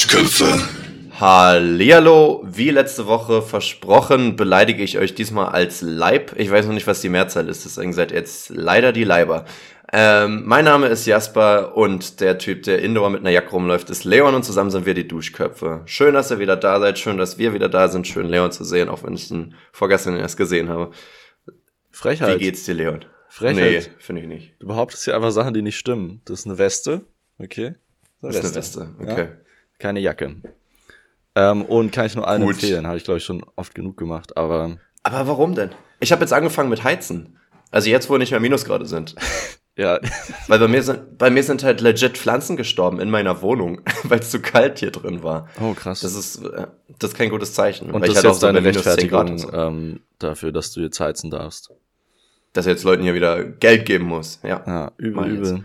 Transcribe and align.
Duschköpfe. 0.00 0.46
Hallihallo, 1.20 2.42
wie 2.46 2.70
letzte 2.70 3.06
Woche 3.06 3.42
versprochen, 3.42 4.34
beleidige 4.34 4.82
ich 4.82 4.96
euch 4.96 5.14
diesmal 5.14 5.48
als 5.48 5.82
Leib. 5.82 6.32
Ich 6.38 6.50
weiß 6.50 6.64
noch 6.64 6.72
nicht, 6.72 6.86
was 6.86 7.02
die 7.02 7.10
Mehrzahl 7.10 7.50
ist, 7.50 7.66
deswegen 7.66 7.92
seid 7.92 8.10
ihr 8.10 8.16
jetzt 8.16 8.48
leider 8.48 8.92
die 8.92 9.04
Leiber. 9.04 9.44
Ähm, 9.92 10.44
mein 10.46 10.64
Name 10.64 10.86
ist 10.86 11.04
Jasper 11.04 11.76
und 11.76 12.20
der 12.22 12.38
Typ, 12.38 12.62
der 12.62 12.80
indoor 12.80 13.10
mit 13.10 13.20
einer 13.20 13.28
Jacke 13.28 13.50
rumläuft, 13.50 13.90
ist 13.90 14.04
Leon 14.04 14.34
und 14.34 14.42
zusammen 14.42 14.70
sind 14.70 14.86
wir 14.86 14.94
die 14.94 15.06
Duschköpfe. 15.06 15.82
Schön, 15.84 16.14
dass 16.14 16.30
ihr 16.30 16.38
wieder 16.38 16.56
da 16.56 16.80
seid, 16.80 16.98
schön, 16.98 17.18
dass 17.18 17.36
wir 17.36 17.52
wieder 17.52 17.68
da 17.68 17.88
sind, 17.88 18.06
schön 18.06 18.30
Leon 18.30 18.52
zu 18.52 18.64
sehen, 18.64 18.88
auch 18.88 19.02
wenn 19.02 19.12
ich 19.12 19.30
ihn 19.30 19.54
vorgestern 19.70 20.16
erst 20.16 20.38
gesehen 20.38 20.70
habe. 20.70 20.92
Frechheit. 21.90 22.36
Wie 22.36 22.44
geht's 22.44 22.64
dir, 22.64 22.72
Leon? 22.72 23.04
Frechheit. 23.28 23.56
Nee, 23.56 23.96
finde 23.98 24.22
ich 24.22 24.28
nicht. 24.28 24.54
Du 24.60 24.66
behauptest 24.66 25.04
hier 25.04 25.14
einfach 25.14 25.30
Sachen, 25.30 25.52
die 25.52 25.60
nicht 25.60 25.76
stimmen. 25.76 26.22
Das 26.24 26.40
ist 26.40 26.46
eine 26.46 26.56
Weste. 26.56 27.02
Okay. 27.38 27.74
Das 28.22 28.34
ist 28.34 28.44
eine 28.46 28.54
Weste, 28.54 28.94
okay. 28.98 29.24
Ja? 29.24 29.49
Keine 29.80 29.98
Jacke. 30.00 30.36
Ähm, 31.34 31.64
und 31.64 31.90
kann 31.90 32.06
ich 32.06 32.14
nur 32.14 32.28
allen 32.28 32.42
Gut. 32.42 32.54
empfehlen. 32.54 32.86
Habe 32.86 32.96
ich, 32.98 33.04
glaube 33.04 33.18
ich, 33.18 33.24
schon 33.24 33.44
oft 33.56 33.74
genug 33.74 33.96
gemacht. 33.96 34.36
Aber 34.36 34.76
Aber 35.02 35.26
warum 35.26 35.54
denn? 35.54 35.70
Ich 35.98 36.12
habe 36.12 36.20
jetzt 36.22 36.32
angefangen 36.32 36.68
mit 36.68 36.84
Heizen. 36.84 37.38
Also 37.72 37.88
jetzt, 37.90 38.08
wo 38.10 38.16
nicht 38.16 38.30
mehr 38.30 38.40
Minusgrade 38.40 38.84
sind. 38.86 39.14
ja, 39.76 40.00
Weil 40.48 40.58
bei 40.58 40.68
mir 40.68 40.82
sind, 40.82 41.18
bei 41.18 41.30
mir 41.30 41.42
sind 41.42 41.62
halt 41.62 41.80
legit 41.80 42.18
Pflanzen 42.18 42.56
gestorben 42.56 43.00
in 43.00 43.10
meiner 43.10 43.42
Wohnung, 43.42 43.80
weil 44.04 44.18
es 44.20 44.30
zu 44.30 44.40
kalt 44.40 44.80
hier 44.80 44.90
drin 44.90 45.22
war. 45.22 45.48
oh 45.60 45.72
krass. 45.74 46.00
Das 46.00 46.14
ist, 46.14 46.44
äh, 46.44 46.66
das 46.98 47.10
ist 47.10 47.16
kein 47.16 47.30
gutes 47.30 47.54
Zeichen. 47.54 47.90
und 47.90 48.00
weil 48.02 48.08
das 48.08 48.10
ich 48.10 48.16
ist 48.16 48.24
halt 48.24 48.34
jetzt 48.34 48.42
deine 48.42 48.60
bei 48.60 48.68
minus 48.70 48.82
10 48.82 49.08
Grad 49.08 49.30
Rechtfertigung 49.30 49.38
so. 49.38 49.52
ähm, 49.52 50.00
dafür, 50.18 50.52
dass 50.52 50.72
du 50.72 50.80
jetzt 50.80 51.00
heizen 51.00 51.30
darfst. 51.30 51.70
Dass 52.52 52.66
ich 52.66 52.70
jetzt 52.72 52.82
Leuten 52.84 53.04
hier 53.04 53.14
wieder 53.14 53.44
Geld 53.44 53.86
geben 53.86 54.06
muss. 54.06 54.40
Ja. 54.42 54.62
Ja, 54.66 54.92
übel, 54.98 55.26
übel. 55.28 55.64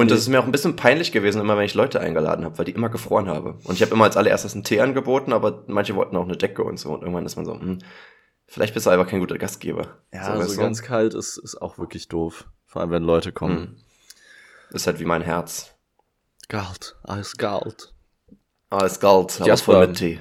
Und 0.00 0.10
das 0.10 0.20
ist 0.20 0.28
mir 0.28 0.40
auch 0.40 0.44
ein 0.44 0.50
bisschen 0.52 0.76
peinlich 0.76 1.12
gewesen, 1.12 1.42
immer 1.42 1.58
wenn 1.58 1.66
ich 1.66 1.74
Leute 1.74 2.00
eingeladen 2.00 2.46
habe, 2.46 2.56
weil 2.56 2.64
die 2.64 2.72
immer 2.72 2.88
gefroren 2.88 3.28
habe. 3.28 3.58
Und 3.64 3.74
ich 3.74 3.82
habe 3.82 3.92
immer 3.92 4.04
als 4.04 4.16
allererstes 4.16 4.54
einen 4.54 4.64
Tee 4.64 4.80
angeboten, 4.80 5.34
aber 5.34 5.62
manche 5.66 5.94
wollten 5.94 6.16
auch 6.16 6.24
eine 6.24 6.38
Decke 6.38 6.64
und 6.64 6.78
so. 6.78 6.94
Und 6.94 7.02
irgendwann 7.02 7.26
ist 7.26 7.36
man 7.36 7.44
so, 7.44 7.52
hm, 7.52 7.80
vielleicht 8.46 8.72
bist 8.72 8.86
du 8.86 8.90
einfach 8.90 9.06
kein 9.06 9.20
guter 9.20 9.36
Gastgeber. 9.36 9.98
Ja, 10.10 10.24
so, 10.24 10.32
so, 10.32 10.38
weißt 10.38 10.56
du? 10.56 10.60
ganz 10.62 10.80
kalt 10.80 11.12
ist, 11.12 11.36
ist 11.36 11.60
auch 11.60 11.76
wirklich 11.76 12.08
doof. 12.08 12.46
Vor 12.64 12.80
allem, 12.80 12.90
wenn 12.92 13.02
Leute 13.02 13.30
kommen. 13.30 13.58
Hm. 13.58 13.76
Ist 14.72 14.86
halt 14.86 15.00
wie 15.00 15.04
mein 15.04 15.20
Herz. 15.20 15.74
Kalt, 16.48 16.96
alles 17.02 17.36
kalt. 17.36 17.92
Alles 18.70 19.04
aber 19.04 19.26
Jasper. 19.44 19.72
voll 19.72 19.86
mit 19.86 19.98
Tee. 19.98 20.18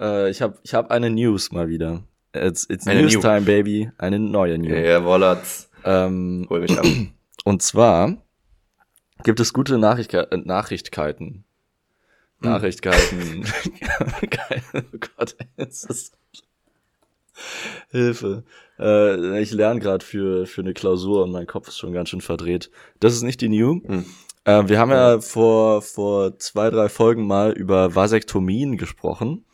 Äh, 0.00 0.30
ich 0.30 0.40
habe 0.40 0.56
ich 0.62 0.72
hab 0.72 0.90
eine 0.90 1.10
News 1.10 1.52
mal 1.52 1.68
wieder. 1.68 2.02
It's, 2.34 2.64
it's 2.70 2.86
Eine 2.86 3.02
News 3.02 3.12
New. 3.12 3.20
Time, 3.20 3.42
Baby. 3.42 3.90
Eine 3.98 4.18
neue 4.18 4.56
News. 4.56 4.72
Jawollat's. 4.72 5.68
Ähm, 5.84 6.46
Hol 6.48 6.60
mich 6.60 6.78
ab. 6.78 6.86
Und 7.44 7.62
zwar 7.62 8.16
gibt 9.24 9.40
es 9.40 9.52
gute 9.52 9.78
Nachrichtke 9.78 10.30
äh, 10.30 10.36
Nachrichtkeiten. 10.36 11.44
Hm. 12.40 12.50
Nachrichtkeiten. 12.50 13.44
Oh 14.74 14.98
Gott, 15.16 15.36
es 15.56 15.84
ist 15.84 16.16
Hilfe. 17.90 18.44
Äh, 18.78 19.40
ich 19.40 19.52
lerne 19.52 19.80
gerade 19.80 20.04
für, 20.04 20.46
für 20.46 20.60
eine 20.60 20.74
Klausur 20.74 21.24
und 21.24 21.32
mein 21.32 21.46
Kopf 21.46 21.68
ist 21.68 21.78
schon 21.78 21.92
ganz 21.92 22.10
schön 22.10 22.20
verdreht. 22.20 22.70
Das 23.00 23.14
ist 23.14 23.22
nicht 23.22 23.40
die 23.40 23.48
New. 23.48 23.80
Hm. 23.84 24.04
Äh, 24.44 24.68
wir 24.68 24.78
haben 24.78 24.90
ja 24.90 25.20
vor, 25.20 25.82
vor 25.82 26.38
zwei, 26.38 26.70
drei 26.70 26.88
Folgen 26.88 27.26
mal 27.26 27.52
über 27.52 27.94
Vasektomien 27.94 28.76
gesprochen. 28.76 29.44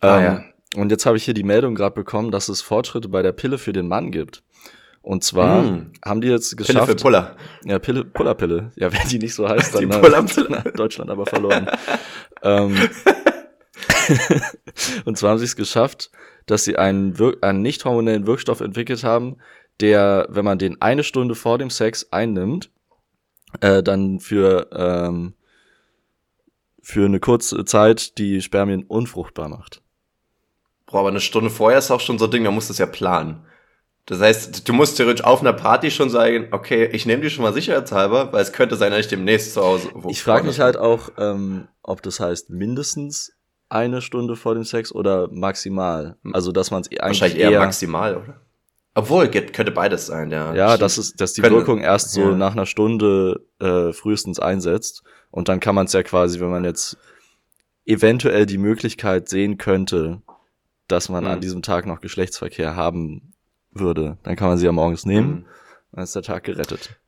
Ah, 0.00 0.18
Ähm, 0.18 0.24
ja. 0.24 0.44
Und 0.80 0.90
jetzt 0.90 1.06
habe 1.06 1.16
ich 1.16 1.24
hier 1.24 1.34
die 1.34 1.42
Meldung 1.42 1.74
gerade 1.74 1.94
bekommen, 1.94 2.30
dass 2.30 2.48
es 2.48 2.60
Fortschritte 2.60 3.08
bei 3.08 3.22
der 3.22 3.32
Pille 3.32 3.58
für 3.58 3.72
den 3.72 3.88
Mann 3.88 4.10
gibt. 4.10 4.42
Und 5.06 5.22
zwar 5.22 5.62
Mm. 5.62 5.92
haben 6.04 6.20
die 6.20 6.26
jetzt 6.26 6.56
Pille 6.56 6.66
geschafft. 6.66 6.88
für 6.90 6.96
Puller. 6.96 7.36
Ja, 7.64 7.78
Pille, 7.78 8.04
Pullerpille. 8.04 8.72
Ja, 8.74 8.92
wenn 8.92 9.08
die 9.08 9.20
nicht 9.20 9.34
so 9.34 9.48
heißt, 9.48 9.72
dann 9.76 9.88
Die 9.88 9.94
hat- 9.94 10.02
Deutschland 10.78 11.10
aber 11.10 11.26
verloren. 11.26 11.70
ähm, 12.42 12.76
und 15.04 15.16
zwar 15.16 15.30
haben 15.30 15.38
sie 15.38 15.44
es 15.44 15.54
geschafft, 15.54 16.10
dass 16.46 16.64
sie 16.64 16.76
einen, 16.76 17.20
Wir 17.20 17.36
einen 17.42 17.62
nicht 17.62 17.84
hormonellen 17.84 18.26
Wirkstoff 18.26 18.60
entwickelt 18.60 19.04
haben, 19.04 19.36
der, 19.80 20.26
wenn 20.28 20.44
man 20.44 20.58
den 20.58 20.82
eine 20.82 21.04
Stunde 21.04 21.36
vor 21.36 21.58
dem 21.58 21.70
Sex 21.70 22.08
einnimmt, 22.10 22.70
äh, 23.60 23.84
dann 23.84 24.18
für, 24.18 24.68
ähm, 24.72 25.34
für 26.82 27.04
eine 27.04 27.20
kurze 27.20 27.64
Zeit 27.64 28.18
die 28.18 28.42
Spermien 28.42 28.82
unfruchtbar 28.82 29.48
macht. 29.48 29.82
Boah, 30.86 30.98
aber 31.00 31.10
eine 31.10 31.20
Stunde 31.20 31.50
vorher 31.50 31.78
ist 31.78 31.92
auch 31.92 32.00
schon 32.00 32.18
so 32.18 32.24
ein 32.24 32.30
Ding, 32.32 32.42
da 32.42 32.50
musst 32.50 32.70
du 32.70 32.72
es 32.72 32.78
ja 32.78 32.86
planen. 32.86 33.45
Das 34.08 34.20
heißt, 34.20 34.68
du 34.68 34.72
musst 34.72 34.96
theoretisch 34.96 35.24
auf 35.24 35.40
einer 35.40 35.52
Party 35.52 35.90
schon 35.90 36.10
sagen, 36.10 36.48
okay, 36.52 36.84
ich 36.92 37.06
nehme 37.06 37.22
die 37.22 37.30
schon 37.30 37.42
mal 37.42 37.52
sicherheitshalber, 37.52 38.32
weil 38.32 38.40
es 38.42 38.52
könnte 38.52 38.76
sein, 38.76 38.92
dass 38.92 39.00
ich 39.00 39.08
demnächst 39.08 39.54
zu 39.54 39.62
Hause. 39.62 39.88
Ich 40.08 40.22
frage 40.22 40.46
mich 40.46 40.60
halt 40.60 40.76
auch, 40.76 41.10
ähm, 41.18 41.66
ob 41.82 42.02
das 42.02 42.20
heißt 42.20 42.50
mindestens 42.50 43.32
eine 43.68 44.00
Stunde 44.00 44.36
vor 44.36 44.54
dem 44.54 44.62
Sex 44.62 44.92
oder 44.92 45.28
maximal. 45.32 46.16
Also, 46.32 46.52
dass 46.52 46.70
man 46.70 46.82
es 46.82 46.88
eigentlich 46.88 47.20
Wahrscheinlich 47.20 47.38
eher, 47.40 47.58
maximal, 47.58 48.16
oder? 48.16 48.40
Obwohl, 48.94 49.28
könnte 49.28 49.72
beides 49.72 50.06
sein, 50.06 50.30
ja. 50.30 50.54
Ja, 50.54 50.68
Stimmt. 50.68 50.82
dass, 50.82 50.98
es, 50.98 51.12
dass 51.14 51.32
die 51.32 51.40
Können- 51.42 51.56
Wirkung 51.56 51.80
erst 51.80 52.12
so 52.12 52.20
ja. 52.20 52.30
nach 52.36 52.52
einer 52.52 52.64
Stunde 52.66 53.44
äh, 53.60 53.92
frühestens 53.92 54.38
einsetzt. 54.38 55.02
Und 55.32 55.48
dann 55.48 55.58
kann 55.60 55.74
man 55.74 55.86
es 55.86 55.92
ja 55.92 56.02
quasi, 56.04 56.38
wenn 56.40 56.48
man 56.50 56.64
jetzt 56.64 56.96
eventuell 57.84 58.46
die 58.46 58.58
Möglichkeit 58.58 59.28
sehen 59.28 59.58
könnte, 59.58 60.22
dass 60.88 61.08
man 61.08 61.24
Mhm. 61.24 61.30
an 61.30 61.40
diesem 61.40 61.62
Tag 61.62 61.86
noch 61.86 62.00
Geschlechtsverkehr 62.00 62.76
haben 62.76 63.32
würde, 63.78 64.18
dann 64.22 64.36
kann 64.36 64.48
man 64.48 64.58
sie 64.58 64.66
ja 64.66 64.72
morgens 64.72 65.06
nehmen. 65.06 65.28
Mhm. 65.28 65.44
Dann 65.92 66.04
ist 66.04 66.14
der 66.14 66.22
Tag 66.22 66.44
gerettet. 66.44 66.98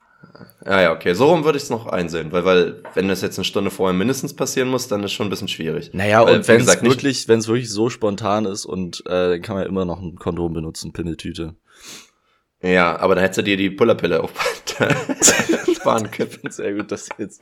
Ja, 0.65 0.81
ja, 0.81 0.93
okay. 0.93 1.15
So 1.15 1.27
rum 1.27 1.45
würde 1.45 1.57
ich 1.57 1.65
es 1.65 1.71
noch 1.71 1.87
einsehen, 1.87 2.33
weil, 2.33 2.45
weil, 2.45 2.83
wenn 2.95 3.09
das 3.09 3.23
jetzt 3.23 3.39
eine 3.39 3.45
Stunde 3.45 3.71
vorher 3.71 3.97
mindestens 3.97 4.35
passieren 4.35 4.69
muss, 4.69 4.89
dann 4.89 5.03
ist 5.03 5.13
schon 5.13 5.27
ein 5.29 5.31
bisschen 5.31 5.49
schwierig. 5.49 5.91
Naja, 5.93 6.25
Weil, 6.25 6.37
und 6.37 6.49
wenn 6.49 6.61
es 6.61 6.83
wirklich, 6.83 7.29
wenn 7.29 7.39
es 7.39 7.49
wirklich 7.49 7.71
so 7.71 7.89
spontan 7.89 8.45
ist 8.45 8.65
und 8.65 9.01
äh, 9.07 9.31
dann 9.31 9.43
kann 9.43 9.57
man 9.57 9.65
ja 9.65 9.69
immer 9.69 9.85
noch 9.85 10.01
ein 10.01 10.17
Kondom 10.17 10.53
benutzen, 10.53 10.93
Pimmeltüte. 10.93 11.55
Ja, 12.61 12.99
aber 12.99 13.15
dann 13.15 13.23
hättest 13.23 13.39
du 13.39 13.43
dir 13.43 13.57
die 13.57 13.71
Pullerpille 13.71 14.23
auch 14.23 14.31
sparen 15.75 16.11
können. 16.11 16.51
Sehr 16.51 16.75
gut, 16.75 16.91
dass 16.91 17.09
jetzt 17.19 17.41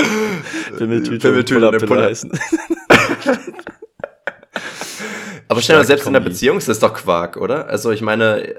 Pimmeltüte, 0.77 1.29
Pimmeltüte 1.29 1.59
und 1.61 1.71
Pullerpille 1.71 1.87
Puller. 1.87 2.05
heißen. 2.05 2.31
Aber 5.49 5.63
stell 5.63 5.77
dir 5.77 5.79
mal, 5.79 5.85
Starke 5.85 5.87
selbst 5.87 6.07
in 6.07 6.13
der. 6.13 6.21
Beziehung 6.21 6.59
ist 6.59 6.69
das 6.69 6.81
doch 6.81 6.93
Quark, 6.93 7.37
oder? 7.37 7.69
Also 7.69 7.93
ich 7.93 8.03
meine, 8.03 8.57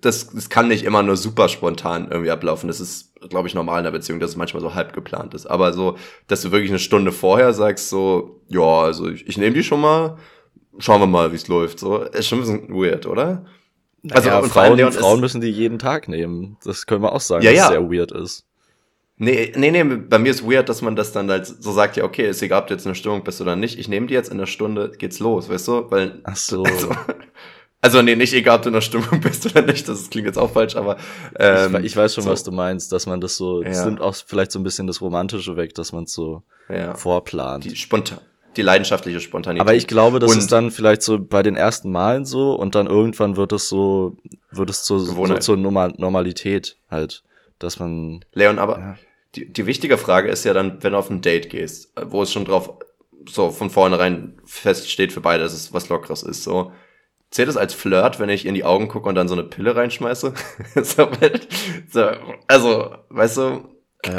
das, 0.00 0.30
das 0.30 0.48
kann 0.48 0.68
nicht 0.68 0.84
immer 0.84 1.02
nur 1.02 1.16
super 1.16 1.48
spontan 1.48 2.08
irgendwie 2.10 2.30
ablaufen. 2.30 2.68
Das 2.68 2.80
ist, 2.80 3.14
glaube 3.28 3.48
ich, 3.48 3.54
normal 3.54 3.78
in 3.78 3.84
der 3.84 3.90
Beziehung, 3.90 4.20
dass 4.20 4.30
es 4.30 4.36
manchmal 4.36 4.62
so 4.62 4.74
halb 4.74 4.92
geplant 4.92 5.34
ist. 5.34 5.46
Aber 5.46 5.72
so, 5.72 5.96
dass 6.26 6.42
du 6.42 6.52
wirklich 6.52 6.70
eine 6.70 6.78
Stunde 6.78 7.12
vorher 7.12 7.52
sagst, 7.52 7.88
so, 7.88 8.40
ja, 8.48 8.60
also 8.82 9.08
ich, 9.08 9.26
ich 9.28 9.38
nehme 9.38 9.54
die 9.54 9.62
schon 9.62 9.80
mal, 9.80 10.16
schauen 10.78 11.00
wir 11.00 11.06
mal, 11.06 11.32
wie 11.32 11.36
es 11.36 11.48
läuft. 11.48 11.78
So, 11.78 11.98
ist 11.98 12.28
schon 12.28 12.38
ein 12.38 12.42
bisschen 12.42 12.68
weird, 12.74 13.06
oder? 13.06 13.44
Also 14.10 14.28
ja, 14.28 14.38
und 14.38 14.50
vor 14.50 14.62
allem, 14.62 14.70
Frauen, 14.70 14.76
Leon, 14.78 14.92
Frauen 14.92 15.20
müssen 15.20 15.40
die 15.40 15.50
jeden 15.50 15.78
Tag 15.78 16.08
nehmen. 16.08 16.56
Das 16.64 16.86
können 16.86 17.02
wir 17.02 17.12
auch 17.12 17.20
sagen, 17.20 17.44
Ja, 17.44 17.50
dass 17.50 17.58
ja. 17.58 17.64
es 17.64 17.70
sehr 17.70 17.90
weird 17.90 18.12
ist. 18.12 18.46
Nee, 19.22 19.52
nee, 19.54 19.70
nee, 19.70 19.84
bei 19.84 20.18
mir 20.18 20.30
ist 20.30 20.48
weird, 20.50 20.70
dass 20.70 20.80
man 20.80 20.96
das 20.96 21.12
dann 21.12 21.30
halt 21.30 21.46
so 21.46 21.72
sagt, 21.72 21.98
ja, 21.98 22.04
okay, 22.04 22.30
ist 22.30 22.40
egal, 22.40 22.62
ob 22.62 22.68
du 22.68 22.74
jetzt 22.74 22.86
in 22.86 22.90
der 22.92 22.94
Stimmung 22.94 23.22
bist 23.22 23.42
oder 23.42 23.54
nicht. 23.54 23.78
Ich 23.78 23.86
nehme 23.86 24.06
die 24.06 24.14
jetzt 24.14 24.30
in 24.30 24.38
der 24.38 24.46
Stunde, 24.46 24.92
geht's 24.96 25.18
los, 25.18 25.50
weißt 25.50 25.68
du? 25.68 25.90
Weil 25.90 26.20
Ach 26.24 26.36
so. 26.36 26.62
Also, 26.64 26.88
also 27.82 28.02
nee, 28.02 28.14
nicht 28.16 28.32
egal, 28.34 28.56
ob 28.56 28.62
du 28.62 28.68
in 28.68 28.74
der 28.74 28.80
Stimmung 28.80 29.20
bist 29.22 29.46
oder 29.46 29.62
nicht, 29.62 29.88
das 29.88 30.10
klingt 30.10 30.26
jetzt 30.26 30.38
auch 30.38 30.50
falsch, 30.52 30.76
aber 30.76 30.96
ähm, 31.38 31.76
ich, 31.76 31.86
ich 31.86 31.96
weiß 31.96 32.14
schon, 32.14 32.24
so, 32.24 32.30
was 32.30 32.44
du 32.44 32.52
meinst, 32.52 32.92
dass 32.92 33.06
man 33.06 33.20
das 33.20 33.36
so, 33.36 33.62
das 33.62 33.78
Ja. 33.78 33.84
nimmt 33.86 34.00
auch 34.00 34.14
vielleicht 34.14 34.52
so 34.52 34.58
ein 34.58 34.62
bisschen 34.62 34.86
das 34.86 35.00
Romantische 35.00 35.56
weg, 35.56 35.74
dass 35.74 35.92
man 35.92 36.04
es 36.04 36.12
so 36.12 36.42
ja, 36.68 36.94
vorplant. 36.94 37.64
die 37.64 37.74
spontan, 37.76 38.18
die 38.56 38.62
leidenschaftliche 38.62 39.20
Spontanität. 39.20 39.60
Aber 39.62 39.74
ich 39.74 39.86
glaube, 39.86 40.18
das 40.18 40.32
Und- 40.32 40.38
ist 40.38 40.52
dann 40.52 40.70
vielleicht 40.70 41.02
so 41.02 41.18
bei 41.18 41.42
den 41.42 41.56
ersten 41.56 41.90
Malen 41.90 42.24
so 42.24 42.52
und 42.54 42.74
dann 42.74 42.86
irgendwann 42.86 43.36
wird 43.36 43.52
es 43.52 43.68
so, 43.68 44.16
wird 44.50 44.68
es 44.70 44.82
zur, 44.84 45.00
so 45.00 45.36
zur 45.38 45.56
Normal 45.56 45.94
Normalität 45.96 46.76
halt, 46.90 47.22
dass 47.58 47.78
man, 47.78 48.24
Leon, 48.34 48.58
aber 48.58 48.78
Ja. 48.78 48.96
die, 49.36 49.50
die 49.52 49.66
wichtige 49.66 49.96
Frage 49.98 50.28
ist 50.28 50.44
ja 50.44 50.52
dann, 50.52 50.82
wenn 50.82 50.92
du 50.92 50.98
auf 50.98 51.08
ein 51.10 51.20
Date 51.22 51.48
gehst, 51.50 51.92
wo 52.08 52.22
es 52.22 52.32
schon 52.32 52.44
drauf 52.44 52.74
so 53.28 53.50
von 53.50 53.68
vornherein 53.70 54.38
feststeht 54.44 55.12
für 55.12 55.20
beide, 55.20 55.42
dass 55.42 55.52
es 55.52 55.72
was 55.72 55.88
Lockeres 55.88 56.22
ist, 56.22 56.42
so. 56.42 56.72
Zählt 57.30 57.48
es 57.48 57.56
als 57.56 57.74
Flirt, 57.74 58.18
wenn 58.18 58.28
ich 58.28 58.44
in 58.44 58.54
die 58.54 58.64
Augen 58.64 58.88
gucke 58.88 59.08
und 59.08 59.14
dann 59.14 59.28
so 59.28 59.34
eine 59.34 59.44
Pille 59.44 59.76
reinschmeiße? 59.76 60.34
so, 60.82 61.08
so, 61.88 62.08
also, 62.48 62.94
weißt 63.08 63.36
du, 63.36 63.68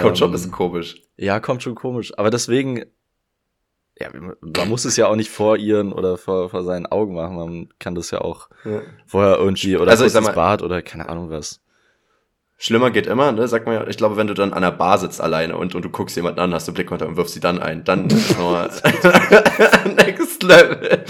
kommt 0.01 0.17
schon 0.17 0.27
ein 0.29 0.29
Ähm, 0.29 0.31
bisschen 0.31 0.51
komisch. 0.51 1.03
ja, 1.17 1.39
kommt 1.39 1.61
schon 1.63 1.75
komisch. 1.75 2.17
Aber 2.17 2.29
deswegen, 2.29 2.85
ja, 3.99 4.09
man 4.13 4.69
muss 4.69 4.85
es 4.85 4.95
ja 4.95 5.07
auch 5.07 5.15
nicht 5.17 5.29
vor 5.29 5.57
ihren 5.57 5.91
oder 5.91 6.17
vor, 6.17 6.49
vor 6.49 6.63
seinen 6.63 6.85
Augen 6.85 7.13
machen. 7.13 7.35
Man 7.35 7.69
kann 7.79 7.95
das 7.95 8.11
ja 8.11 8.21
auch 8.21 8.49
Ja. 8.63 8.81
vorher 9.05 9.37
irgendwie 9.37 9.75
oder 9.75 9.91
Also, 9.91 10.05
ich 10.05 10.11
sag 10.13 10.23
mal- 10.23 10.33
Bad 10.33 10.61
oder 10.61 10.81
keine 10.81 11.09
Ahnung 11.09 11.29
was. 11.29 11.61
Schlimmer 12.63 12.91
geht 12.91 13.07
immer, 13.07 13.31
ne? 13.31 13.47
Sagt 13.47 13.65
man 13.65 13.73
ja, 13.73 13.87
ich 13.87 13.97
glaube, 13.97 14.17
wenn 14.17 14.27
du 14.27 14.35
dann 14.35 14.53
an 14.53 14.61
der 14.61 14.69
Bar 14.69 14.99
sitzt 14.99 15.19
alleine 15.19 15.57
und, 15.57 15.73
und 15.73 15.83
du 15.83 15.89
guckst 15.89 16.15
jemanden 16.15 16.39
an, 16.39 16.53
hast 16.53 16.67
du 16.67 16.71
Blickkontakt 16.73 17.09
und 17.09 17.17
wirfst 17.17 17.33
sie 17.33 17.39
dann 17.39 17.57
ein, 17.57 17.83
dann 17.83 18.05
ist 18.11 18.37
nochmal 18.37 18.69
next 19.95 20.43
level. 20.43 21.03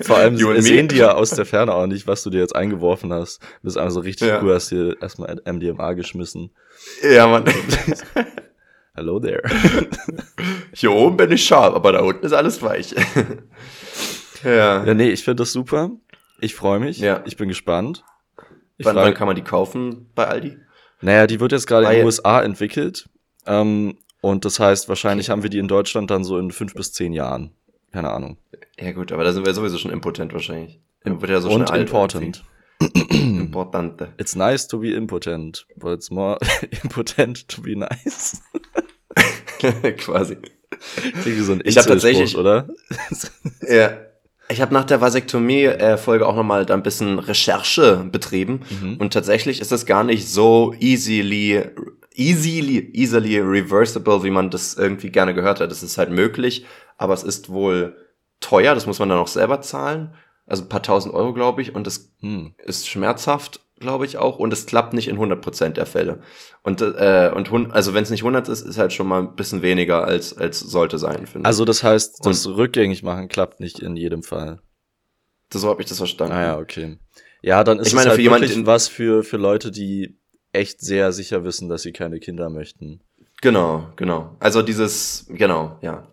Vor 0.00 0.16
allem 0.16 0.34
You 0.34 0.60
sehen 0.60 0.88
die 0.88 0.96
ja 0.96 1.12
aus 1.14 1.30
der 1.30 1.46
Ferne 1.46 1.72
auch 1.72 1.86
nicht, 1.86 2.08
was 2.08 2.24
du 2.24 2.30
dir 2.30 2.40
jetzt 2.40 2.56
eingeworfen 2.56 3.12
hast. 3.12 3.40
Du 3.40 3.46
bist 3.62 3.78
einfach 3.78 3.92
so 3.92 4.00
richtig 4.00 4.26
Ja. 4.26 4.42
cool, 4.42 4.54
hast 4.54 4.72
dir 4.72 4.96
erstmal 5.00 5.40
MDMA 5.46 5.92
geschmissen. 5.92 6.50
Ja, 7.00 7.28
Mann. 7.28 7.44
Hello 8.96 9.20
there. 9.20 9.42
Hier 10.74 10.90
oben 10.90 11.16
bin 11.16 11.30
ich 11.30 11.44
scharf, 11.44 11.76
aber 11.76 11.92
da 11.92 12.00
unten 12.00 12.26
ist 12.26 12.32
alles 12.32 12.60
weich. 12.60 12.92
ja. 14.42 14.84
Ja, 14.84 14.94
nee, 14.94 15.10
ich 15.10 15.22
finde 15.22 15.42
das 15.42 15.52
super. 15.52 15.90
Ich 16.40 16.56
freue 16.56 16.80
mich. 16.80 16.98
Ja. 16.98 17.22
Ich 17.24 17.36
bin 17.36 17.46
gespannt. 17.48 18.02
Ich 18.78 18.84
wann, 18.86 18.94
frage, 18.96 19.06
wann 19.10 19.14
kann 19.14 19.26
man 19.28 19.36
die 19.36 19.42
kaufen 19.44 20.10
bei 20.16 20.26
Aldi? 20.26 20.58
Naja, 21.02 21.26
die 21.26 21.40
wird 21.40 21.52
jetzt 21.52 21.66
gerade 21.66 21.86
in 21.86 21.92
den 21.92 22.04
USA 22.04 22.40
entwickelt. 22.42 23.08
Ähm, 23.46 23.98
und 24.20 24.44
das 24.44 24.60
heißt, 24.60 24.88
wahrscheinlich 24.88 25.30
haben 25.30 25.42
wir 25.42 25.50
die 25.50 25.58
in 25.58 25.68
Deutschland 25.68 26.10
dann 26.10 26.24
so 26.24 26.38
in 26.38 26.52
fünf 26.52 26.74
bis 26.74 26.92
zehn 26.92 27.12
Jahren. 27.12 27.52
Keine 27.92 28.10
Ahnung. 28.10 28.38
Ja 28.78 28.92
gut, 28.92 29.12
aber 29.12 29.24
da 29.24 29.32
sind 29.32 29.44
wir 29.44 29.52
sowieso 29.52 29.78
schon 29.78 29.90
impotent 29.90 30.32
wahrscheinlich. 30.32 30.80
Wird 31.04 31.30
ja 31.30 31.40
so 31.40 31.50
und 31.50 31.70
important. 31.70 32.44
Importante. 33.10 34.12
It's 34.18 34.34
nice 34.34 34.66
to 34.68 34.78
be 34.78 34.94
impotent, 34.94 35.66
but 35.76 35.92
it's 35.92 36.10
more 36.10 36.38
impotent 36.82 37.46
to 37.48 37.60
be 37.60 37.76
nice. 37.76 38.40
Quasi. 39.98 40.38
Wie 41.24 41.40
so 41.40 41.52
ein 41.52 41.62
ich 41.64 41.76
habe 41.76 41.88
tatsächlich, 41.88 42.36
oder? 42.36 42.68
ja. 43.68 43.98
Ich 44.52 44.60
habe 44.60 44.74
nach 44.74 44.84
der 44.84 45.00
Vasektomie-Folge 45.00 46.26
auch 46.26 46.36
nochmal 46.36 46.66
da 46.66 46.74
ein 46.74 46.82
bisschen 46.82 47.18
Recherche 47.18 48.06
betrieben. 48.10 48.60
Mhm. 48.68 48.96
Und 48.98 49.12
tatsächlich 49.14 49.60
ist 49.60 49.72
es 49.72 49.86
gar 49.86 50.04
nicht 50.04 50.28
so 50.28 50.74
easily, 50.78 51.64
easily, 52.14 52.90
easily 52.92 53.38
reversible, 53.38 54.22
wie 54.24 54.30
man 54.30 54.50
das 54.50 54.74
irgendwie 54.74 55.10
gerne 55.10 55.32
gehört 55.32 55.60
hat. 55.60 55.72
Es 55.72 55.82
ist 55.82 55.96
halt 55.96 56.10
möglich, 56.10 56.66
aber 56.98 57.14
es 57.14 57.22
ist 57.22 57.48
wohl 57.48 57.96
teuer, 58.40 58.74
das 58.74 58.86
muss 58.86 58.98
man 58.98 59.08
dann 59.08 59.18
auch 59.18 59.28
selber 59.28 59.62
zahlen. 59.62 60.14
Also 60.46 60.64
ein 60.64 60.68
paar 60.68 60.82
tausend 60.82 61.14
Euro, 61.14 61.32
glaube 61.32 61.62
ich, 61.62 61.74
und 61.74 61.86
es 61.86 62.12
hm. 62.20 62.54
ist 62.58 62.86
schmerzhaft, 62.88 63.60
glaube 63.82 64.06
ich 64.06 64.16
auch, 64.16 64.38
und 64.38 64.52
es 64.52 64.66
klappt 64.66 64.94
nicht 64.94 65.08
in 65.08 65.18
100% 65.18 65.70
der 65.70 65.86
Fälle. 65.86 66.20
Und, 66.62 66.80
äh, 66.80 67.30
und 67.34 67.72
also 67.72 67.92
wenn 67.92 68.02
es 68.02 68.10
nicht 68.10 68.22
100 68.22 68.48
ist, 68.48 68.62
ist 68.62 68.78
halt 68.78 68.92
schon 68.92 69.06
mal 69.06 69.20
ein 69.20 69.36
bisschen 69.36 69.60
weniger, 69.60 70.04
als, 70.04 70.36
als 70.36 70.60
sollte 70.60 70.98
sein, 70.98 71.26
finde 71.26 71.46
Also 71.46 71.64
das 71.64 71.82
heißt, 71.82 72.24
das 72.24 72.46
und, 72.46 72.56
rückgängig 72.56 73.02
machen 73.02 73.28
klappt 73.28 73.60
nicht 73.60 73.80
in 73.80 73.96
jedem 73.96 74.22
Fall. 74.22 74.60
So 75.52 75.68
habe 75.68 75.82
ich 75.82 75.88
das 75.88 75.98
verstanden. 75.98 76.32
Ah 76.32 76.42
ja, 76.42 76.58
okay. 76.58 76.98
Ja, 77.42 77.64
dann 77.64 77.78
ist 77.78 77.88
ich 77.88 77.94
meine, 77.94 78.06
es 78.06 78.16
halt 78.16 78.22
für 78.22 78.30
wirklich 78.30 78.66
was 78.66 78.88
für, 78.88 79.22
für 79.22 79.36
Leute, 79.36 79.70
die 79.70 80.16
echt 80.52 80.80
sehr 80.80 81.12
sicher 81.12 81.44
wissen, 81.44 81.68
dass 81.68 81.82
sie 81.82 81.92
keine 81.92 82.20
Kinder 82.20 82.48
möchten. 82.48 83.00
Genau, 83.42 83.88
genau. 83.96 84.36
Also 84.38 84.62
dieses, 84.62 85.26
genau, 85.28 85.76
ja. 85.82 86.06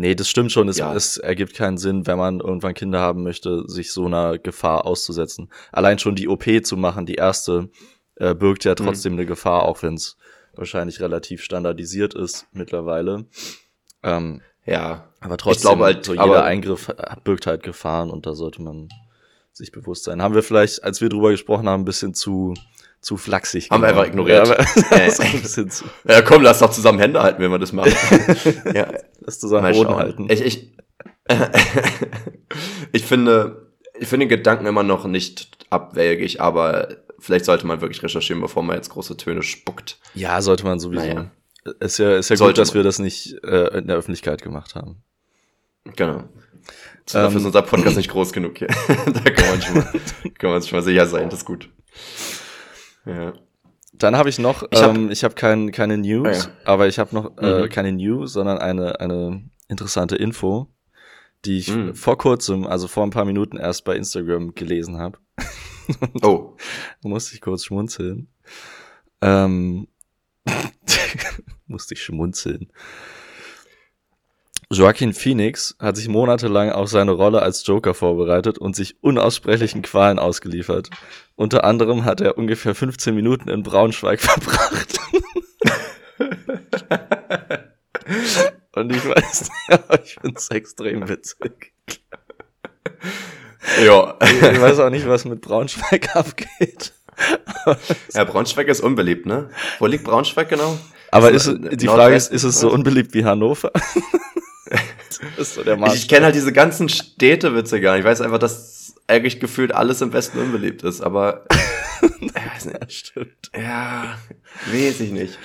Nee, 0.00 0.14
das 0.14 0.30
stimmt 0.30 0.50
schon. 0.50 0.66
Es, 0.70 0.78
ja. 0.78 0.94
es 0.94 1.18
ergibt 1.18 1.52
keinen 1.52 1.76
Sinn, 1.76 2.06
wenn 2.06 2.16
man 2.16 2.40
irgendwann 2.40 2.72
Kinder 2.72 3.00
haben 3.00 3.22
möchte, 3.22 3.68
sich 3.68 3.92
so 3.92 4.06
einer 4.06 4.38
Gefahr 4.38 4.86
auszusetzen. 4.86 5.50
Allein 5.72 5.98
schon 5.98 6.14
die 6.14 6.26
OP 6.26 6.46
zu 6.64 6.78
machen, 6.78 7.04
die 7.04 7.16
erste, 7.16 7.68
äh, 8.14 8.34
birgt 8.34 8.64
ja 8.64 8.72
mhm. 8.72 8.76
trotzdem 8.76 9.12
mhm. 9.12 9.18
eine 9.18 9.26
Gefahr, 9.26 9.64
auch 9.64 9.82
wenn 9.82 9.96
es 9.96 10.16
wahrscheinlich 10.54 11.02
relativ 11.02 11.42
standardisiert 11.42 12.14
ist 12.14 12.46
mittlerweile. 12.52 13.26
Ähm, 14.02 14.40
ja. 14.64 15.12
Aber 15.20 15.36
trotzdem, 15.36 15.72
ich 15.72 15.84
halt, 15.84 16.06
so 16.06 16.14
jeder 16.14 16.44
Eingriff 16.44 16.90
birgt 17.22 17.46
halt 17.46 17.62
Gefahren 17.62 18.10
und 18.10 18.24
da 18.24 18.32
sollte 18.32 18.62
man 18.62 18.88
sich 19.52 19.70
bewusst 19.70 20.04
sein. 20.04 20.22
Haben 20.22 20.34
wir 20.34 20.42
vielleicht, 20.42 20.82
als 20.82 21.02
wir 21.02 21.10
drüber 21.10 21.30
gesprochen 21.30 21.68
haben, 21.68 21.82
ein 21.82 21.84
bisschen 21.84 22.14
zu 22.14 22.54
zu 23.00 23.16
flachsig. 23.16 23.70
Haben 23.70 23.82
wir 23.82 23.88
einfach 23.88 24.06
ignoriert. 24.06 24.46
Ja, 24.46 24.54
äh, 24.96 25.10
ja, 26.08 26.22
komm, 26.22 26.42
lass 26.42 26.58
doch 26.58 26.70
zusammen 26.70 26.98
Hände 26.98 27.22
halten, 27.22 27.42
wenn 27.42 27.50
wir 27.50 27.58
das 27.58 27.72
machen. 27.72 27.92
ja. 28.74 28.92
Lass 29.20 29.40
zusammen 29.40 29.72
Boden 29.72 29.94
halten. 29.94 30.26
Ich, 30.30 30.40
ich, 30.42 30.76
ich 32.92 33.04
finde, 33.04 33.70
ich 33.98 34.08
finde 34.08 34.26
den 34.26 34.30
Gedanken 34.30 34.66
immer 34.66 34.82
noch 34.82 35.06
nicht 35.06 35.66
abwägig, 35.70 36.40
aber 36.40 36.88
vielleicht 37.18 37.44
sollte 37.46 37.66
man 37.66 37.80
wirklich 37.80 38.02
recherchieren, 38.02 38.42
bevor 38.42 38.62
man 38.62 38.76
jetzt 38.76 38.90
große 38.90 39.16
Töne 39.16 39.42
spuckt. 39.42 39.98
Ja, 40.14 40.42
sollte 40.42 40.64
man 40.64 40.78
sowieso. 40.78 41.06
Naja. 41.06 41.30
Ist 41.78 41.98
ja, 41.98 42.16
ist 42.16 42.30
ja 42.30 42.36
gut, 42.36 42.58
dass 42.58 42.70
man. 42.70 42.76
wir 42.76 42.82
das 42.82 42.98
nicht 42.98 43.36
äh, 43.44 43.78
in 43.78 43.86
der 43.86 43.96
Öffentlichkeit 43.96 44.42
gemacht 44.42 44.74
haben. 44.74 45.02
Genau. 45.96 46.16
Ähm, 46.18 46.28
dafür 47.12 47.40
ist 47.40 47.46
unser 47.46 47.62
Podcast 47.62 47.96
nicht 47.96 48.10
groß 48.10 48.32
genug 48.32 48.58
hier. 48.58 48.68
da 48.68 49.30
kann 49.30 49.50
man, 49.50 49.62
schon 49.62 49.74
mal, 49.74 49.92
kann 50.38 50.50
man 50.50 50.62
sich 50.62 50.72
mal 50.72 50.82
sicher 50.82 51.06
sein, 51.06 51.28
das 51.28 51.40
ist 51.40 51.44
gut. 51.44 51.68
Ja. 53.04 53.32
Dann 53.92 54.16
habe 54.16 54.28
ich 54.28 54.38
noch, 54.38 54.66
ich 54.70 54.82
habe 54.82 54.98
ähm, 54.98 55.10
hab 55.10 55.36
kein, 55.36 55.72
keine 55.72 55.98
News, 55.98 56.46
ah, 56.46 56.48
ja. 56.48 56.54
aber 56.64 56.88
ich 56.88 56.98
habe 56.98 57.14
noch 57.14 57.36
äh, 57.38 57.62
mhm. 57.62 57.68
keine 57.68 57.92
News, 57.92 58.32
sondern 58.32 58.58
eine, 58.58 59.00
eine 59.00 59.42
interessante 59.68 60.16
Info, 60.16 60.68
die 61.44 61.58
ich 61.58 61.68
mhm. 61.68 61.94
vor 61.94 62.16
kurzem, 62.16 62.66
also 62.66 62.88
vor 62.88 63.02
ein 63.04 63.10
paar 63.10 63.24
Minuten 63.24 63.56
erst 63.56 63.84
bei 63.84 63.96
Instagram 63.96 64.54
gelesen 64.54 64.98
habe. 64.98 65.18
oh. 66.22 66.56
musste 67.02 67.34
ich 67.34 67.40
kurz 67.40 67.64
schmunzeln. 67.64 68.28
Ähm, 69.20 69.88
musste 71.66 71.94
ich 71.94 72.02
schmunzeln. 72.02 72.72
Joaquin 74.72 75.12
Phoenix 75.12 75.74
hat 75.80 75.96
sich 75.96 76.06
monatelang 76.06 76.70
auf 76.70 76.88
seine 76.88 77.10
Rolle 77.10 77.42
als 77.42 77.66
Joker 77.66 77.92
vorbereitet 77.92 78.56
und 78.56 78.76
sich 78.76 79.02
unaussprechlichen 79.02 79.82
Qualen 79.82 80.20
ausgeliefert. 80.20 80.90
Unter 81.34 81.64
anderem 81.64 82.04
hat 82.04 82.20
er 82.20 82.38
ungefähr 82.38 82.76
15 82.76 83.12
Minuten 83.12 83.48
in 83.48 83.64
Braunschweig 83.64 84.20
verbracht. 84.20 85.00
und 88.76 88.94
ich 88.94 89.04
weiß, 89.04 89.50
ich 90.04 90.14
finde 90.20 90.38
es 90.38 90.48
extrem 90.50 91.08
witzig. 91.08 91.72
Ja. 93.84 94.16
Ich 94.22 94.60
weiß 94.60 94.78
auch 94.78 94.90
nicht, 94.90 95.08
was 95.08 95.24
mit 95.24 95.40
Braunschweig 95.40 96.14
abgeht. 96.14 96.92
ja, 98.14 98.22
Braunschweig 98.22 98.68
ist 98.68 98.82
unbeliebt, 98.82 99.26
ne? 99.26 99.50
Wo 99.80 99.86
liegt 99.86 100.04
Braunschweig 100.04 100.48
genau? 100.48 100.78
Aber 101.10 101.32
ist, 101.32 101.52
die 101.72 101.88
Frage 101.88 102.14
ist, 102.14 102.30
ist 102.30 102.44
es 102.44 102.60
so 102.60 102.70
unbeliebt 102.70 103.14
wie 103.14 103.24
Hannover? 103.24 103.72
ist 105.36 105.54
so 105.54 105.64
der 105.64 105.78
Ich, 105.88 105.94
ich 105.94 106.08
kenne 106.08 106.26
halt 106.26 106.34
diese 106.34 106.52
ganzen 106.52 106.88
Städtewitze 106.88 107.80
gar 107.80 107.92
nicht. 107.92 108.00
Ich 108.00 108.06
weiß 108.06 108.20
einfach, 108.20 108.38
dass 108.38 108.94
eigentlich 109.06 109.40
gefühlt 109.40 109.72
alles 109.72 110.00
im 110.00 110.12
Westen 110.12 110.38
unbeliebt 110.38 110.82
ist, 110.82 111.00
aber. 111.00 111.46
ja, 112.20 112.88
stimmt. 112.88 113.50
Ja, 113.54 114.18
weiß 114.72 115.00
ich 115.00 115.10
nicht. 115.10 115.38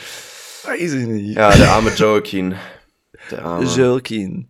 Weiß 0.64 0.94
ich 0.94 1.08
nicht. 1.08 1.36
Ja, 1.36 1.56
der 1.56 1.72
arme 1.72 1.92
Joaquin. 1.92 2.56
Der 3.32 3.46
arme. 3.46 3.66
Joaquin. 3.66 4.50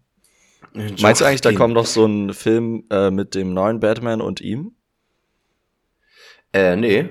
Joaquin. 0.76 1.02
Meinst 1.02 1.22
du 1.22 1.26
eigentlich, 1.26 1.42
da 1.42 1.54
kommt 1.54 1.74
noch 1.74 1.86
so 1.86 2.06
ein 2.06 2.34
Film 2.34 2.84
äh, 2.90 3.10
mit 3.10 3.34
dem 3.34 3.54
neuen 3.54 3.80
Batman 3.80 4.22
und 4.22 4.42
ihm? 4.42 4.74
Äh, 6.52 6.76
nee. 6.76 7.10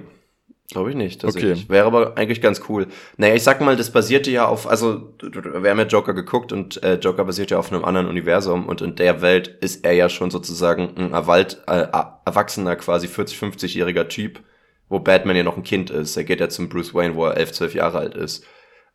Glaube 0.70 0.90
ich 0.90 0.96
nicht. 0.96 1.24
Okay. 1.24 1.56
Wäre 1.68 1.86
aber 1.86 2.16
eigentlich 2.16 2.40
ganz 2.40 2.62
cool. 2.68 2.86
Naja, 3.18 3.34
ich 3.34 3.42
sag 3.42 3.60
mal, 3.60 3.76
das 3.76 3.90
basierte 3.90 4.30
ja 4.30 4.46
auf, 4.46 4.66
also 4.66 5.12
wir 5.20 5.70
haben 5.70 5.78
ja 5.78 5.84
Joker 5.84 6.14
geguckt 6.14 6.52
und 6.52 6.82
äh, 6.82 6.94
Joker 6.94 7.24
basiert 7.24 7.50
ja 7.50 7.58
auf 7.58 7.70
einem 7.70 7.84
anderen 7.84 8.08
Universum 8.08 8.66
und 8.66 8.80
in 8.80 8.94
der 8.96 9.20
Welt 9.20 9.48
ist 9.60 9.84
er 9.84 9.92
ja 9.92 10.08
schon 10.08 10.30
sozusagen 10.30 10.96
ein 10.96 11.12
erwalt, 11.12 11.62
äh, 11.66 11.86
erwachsener, 12.24 12.76
quasi 12.76 13.08
40, 13.08 13.38
50-jähriger 13.38 14.08
Typ, 14.08 14.40
wo 14.88 15.00
Batman 15.00 15.36
ja 15.36 15.42
noch 15.42 15.58
ein 15.58 15.64
Kind 15.64 15.90
ist. 15.90 16.16
Er 16.16 16.24
geht 16.24 16.40
ja 16.40 16.48
zum 16.48 16.70
Bruce 16.70 16.94
Wayne, 16.94 17.14
wo 17.14 17.26
er 17.26 17.36
11, 17.36 17.52
12 17.52 17.74
Jahre 17.74 17.98
alt 17.98 18.14
ist. 18.14 18.46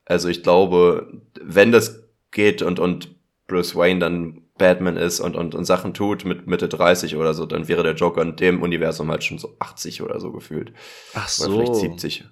Also 0.06 0.28
ich 0.28 0.42
glaube, 0.42 1.22
wenn 1.40 1.72
das 1.72 2.10
geht 2.32 2.64
und, 2.64 2.80
und 2.80 3.16
Bruce 3.50 3.75
Wayne 3.75 4.00
dann 4.00 4.44
Batman 4.58 4.98
ist 4.98 5.20
und, 5.20 5.36
und, 5.36 5.56
und 5.56 5.65
Sachen 5.65 5.94
tut 5.94 6.25
mit 6.25 6.48
Mitte 6.48 6.70
30 6.70 7.15
oder 7.15 7.34
so, 7.34 7.46
dann 7.46 7.68
wäre 7.68 7.84
der 7.84 7.96
Joker 7.96 8.22
in 8.22 8.36
dem 8.36 8.62
Universum 8.62 9.10
halt 9.10 9.24
schon 9.24 9.39
so 9.39 9.56
80 9.60 10.01
oder 10.01 10.20
so 10.20 10.32
gefühlt. 10.32 10.72
Ach 11.13 11.27
so. 11.27 11.46
Oder 11.46 11.65
vielleicht 11.65 11.75
70. 11.75 12.25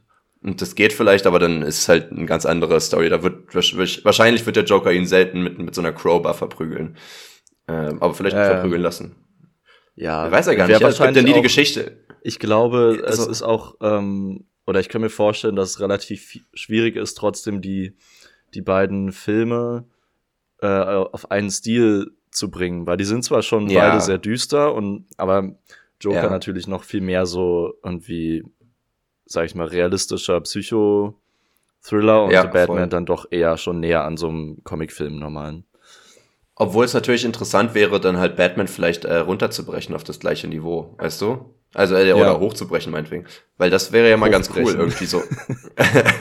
Und 0.44 0.62
das 0.62 0.76
geht 0.76 0.94
vielleicht, 0.94 1.26
aber 1.26 1.40
dann 1.40 1.64
ist 1.64 1.80
es 1.80 1.90
halt 1.90 2.12
eine 2.12 2.26
ganz 2.26 2.46
andere 2.46 2.80
Story. 2.80 3.10
Da 3.10 3.24
wird 3.24 3.54
wahrscheinlich 4.06 4.46
wird 4.46 4.56
der 4.56 4.66
Joker 4.66 4.92
ihn 4.92 5.08
selten 5.08 5.42
mit, 5.42 5.58
mit 5.58 5.74
so 5.74 5.82
einer 5.82 5.92
Crowbar 5.92 6.36
verprügeln. 6.36 6.98
Ähm, 7.68 8.02
aber 8.02 8.14
vielleicht 8.14 8.38
ähm, 8.38 8.46
verprügeln 8.46 8.82
lassen. 8.82 9.16
Ja, 9.96 10.28
ich 10.28 10.32
weiß 10.32 10.46
ja 10.46 10.54
gar 10.54 10.68
nicht. 10.68 10.80
Es 10.80 11.00
gibt 11.00 11.16
ja 11.16 11.22
nie 11.24 11.34
die 11.34 11.42
Geschichte. 11.42 12.06
Ich 12.22 12.40
glaube, 12.40 13.02
also, 13.06 13.24
es 13.24 13.28
ist 13.28 13.42
auch, 13.42 13.76
ähm, 13.82 14.46
oder 14.68 14.80
ich 14.80 14.90
kann 14.90 15.02
mir 15.02 15.10
vorstellen, 15.10 15.56
dass 15.56 15.72
es 15.72 15.80
relativ 15.80 16.40
schwierig 16.54 16.96
ist, 16.98 17.16
trotzdem 17.16 17.62
die, 17.62 17.98
die 18.54 18.62
beiden 18.62 19.12
Filme 19.12 19.86
äh, 20.62 20.68
auf 20.68 21.32
einen 21.32 21.50
Stil 21.50 22.12
zu 22.32 22.52
bringen, 22.52 22.86
weil 22.86 22.98
die 22.98 23.06
sind 23.06 23.24
zwar 23.24 23.42
schon 23.42 23.70
ja. 23.70 23.90
beide 23.90 24.02
sehr 24.02 24.18
düster 24.18 24.74
und 24.74 25.06
aber 25.18 25.56
Joker 26.00 26.24
ja. 26.24 26.30
natürlich 26.30 26.68
noch 26.68 26.84
viel 26.84 27.02
mehr 27.02 27.26
so 27.26 27.74
irgendwie, 27.84 28.44
sag 29.26 29.46
ich 29.46 29.56
mal, 29.56 29.68
realistischer 29.68 30.40
Psycho-Thriller 30.42 32.26
und 32.26 32.32
ja, 32.32 32.44
Batman 32.44 32.78
voll. 32.78 32.88
dann 32.90 33.06
doch 33.06 33.26
eher 33.32 33.58
schon 33.58 33.80
näher 33.80 34.04
an 34.04 34.18
so 34.18 34.28
einem 34.28 34.64
Comicfilm 34.64 35.18
normalen. 35.18 35.66
Obwohl 36.56 36.86
es 36.86 36.94
natürlich 36.94 37.26
interessant 37.26 37.76
wäre, 37.76 38.00
dann 38.00 38.18
halt 38.18 38.36
Batman 38.36 38.68
vielleicht 38.68 39.06
äh, 39.06 39.18
runterzubrechen 39.18 39.94
auf 39.94 40.04
das 40.04 40.20
gleiche 40.20 40.48
Niveau, 40.48 40.96
weißt 40.98 41.22
du? 41.22 41.54
Also 41.78 41.96
äh, 41.96 42.12
oder 42.12 42.34
ja. 42.34 42.40
hochzubrechen, 42.40 42.92
meinetwegen. 42.92 43.26
Weil 43.58 43.70
das 43.70 43.92
wäre 43.92 44.10
ja 44.10 44.18
mal 44.18 44.32
ganz 44.32 44.50
cool, 44.56 44.74
irgendwie 44.74 45.06
so. 45.06 45.22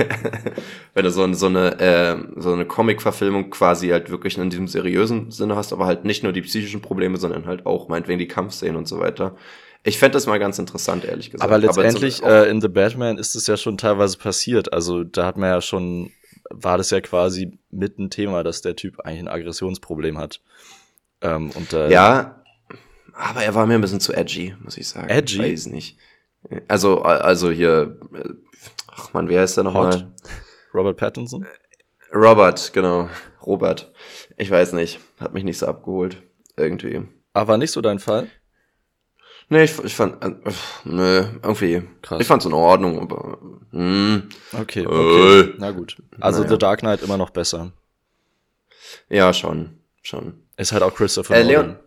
Wenn 0.95 1.05
du 1.05 1.11
so, 1.11 1.33
so 1.33 1.47
eine, 1.47 1.81
äh, 1.81 2.17
so 2.37 2.53
eine 2.53 2.67
Comic-Verfilmung 2.67 3.49
quasi 3.49 3.89
halt 3.89 4.11
wirklich 4.11 4.37
in 4.37 4.51
diesem 4.51 4.69
seriösen 4.69 5.31
Sinne 5.31 5.57
hast, 5.57 5.73
aber 5.73 5.87
halt 5.87 6.05
nicht 6.05 6.23
nur 6.23 6.33
die 6.33 6.43
psychischen 6.43 6.83
Probleme, 6.83 7.17
sondern 7.17 7.47
halt 7.47 7.65
auch 7.65 7.89
meinetwegen 7.89 8.19
die 8.19 8.29
Kampfszenen 8.29 8.77
und 8.77 8.87
so 8.87 9.01
weiter. 9.01 9.35
Ich 9.83 9.99
fände 9.99 10.13
das 10.13 10.27
mal 10.27 10.39
ganz 10.39 10.59
interessant, 10.59 11.07
ehrlich 11.07 11.31
gesagt. 11.31 11.49
Aber 11.49 11.59
letztendlich 11.59 12.23
aber 12.23 12.47
äh, 12.47 12.51
in 12.51 12.61
The 12.61 12.69
Batman 12.69 13.17
ist 13.17 13.35
es 13.35 13.47
ja 13.47 13.57
schon 13.57 13.79
teilweise 13.79 14.19
passiert. 14.19 14.75
Also 14.75 15.05
da 15.05 15.25
hat 15.25 15.39
man 15.39 15.49
ja 15.49 15.61
schon 15.63 16.11
war 16.51 16.77
das 16.77 16.91
ja 16.91 17.01
quasi 17.01 17.59
mit 17.71 17.99
ein 17.99 18.11
Thema, 18.11 18.43
dass 18.43 18.61
der 18.61 18.77
Typ 18.77 19.01
eigentlich 19.01 19.21
ein 19.21 19.29
Aggressionsproblem 19.29 20.19
hat. 20.19 20.41
Ähm, 21.23 21.51
und, 21.55 21.73
äh, 21.73 21.91
ja, 21.91 22.43
aber 23.17 23.43
er 23.43 23.55
war 23.55 23.67
mir 23.67 23.75
ein 23.75 23.81
bisschen 23.81 24.01
zu 24.01 24.13
edgy, 24.13 24.55
muss 24.61 24.77
ich 24.77 24.89
sagen. 24.89 25.09
Edgy? 25.09 25.39
Weiß 25.39 25.67
nicht. 25.67 25.99
Also, 26.69 27.03
also 27.03 27.51
hier, 27.51 27.99
äh, 28.15 28.29
ach 28.89 29.13
man, 29.13 29.29
wer 29.29 29.41
heißt 29.41 29.57
der 29.57 29.65
nochmal? 29.65 30.13
Robert 30.75 30.97
Pattinson? 30.97 31.47
Robert, 32.15 32.73
genau. 32.73 33.09
Robert. 33.45 33.93
Ich 34.37 34.51
weiß 34.51 34.73
nicht. 34.75 35.01
Hat 35.19 35.35
mich 35.35 35.45
nicht 35.45 35.59
so 35.59 35.67
abgeholt. 35.67 36.23
Irgendwie. 36.57 37.03
Aber 37.33 37.59
nicht 37.59 37.73
so 37.73 37.81
dein 37.81 37.99
Fall? 37.99 38.29
Nee, 39.49 39.65
ich, 39.65 39.79
ich 39.85 39.95
fand, 39.95 40.25
äh, 40.25 40.35
nö, 40.85 41.25
irgendwie. 41.43 41.83
Krass. 42.03 42.21
Ich 42.21 42.27
fand's 42.27 42.47
in 42.47 42.53
Ordnung, 42.53 43.01
aber, 43.01 43.39
mh. 43.71 44.23
Okay, 44.53 44.83
äh. 44.83 44.87
okay. 44.87 45.41
Äh, 45.41 45.55
Na 45.59 45.71
gut. 45.71 46.03
Also 46.21 46.41
naja. 46.41 46.51
The 46.51 46.59
Dark 46.59 46.81
Knight 46.81 47.03
immer 47.03 47.17
noch 47.17 47.31
besser. 47.31 47.73
Ja, 49.09 49.33
schon, 49.33 49.79
schon. 50.03 50.43
Ist 50.57 50.73
halt 50.73 50.83
auch 50.83 50.95
Christopher 50.95 51.37
äh, 51.37 51.43
Leon. 51.43 51.79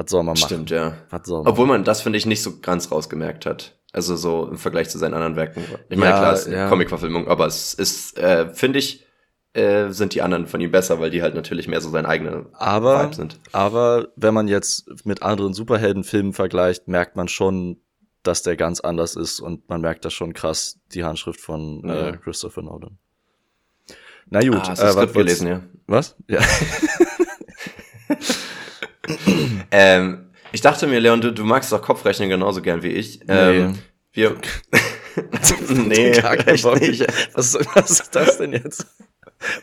Was 0.00 0.10
soll 0.10 0.22
man 0.22 0.32
machen? 0.32 0.46
Stimmt, 0.46 0.70
ja. 0.70 0.94
Was 1.10 1.26
soll 1.26 1.42
man 1.42 1.52
Obwohl 1.52 1.66
man 1.66 1.84
das, 1.84 2.00
finde 2.00 2.16
ich, 2.16 2.24
nicht 2.24 2.42
so 2.42 2.58
ganz 2.60 2.90
rausgemerkt 2.90 3.44
hat. 3.44 3.78
Also 3.92 4.16
so 4.16 4.48
im 4.48 4.56
Vergleich 4.56 4.88
zu 4.88 4.96
seinen 4.96 5.12
anderen 5.12 5.36
Werken. 5.36 5.62
Ich 5.90 5.98
meine, 5.98 6.12
ja, 6.12 6.18
klar, 6.18 6.32
es 6.32 6.40
ist 6.40 6.46
eine 6.46 6.56
ja. 6.56 6.68
Comic-Verfilmung, 6.70 7.28
aber 7.28 7.46
es 7.46 7.74
ist, 7.74 8.16
äh, 8.16 8.48
finde 8.54 8.78
ich, 8.78 9.04
äh, 9.52 9.90
sind 9.90 10.14
die 10.14 10.22
anderen 10.22 10.46
von 10.46 10.58
ihm 10.62 10.70
besser, 10.70 11.00
weil 11.00 11.10
die 11.10 11.20
halt 11.20 11.34
natürlich 11.34 11.68
mehr 11.68 11.82
so 11.82 11.90
sein 11.90 12.06
eigener 12.06 12.46
aber, 12.54 13.02
Vibe 13.02 13.14
sind. 13.14 13.40
Aber 13.52 14.08
wenn 14.16 14.32
man 14.32 14.48
jetzt 14.48 15.04
mit 15.04 15.22
anderen 15.22 15.52
Superheldenfilmen 15.52 16.32
vergleicht, 16.32 16.88
merkt 16.88 17.16
man 17.16 17.28
schon, 17.28 17.76
dass 18.22 18.42
der 18.42 18.56
ganz 18.56 18.80
anders 18.80 19.16
ist 19.16 19.40
und 19.40 19.68
man 19.68 19.82
merkt 19.82 20.06
das 20.06 20.14
schon 20.14 20.32
krass, 20.32 20.78
die 20.94 21.04
Handschrift 21.04 21.40
von 21.42 21.84
äh, 21.84 21.88
ja. 21.88 22.08
äh, 22.08 22.16
Christopher 22.16 22.62
Nolan. 22.62 22.96
Na 24.30 24.40
gut, 24.40 24.66
ah, 24.66 24.72
äh, 24.72 24.96
was 24.96 25.12
gelesen, 25.12 25.46
ja. 25.46 25.60
Was? 25.86 26.16
Ja. 26.26 26.40
ähm, 29.70 30.30
ich 30.52 30.60
dachte 30.60 30.86
mir, 30.86 31.00
Leon, 31.00 31.20
du, 31.20 31.32
du 31.32 31.44
magst 31.44 31.72
doch 31.72 31.82
Kopfrechnen 31.82 32.28
genauso 32.28 32.62
gern 32.62 32.82
wie 32.82 32.88
ich. 32.88 33.20
Ähm, 33.28 33.72
nee. 33.72 33.78
Wir. 34.12 34.36
nee, 35.68 36.12
gar 36.12 36.36
kein 36.36 36.60
Bock. 36.60 36.80
Nicht. 36.80 37.06
Was, 37.34 37.54
was 37.74 37.90
ist 37.90 38.14
das 38.14 38.38
denn 38.38 38.52
jetzt? 38.52 38.86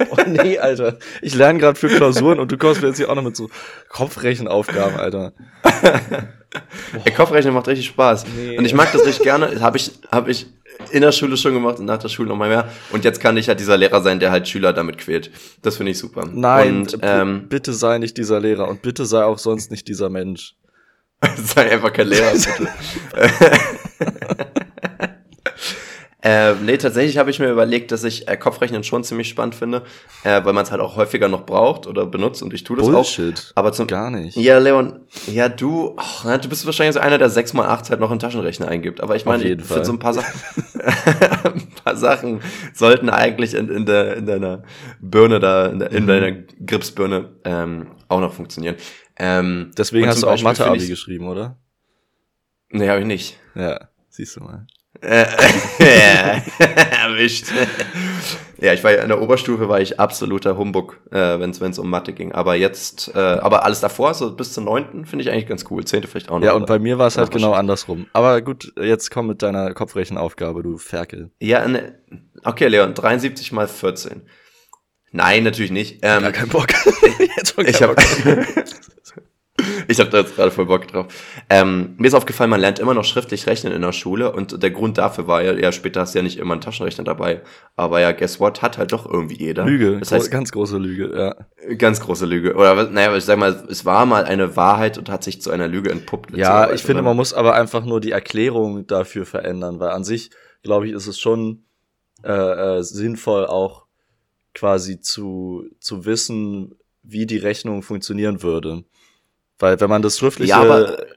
Oh 0.10 0.18
nee, 0.26 0.58
Alter. 0.58 0.98
Ich 1.22 1.36
lerne 1.36 1.60
gerade 1.60 1.78
für 1.78 1.88
Klausuren 1.88 2.40
und 2.40 2.52
du 2.52 2.58
kommst 2.58 2.82
mir 2.82 2.88
jetzt 2.88 2.98
hier 2.98 3.10
auch 3.10 3.16
noch 3.16 3.24
mit 3.24 3.36
so 3.36 3.50
Kopfrechenaufgaben, 3.90 4.98
Alter. 4.98 5.34
Ey, 7.06 7.14
Kopfrechnen 7.14 7.54
macht 7.54 7.68
richtig 7.68 7.88
Spaß. 7.88 8.26
Nee. 8.36 8.58
Und 8.58 8.66
ich 8.66 8.74
mag 8.74 8.92
das 8.92 9.06
richtig 9.06 9.24
gerne. 9.24 9.62
Habe 9.62 9.78
ich, 9.78 9.92
hab 10.12 10.28
ich 10.28 10.48
in 10.92 11.02
der 11.02 11.12
Schule 11.12 11.38
schon 11.38 11.54
gemacht 11.54 11.80
und 11.80 11.86
nach 11.86 11.98
der 11.98 12.10
Schule 12.10 12.30
nochmal 12.30 12.50
mehr. 12.50 12.72
Und 12.92 13.04
jetzt 13.04 13.20
kann 13.20 13.38
ich 13.38 13.48
halt 13.48 13.60
dieser 13.60 13.78
Lehrer 13.78 14.02
sein, 14.02 14.20
der 14.20 14.32
halt 14.32 14.48
Schüler 14.48 14.74
damit 14.74 14.98
quält. 14.98 15.32
Das 15.62 15.78
finde 15.78 15.92
ich 15.92 15.98
super. 15.98 16.28
Nein, 16.32 16.82
und, 16.82 16.98
ähm, 17.02 17.48
bitte 17.50 17.74
sei 17.74 17.98
nicht 17.98 18.18
dieser 18.18 18.40
Lehrer 18.40 18.68
und 18.68 18.82
bitte 18.82 19.06
sei 19.06 19.24
auch 19.24 19.38
sonst 19.38 19.72
nicht 19.72 19.88
dieser 19.88 20.10
Mensch. 20.10 20.56
sei 21.36 21.72
einfach 21.72 21.92
kein 21.94 22.08
Lehrer, 22.08 22.34
bitte. 26.28 26.38
Äh, 26.38 26.56
nee, 26.64 26.78
tatsächlich 26.78 27.18
habe 27.18 27.30
ich 27.30 27.40
mir 27.40 27.50
überlegt, 27.50 27.92
dass 27.92 28.04
ich 28.04 28.28
äh, 28.28 28.36
Kopfrechnen 28.36 28.84
schon 28.84 29.04
ziemlich 29.04 29.30
spannend 29.30 29.56
finde, 29.56 29.84
äh, 30.24 30.44
weil 30.44 30.54
man 30.54 30.64
es 30.64 30.72
halt 30.72 30.82
auch 30.82 30.96
häufiger 30.98 31.28
noch 31.30 31.46
braucht 31.46 31.88
oder 31.88 32.06
benutzt 32.06 32.44
und 32.44 32.54
ich 32.54 32.64
tue 32.64 32.78
das 32.78 32.86
Bullshit. 32.86 33.38
auch. 33.38 33.58
Aber 33.58 33.72
zum 33.72 33.88
gar 33.88 34.12
nicht. 34.12 34.36
Ja, 34.36 34.58
Leon, 34.58 35.00
ja 35.28 35.48
du, 35.48 35.96
oh, 35.98 36.38
du 36.38 36.50
bist 36.50 36.66
wahrscheinlich 36.66 36.96
so 36.96 37.00
einer, 37.00 37.18
der 37.18 37.30
6 37.30 37.54
mal 37.54 37.68
8 37.68 37.90
halt 37.90 38.00
noch 38.00 38.12
einen 38.12 38.20
Taschenrechner 38.20 38.68
eingibt. 38.68 39.02
Aber 39.02 39.16
ich 39.16 39.26
meine, 39.26 39.44
finde 39.44 39.86
so 39.86 39.92
ein 39.92 40.00
paar 40.00 40.14
Sachen, 40.14 40.34
ein 41.44 41.68
paar 41.84 41.96
Sachen 41.96 42.42
sollten 42.74 43.10
eigentlich 43.10 43.54
in, 43.54 43.70
in, 43.70 43.86
der, 43.86 44.18
in 44.18 44.26
deiner 44.26 44.64
Birne 45.00 45.40
da, 45.40 45.68
in, 45.68 45.80
der, 45.80 45.92
in 45.92 46.04
mhm. 46.04 46.08
deiner 46.08 46.32
Gripsbirne 46.66 47.30
ähm, 47.46 47.88
auch 48.10 48.20
noch 48.20 48.34
funktionieren. 48.34 48.76
Ähm, 49.16 49.72
Deswegen 49.78 50.08
hast 50.08 50.24
du 50.24 50.28
auch 50.28 50.42
Mathe-Abi 50.42 50.88
geschrieben, 50.88 51.28
oder? 51.28 51.58
Nee, 52.70 52.90
habe 52.90 53.00
ich 53.00 53.06
nicht. 53.06 53.40
Ja, 53.56 53.88
siehst 54.10 54.36
du 54.36 54.42
mal. 54.42 54.68
Erwischt. 57.02 57.48
ja, 58.60 58.74
ich 58.74 58.84
war 58.84 58.92
ja 58.92 59.04
in 59.04 59.10
der 59.10 59.22
Oberstufe 59.22 59.70
war 59.70 59.80
ich 59.80 60.00
absoluter 60.00 60.58
Humbug, 60.58 61.00
äh, 61.12 61.40
wenn 61.40 61.52
es 61.52 61.80
um 61.80 61.90
Mathe 61.90 62.14
ging. 62.14 62.32
Aber 62.32 62.56
jetzt, 62.56 63.12
äh, 63.16 63.20
aber 63.20 63.64
alles 63.64 63.80
davor, 63.80 64.14
so 64.14 64.36
bis 64.36 64.54
zum 64.54 64.66
neunten, 64.66 65.06
finde 65.06 65.24
ich 65.24 65.32
eigentlich 65.32 65.48
ganz 65.48 65.66
cool. 65.70 65.86
Zehnte 65.86 66.08
vielleicht 66.08 66.30
auch 66.30 66.40
noch. 66.40 66.46
Ja, 66.46 66.54
und 66.54 66.66
bei 66.66 66.80
mir 66.80 66.98
war 66.98 67.08
es 67.08 67.18
halt 67.18 67.32
genau 67.32 67.54
andersrum. 67.54 68.08
Aber 68.14 68.42
gut, 68.42 68.74
jetzt 68.82 69.12
komm 69.12 69.28
mit 69.28 69.42
deiner 69.42 69.74
Kopfrechenaufgabe, 69.74 70.64
du 70.64 70.78
Ferkel. 70.78 71.32
Ja, 71.40 71.68
ne, 71.68 72.00
okay, 72.44 72.68
Leon, 72.68 72.94
73 72.94 73.52
mal 73.52 73.68
14. 73.68 74.24
Nein, 75.12 75.44
natürlich 75.44 75.72
nicht. 75.72 76.00
Ähm, 76.02 76.22
Gar 76.24 76.32
kein 76.32 76.50
Bock. 76.50 76.68
ich 77.66 77.82
habe 77.82 77.96
ich 79.88 80.00
habe 80.00 80.10
da 80.10 80.20
jetzt 80.20 80.36
gerade 80.36 80.52
voll 80.52 80.66
Bock 80.66 80.88
drauf. 80.88 81.08
Ähm, 81.50 81.96
mir 81.98 82.08
ist 82.08 82.14
aufgefallen, 82.14 82.50
man 82.50 82.60
lernt 82.60 82.80
immer 82.80 82.94
noch 82.94 83.06
schriftlich 83.06 83.48
rechnen 83.48 83.74
in 83.74 83.82
der 83.82 83.92
Schule 83.92 84.32
und 84.32 84.62
der 84.62 84.72
Grund 84.72 84.98
dafür 84.98 85.28
war 85.28 85.42
ja, 85.42 85.54
ja, 85.54 85.72
später 85.72 86.02
hast 86.02 86.14
du 86.14 86.20
ja 86.20 86.24
nicht 86.24 86.38
immer 86.38 86.54
einen 86.54 86.62
Taschenrechner 86.62 87.04
dabei. 87.04 87.42
Aber 87.76 88.00
ja, 88.00 88.12
guess 88.12 88.40
what, 88.40 88.62
hat 88.62 88.78
halt 88.78 88.92
doch 88.92 89.06
irgendwie 89.06 89.38
jeder. 89.38 89.66
Lüge, 89.66 90.00
das 90.00 90.12
heißt, 90.12 90.32
ganz 90.32 90.52
große 90.52 90.78
Lüge, 90.78 91.12
ja. 91.16 91.76
Ganz 91.76 92.00
große 92.00 92.26
Lüge. 92.26 92.56
Oder 92.56 92.90
naja, 92.90 93.16
ich 93.16 93.26
sag 93.26 93.38
mal, 93.38 93.66
es 93.70 93.86
war 93.86 94.06
mal 94.06 94.26
eine 94.26 94.56
Wahrheit 94.56 94.98
und 94.98 95.10
hat 95.10 95.24
sich 95.24 95.42
zu 95.42 95.52
einer 95.52 95.68
Lüge 95.68 95.92
entpuppt. 95.92 96.36
Ja, 96.36 96.72
ich 96.72 96.84
finde, 96.84 97.02
man 97.02 97.16
muss 97.16 97.34
aber 97.34 97.56
einfach 97.56 97.86
nur 97.86 98.00
die 98.00 98.12
Erklärung 98.12 98.88
dafür 98.88 99.26
verändern, 99.26 99.80
weil 99.80 99.90
an 99.90 100.04
sich, 100.04 100.30
glaube 100.64 100.88
ich, 100.88 100.94
ist 100.94 101.08
es 101.08 101.20
schon 101.20 101.66
äh, 102.24 102.78
äh, 102.78 102.84
sinnvoll, 102.84 103.46
auch 103.46 103.86
quasi 104.54 105.00
zu, 105.00 105.66
zu 105.80 106.06
wissen, 106.06 106.76
wie 107.04 107.26
die 107.26 107.38
Rechnung 107.38 107.84
funktionieren 107.84 108.42
würde. 108.42 108.84
Weil 109.60 109.80
wenn 109.80 109.90
man 109.90 110.04
das 110.04 110.20
schriftliche 110.20 110.52
ja, 110.52 110.62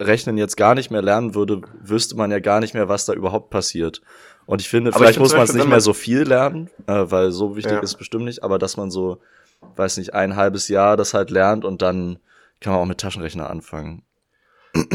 Rechnen 0.01 0.39
jetzt 0.39 0.57
gar 0.57 0.75
nicht 0.75 0.91
mehr 0.91 1.03
lernen 1.03 1.35
würde, 1.35 1.61
wüsste 1.83 2.17
man 2.17 2.31
ja 2.31 2.39
gar 2.39 2.61
nicht 2.61 2.73
mehr, 2.73 2.89
was 2.89 3.05
da 3.05 3.13
überhaupt 3.13 3.51
passiert. 3.51 4.01
Und 4.47 4.63
ich 4.63 4.69
finde, 4.69 4.93
vielleicht 4.93 5.13
ich 5.13 5.19
muss 5.19 5.35
man 5.35 5.43
es 5.43 5.53
nicht 5.53 5.69
mehr 5.69 5.81
so 5.81 5.93
viel 5.93 6.23
lernen, 6.23 6.71
äh, 6.87 7.05
weil 7.05 7.33
so 7.33 7.57
wichtig 7.57 7.73
ja. 7.73 7.81
ist 7.81 7.97
bestimmt 7.97 8.25
nicht, 8.25 8.43
aber 8.43 8.59
dass 8.59 8.77
man 8.77 8.91
so, 8.91 9.21
weiß 9.77 9.99
nicht, 9.99 10.15
ein 10.15 10.37
halbes 10.37 10.69
Jahr 10.69 10.97
das 10.97 11.13
halt 11.13 11.31
lernt 11.31 11.65
und 11.65 11.83
dann 11.83 12.19
kann 12.61 12.73
man 12.73 12.83
auch 12.83 12.87
mit 12.87 12.99
Taschenrechner 12.99 13.49
anfangen. 13.49 14.03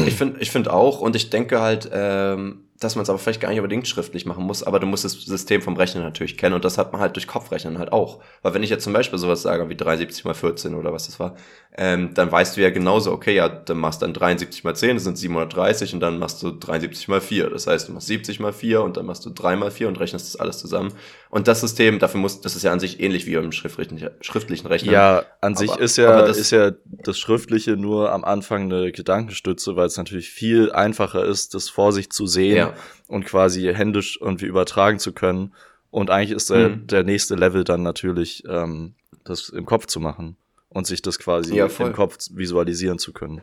Ich 0.04 0.14
finde 0.16 0.40
ich 0.40 0.50
finde 0.50 0.72
auch 0.72 1.00
und 1.00 1.14
ich 1.16 1.30
denke 1.30 1.60
halt, 1.60 1.88
ähm, 1.92 2.65
dass 2.80 2.94
man 2.94 3.02
es 3.02 3.10
aber 3.10 3.18
vielleicht 3.18 3.40
gar 3.40 3.48
nicht 3.48 3.58
unbedingt 3.58 3.88
schriftlich 3.88 4.26
machen 4.26 4.44
muss, 4.44 4.62
aber 4.62 4.80
du 4.80 4.86
musst 4.86 5.04
das 5.04 5.12
System 5.12 5.62
vom 5.62 5.76
Rechnen 5.76 6.02
natürlich 6.02 6.36
kennen 6.36 6.54
und 6.54 6.64
das 6.64 6.78
hat 6.78 6.92
man 6.92 7.00
halt 7.00 7.16
durch 7.16 7.26
Kopfrechnen 7.26 7.78
halt 7.78 7.92
auch. 7.92 8.20
Weil 8.42 8.54
wenn 8.54 8.62
ich 8.62 8.70
jetzt 8.70 8.84
zum 8.84 8.92
Beispiel 8.92 9.18
sowas 9.18 9.42
sage 9.42 9.68
wie 9.68 9.76
73 9.76 10.24
mal 10.24 10.34
14 10.34 10.74
oder 10.74 10.92
was 10.92 11.06
das 11.06 11.18
war, 11.18 11.36
ähm, 11.78 12.12
dann 12.14 12.30
weißt 12.30 12.56
du 12.56 12.62
ja 12.62 12.70
genauso, 12.70 13.12
okay, 13.12 13.34
ja, 13.34 13.48
dann 13.48 13.78
machst 13.78 14.02
dann 14.02 14.14
73 14.14 14.64
mal 14.64 14.74
10, 14.74 14.96
das 14.96 15.04
sind 15.04 15.18
730 15.18 15.94
und 15.94 16.00
dann 16.00 16.18
machst 16.18 16.42
du 16.42 16.50
73 16.50 17.08
mal 17.08 17.20
4. 17.20 17.50
Das 17.50 17.66
heißt, 17.66 17.88
du 17.88 17.92
machst 17.92 18.06
70 18.06 18.40
mal 18.40 18.52
4 18.52 18.82
und 18.82 18.96
dann 18.96 19.06
machst 19.06 19.24
du 19.26 19.30
3 19.30 19.56
mal 19.56 19.70
4 19.70 19.88
und 19.88 20.00
rechnest 20.00 20.26
das 20.26 20.40
alles 20.40 20.58
zusammen. 20.58 20.92
Und 21.36 21.48
das 21.48 21.60
System, 21.60 21.98
dafür 21.98 22.18
muss, 22.18 22.40
das 22.40 22.56
ist 22.56 22.62
ja 22.62 22.72
an 22.72 22.80
sich 22.80 22.98
ähnlich 22.98 23.26
wie 23.26 23.34
im 23.34 23.52
schriftlichen, 23.52 24.08
schriftlichen 24.22 24.66
Rechnen. 24.66 24.92
Ja, 24.92 25.18
an 25.40 25.52
aber, 25.52 25.56
sich 25.56 25.76
ist 25.76 25.96
ja, 25.98 26.22
das, 26.22 26.38
ist 26.38 26.50
ja 26.50 26.72
das 26.84 27.18
Schriftliche 27.18 27.76
nur 27.76 28.10
am 28.10 28.24
Anfang 28.24 28.72
eine 28.72 28.90
Gedankenstütze, 28.90 29.76
weil 29.76 29.86
es 29.86 29.98
natürlich 29.98 30.30
viel 30.30 30.72
einfacher 30.72 31.24
ist, 31.24 31.54
das 31.54 31.68
vor 31.68 31.92
sich 31.92 32.10
zu 32.10 32.26
sehen. 32.26 32.56
Ja 32.56 32.74
und 33.08 33.24
quasi 33.24 33.72
händisch 33.72 34.18
irgendwie 34.20 34.46
übertragen 34.46 34.98
zu 34.98 35.12
können. 35.12 35.54
Und 35.90 36.10
eigentlich 36.10 36.32
ist 36.32 36.50
der, 36.50 36.70
mhm. 36.70 36.86
der 36.86 37.04
nächste 37.04 37.34
Level 37.34 37.64
dann 37.64 37.82
natürlich, 37.82 38.42
ähm, 38.48 38.94
das 39.24 39.48
im 39.48 39.66
Kopf 39.66 39.86
zu 39.86 40.00
machen 40.00 40.36
und 40.68 40.86
sich 40.86 41.02
das 41.02 41.18
quasi 41.18 41.56
ja, 41.56 41.66
im 41.66 41.92
Kopf 41.92 42.18
visualisieren 42.32 42.98
zu 42.98 43.12
können. 43.12 43.42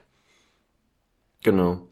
Genau. 1.44 1.88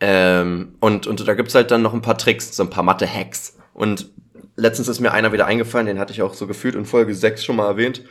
Ähm, 0.00 0.76
und, 0.80 1.06
und 1.06 1.26
da 1.26 1.34
gibt's 1.34 1.54
halt 1.54 1.70
dann 1.70 1.82
noch 1.82 1.94
ein 1.94 2.02
paar 2.02 2.18
Tricks, 2.18 2.54
so 2.54 2.62
ein 2.62 2.70
paar 2.70 2.84
Mathe-Hacks. 2.84 3.56
Und 3.72 4.10
letztens 4.56 4.88
ist 4.88 5.00
mir 5.00 5.12
einer 5.12 5.32
wieder 5.32 5.46
eingefallen, 5.46 5.86
den 5.86 5.98
hatte 5.98 6.12
ich 6.12 6.22
auch 6.22 6.34
so 6.34 6.46
gefühlt 6.46 6.74
in 6.74 6.84
Folge 6.84 7.14
6 7.14 7.44
schon 7.44 7.56
mal 7.56 7.68
erwähnt. 7.68 8.02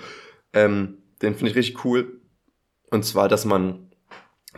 Ähm, 0.54 1.00
den 1.22 1.36
finde 1.36 1.52
ich 1.52 1.58
richtig 1.58 1.84
cool. 1.84 2.22
Und 2.92 3.04
zwar, 3.04 3.28
dass 3.28 3.46
man 3.46 3.92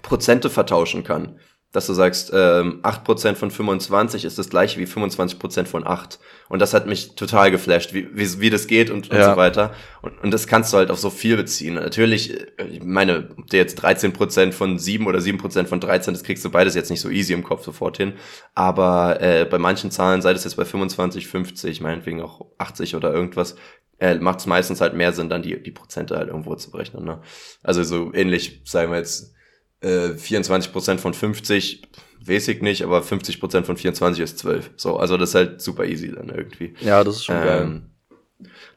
Prozente 0.01 0.49
vertauschen 0.49 1.03
kann 1.03 1.39
dass 1.77 1.85
du 1.85 1.93
sagst, 1.93 2.31
ähm, 2.33 2.79
8% 2.81 3.35
von 3.35 3.51
25 3.51 4.25
ist 4.25 4.39
das 4.39 4.49
gleiche 4.49 4.79
wie 4.79 4.85
25% 4.85 5.67
von 5.67 5.85
8. 5.85 6.17
Und 6.49 6.59
das 6.59 6.73
hat 6.73 6.87
mich 6.87 7.13
total 7.13 7.51
geflasht, 7.51 7.93
wie, 7.93 8.07
wie, 8.17 8.39
wie 8.39 8.49
das 8.49 8.65
geht 8.65 8.89
und, 8.89 9.11
und 9.11 9.15
ja. 9.15 9.29
so 9.29 9.37
weiter. 9.37 9.75
Und, 10.01 10.19
und 10.23 10.31
das 10.33 10.47
kannst 10.47 10.73
du 10.73 10.77
halt 10.77 10.89
auf 10.89 10.97
so 10.97 11.11
viel 11.11 11.37
beziehen. 11.37 11.75
Natürlich, 11.75 12.33
äh, 12.57 12.65
ich 12.65 12.83
meine, 12.83 13.29
ob 13.37 13.45
du 13.45 13.57
jetzt 13.57 13.79
13% 13.79 14.53
von 14.53 14.79
7 14.79 15.05
oder 15.05 15.19
7% 15.19 15.67
von 15.67 15.79
13, 15.79 16.15
das 16.15 16.23
kriegst 16.23 16.43
du 16.43 16.49
beides 16.49 16.73
jetzt 16.73 16.89
nicht 16.89 16.99
so 16.99 17.11
easy 17.11 17.33
im 17.33 17.43
Kopf 17.43 17.63
sofort 17.63 17.97
hin. 17.97 18.13
Aber 18.55 19.21
äh, 19.21 19.45
bei 19.45 19.59
manchen 19.59 19.91
Zahlen, 19.91 20.23
sei 20.23 20.33
das 20.33 20.45
jetzt 20.45 20.57
bei 20.57 20.65
25, 20.65 21.27
50, 21.27 21.81
meinetwegen 21.81 22.23
auch 22.23 22.47
80 22.57 22.95
oder 22.95 23.13
irgendwas, 23.13 23.55
äh, 23.99 24.15
macht 24.15 24.39
es 24.39 24.47
meistens 24.47 24.81
halt 24.81 24.95
mehr 24.95 25.13
Sinn, 25.13 25.29
dann 25.29 25.43
die, 25.43 25.61
die 25.61 25.71
Prozente 25.71 26.17
halt 26.17 26.29
irgendwo 26.29 26.55
zu 26.55 26.71
berechnen. 26.71 27.05
Ne? 27.05 27.21
Also 27.61 27.83
so 27.83 28.11
ähnlich, 28.15 28.63
sagen 28.65 28.89
wir 28.89 28.97
jetzt, 28.97 29.36
äh, 29.81 30.09
24% 30.09 30.97
von 30.97 31.13
50, 31.13 31.83
weiß 32.21 32.47
ich 32.49 32.61
nicht, 32.61 32.83
aber 32.83 33.01
50% 33.01 33.63
von 33.63 33.77
24 33.77 34.23
ist 34.23 34.39
12. 34.39 34.71
So, 34.75 34.97
also 34.97 35.17
das 35.17 35.29
ist 35.29 35.35
halt 35.35 35.61
super 35.61 35.85
easy 35.85 36.11
dann 36.11 36.29
irgendwie. 36.29 36.73
Ja, 36.81 37.03
das 37.03 37.17
ist 37.17 37.25
schon 37.25 37.35
ähm, 37.37 37.43
geil. 37.43 37.81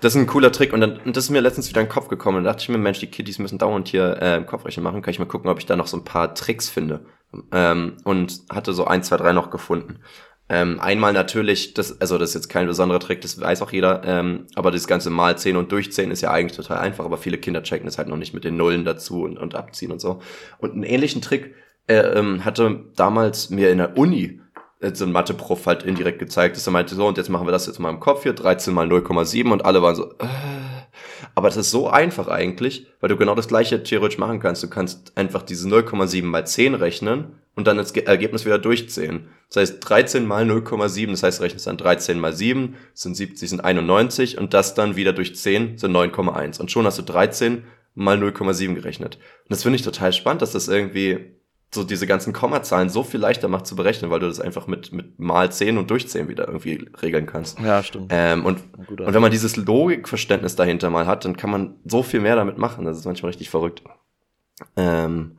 Das 0.00 0.14
ist 0.14 0.20
ein 0.20 0.26
cooler 0.26 0.50
Trick 0.50 0.72
und, 0.72 0.80
dann, 0.80 0.98
und 0.98 1.16
das 1.16 1.24
ist 1.24 1.30
mir 1.30 1.42
letztens 1.42 1.68
wieder 1.68 1.82
in 1.82 1.86
den 1.86 1.92
Kopf 1.92 2.08
gekommen. 2.08 2.38
Und 2.38 2.44
da 2.44 2.50
dachte 2.50 2.62
ich 2.62 2.68
mir, 2.70 2.78
Mensch, 2.78 3.00
die 3.00 3.08
Kiddies 3.08 3.38
müssen 3.38 3.58
dauernd 3.58 3.88
hier 3.88 4.16
äh, 4.20 4.42
Kopfrechnen 4.42 4.82
machen. 4.82 5.02
Kann 5.02 5.12
ich 5.12 5.18
mal 5.18 5.26
gucken, 5.26 5.50
ob 5.50 5.58
ich 5.58 5.66
da 5.66 5.76
noch 5.76 5.86
so 5.86 5.98
ein 5.98 6.04
paar 6.04 6.34
Tricks 6.34 6.70
finde. 6.70 7.04
Ähm, 7.52 7.98
und 8.04 8.40
hatte 8.50 8.72
so 8.72 8.86
ein, 8.86 9.02
zwei, 9.02 9.18
drei 9.18 9.32
noch 9.32 9.50
gefunden. 9.50 10.00
Ähm, 10.52 10.80
einmal 10.80 11.12
natürlich, 11.12 11.74
das, 11.74 12.00
also 12.00 12.18
das 12.18 12.30
ist 12.30 12.34
jetzt 12.34 12.48
kein 12.48 12.66
besonderer 12.66 12.98
Trick, 12.98 13.20
das 13.20 13.40
weiß 13.40 13.62
auch 13.62 13.70
jeder, 13.70 14.02
ähm, 14.04 14.48
aber 14.56 14.72
das 14.72 14.88
ganze 14.88 15.08
Mal 15.08 15.38
10 15.38 15.56
und 15.56 15.70
Durchzählen 15.70 16.10
ist 16.10 16.22
ja 16.22 16.32
eigentlich 16.32 16.56
total 16.56 16.78
einfach, 16.78 17.04
aber 17.04 17.18
viele 17.18 17.38
Kinder 17.38 17.62
checken 17.62 17.86
es 17.86 17.98
halt 17.98 18.08
noch 18.08 18.16
nicht 18.16 18.34
mit 18.34 18.42
den 18.42 18.56
Nullen 18.56 18.84
dazu 18.84 19.22
und, 19.22 19.38
und 19.38 19.54
abziehen 19.54 19.92
und 19.92 20.00
so. 20.00 20.20
Und 20.58 20.72
einen 20.72 20.82
ähnlichen 20.82 21.22
Trick 21.22 21.54
äh, 21.86 21.98
ähm, 21.98 22.44
hatte 22.44 22.80
damals 22.96 23.50
mir 23.50 23.70
in 23.70 23.78
der 23.78 23.96
Uni 23.96 24.40
äh, 24.80 24.92
so 24.92 25.04
ein 25.04 25.12
Mathe-Prof 25.12 25.66
halt 25.66 25.84
indirekt 25.84 26.18
gezeigt, 26.18 26.56
dass 26.56 26.66
er 26.66 26.72
meinte, 26.72 26.96
so, 26.96 27.06
und 27.06 27.16
jetzt 27.16 27.28
machen 27.28 27.46
wir 27.46 27.52
das 27.52 27.66
jetzt 27.66 27.78
mal 27.78 27.90
im 27.90 28.00
Kopf 28.00 28.24
hier, 28.24 28.32
13 28.32 28.74
mal 28.74 28.88
0,7 28.88 29.52
und 29.52 29.64
alle 29.64 29.82
waren 29.82 29.94
so, 29.94 30.10
äh. 30.18 30.69
Aber 31.34 31.48
das 31.48 31.56
ist 31.56 31.70
so 31.70 31.88
einfach 31.88 32.28
eigentlich, 32.28 32.86
weil 33.00 33.08
du 33.08 33.16
genau 33.16 33.34
das 33.34 33.48
gleiche 33.48 33.82
theoretisch 33.82 34.18
machen 34.18 34.40
kannst. 34.40 34.62
Du 34.62 34.68
kannst 34.68 35.16
einfach 35.16 35.42
diese 35.42 35.68
0,7 35.68 36.24
mal 36.24 36.46
10 36.46 36.74
rechnen 36.74 37.36
und 37.54 37.66
dann 37.66 37.76
das 37.76 37.92
Ergebnis 37.92 38.44
wieder 38.44 38.58
durchzählen. 38.58 39.28
Das 39.48 39.56
heißt 39.56 39.88
13 39.88 40.26
mal 40.26 40.44
0,7, 40.44 41.10
das 41.10 41.22
heißt 41.22 41.38
du 41.38 41.44
rechnest 41.44 41.66
dann 41.66 41.76
13 41.76 42.18
mal 42.18 42.32
7, 42.32 42.76
sind 42.94 43.16
70, 43.16 43.50
sind 43.50 43.64
91 43.64 44.38
und 44.38 44.54
das 44.54 44.74
dann 44.74 44.96
wieder 44.96 45.12
durch 45.12 45.36
10 45.36 45.78
sind 45.78 45.92
9,1. 45.92 46.60
Und 46.60 46.70
schon 46.70 46.86
hast 46.86 46.98
du 46.98 47.02
13 47.02 47.64
mal 47.94 48.16
0,7 48.16 48.74
gerechnet. 48.74 49.16
Und 49.16 49.50
das 49.50 49.62
finde 49.62 49.76
ich 49.76 49.82
total 49.82 50.12
spannend, 50.12 50.42
dass 50.42 50.52
das 50.52 50.68
irgendwie 50.68 51.36
so 51.72 51.84
diese 51.84 52.06
ganzen 52.06 52.32
Kommazahlen 52.32 52.88
so 52.88 53.04
viel 53.04 53.20
leichter 53.20 53.48
macht 53.48 53.66
zu 53.66 53.76
berechnen, 53.76 54.10
weil 54.10 54.20
du 54.20 54.26
das 54.26 54.40
einfach 54.40 54.66
mit, 54.66 54.92
mit 54.92 55.18
mal 55.20 55.52
10 55.52 55.78
und 55.78 55.90
durch 55.90 56.08
10 56.08 56.28
wieder 56.28 56.48
irgendwie 56.48 56.88
regeln 57.00 57.26
kannst. 57.26 57.60
Ja, 57.60 57.82
stimmt. 57.82 58.08
Ähm, 58.10 58.44
und, 58.44 58.58
und 58.88 59.14
wenn 59.14 59.22
man 59.22 59.30
dieses 59.30 59.56
Logikverständnis 59.56 60.56
dahinter 60.56 60.90
mal 60.90 61.06
hat, 61.06 61.24
dann 61.24 61.36
kann 61.36 61.50
man 61.50 61.74
so 61.84 62.02
viel 62.02 62.20
mehr 62.20 62.34
damit 62.34 62.58
machen. 62.58 62.84
Das 62.84 62.98
ist 62.98 63.04
manchmal 63.04 63.30
richtig 63.30 63.50
verrückt. 63.50 63.82
Ähm, 64.76 65.38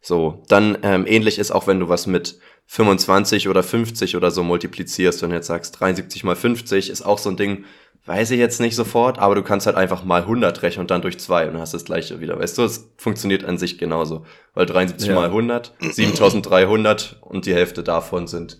so, 0.00 0.42
dann 0.48 0.78
ähm, 0.82 1.04
ähnlich 1.06 1.38
ist 1.38 1.50
auch, 1.50 1.66
wenn 1.66 1.80
du 1.80 1.88
was 1.88 2.06
mit 2.06 2.38
25 2.66 3.48
oder 3.48 3.62
50 3.62 4.16
oder 4.16 4.30
so 4.30 4.42
multiplizierst 4.42 5.22
und 5.22 5.30
jetzt 5.30 5.46
sagst 5.46 5.78
73 5.80 6.24
mal 6.24 6.36
50 6.36 6.90
ist 6.90 7.02
auch 7.02 7.18
so 7.18 7.30
ein 7.30 7.36
Ding, 7.36 7.64
weiß 8.06 8.30
ich 8.30 8.38
jetzt 8.38 8.60
nicht 8.60 8.76
sofort, 8.76 9.18
aber 9.18 9.34
du 9.34 9.42
kannst 9.42 9.66
halt 9.66 9.76
einfach 9.76 10.04
mal 10.04 10.22
100 10.22 10.62
rechnen 10.62 10.82
und 10.82 10.90
dann 10.90 11.02
durch 11.02 11.18
zwei 11.18 11.48
und 11.48 11.58
hast 11.58 11.74
das 11.74 11.84
gleiche 11.84 12.20
wieder. 12.20 12.38
Weißt 12.38 12.56
du, 12.56 12.62
es 12.62 12.90
funktioniert 12.96 13.44
an 13.44 13.58
sich 13.58 13.78
genauso, 13.78 14.24
weil 14.54 14.66
73 14.66 15.08
ja. 15.08 15.14
mal 15.14 15.26
100, 15.26 15.74
7300 15.80 17.18
und 17.20 17.46
die 17.46 17.54
Hälfte 17.54 17.82
davon 17.82 18.26
sind 18.26 18.58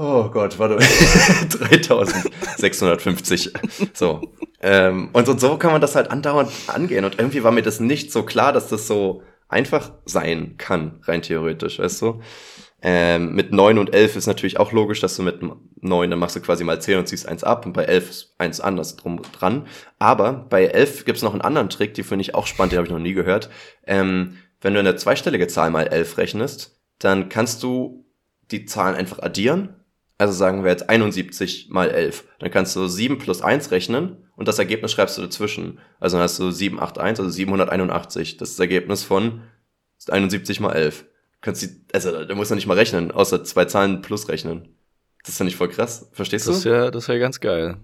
Oh 0.00 0.30
Gott, 0.30 0.60
warte. 0.60 0.76
3650. 0.78 3.52
So. 3.92 4.20
Ähm, 4.62 5.10
und, 5.12 5.28
und 5.28 5.40
so 5.40 5.56
kann 5.56 5.72
man 5.72 5.80
das 5.80 5.96
halt 5.96 6.12
andauernd 6.12 6.52
angehen. 6.68 7.04
Und 7.04 7.18
irgendwie 7.18 7.42
war 7.42 7.50
mir 7.50 7.62
das 7.62 7.80
nicht 7.80 8.12
so 8.12 8.22
klar, 8.22 8.52
dass 8.52 8.68
das 8.68 8.86
so 8.86 9.24
einfach 9.48 9.90
sein 10.04 10.54
kann, 10.56 11.00
rein 11.02 11.22
theoretisch, 11.22 11.80
weißt 11.80 12.00
du? 12.02 12.20
Ähm, 12.80 13.34
mit 13.34 13.52
9 13.52 13.78
und 13.78 13.92
11 13.92 14.16
ist 14.16 14.26
natürlich 14.26 14.60
auch 14.60 14.70
logisch, 14.72 15.00
dass 15.00 15.16
du 15.16 15.22
mit 15.22 15.40
9, 15.80 16.10
dann 16.10 16.18
machst 16.18 16.36
du 16.36 16.40
quasi 16.40 16.62
mal 16.62 16.80
10 16.80 16.98
und 16.98 17.08
ziehst 17.08 17.26
eins 17.26 17.42
ab 17.42 17.66
und 17.66 17.72
bei 17.72 17.84
11 17.84 18.10
ist 18.10 18.34
eins 18.38 18.60
anders 18.60 18.96
drum 18.96 19.20
dran. 19.32 19.66
Aber 19.98 20.32
bei 20.32 20.66
11 20.66 21.04
gibt's 21.04 21.22
noch 21.22 21.32
einen 21.32 21.42
anderen 21.42 21.70
Trick, 21.70 21.94
die 21.94 22.04
finde 22.04 22.22
ich 22.22 22.34
auch 22.34 22.46
spannend, 22.46 22.72
den 22.72 22.78
habe 22.78 22.86
ich 22.86 22.92
noch 22.92 23.00
nie 23.00 23.14
gehört. 23.14 23.50
Ähm, 23.86 24.38
wenn 24.60 24.74
du 24.74 24.80
eine 24.80 24.96
zweistellige 24.96 25.48
Zahl 25.48 25.70
mal 25.70 25.88
11 25.88 26.18
rechnest, 26.18 26.80
dann 26.98 27.28
kannst 27.28 27.62
du 27.62 28.04
die 28.50 28.64
Zahlen 28.64 28.96
einfach 28.96 29.20
addieren. 29.20 29.74
Also 30.16 30.32
sagen 30.32 30.64
wir 30.64 30.70
jetzt 30.70 30.88
71 30.88 31.68
mal 31.70 31.90
11. 31.90 32.24
Dann 32.40 32.50
kannst 32.50 32.74
du 32.74 32.86
7 32.88 33.18
plus 33.18 33.40
1 33.40 33.70
rechnen 33.70 34.28
und 34.36 34.48
das 34.48 34.58
Ergebnis 34.58 34.92
schreibst 34.92 35.16
du 35.16 35.22
dazwischen. 35.22 35.78
Also 36.00 36.16
dann 36.16 36.24
hast 36.24 36.38
du 36.38 36.50
781, 36.50 37.24
also 37.24 37.30
781. 37.30 38.36
Das 38.36 38.50
ist 38.50 38.58
das 38.58 38.64
Ergebnis 38.64 39.04
von 39.04 39.42
71 40.08 40.58
mal 40.60 40.72
11. 40.72 41.04
Du 41.40 41.46
kannst 41.46 41.62
die, 41.62 41.84
also 41.92 42.24
da 42.24 42.34
musst 42.34 42.50
du 42.50 42.54
nicht 42.54 42.66
mal 42.66 42.76
rechnen, 42.76 43.10
außer 43.10 43.44
zwei 43.44 43.64
Zahlen 43.64 44.02
plus 44.02 44.28
rechnen. 44.28 44.76
Das 45.22 45.34
ist 45.34 45.38
ja 45.38 45.44
nicht 45.44 45.56
voll 45.56 45.68
krass. 45.68 46.08
Verstehst 46.12 46.48
das 46.48 46.62
du? 46.62 46.70
Ja, 46.70 46.90
das 46.90 47.04
ist 47.04 47.08
ja 47.08 47.18
ganz 47.18 47.40
geil. 47.40 47.76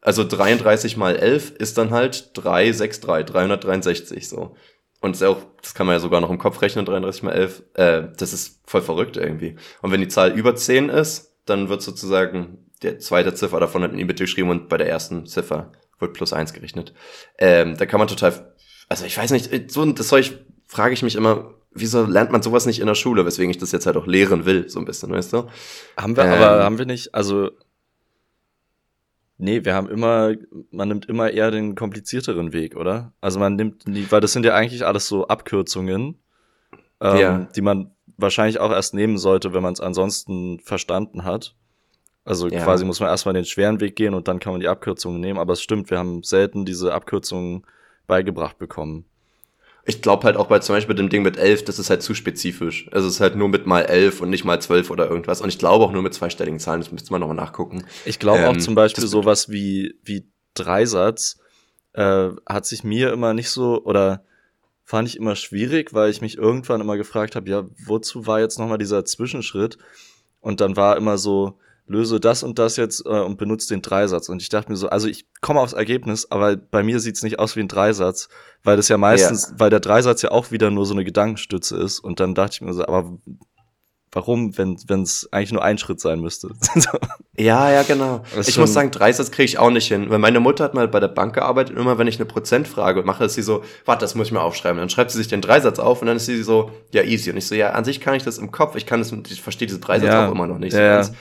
Also 0.00 0.24
33 0.24 0.96
mal 0.96 1.16
11 1.16 1.50
ist 1.50 1.76
dann 1.78 1.90
halt 1.90 2.30
363, 2.34 3.26
363 3.26 4.28
so. 4.28 4.56
Und 5.00 5.14
das, 5.14 5.22
auch, 5.22 5.42
das 5.62 5.74
kann 5.74 5.86
man 5.86 5.94
ja 5.94 6.00
sogar 6.00 6.20
noch 6.20 6.30
im 6.30 6.38
Kopf 6.38 6.60
rechnen, 6.62 6.84
33 6.84 7.22
mal 7.22 7.32
11. 7.32 7.62
Äh, 7.74 8.02
das 8.16 8.32
ist 8.32 8.60
voll 8.66 8.82
verrückt 8.82 9.16
irgendwie. 9.16 9.56
Und 9.82 9.92
wenn 9.92 10.00
die 10.00 10.08
Zahl 10.08 10.32
über 10.32 10.54
10 10.54 10.90
ist, 10.90 11.34
dann 11.46 11.68
wird 11.68 11.82
sozusagen 11.82 12.70
der 12.82 12.98
zweite 12.98 13.34
Ziffer 13.34 13.60
davon 13.60 13.82
hat 13.82 13.92
in 13.92 13.98
die 13.98 14.04
Mitte 14.04 14.24
geschrieben 14.24 14.50
und 14.50 14.68
bei 14.68 14.76
der 14.76 14.88
ersten 14.88 15.26
Ziffer 15.26 15.72
wird 15.98 16.14
plus 16.14 16.32
eins 16.32 16.52
gerechnet. 16.52 16.94
Ähm, 17.38 17.76
da 17.76 17.86
kann 17.86 17.98
man 17.98 18.08
total, 18.08 18.54
also 18.88 19.04
ich 19.04 19.16
weiß 19.16 19.30
nicht, 19.32 19.70
so 19.70 19.84
das 19.92 20.08
soll 20.08 20.20
ich, 20.20 20.38
frage 20.66 20.94
ich 20.94 21.02
mich 21.02 21.16
immer, 21.16 21.54
wieso 21.72 22.04
lernt 22.04 22.32
man 22.32 22.42
sowas 22.42 22.66
nicht 22.66 22.80
in 22.80 22.86
der 22.86 22.94
Schule, 22.94 23.24
weswegen 23.26 23.50
ich 23.50 23.58
das 23.58 23.72
jetzt 23.72 23.86
halt 23.86 23.96
auch 23.96 24.06
lehren 24.06 24.44
will, 24.44 24.68
so 24.68 24.78
ein 24.78 24.84
bisschen, 24.84 25.10
weißt 25.10 25.32
du? 25.32 25.46
Haben 25.96 26.16
wir, 26.16 26.24
ähm, 26.24 26.32
aber 26.32 26.64
haben 26.64 26.78
wir 26.78 26.86
nicht, 26.86 27.14
also 27.14 27.50
Nee, 29.42 29.64
wir 29.64 29.74
haben 29.74 29.88
immer, 29.88 30.34
man 30.70 30.88
nimmt 30.88 31.06
immer 31.06 31.30
eher 31.30 31.50
den 31.50 31.74
komplizierteren 31.74 32.52
Weg, 32.52 32.76
oder? 32.76 33.14
Also 33.22 33.38
man 33.38 33.56
nimmt, 33.56 33.86
die, 33.86 34.12
weil 34.12 34.20
das 34.20 34.34
sind 34.34 34.44
ja 34.44 34.54
eigentlich 34.54 34.84
alles 34.84 35.08
so 35.08 35.28
Abkürzungen, 35.28 36.18
ähm, 37.00 37.16
ja. 37.16 37.48
die 37.56 37.62
man 37.62 37.90
wahrscheinlich 38.18 38.60
auch 38.60 38.70
erst 38.70 38.92
nehmen 38.92 39.16
sollte, 39.16 39.54
wenn 39.54 39.62
man 39.62 39.72
es 39.72 39.80
ansonsten 39.80 40.60
verstanden 40.60 41.24
hat. 41.24 41.54
Also 42.22 42.48
ja. 42.48 42.62
quasi 42.62 42.84
muss 42.84 43.00
man 43.00 43.08
erstmal 43.08 43.32
den 43.32 43.46
schweren 43.46 43.80
Weg 43.80 43.96
gehen 43.96 44.12
und 44.12 44.28
dann 44.28 44.40
kann 44.40 44.52
man 44.52 44.60
die 44.60 44.68
Abkürzungen 44.68 45.22
nehmen. 45.22 45.38
Aber 45.38 45.54
es 45.54 45.62
stimmt, 45.62 45.88
wir 45.90 45.98
haben 45.98 46.22
selten 46.22 46.66
diese 46.66 46.92
Abkürzungen 46.92 47.64
beigebracht 48.06 48.58
bekommen. 48.58 49.06
Ich 49.84 50.02
glaube 50.02 50.24
halt 50.24 50.36
auch 50.36 50.46
bei 50.46 50.58
zum 50.58 50.74
Beispiel 50.74 50.94
dem 50.94 51.08
Ding 51.08 51.22
mit 51.22 51.36
11, 51.36 51.64
das 51.64 51.78
ist 51.78 51.90
halt 51.90 52.02
zu 52.02 52.14
spezifisch. 52.14 52.88
Also 52.92 53.08
es 53.08 53.14
ist 53.14 53.20
halt 53.20 53.36
nur 53.36 53.48
mit 53.48 53.66
mal 53.66 53.82
11 53.82 54.20
und 54.20 54.30
nicht 54.30 54.44
mal 54.44 54.60
12 54.60 54.90
oder 54.90 55.08
irgendwas. 55.08 55.40
Und 55.40 55.48
ich 55.48 55.58
glaube 55.58 55.84
auch 55.84 55.92
nur 55.92 56.02
mit 56.02 56.14
zweistelligen 56.14 56.58
Zahlen, 56.58 56.80
das 56.80 56.92
müsste 56.92 57.12
man 57.12 57.20
nochmal 57.20 57.36
nachgucken. 57.36 57.84
Ich 58.04 58.18
glaube 58.18 58.40
ähm, 58.40 58.48
auch 58.48 58.56
zum 58.58 58.74
Beispiel 58.74 59.06
sowas 59.06 59.48
wie, 59.48 59.94
wie 60.02 60.26
Dreisatz 60.54 61.38
äh, 61.94 62.28
hat 62.46 62.66
sich 62.66 62.84
mir 62.84 63.12
immer 63.12 63.34
nicht 63.34 63.50
so, 63.50 63.82
oder 63.84 64.22
fand 64.84 65.08
ich 65.08 65.16
immer 65.16 65.36
schwierig, 65.36 65.94
weil 65.94 66.10
ich 66.10 66.20
mich 66.20 66.36
irgendwann 66.36 66.80
immer 66.80 66.96
gefragt 66.96 67.36
habe, 67.36 67.48
ja, 67.48 67.64
wozu 67.86 68.26
war 68.26 68.40
jetzt 68.40 68.58
nochmal 68.58 68.78
dieser 68.78 69.04
Zwischenschritt? 69.04 69.78
Und 70.40 70.60
dann 70.60 70.76
war 70.76 70.96
immer 70.96 71.16
so, 71.16 71.58
löse 71.90 72.20
das 72.20 72.42
und 72.42 72.58
das 72.58 72.76
jetzt 72.76 73.04
äh, 73.04 73.08
und 73.08 73.36
benutze 73.36 73.68
den 73.68 73.82
Dreisatz. 73.82 74.28
Und 74.28 74.40
ich 74.40 74.48
dachte 74.48 74.70
mir 74.70 74.76
so, 74.76 74.88
also 74.88 75.08
ich 75.08 75.26
komme 75.40 75.60
aufs 75.60 75.72
Ergebnis, 75.72 76.30
aber 76.30 76.56
bei 76.56 76.82
mir 76.82 77.00
sieht's 77.00 77.22
nicht 77.22 77.38
aus 77.38 77.56
wie 77.56 77.60
ein 77.60 77.68
Dreisatz, 77.68 78.28
weil 78.62 78.76
das 78.76 78.88
ja 78.88 78.96
meistens, 78.96 79.48
ja. 79.50 79.54
weil 79.58 79.70
der 79.70 79.80
Dreisatz 79.80 80.22
ja 80.22 80.30
auch 80.30 80.52
wieder 80.52 80.70
nur 80.70 80.86
so 80.86 80.94
eine 80.94 81.04
Gedankenstütze 81.04 81.76
ist. 81.76 81.98
Und 81.98 82.20
dann 82.20 82.34
dachte 82.34 82.54
ich 82.54 82.60
mir 82.60 82.72
so, 82.72 82.86
aber 82.86 83.18
warum, 84.12 84.56
wenn 84.56 85.02
es 85.02 85.28
eigentlich 85.32 85.52
nur 85.52 85.64
ein 85.64 85.78
Schritt 85.78 86.00
sein 86.00 86.20
müsste? 86.20 86.50
ja, 87.36 87.72
ja, 87.72 87.82
genau. 87.82 88.22
Ich 88.38 88.56
muss 88.56 88.72
sagen, 88.72 88.92
Dreisatz 88.92 89.32
kriege 89.32 89.46
ich 89.46 89.58
auch 89.58 89.70
nicht 89.70 89.88
hin. 89.88 90.10
Weil 90.10 90.20
meine 90.20 90.38
Mutter 90.38 90.62
hat 90.62 90.74
mal 90.74 90.86
bei 90.86 91.00
der 91.00 91.08
Bank 91.08 91.34
gearbeitet 91.34 91.74
und 91.74 91.82
immer, 91.82 91.98
wenn 91.98 92.06
ich 92.06 92.16
eine 92.16 92.26
Prozentfrage 92.26 93.02
mache, 93.02 93.24
ist 93.24 93.34
sie 93.34 93.42
so, 93.42 93.64
warte, 93.84 94.02
das 94.02 94.14
muss 94.14 94.28
ich 94.28 94.32
mir 94.32 94.42
aufschreiben. 94.42 94.78
Dann 94.78 94.90
schreibt 94.90 95.10
sie 95.10 95.18
sich 95.18 95.28
den 95.28 95.40
Dreisatz 95.40 95.80
auf 95.80 96.02
und 96.02 96.06
dann 96.06 96.18
ist 96.18 96.26
sie 96.26 96.40
so, 96.44 96.70
ja, 96.92 97.02
easy. 97.02 97.30
Und 97.30 97.36
ich 97.36 97.48
so, 97.48 97.56
ja, 97.56 97.70
an 97.70 97.84
sich 97.84 98.00
kann 98.00 98.14
ich 98.14 98.22
das 98.22 98.38
im 98.38 98.52
Kopf, 98.52 98.76
ich 98.76 98.86
kann 98.86 99.00
das, 99.00 99.12
ich 99.28 99.42
verstehe 99.42 99.66
diese 99.66 99.80
Dreisatz 99.80 100.08
ja. 100.08 100.28
auch 100.28 100.32
immer 100.32 100.46
noch 100.46 100.58
nicht. 100.58 100.72
Ja, 100.72 101.02
so 101.02 101.14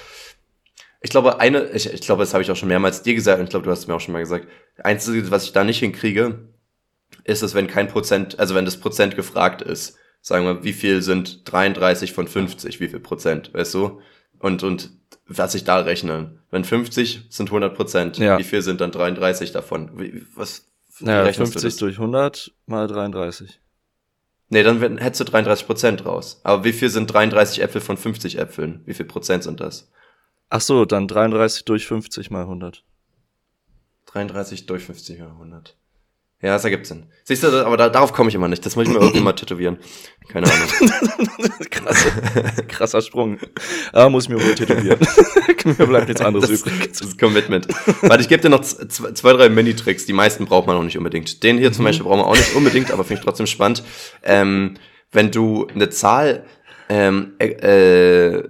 ich 1.01 1.09
glaube, 1.09 1.39
eine, 1.39 1.69
ich, 1.71 1.91
ich 1.91 2.01
glaube, 2.01 2.23
das 2.23 2.33
habe 2.33 2.43
ich 2.43 2.51
auch 2.51 2.55
schon 2.55 2.67
mehrmals 2.69 3.03
dir 3.03 3.13
gesagt 3.13 3.39
und 3.39 3.45
ich 3.45 3.49
glaube, 3.49 3.65
du 3.65 3.71
hast 3.71 3.79
es 3.79 3.87
mir 3.87 3.95
auch 3.95 4.01
schon 4.01 4.13
mal 4.13 4.19
gesagt. 4.19 4.47
Einzige, 4.83 5.31
was 5.31 5.45
ich 5.45 5.53
da 5.53 5.63
nicht 5.63 5.79
hinkriege, 5.79 6.39
ist 7.23 7.41
es, 7.41 7.53
wenn 7.53 7.67
kein 7.67 7.87
Prozent, 7.87 8.39
also 8.39 8.55
wenn 8.55 8.65
das 8.65 8.77
Prozent 8.77 9.15
gefragt 9.15 9.61
ist. 9.61 9.97
Sagen 10.21 10.45
wir, 10.45 10.63
wie 10.65 10.73
viel 10.73 11.01
sind 11.01 11.49
33 11.49 12.11
von 12.11 12.27
50, 12.27 12.81
wie 12.81 12.89
viel 12.89 12.99
Prozent, 12.99 13.53
weißt 13.53 13.73
du? 13.73 14.01
Und, 14.37 14.63
und 14.63 14.91
was 15.25 15.55
ich 15.55 15.63
da 15.63 15.79
rechne. 15.79 16.39
Wenn 16.51 16.65
50 16.65 17.27
sind 17.29 17.47
100 17.47 17.73
Prozent, 17.73 18.17
ja. 18.17 18.37
wie 18.37 18.43
viel 18.43 18.61
sind 18.61 18.81
dann 18.81 18.91
33 18.91 19.53
davon? 19.53 19.97
Wie, 19.97 20.25
was 20.35 20.65
ja, 20.99 21.31
50 21.31 21.77
durch 21.77 21.95
100 21.95 22.51
mal 22.65 22.87
33. 22.87 23.61
Nee, 24.49 24.63
dann 24.63 24.97
hättest 24.97 25.21
du 25.21 25.25
33 25.25 25.65
Prozent 25.67 26.05
raus. 26.05 26.41
Aber 26.43 26.63
wie 26.63 26.73
viel 26.73 26.89
sind 26.89 27.13
33 27.13 27.61
Äpfel 27.61 27.81
von 27.81 27.95
50 27.95 28.39
Äpfeln? 28.39 28.81
Wie 28.85 28.95
viel 28.95 29.05
Prozent 29.05 29.43
sind 29.43 29.61
das? 29.61 29.89
Ach 30.49 30.61
so, 30.61 30.85
dann 30.85 31.07
33 31.07 31.65
durch 31.65 31.87
50 31.87 32.31
mal 32.31 32.41
100. 32.41 32.83
33 34.07 34.65
durch 34.65 34.83
50 34.83 35.19
mal 35.19 35.29
100. 35.29 35.75
Ja, 36.41 36.53
das 36.53 36.63
ergibt 36.63 36.85
Sinn. 36.85 37.03
Siehst 37.25 37.43
du, 37.43 37.65
aber 37.65 37.75
da, 37.75 37.89
darauf 37.89 38.13
komme 38.13 38.29
ich 38.29 38.35
immer 38.35 38.47
nicht. 38.47 38.65
Das 38.65 38.77
muss 38.77 38.87
ich 38.87 38.93
mir 38.93 39.01
irgendwie 39.01 39.19
mal 39.19 39.33
tätowieren. 39.33 39.77
Keine 40.29 40.47
Ahnung. 40.49 40.69
Krasse, 41.69 42.11
krasser 42.69 43.01
Sprung. 43.01 43.37
Ah, 43.91 44.07
muss 44.07 44.23
ich 44.23 44.29
mir 44.29 44.41
wohl 44.41 44.55
tätowieren. 44.55 44.99
mir 45.77 45.87
bleibt 45.87 46.07
nichts 46.07 46.21
anderes 46.21 46.49
das, 46.49 46.61
übrig. 46.61 46.89
Das 46.91 47.01
ist 47.01 47.19
Commitment. 47.19 47.67
Warte, 48.01 48.21
ich 48.21 48.29
gebe 48.29 48.41
dir 48.41 48.49
noch 48.49 48.61
zwei, 48.61 49.33
drei 49.33 49.49
Mini-Tricks. 49.49 50.05
Die 50.05 50.13
meisten 50.13 50.45
braucht 50.45 50.65
man 50.65 50.77
auch 50.77 50.83
nicht 50.83 50.97
unbedingt. 50.97 51.43
Den 51.43 51.57
hier 51.57 51.73
zum 51.73 51.83
mhm. 51.83 51.87
Beispiel 51.87 52.05
brauchen 52.05 52.19
wir 52.19 52.27
auch 52.27 52.37
nicht 52.37 52.55
unbedingt, 52.55 52.91
aber 52.91 53.03
finde 53.03 53.19
ich 53.19 53.25
trotzdem 53.25 53.45
spannend. 53.45 53.83
Ähm, 54.23 54.75
wenn 55.11 55.31
du 55.31 55.67
eine 55.67 55.89
Zahl 55.89 56.45
ähm, 56.87 57.33
äh, 57.39 58.43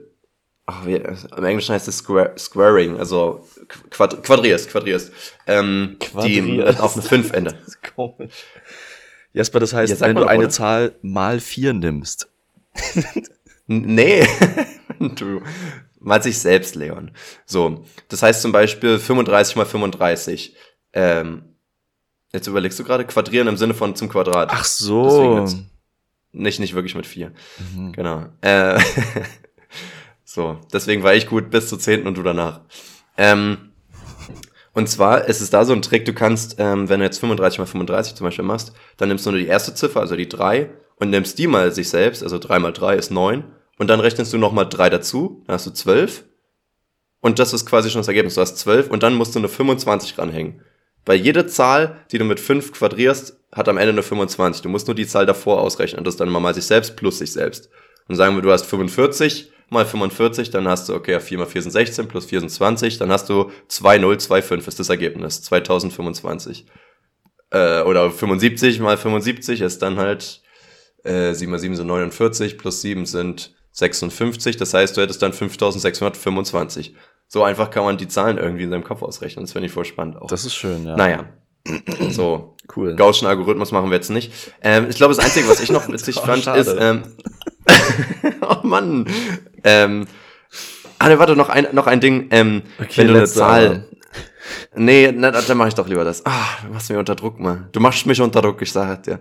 ach, 0.69 0.85
wie, 0.85 0.95
im 0.95 1.43
Englischen 1.43 1.73
heißt 1.73 1.87
es 1.87 1.97
Square, 1.97 2.33
Squaring, 2.37 2.97
also 2.97 3.47
quad, 3.89 4.23
quadrierst, 4.23 4.69
quadrierst. 4.69 5.11
Ähm, 5.47 5.97
Quadrierst. 5.99 6.77
Die 6.77 6.81
auf 6.81 6.93
eine 6.93 7.01
5 7.03 7.33
Ende. 7.33 7.51
Das 7.59 7.67
ist 7.69 7.95
komisch. 7.95 8.33
Jasper, 9.33 9.59
das 9.59 9.73
heißt, 9.73 9.99
Ja, 10.01 10.07
wenn 10.07 10.15
du 10.15 10.25
eine 10.25 10.43
oder? 10.43 10.49
Zahl 10.49 10.95
mal 11.01 11.39
vier 11.39 11.73
nimmst. 11.73 12.29
Nee, 13.71 14.25
du 14.99 15.43
mal 15.99 16.23
sich 16.23 16.39
selbst, 16.39 16.73
Leon. 16.73 17.11
So, 17.45 17.85
das 18.07 18.23
heißt 18.23 18.41
zum 18.41 18.51
Beispiel 18.51 18.97
35 18.97 19.57
mal 19.57 19.65
35. 19.67 20.55
Ähm, 20.93 21.43
jetzt 22.33 22.47
überlegst 22.47 22.79
du 22.79 22.83
gerade, 22.83 23.05
quadrieren 23.05 23.47
im 23.47 23.57
Sinne 23.57 23.75
von 23.75 23.95
zum 23.95 24.09
Quadrat. 24.09 24.49
Ach 24.51 24.65
so. 24.65 25.45
Nicht, 26.31 26.59
nicht 26.59 26.73
wirklich 26.73 26.95
mit 26.95 27.05
vier. 27.05 27.31
Mhm. 27.75 27.91
Genau. 27.91 28.25
Äh, 28.41 28.79
so, 30.31 30.59
deswegen 30.71 31.01
war 31.01 31.15
ich 31.15 31.25
gut 31.25 31.49
bis 31.49 31.69
zur 31.69 31.79
zehnten 31.79 32.07
und 32.07 32.15
du 32.15 32.21
danach. 32.21 32.61
Ähm, 33.17 33.71
und 34.73 34.87
zwar 34.87 35.25
ist 35.25 35.41
es 35.41 35.49
da 35.49 35.65
so 35.65 35.73
ein 35.73 35.81
Trick, 35.81 36.05
du 36.05 36.13
kannst, 36.13 36.57
ähm, 36.59 36.87
wenn 36.87 36.99
du 36.99 37.05
jetzt 37.07 37.17
35 37.17 37.57
mal 37.57 37.65
35 37.65 38.13
zum 38.13 38.25
Beispiel 38.25 38.45
machst, 38.45 38.71
dann 38.97 39.09
nimmst 39.09 39.25
du 39.25 39.31
nur 39.31 39.39
die 39.39 39.47
erste 39.47 39.73
Ziffer, 39.73 40.01
also 40.01 40.15
die 40.15 40.29
3, 40.29 40.69
und 40.97 41.09
nimmst 41.09 41.39
die 41.39 41.47
mal 41.47 41.71
sich 41.71 41.89
selbst, 41.89 42.21
also 42.21 42.37
3 42.37 42.59
mal 42.59 42.73
3 42.73 42.95
ist 42.95 43.09
9, 43.09 43.43
und 43.79 43.87
dann 43.87 43.99
rechnest 43.99 44.31
du 44.31 44.37
nochmal 44.37 44.69
3 44.69 44.91
dazu, 44.91 45.41
dann 45.47 45.55
hast 45.55 45.65
du 45.65 45.71
12, 45.71 46.25
und 47.21 47.39
das 47.39 47.51
ist 47.51 47.65
quasi 47.65 47.89
schon 47.89 48.01
das 48.01 48.07
Ergebnis, 48.07 48.35
du 48.35 48.41
hast 48.41 48.59
12, 48.59 48.91
und 48.91 49.01
dann 49.01 49.15
musst 49.15 49.33
du 49.33 49.39
eine 49.39 49.49
25 49.49 50.19
ranhängen. 50.19 50.61
Weil 51.07 51.17
jede 51.17 51.47
Zahl, 51.47 52.05
die 52.11 52.19
du 52.19 52.23
mit 52.23 52.39
5 52.39 52.71
quadrierst, 52.73 53.35
hat 53.51 53.67
am 53.67 53.77
Ende 53.77 53.93
eine 53.93 54.03
25. 54.03 54.61
Du 54.61 54.69
musst 54.69 54.85
nur 54.85 54.93
die 54.93 55.07
Zahl 55.07 55.25
davor 55.25 55.59
ausrechnen 55.59 55.97
und 55.97 56.05
das 56.05 56.17
dann 56.17 56.29
mal 56.29 56.53
sich 56.53 56.65
selbst 56.65 56.97
plus 56.97 57.17
sich 57.17 57.33
selbst. 57.33 57.71
Und 58.07 58.15
sagen 58.15 58.35
wir, 58.35 58.43
du 58.43 58.51
hast 58.51 58.67
45 58.67 59.51
mal 59.71 59.85
45, 59.85 60.49
dann 60.49 60.67
hast 60.67 60.89
du, 60.89 60.95
okay, 60.95 61.19
4 61.19 61.37
mal 61.37 61.45
4 61.45 61.63
sind 61.63 61.71
16, 61.71 62.07
plus 62.07 62.25
4 62.25 62.41
sind 62.41 62.49
20, 62.49 62.97
dann 62.97 63.11
hast 63.11 63.29
du 63.29 63.51
2025 63.67 64.67
ist 64.67 64.79
das 64.79 64.89
Ergebnis, 64.89 65.41
2025. 65.43 66.65
Äh, 67.51 67.81
oder 67.81 68.11
75 68.11 68.79
mal 68.79 68.97
75 68.97 69.61
ist 69.61 69.81
dann 69.81 69.97
halt, 69.97 70.41
äh, 71.03 71.33
7 71.33 71.51
mal 71.51 71.59
7 71.59 71.75
sind 71.75 71.87
49, 71.87 72.57
plus 72.57 72.81
7 72.81 73.05
sind 73.05 73.55
56, 73.71 74.57
das 74.57 74.73
heißt, 74.73 74.97
du 74.97 75.01
hättest 75.01 75.21
dann 75.21 75.33
5625. 75.33 76.95
So 77.27 77.43
einfach 77.43 77.69
kann 77.69 77.83
man 77.83 77.97
die 77.97 78.07
Zahlen 78.07 78.37
irgendwie 78.37 78.63
in 78.63 78.71
seinem 78.71 78.83
Kopf 78.83 79.01
ausrechnen, 79.01 79.45
das 79.45 79.53
finde 79.53 79.67
ich 79.67 79.71
voll 79.71 79.85
spannend 79.85 80.17
auch. 80.17 80.27
Das 80.27 80.45
ist 80.45 80.55
schön, 80.55 80.85
ja. 80.85 80.95
Naja, 80.95 81.25
so, 82.09 82.55
cool. 82.75 82.95
Gaußschen 82.95 83.27
Algorithmus 83.27 83.71
machen 83.71 83.89
wir 83.89 83.95
jetzt 83.95 84.09
nicht. 84.09 84.31
Ähm, 84.61 84.87
ich 84.89 84.95
glaube, 84.95 85.13
das 85.13 85.23
Einzige, 85.23 85.47
was 85.49 85.59
ich 85.59 85.71
noch 85.71 85.87
witzig 85.91 86.15
fand, 86.15 86.43
schade. 86.43 86.59
ist, 86.59 86.75
ähm, 86.79 87.03
oh 88.41 88.65
Mann, 88.65 89.05
ähm, 89.63 90.07
ah, 90.99 91.09
ne, 91.09 91.19
warte, 91.19 91.35
noch 91.35 91.49
ein, 91.49 91.67
noch 91.73 91.87
ein 91.87 91.99
Ding, 91.99 92.27
ähm, 92.31 92.63
Okay, 92.79 92.97
wenn 92.97 93.07
du 93.07 93.15
eine 93.15 93.25
Zahl, 93.25 93.87
nee, 94.75 95.11
na, 95.13 95.31
dann 95.31 95.57
mache 95.57 95.69
ich 95.69 95.75
doch 95.75 95.87
lieber 95.87 96.03
das. 96.03 96.25
Ah, 96.25 96.57
du 96.65 96.73
machst 96.73 96.89
mich 96.89 96.97
unter 96.99 97.15
Druck, 97.15 97.39
mal. 97.39 97.67
Du 97.71 97.79
machst 97.79 98.05
mich 98.05 98.21
unter 98.21 98.41
Druck, 98.41 98.61
ich 98.61 98.71
sage 98.71 99.01
dir. 99.01 99.19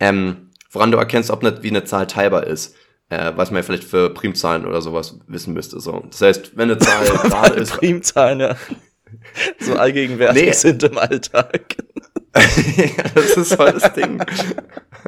Ähm, 0.00 0.50
woran 0.70 0.90
du 0.90 0.98
erkennst, 0.98 1.30
ob 1.30 1.44
eine, 1.44 1.62
wie 1.62 1.70
eine 1.70 1.84
Zahl 1.84 2.06
teilbar 2.06 2.46
ist. 2.46 2.74
Äh, 3.08 3.32
was 3.36 3.50
man 3.52 3.58
ja 3.58 3.62
vielleicht 3.62 3.84
für 3.84 4.10
Primzahlen 4.10 4.66
oder 4.66 4.82
sowas 4.82 5.20
wissen 5.28 5.54
müsste. 5.54 5.78
So. 5.78 6.02
Das 6.10 6.20
heißt, 6.20 6.56
wenn 6.56 6.70
eine 6.70 6.78
Zahl 6.78 7.04
gerade 7.22 7.54
ist, 7.54 7.74
Primzahlen, 7.74 8.40
ja. 8.40 8.56
So 9.60 9.76
allgegenwärtig 9.76 10.42
Nee. 10.44 10.52
sind 10.52 10.82
im 10.82 10.98
Alltag. 10.98 11.76
ja, 12.34 13.04
das 13.14 13.36
ist 13.36 13.54
voll 13.54 13.72
das 13.72 13.92
Ding. 13.92 14.20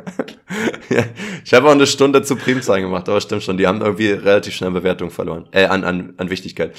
ja, 0.90 1.04
ich 1.44 1.54
habe 1.54 1.68
auch 1.68 1.72
eine 1.72 1.86
Stunde 1.86 2.22
zu 2.22 2.36
Primzahlen 2.36 2.82
gemacht, 2.82 3.08
aber 3.08 3.20
stimmt 3.20 3.42
schon, 3.42 3.56
die 3.56 3.66
haben 3.66 3.80
irgendwie 3.80 4.10
relativ 4.10 4.54
schnell 4.54 4.70
Bewertung 4.70 5.10
verloren. 5.10 5.48
Äh, 5.52 5.66
an, 5.66 5.84
an, 5.84 6.14
an 6.16 6.30
Wichtigkeit. 6.30 6.74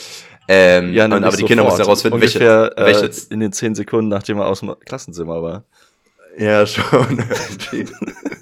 Ähm, 0.47 0.93
Ja, 0.93 1.05
aber 1.05 1.38
die 1.38 1.43
Kinder 1.43 1.63
mussten 1.63 1.84
herausfinden, 1.84 2.19
welche, 2.19 2.39
Ungefähr, 2.39 2.73
welche 2.75 3.05
äh, 3.05 3.34
in 3.34 3.39
den 3.39 3.51
zehn 3.51 3.75
Sekunden, 3.75 4.10
nachdem 4.10 4.39
er 4.39 4.47
aus 4.47 4.62
dem 4.62 4.75
Klassenzimmer 4.86 5.43
war. 5.43 5.63
Ja, 6.38 6.65
schon. 6.65 7.23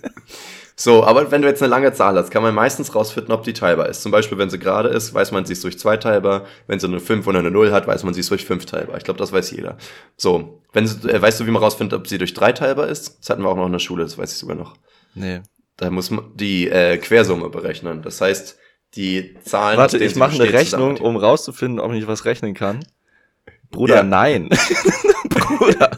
so, 0.79 1.03
aber 1.03 1.31
wenn 1.31 1.41
du 1.41 1.47
jetzt 1.47 1.63
eine 1.63 1.71
lange 1.71 1.91
Zahl 1.91 2.15
hast, 2.15 2.29
kann 2.29 2.43
man 2.43 2.53
meistens 2.53 2.93
rausfinden, 2.93 3.33
ob 3.33 3.41
die 3.43 3.53
teilbar 3.53 3.89
ist. 3.89 4.03
Zum 4.03 4.11
Beispiel, 4.11 4.37
wenn 4.37 4.51
sie 4.51 4.59
gerade 4.59 4.89
ist, 4.89 5.11
weiß 5.11 5.31
man, 5.31 5.43
sie 5.43 5.53
ist 5.53 5.63
durch 5.63 5.79
zwei 5.79 5.97
teilbar. 5.97 6.45
Wenn 6.67 6.79
sie 6.79 6.85
eine 6.85 6.99
5 6.99 7.25
oder 7.25 7.39
eine 7.39 7.49
0 7.49 7.71
hat, 7.71 7.87
weiß 7.87 8.03
man, 8.03 8.13
sie 8.13 8.19
ist 8.19 8.29
durch 8.29 8.45
5 8.45 8.65
teilbar. 8.67 8.95
Ich 8.97 9.03
glaube, 9.03 9.17
das 9.17 9.31
weiß 9.31 9.49
jeder. 9.51 9.77
So, 10.17 10.61
wenn 10.73 10.85
sie, 10.85 11.09
äh, 11.09 11.19
weißt 11.19 11.39
du, 11.39 11.47
wie 11.47 11.51
man 11.51 11.63
rausfindet, 11.63 11.97
ob 11.99 12.07
sie 12.07 12.19
durch 12.19 12.35
drei 12.35 12.51
teilbar 12.51 12.87
ist? 12.89 13.17
Das 13.21 13.31
hatten 13.31 13.41
wir 13.41 13.49
auch 13.49 13.55
noch 13.55 13.65
in 13.65 13.71
der 13.71 13.79
Schule, 13.79 14.03
das 14.03 14.19
weiß 14.19 14.31
ich 14.31 14.37
sogar 14.37 14.55
noch. 14.55 14.75
Nee. 15.15 15.41
Da 15.77 15.89
muss 15.89 16.11
man 16.11 16.25
die 16.35 16.69
äh, 16.69 16.97
Quersumme 16.97 17.49
berechnen. 17.49 18.03
Das 18.03 18.21
heißt, 18.21 18.57
die 18.95 19.35
Zahlen. 19.43 19.77
Warte, 19.79 19.97
ich 19.97 20.15
mache 20.15 20.35
eine 20.41 20.53
Rechnung, 20.53 20.97
um 20.97 21.17
rauszufinden, 21.17 21.79
ob 21.79 21.91
ich 21.93 22.05
was 22.05 22.25
rechnen 22.25 22.53
kann. 22.53 22.85
Bruder, 23.71 23.95
Ja. 23.97 24.03
nein. 24.03 24.49
Bruder, 25.29 25.91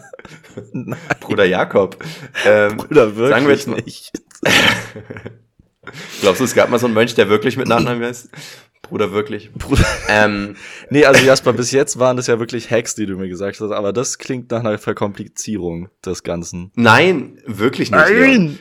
Bruder 1.20 1.46
Jakob. 1.46 1.98
Ähm, 2.46 2.78
Bruder, 2.78 3.15
wirklich 3.15 3.30
Sagen 3.30 3.46
wir 3.48 3.54
jetzt 3.56 3.68
nicht. 3.86 4.12
glaubst 6.21 6.39
du, 6.41 6.45
es 6.45 6.54
gab 6.56 6.69
mal 6.69 6.80
so 6.80 6.86
einen 6.86 6.95
Mönch, 6.95 7.15
der 7.15 7.30
wirklich 7.30 7.58
mit 7.58 7.67
Nachnamen 7.67 8.04
heißt? 8.04 8.30
Bruder 8.82 9.12
wirklich. 9.12 9.52
Bruder. 9.54 9.86
Ähm, 10.08 10.56
Nee, 10.89 11.06
also 11.06 11.23
Jasper, 11.23 11.54
bis 11.54 11.71
jetzt 11.71 11.99
waren 11.99 12.17
das 12.17 12.28
ja 12.28 12.39
wirklich 12.39 12.71
Hacks, 12.71 12.95
die 12.95 13.06
du 13.06 13.15
mir 13.17 13.30
gesagt 13.30 13.60
hast, 13.60 13.71
aber 13.71 13.93
das 13.93 14.17
klingt 14.17 14.49
nach 14.52 14.62
einer 14.62 14.78
Verkomplizierung 14.80 15.89
des 16.04 16.23
Ganzen. 16.23 16.71
nein, 16.75 17.39
wirklich 17.45 17.91
nicht. 17.91 18.10
Leon. 18.10 18.58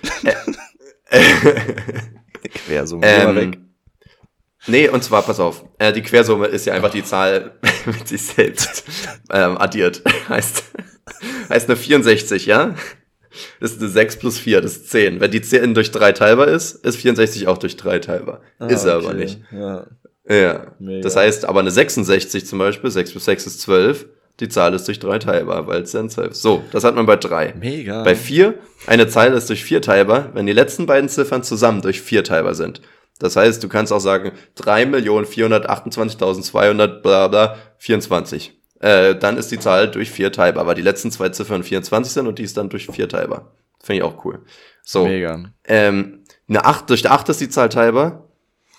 Quersumme, 2.66 3.06
geh 3.06 3.24
mal 3.24 3.36
weg. 3.36 3.54
Ähm, 3.54 3.70
nee, 4.66 4.88
und 4.88 5.02
zwar, 5.02 5.22
pass 5.22 5.40
auf, 5.40 5.64
äh, 5.78 5.92
die 5.92 6.02
Quersumme 6.02 6.46
ist 6.46 6.66
ja 6.66 6.74
einfach 6.74 6.90
die 6.90 7.04
Zahl 7.04 7.58
mit 7.86 8.06
sich 8.06 8.22
selbst 8.22 8.84
ähm, 9.32 9.56
addiert. 9.56 10.02
heißt, 10.28 10.64
heißt 11.48 11.68
eine 11.68 11.76
64, 11.76 12.44
ja? 12.46 12.74
Das 13.60 13.72
ist 13.72 13.80
eine 13.80 13.88
6 13.90 14.16
plus 14.18 14.38
4, 14.38 14.60
das 14.60 14.76
ist 14.76 14.90
10. 14.90 15.20
Wenn 15.20 15.30
die 15.30 15.40
10 15.42 15.74
durch 15.74 15.90
3 15.90 16.12
teilbar 16.12 16.48
ist, 16.48 16.84
ist 16.84 16.96
64 16.96 17.48
auch 17.48 17.58
durch 17.58 17.76
3 17.76 17.98
teilbar. 17.98 18.40
ist 18.68 18.84
er 18.84 18.94
aber 18.94 19.06
Ah, 19.08 19.10
okay. 19.10 19.16
nicht. 19.16 19.40
Ja. 19.52 19.86
Ja. 20.28 20.66
Das 21.02 21.16
heißt, 21.16 21.44
aber 21.46 21.60
eine 21.60 21.70
66 21.70 22.46
zum 22.46 22.58
Beispiel, 22.58 22.90
6 22.90 23.12
plus 23.12 23.24
6 23.24 23.46
ist 23.46 23.60
12, 23.62 24.06
die 24.40 24.48
Zahl 24.48 24.74
ist 24.74 24.86
durch 24.86 24.98
3 25.00 25.18
teilbar, 25.20 25.66
weil 25.66 25.82
es 25.82 25.92
dann 25.92 26.10
12. 26.10 26.34
So, 26.34 26.62
das 26.70 26.84
hat 26.84 26.94
man 26.94 27.06
bei 27.06 27.16
3. 27.16 27.54
Mega. 27.58 28.02
Bei 28.04 28.14
4, 28.14 28.54
eine 28.86 29.08
Zahl 29.08 29.32
ist 29.32 29.48
durch 29.48 29.64
4 29.64 29.80
teilbar, 29.82 30.30
wenn 30.34 30.46
die 30.46 30.52
letzten 30.52 30.84
beiden 30.86 31.08
Ziffern 31.08 31.42
zusammen 31.42 31.80
durch 31.82 32.00
4 32.02 32.22
teilbar 32.24 32.54
sind. 32.54 32.80
Das 33.18 33.34
heißt, 33.36 33.64
du 33.64 33.68
kannst 33.68 33.92
auch 33.92 33.98
sagen 34.00 34.30
3.428.200 34.62 37.00
bla 37.02 37.26
bla 37.28 37.56
24. 37.78 38.57
Äh, 38.80 39.16
dann 39.16 39.36
ist 39.36 39.50
die 39.50 39.58
Zahl 39.58 39.90
durch 39.90 40.10
4 40.10 40.32
teilbar, 40.32 40.66
weil 40.66 40.74
die 40.74 40.82
letzten 40.82 41.10
zwei 41.10 41.30
Ziffern 41.30 41.64
24 41.64 42.12
sind 42.12 42.26
und 42.26 42.38
die 42.38 42.44
ist 42.44 42.56
dann 42.56 42.68
durch 42.68 42.86
4 42.86 43.08
teilbar. 43.08 43.52
Finde 43.82 43.98
ich 43.98 44.02
auch 44.02 44.24
cool. 44.24 44.40
So, 44.82 45.06
Mega. 45.06 45.50
ähm, 45.64 46.24
eine 46.48 46.64
8, 46.64 46.88
durch 46.88 47.08
8 47.08 47.28
ist 47.28 47.40
die 47.40 47.48
Zahl 47.48 47.68
teilbar. 47.68 48.24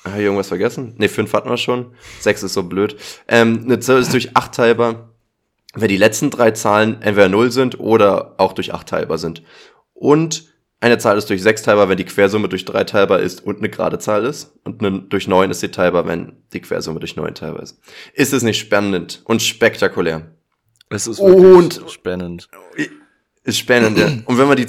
Habe 0.06 0.18
ich 0.18 0.24
irgendwas 0.24 0.48
vergessen? 0.48 0.96
Ne, 0.98 1.10
5 1.10 1.32
hatten 1.34 1.50
wir 1.50 1.58
schon. 1.58 1.94
6 2.22 2.44
ist 2.44 2.54
so 2.54 2.64
blöd. 2.64 2.96
Ähm, 3.28 3.64
eine 3.66 3.80
Zahl 3.80 4.00
ist 4.00 4.14
durch 4.14 4.36
8 4.36 4.54
teilbar, 4.54 5.10
wenn 5.74 5.90
die 5.90 5.98
letzten 5.98 6.30
drei 6.30 6.52
Zahlen 6.52 7.02
entweder 7.02 7.30
0 7.30 7.52
sind 7.52 7.80
oder 7.80 8.36
auch 8.38 8.54
durch 8.54 8.74
8 8.74 8.88
teilbar 8.88 9.18
sind. 9.18 9.44
Und 9.94 10.46
eine 10.82 10.98
Zahl 10.98 11.18
ist 11.18 11.30
durch 11.30 11.42
6 11.44 11.64
teilbar, 11.64 11.90
wenn 11.90 11.98
die 11.98 12.06
Quersumme 12.06 12.48
durch 12.48 12.64
3 12.66 12.86
teilbar 12.86 13.20
ist 13.20 13.44
und 13.46 13.58
eine 13.58 13.70
gerade 13.70 14.00
Zahl 14.00 14.26
ist. 14.26 14.54
Und 14.64 14.82
eine, 14.84 15.02
durch 15.02 15.28
9 15.28 15.52
ist 15.52 15.60
sie 15.60 15.70
teilbar, 15.72 16.08
wenn 16.08 16.38
die 16.54 16.62
Quersumme 16.62 17.00
durch 17.00 17.16
9 17.16 17.36
teilbar 17.36 17.64
ist. 17.64 17.80
Ist 18.14 18.32
es 18.34 18.44
nicht 18.44 18.60
spannend 18.60 19.22
und 19.26 19.42
spektakulär? 19.42 20.32
Es 20.90 21.06
ist 21.08 21.20
wirklich 21.20 21.46
Und- 21.82 21.92
spannend. 21.92 22.50
Ist 23.44 23.58
spannend, 23.58 23.98
ja. 23.98 24.08
Und 24.26 24.38
wenn 24.38 24.48
man 24.48 24.58
die 24.58 24.68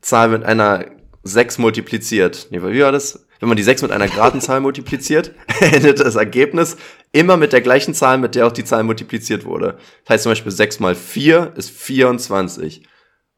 Zahl 0.00 0.28
mit 0.30 0.44
einer 0.44 0.86
6 1.24 1.58
multipliziert, 1.58 2.48
nee, 2.50 2.62
wie 2.62 2.80
war 2.82 2.92
das? 2.92 3.26
Wenn 3.38 3.48
man 3.48 3.56
die 3.56 3.62
6 3.62 3.82
mit 3.82 3.90
einer 3.90 4.08
geraden 4.08 4.40
Zahl 4.40 4.60
multipliziert, 4.60 5.32
endet 5.60 6.00
das 6.00 6.14
Ergebnis 6.14 6.76
immer 7.12 7.36
mit 7.36 7.52
der 7.52 7.60
gleichen 7.60 7.94
Zahl, 7.94 8.18
mit 8.18 8.34
der 8.34 8.46
auch 8.46 8.52
die 8.52 8.64
Zahl 8.64 8.82
multipliziert 8.82 9.44
wurde. 9.44 9.78
Das 10.04 10.14
heißt 10.14 10.22
zum 10.24 10.30
Beispiel 10.32 10.52
6 10.52 10.80
mal 10.80 10.94
4 10.94 11.52
ist 11.56 11.70
24 11.70 12.82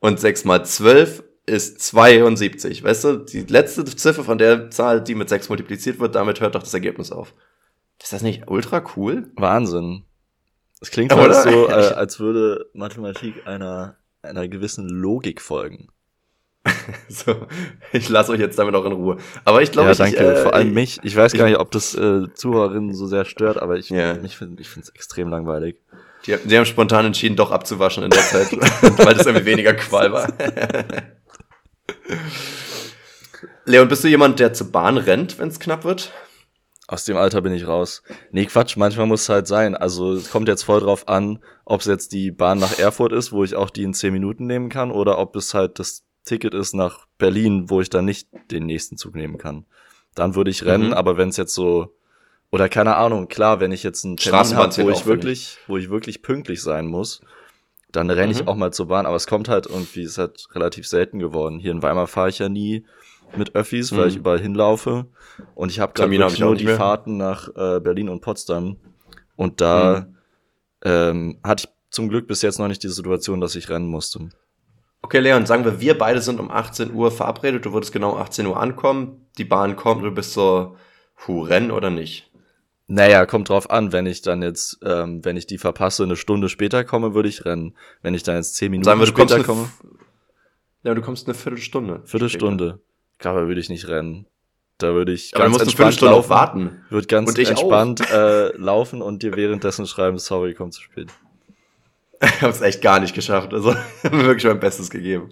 und 0.00 0.20
6 0.20 0.44
mal 0.44 0.64
12 0.64 1.22
ist 1.46 1.80
72. 1.80 2.84
Weißt 2.84 3.04
du, 3.04 3.16
die 3.18 3.40
letzte 3.42 3.84
Ziffer 3.84 4.24
von 4.24 4.38
der 4.38 4.70
Zahl, 4.70 5.02
die 5.02 5.14
mit 5.14 5.28
6 5.28 5.48
multipliziert 5.48 5.98
wird, 5.98 6.14
damit 6.14 6.40
hört 6.40 6.54
doch 6.54 6.62
das 6.62 6.74
Ergebnis 6.74 7.10
auf. 7.12 7.34
Ist 8.02 8.12
das 8.12 8.22
nicht 8.22 8.44
ultra 8.48 8.82
cool? 8.96 9.30
Wahnsinn. 9.36 10.04
Es 10.80 10.90
klingt 10.90 11.12
fast 11.12 11.44
so, 11.44 11.68
äh, 11.68 11.72
als 11.72 12.18
würde 12.20 12.66
Mathematik 12.74 13.46
einer, 13.46 13.96
einer 14.22 14.48
gewissen 14.48 14.88
Logik 14.88 15.40
folgen. 15.40 15.88
So, 17.08 17.46
ich 17.92 18.08
lasse 18.08 18.32
euch 18.32 18.40
jetzt 18.40 18.58
damit 18.58 18.74
auch 18.74 18.84
in 18.84 18.92
Ruhe. 18.92 19.16
Aber 19.44 19.62
ich 19.62 19.70
glaube, 19.70 19.86
ja, 19.88 19.92
ich, 19.92 19.98
danke. 19.98 20.16
äh, 20.18 20.42
Vor 20.42 20.54
allem 20.54 20.72
mich. 20.72 20.98
Ich 21.02 21.14
weiß 21.14 21.32
ich- 21.34 21.38
gar 21.38 21.46
nicht, 21.46 21.58
ob 21.58 21.70
das 21.70 21.94
äh, 21.94 22.32
Zuhörerinnen 22.34 22.94
so 22.94 23.06
sehr 23.06 23.24
stört, 23.24 23.56
aber 23.60 23.76
ich, 23.76 23.90
Ja. 23.90 24.16
ich 24.22 24.36
finde 24.36 24.60
es 24.62 24.88
extrem 24.90 25.28
langweilig. 25.28 25.76
Die, 26.26 26.36
die 26.44 26.56
haben 26.56 26.64
spontan 26.64 27.04
entschieden, 27.06 27.36
doch 27.36 27.50
abzuwaschen 27.50 28.04
in 28.04 28.10
der 28.10 28.22
Zeit, 28.22 28.52
weil 28.98 29.14
das 29.14 29.26
irgendwie 29.26 29.44
weniger 29.46 29.74
Qual 29.74 30.12
war. 30.12 30.32
Leon, 33.64 33.88
bist 33.88 34.04
du 34.04 34.08
jemand, 34.08 34.40
der 34.40 34.52
zur 34.52 34.70
Bahn 34.72 34.98
rennt, 34.98 35.38
wenn 35.38 35.48
es 35.48 35.60
knapp 35.60 35.84
wird? 35.84 36.12
Aus 36.88 37.04
dem 37.04 37.16
Alter 37.16 37.40
bin 37.40 37.54
ich 37.54 37.66
raus. 37.66 38.02
Nee, 38.32 38.46
Quatsch, 38.46 38.76
manchmal 38.76 39.06
muss 39.06 39.22
es 39.22 39.28
halt 39.28 39.46
sein. 39.46 39.74
Also 39.74 40.12
es 40.12 40.30
kommt 40.30 40.48
jetzt 40.48 40.64
voll 40.64 40.80
drauf 40.80 41.08
an, 41.08 41.38
ob 41.64 41.80
es 41.80 41.86
jetzt 41.86 42.12
die 42.12 42.30
Bahn 42.30 42.58
nach 42.58 42.78
Erfurt 42.78 43.12
ist, 43.12 43.32
wo 43.32 43.44
ich 43.44 43.54
auch 43.54 43.70
die 43.70 43.84
in 43.84 43.94
zehn 43.94 44.12
Minuten 44.12 44.46
nehmen 44.46 44.68
kann, 44.68 44.90
oder 44.90 45.18
ob 45.18 45.36
es 45.36 45.54
halt 45.54 45.78
das 45.78 46.04
Ticket 46.24 46.54
ist 46.54 46.74
nach 46.74 47.06
Berlin, 47.18 47.70
wo 47.70 47.80
ich 47.80 47.88
dann 47.88 48.04
nicht 48.04 48.28
den 48.50 48.66
nächsten 48.66 48.96
Zug 48.96 49.14
nehmen 49.14 49.38
kann. 49.38 49.64
Dann 50.14 50.34
würde 50.34 50.50
ich 50.50 50.64
rennen, 50.64 50.88
mhm. 50.88 50.94
aber 50.94 51.16
wenn 51.16 51.30
es 51.30 51.36
jetzt 51.36 51.54
so 51.54 51.94
oder 52.52 52.68
keine 52.68 52.96
Ahnung, 52.96 53.28
klar, 53.28 53.60
wenn 53.60 53.72
ich 53.72 53.82
jetzt 53.82 54.04
einen 54.04 54.18
Termin 54.18 54.56
habe, 54.56 54.84
wo 54.84 54.90
ich 54.90 55.06
wirklich, 55.06 55.56
wo 55.66 55.78
ich 55.78 55.88
wirklich 55.88 56.22
pünktlich 56.22 56.62
sein 56.62 56.86
muss, 56.86 57.22
dann 57.92 58.10
renne 58.10 58.32
mhm. 58.32 58.40
ich 58.40 58.48
auch 58.48 58.56
mal 58.56 58.72
zur 58.72 58.88
Bahn. 58.88 59.06
Aber 59.06 59.16
es 59.16 59.26
kommt 59.26 59.48
halt 59.48 59.66
irgendwie, 59.66 60.02
ist 60.02 60.18
halt 60.18 60.46
relativ 60.54 60.86
selten 60.86 61.18
geworden. 61.18 61.58
Hier 61.58 61.72
in 61.72 61.82
Weimar 61.82 62.06
fahre 62.06 62.30
ich 62.30 62.38
ja 62.38 62.48
nie 62.48 62.84
mit 63.36 63.54
Öffis, 63.54 63.92
mhm. 63.92 63.96
weil 63.98 64.08
ich 64.08 64.16
überall 64.16 64.40
hinlaufe. 64.40 65.06
Und 65.54 65.70
ich 65.70 65.80
habe 65.80 65.92
gerade 65.92 66.18
hab 66.22 66.38
nur 66.38 66.56
die 66.56 66.64
mehr. 66.64 66.76
Fahrten 66.76 67.16
nach 67.16 67.48
äh, 67.48 67.80
Berlin 67.80 68.08
und 68.08 68.20
Potsdam. 68.20 68.76
Und 69.36 69.60
da 69.60 70.06
mhm. 70.08 70.16
ähm, 70.84 71.40
hatte 71.42 71.64
ich 71.66 71.72
zum 71.90 72.08
Glück 72.08 72.26
bis 72.26 72.42
jetzt 72.42 72.58
noch 72.58 72.68
nicht 72.68 72.82
die 72.82 72.88
Situation, 72.88 73.40
dass 73.40 73.54
ich 73.54 73.68
rennen 73.68 73.86
musste. 73.86 74.30
Okay, 75.02 75.18
Leon, 75.18 75.46
sagen 75.46 75.64
wir, 75.64 75.80
wir 75.80 75.98
beide 75.98 76.20
sind 76.20 76.40
um 76.40 76.50
18 76.50 76.94
Uhr 76.94 77.10
verabredet, 77.10 77.66
du 77.66 77.72
würdest 77.72 77.92
genau 77.92 78.12
um 78.12 78.18
18 78.18 78.46
Uhr 78.46 78.58
ankommen, 78.58 79.26
die 79.36 79.44
Bahn 79.44 79.74
kommt, 79.76 80.04
du 80.04 80.12
bist 80.12 80.32
so, 80.32 80.76
hu, 81.26 81.42
rennen 81.42 81.72
oder 81.72 81.90
nicht? 81.90 82.30
Naja, 82.94 83.24
kommt 83.24 83.48
drauf 83.48 83.70
an, 83.70 83.90
wenn 83.92 84.04
ich 84.04 84.20
dann 84.20 84.42
jetzt, 84.42 84.78
ähm, 84.84 85.24
wenn 85.24 85.38
ich 85.38 85.46
die 85.46 85.56
verpasse, 85.56 86.02
eine 86.02 86.14
Stunde 86.14 86.50
später 86.50 86.84
komme, 86.84 87.14
würde 87.14 87.30
ich 87.30 87.46
rennen. 87.46 87.74
Wenn 88.02 88.12
ich 88.12 88.22
dann 88.22 88.36
jetzt 88.36 88.54
zehn 88.56 88.70
Minuten 88.70 88.98
wir, 88.98 89.06
später 89.06 89.42
komme. 89.42 89.70
Ja, 90.82 90.92
du 90.92 91.00
kommst 91.00 91.26
eine 91.26 91.34
Viertelstunde. 91.34 92.02
Viertelstunde. 92.04 92.80
Klar, 93.18 93.46
würde 93.48 93.60
ich 93.62 93.70
nicht 93.70 93.88
rennen. 93.88 94.26
Da 94.76 94.92
würde 94.92 95.12
ich 95.12 95.34
Aber 95.34 95.44
ganz 95.44 95.62
entspannt 95.62 96.02
laufen. 96.02 96.28
warten. 96.28 96.82
Würde 96.90 97.06
ganz 97.06 97.30
und 97.30 97.38
entspannt 97.38 98.10
äh, 98.10 98.54
laufen 98.58 99.00
und 99.00 99.22
dir 99.22 99.36
währenddessen 99.36 99.86
schreiben, 99.86 100.18
sorry, 100.18 100.52
komm 100.52 100.70
zu 100.70 100.82
spät. 100.82 101.08
ich 102.20 102.42
hab's 102.42 102.60
echt 102.60 102.82
gar 102.82 103.00
nicht 103.00 103.14
geschafft. 103.14 103.54
Also, 103.54 103.70
ich 104.02 104.04
habe 104.04 104.22
wirklich 104.24 104.44
mein 104.44 104.60
Bestes 104.60 104.90
gegeben. 104.90 105.30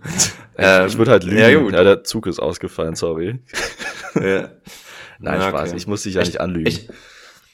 ähm, 0.57 0.87
ich 0.87 0.97
würde 0.97 1.11
halt 1.11 1.25
lügen. 1.25 1.39
Ja, 1.39 1.61
gut. 1.61 1.75
ja, 1.75 1.85
der 1.85 2.05
Zug 2.05 2.27
ist 2.27 2.41
ausgefallen, 2.41 2.95
sorry. 2.95 3.41
ja. 4.15 4.49
Nein, 5.19 5.41
ja, 5.41 5.49
Spaß. 5.51 5.69
Okay. 5.69 5.77
Ich 5.77 5.87
muss 5.87 6.05
dich 6.05 6.15
ja 6.15 6.23
nicht 6.23 6.41
anlügen. 6.41 6.67
Ich, 6.67 6.89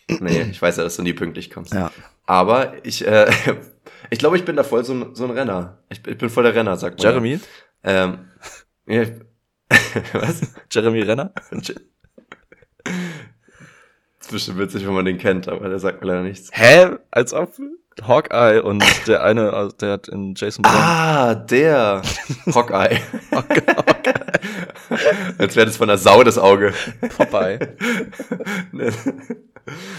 Nee, 0.09 0.43
ich 0.51 0.63
weiß 0.63 0.77
ja, 0.77 0.85
dass 0.85 0.97
du 0.97 1.03
nie 1.03 1.13
pünktlich 1.13 1.51
kommst. 1.51 1.73
Ja. 1.75 1.91
Aber 2.27 2.75
ich, 2.85 3.07
äh, 3.07 3.31
ich 4.11 4.19
glaube, 4.19 4.37
ich 4.37 4.45
bin 4.45 4.57
da 4.57 4.63
voll 4.63 4.85
so 4.85 4.95
ein, 4.95 5.15
so 5.15 5.25
ein 5.25 5.31
Renner. 5.31 5.79
Ich, 5.89 6.07
ich 6.07 6.19
bin 6.19 6.31
voll 6.31 6.45
der 6.45 6.55
Renner, 6.55 6.77
sagt 6.77 6.99
man. 6.99 7.05
Jeremy? 7.05 7.41
Ähm, 7.83 8.29
ja, 8.87 9.05
was? 10.13 10.55
Jeremy 10.71 11.03
Renner? 11.03 11.33
Das 11.51 11.71
ist 14.21 14.31
bestimmt 14.31 14.59
witzig, 14.59 14.87
wenn 14.87 14.95
man 14.95 15.05
den 15.05 15.19
kennt, 15.19 15.49
aber 15.49 15.69
der 15.69 15.79
sagt 15.79 16.01
mir 16.01 16.09
leider 16.09 16.23
nichts. 16.23 16.51
Hä? 16.53 16.97
Als 17.11 17.33
ob 17.33 17.53
Hawkeye 18.03 18.63
und 18.63 18.85
der 19.07 19.23
eine, 19.23 19.71
der 19.81 19.93
hat 19.93 20.09
in 20.09 20.35
Jason 20.37 20.63
Bourne. 20.63 20.79
Ah, 20.79 21.35
der. 21.35 22.03
Hawkeye. 22.47 23.01
Hawkeye. 23.33 24.27
Als 25.39 25.57
wäre 25.57 25.67
das 25.67 25.77
von 25.77 25.89
der 25.89 25.99
Sau 25.99 26.23
das 26.23 26.39
Auge. 26.39 26.75
Popeye. 27.17 27.59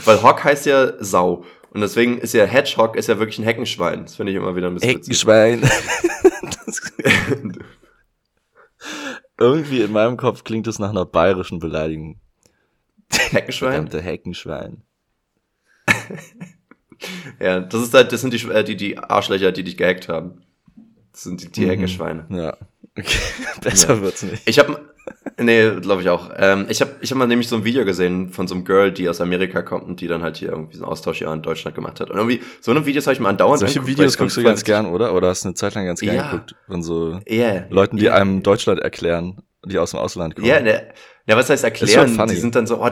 Weil 0.05 0.21
Hawk 0.23 0.43
heißt 0.43 0.65
ja 0.65 0.93
Sau. 1.03 1.45
Und 1.71 1.81
deswegen 1.81 2.17
ist 2.17 2.33
ja 2.33 2.45
Hedgehog 2.45 2.95
ist 2.95 3.07
ja 3.07 3.19
wirklich 3.19 3.37
ein 3.39 3.43
Heckenschwein. 3.43 4.03
Das 4.03 4.15
finde 4.15 4.31
ich 4.31 4.37
immer 4.37 4.55
wieder 4.55 4.67
ein 4.67 4.75
bisschen 4.75 4.89
Heckenschwein. 4.89 5.61
Irgendwie 9.39 9.81
in 9.81 9.91
meinem 9.91 10.17
Kopf 10.17 10.43
klingt 10.43 10.65
es 10.67 10.79
nach 10.79 10.89
einer 10.89 11.05
bayerischen 11.05 11.59
Beleidigung. 11.59 12.19
Heckenschwein? 13.11 13.73
Verdammte 13.73 14.01
Heckenschwein. 14.01 14.81
ja, 17.39 17.59
das 17.59 17.83
ist 17.83 17.93
halt, 17.93 18.11
das 18.11 18.21
sind 18.21 18.33
die, 18.33 18.47
äh, 18.47 18.63
die, 18.63 18.75
die 18.75 18.97
Arschlöcher, 18.97 19.51
die 19.51 19.63
dich 19.63 19.77
gehackt 19.77 20.09
haben. 20.09 20.41
Das 21.11 21.23
sind 21.23 21.41
die, 21.43 21.51
die 21.51 21.65
mhm. 21.65 21.69
Heckenschweine. 21.69 22.25
Ja. 22.29 22.57
Okay. 22.97 23.19
Besser 23.61 23.95
ja. 23.95 24.01
wird's 24.01 24.23
nicht. 24.23 24.47
Ich 24.47 24.59
habe 24.59 24.93
Nee, 25.39 25.69
glaube 25.81 26.01
ich 26.01 26.09
auch. 26.09 26.31
Ähm, 26.35 26.65
ich 26.67 26.81
habe 26.81 26.95
ich 26.99 27.11
hab 27.11 27.17
mal 27.17 27.27
nämlich 27.27 27.47
so 27.47 27.55
ein 27.55 27.63
Video 27.63 27.85
gesehen 27.85 28.29
von 28.29 28.47
so 28.47 28.55
einem 28.55 28.65
Girl, 28.65 28.91
die 28.91 29.07
aus 29.07 29.21
Amerika 29.21 29.61
kommt 29.61 29.85
und 29.85 30.01
die 30.01 30.07
dann 30.07 30.23
halt 30.23 30.37
hier 30.37 30.49
irgendwie 30.49 30.77
so 30.77 30.83
einen 30.83 30.91
Austausch 30.91 31.19
hier 31.19 31.31
in 31.31 31.41
Deutschland 31.43 31.75
gemacht 31.75 31.99
hat. 31.99 32.09
Und 32.09 32.17
irgendwie, 32.17 32.41
so 32.59 32.71
eine 32.71 32.85
Videos 32.85 33.05
habe 33.05 33.13
ich 33.13 33.19
mal 33.19 33.29
andauernd 33.29 33.59
Solche 33.59 33.79
angeguckt, 33.79 33.99
Videos 33.99 34.17
guckst 34.17 34.37
du 34.37 34.43
ganz 34.43 34.63
gern, 34.63 34.87
oder? 34.87 35.13
Oder 35.13 35.29
hast 35.29 35.43
du 35.43 35.49
eine 35.49 35.55
Zeit 35.55 35.75
lang 35.75 35.85
ganz 35.85 35.99
gern 35.99 36.15
ja. 36.15 36.31
geguckt? 36.31 36.55
Von 36.65 36.81
so 36.81 37.19
yeah. 37.29 37.65
Leuten, 37.69 37.97
die 37.97 38.05
yeah. 38.05 38.15
einem 38.15 38.41
Deutschland 38.41 38.79
erklären, 38.79 39.43
die 39.63 39.77
aus 39.77 39.91
dem 39.91 39.99
Ausland 39.99 40.35
kommen. 40.35 40.47
Ja, 40.47 40.59
ne, 40.59 40.87
ja, 41.27 41.35
was 41.35 41.49
heißt 41.49 41.63
erklären? 41.63 42.17
Die 42.29 42.35
sind 42.35 42.55
dann 42.55 42.65
so, 42.65 42.81
oh, 42.81 42.89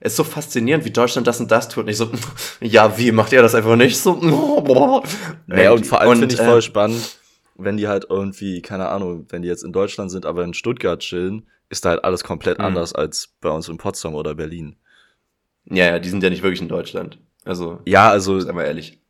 es 0.00 0.12
ist 0.12 0.16
so 0.16 0.24
faszinierend, 0.24 0.84
wie 0.84 0.90
Deutschland 0.90 1.26
das 1.26 1.40
und 1.40 1.50
das 1.50 1.68
tut. 1.68 1.84
Und 1.84 1.90
ich 1.90 1.96
so, 1.96 2.10
ja, 2.60 2.98
wie 2.98 3.12
macht 3.12 3.32
ihr 3.32 3.40
das 3.40 3.54
einfach 3.54 3.76
nicht 3.76 3.96
so? 3.96 4.14
naja, 5.46 5.72
und 5.72 5.86
vor 5.86 6.00
allem 6.00 6.18
finde 6.18 6.34
ich 6.34 6.40
voll 6.40 6.58
äh, 6.58 6.62
spannend, 6.62 7.18
wenn 7.56 7.76
die 7.76 7.88
halt 7.88 8.06
irgendwie, 8.10 8.62
keine 8.62 8.88
Ahnung, 8.88 9.26
wenn 9.30 9.42
die 9.42 9.48
jetzt 9.48 9.62
in 9.64 9.72
Deutschland 9.72 10.10
sind, 10.10 10.26
aber 10.26 10.42
in 10.44 10.54
Stuttgart 10.54 11.00
chillen, 11.00 11.46
ist 11.68 11.84
da 11.84 11.90
halt 11.90 12.04
alles 12.04 12.24
komplett 12.24 12.58
mhm. 12.58 12.64
anders 12.64 12.94
als 12.94 13.34
bei 13.40 13.50
uns 13.50 13.68
in 13.68 13.78
Potsdam 13.78 14.14
oder 14.14 14.34
Berlin. 14.34 14.76
Ja, 15.66 15.86
ja, 15.86 15.98
die 15.98 16.08
sind 16.08 16.22
ja 16.22 16.30
nicht 16.30 16.42
wirklich 16.42 16.60
in 16.60 16.68
Deutschland. 16.68 17.18
Also, 17.44 17.80
ja, 17.84 18.10
also, 18.10 18.38
sei 18.40 18.52
mal 18.52 18.64
ehrlich. 18.64 19.00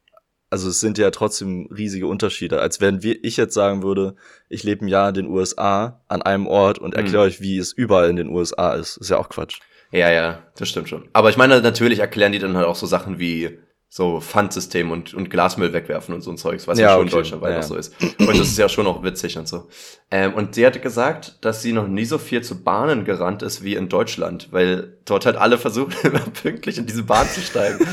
Also 0.50 0.68
es 0.68 0.78
sind 0.78 0.98
ja 0.98 1.10
trotzdem 1.10 1.68
riesige 1.76 2.06
Unterschiede, 2.06 2.60
als 2.60 2.80
wenn 2.80 3.02
wir, 3.02 3.24
ich 3.24 3.36
jetzt 3.36 3.54
sagen 3.54 3.82
würde, 3.82 4.14
ich 4.48 4.62
lebe 4.62 4.84
ein 4.84 4.88
Jahr 4.88 5.08
in 5.08 5.14
den 5.14 5.26
USA 5.26 6.00
an 6.06 6.22
einem 6.22 6.46
Ort 6.46 6.78
und 6.78 6.94
erkläre 6.94 7.24
mhm. 7.24 7.28
euch, 7.28 7.40
wie 7.40 7.58
es 7.58 7.72
überall 7.72 8.08
in 8.08 8.14
den 8.14 8.28
USA 8.28 8.74
ist. 8.74 8.96
Ist 8.98 9.10
ja 9.10 9.18
auch 9.18 9.28
Quatsch. 9.28 9.58
Ja, 9.90 10.12
ja, 10.12 10.44
das 10.56 10.68
stimmt 10.68 10.88
schon. 10.88 11.08
Aber 11.12 11.30
ich 11.30 11.36
meine, 11.36 11.60
natürlich 11.60 11.98
erklären 11.98 12.30
die 12.30 12.38
dann 12.38 12.56
halt 12.56 12.66
auch 12.66 12.76
so 12.76 12.86
Sachen 12.86 13.18
wie 13.18 13.58
so 13.96 14.20
Pfandsystem 14.20 14.90
und, 14.90 15.14
und 15.14 15.30
Glasmüll 15.30 15.72
wegwerfen 15.72 16.16
und 16.16 16.20
so 16.20 16.32
ein 16.32 16.36
Zeugs, 16.36 16.66
was 16.66 16.80
ja, 16.80 16.88
ja 16.88 16.94
schon 16.94 17.02
okay. 17.02 17.10
deutschlandweit 17.14 17.52
ja, 17.52 17.62
so 17.62 17.76
ist. 17.76 17.94
Und 18.18 18.28
das 18.28 18.48
ist 18.48 18.58
ja 18.58 18.68
schon 18.68 18.88
auch 18.88 19.04
witzig 19.04 19.38
und 19.38 19.46
so. 19.46 19.68
Ähm, 20.10 20.34
und 20.34 20.56
sie 20.56 20.66
hatte 20.66 20.80
gesagt, 20.80 21.38
dass 21.42 21.62
sie 21.62 21.72
noch 21.72 21.86
nie 21.86 22.04
so 22.04 22.18
viel 22.18 22.42
zu 22.42 22.64
Bahnen 22.64 23.04
gerannt 23.04 23.44
ist 23.44 23.62
wie 23.62 23.76
in 23.76 23.88
Deutschland, 23.88 24.48
weil 24.50 24.98
dort 25.04 25.26
halt 25.26 25.36
alle 25.36 25.58
versuchen, 25.58 25.94
immer 26.02 26.18
pünktlich 26.18 26.76
in 26.76 26.86
diese 26.86 27.04
Bahn 27.04 27.28
zu 27.28 27.40
steigen. 27.40 27.86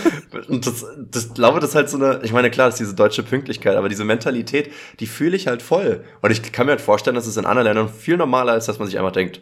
und 0.47 0.65
das, 0.65 0.83
das 0.97 1.35
glaube, 1.35 1.59
das 1.59 1.69
ist 1.69 1.75
halt 1.75 1.91
so 1.91 1.97
eine, 1.97 2.21
ich 2.23 2.33
meine, 2.33 2.49
klar, 2.49 2.69
das 2.69 2.75
ist 2.77 2.87
diese 2.87 2.95
deutsche 2.95 3.21
Pünktlichkeit, 3.21 3.75
aber 3.75 3.87
diese 3.87 4.03
Mentalität, 4.03 4.71
die 4.99 5.05
fühle 5.05 5.35
ich 5.35 5.45
halt 5.45 5.61
voll. 5.61 6.03
Und 6.23 6.31
ich 6.31 6.51
kann 6.51 6.65
mir 6.65 6.71
halt 6.71 6.81
vorstellen, 6.81 7.15
dass 7.15 7.27
es 7.27 7.37
in 7.37 7.45
anderen 7.45 7.67
Ländern 7.67 7.89
viel 7.89 8.17
normaler 8.17 8.57
ist, 8.57 8.67
dass 8.67 8.79
man 8.79 8.87
sich 8.87 8.97
einfach 8.97 9.11
denkt, 9.11 9.39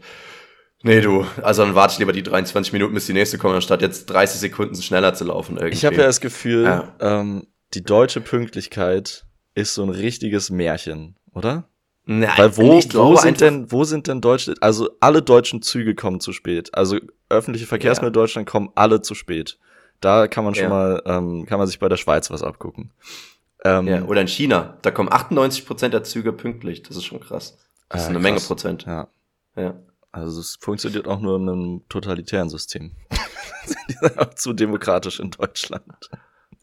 Nee, 0.81 1.01
du, 1.01 1.25
also 1.41 1.65
dann 1.65 1.75
warte 1.75 1.93
ich 1.93 1.99
lieber 1.99 2.13
die 2.13 2.23
23 2.23 2.71
Minuten, 2.71 2.93
bis 2.93 3.05
die 3.05 3.13
nächste 3.13 3.37
kommt, 3.37 3.55
anstatt 3.55 3.81
jetzt 3.81 4.05
30 4.05 4.39
Sekunden 4.39 4.75
schneller 4.81 5.13
zu 5.13 5.25
laufen. 5.25 5.57
Irgendwie. 5.57 5.75
Ich 5.75 5.85
habe 5.85 5.97
ja 5.97 6.03
das 6.03 6.21
Gefühl, 6.21 6.63
ja. 6.63 6.93
Ähm, 6.99 7.47
die 7.73 7.83
deutsche 7.83 8.21
Pünktlichkeit 8.21 9.25
ist 9.55 9.73
so 9.73 9.83
ein 9.83 9.89
richtiges 9.89 10.49
Märchen, 10.49 11.17
oder? 11.33 11.65
Nein, 12.05 12.31
Weil 12.37 12.57
wo, 12.57 12.71
wo 12.71 13.15
sind 13.17 13.41
denn, 13.41 13.71
wo 13.71 13.83
sind 13.83 14.07
denn 14.07 14.21
deutsche, 14.21 14.55
also 14.61 14.89
alle 14.99 15.21
deutschen 15.21 15.61
Züge 15.61 15.93
kommen 15.93 16.19
zu 16.19 16.33
spät. 16.33 16.73
Also 16.73 16.97
öffentliche 17.29 17.67
Verkehrsmittel 17.67 18.15
ja. 18.15 18.21
Deutschland 18.23 18.47
kommen 18.47 18.69
alle 18.73 19.01
zu 19.01 19.13
spät. 19.13 19.59
Da 20.01 20.27
kann 20.27 20.43
man 20.43 20.55
schon 20.55 20.63
ja. 20.63 20.69
mal, 20.69 21.03
ähm, 21.05 21.45
kann 21.45 21.59
man 21.59 21.67
sich 21.67 21.77
bei 21.77 21.89
der 21.89 21.97
Schweiz 21.97 22.31
was 22.31 22.41
abgucken. 22.41 22.91
Ähm, 23.63 23.87
ja, 23.87 24.03
oder 24.05 24.21
in 24.21 24.27
China, 24.27 24.77
da 24.81 24.91
kommen 24.91 25.11
98 25.11 25.67
Prozent 25.67 25.93
der 25.93 26.03
Züge 26.03 26.31
pünktlich. 26.31 26.81
Das 26.83 26.95
ist 26.95 27.03
schon 27.03 27.19
krass. 27.19 27.57
Das 27.89 28.01
äh, 28.01 28.03
ist 28.03 28.09
eine 28.09 28.15
krass. 28.15 28.23
Menge 28.23 28.39
Prozent. 28.39 28.85
Ja. 28.85 29.09
Ja. 29.55 29.75
Also 30.11 30.39
es 30.39 30.57
funktioniert 30.59 31.07
auch 31.07 31.19
nur 31.19 31.37
in 31.37 31.49
einem 31.49 31.81
totalitären 31.89 32.49
System. 32.49 32.91
Die 33.89 33.93
sind 33.93 34.19
auch 34.19 34.33
zu 34.35 34.53
demokratisch 34.53 35.19
in 35.19 35.31
Deutschland. 35.31 36.09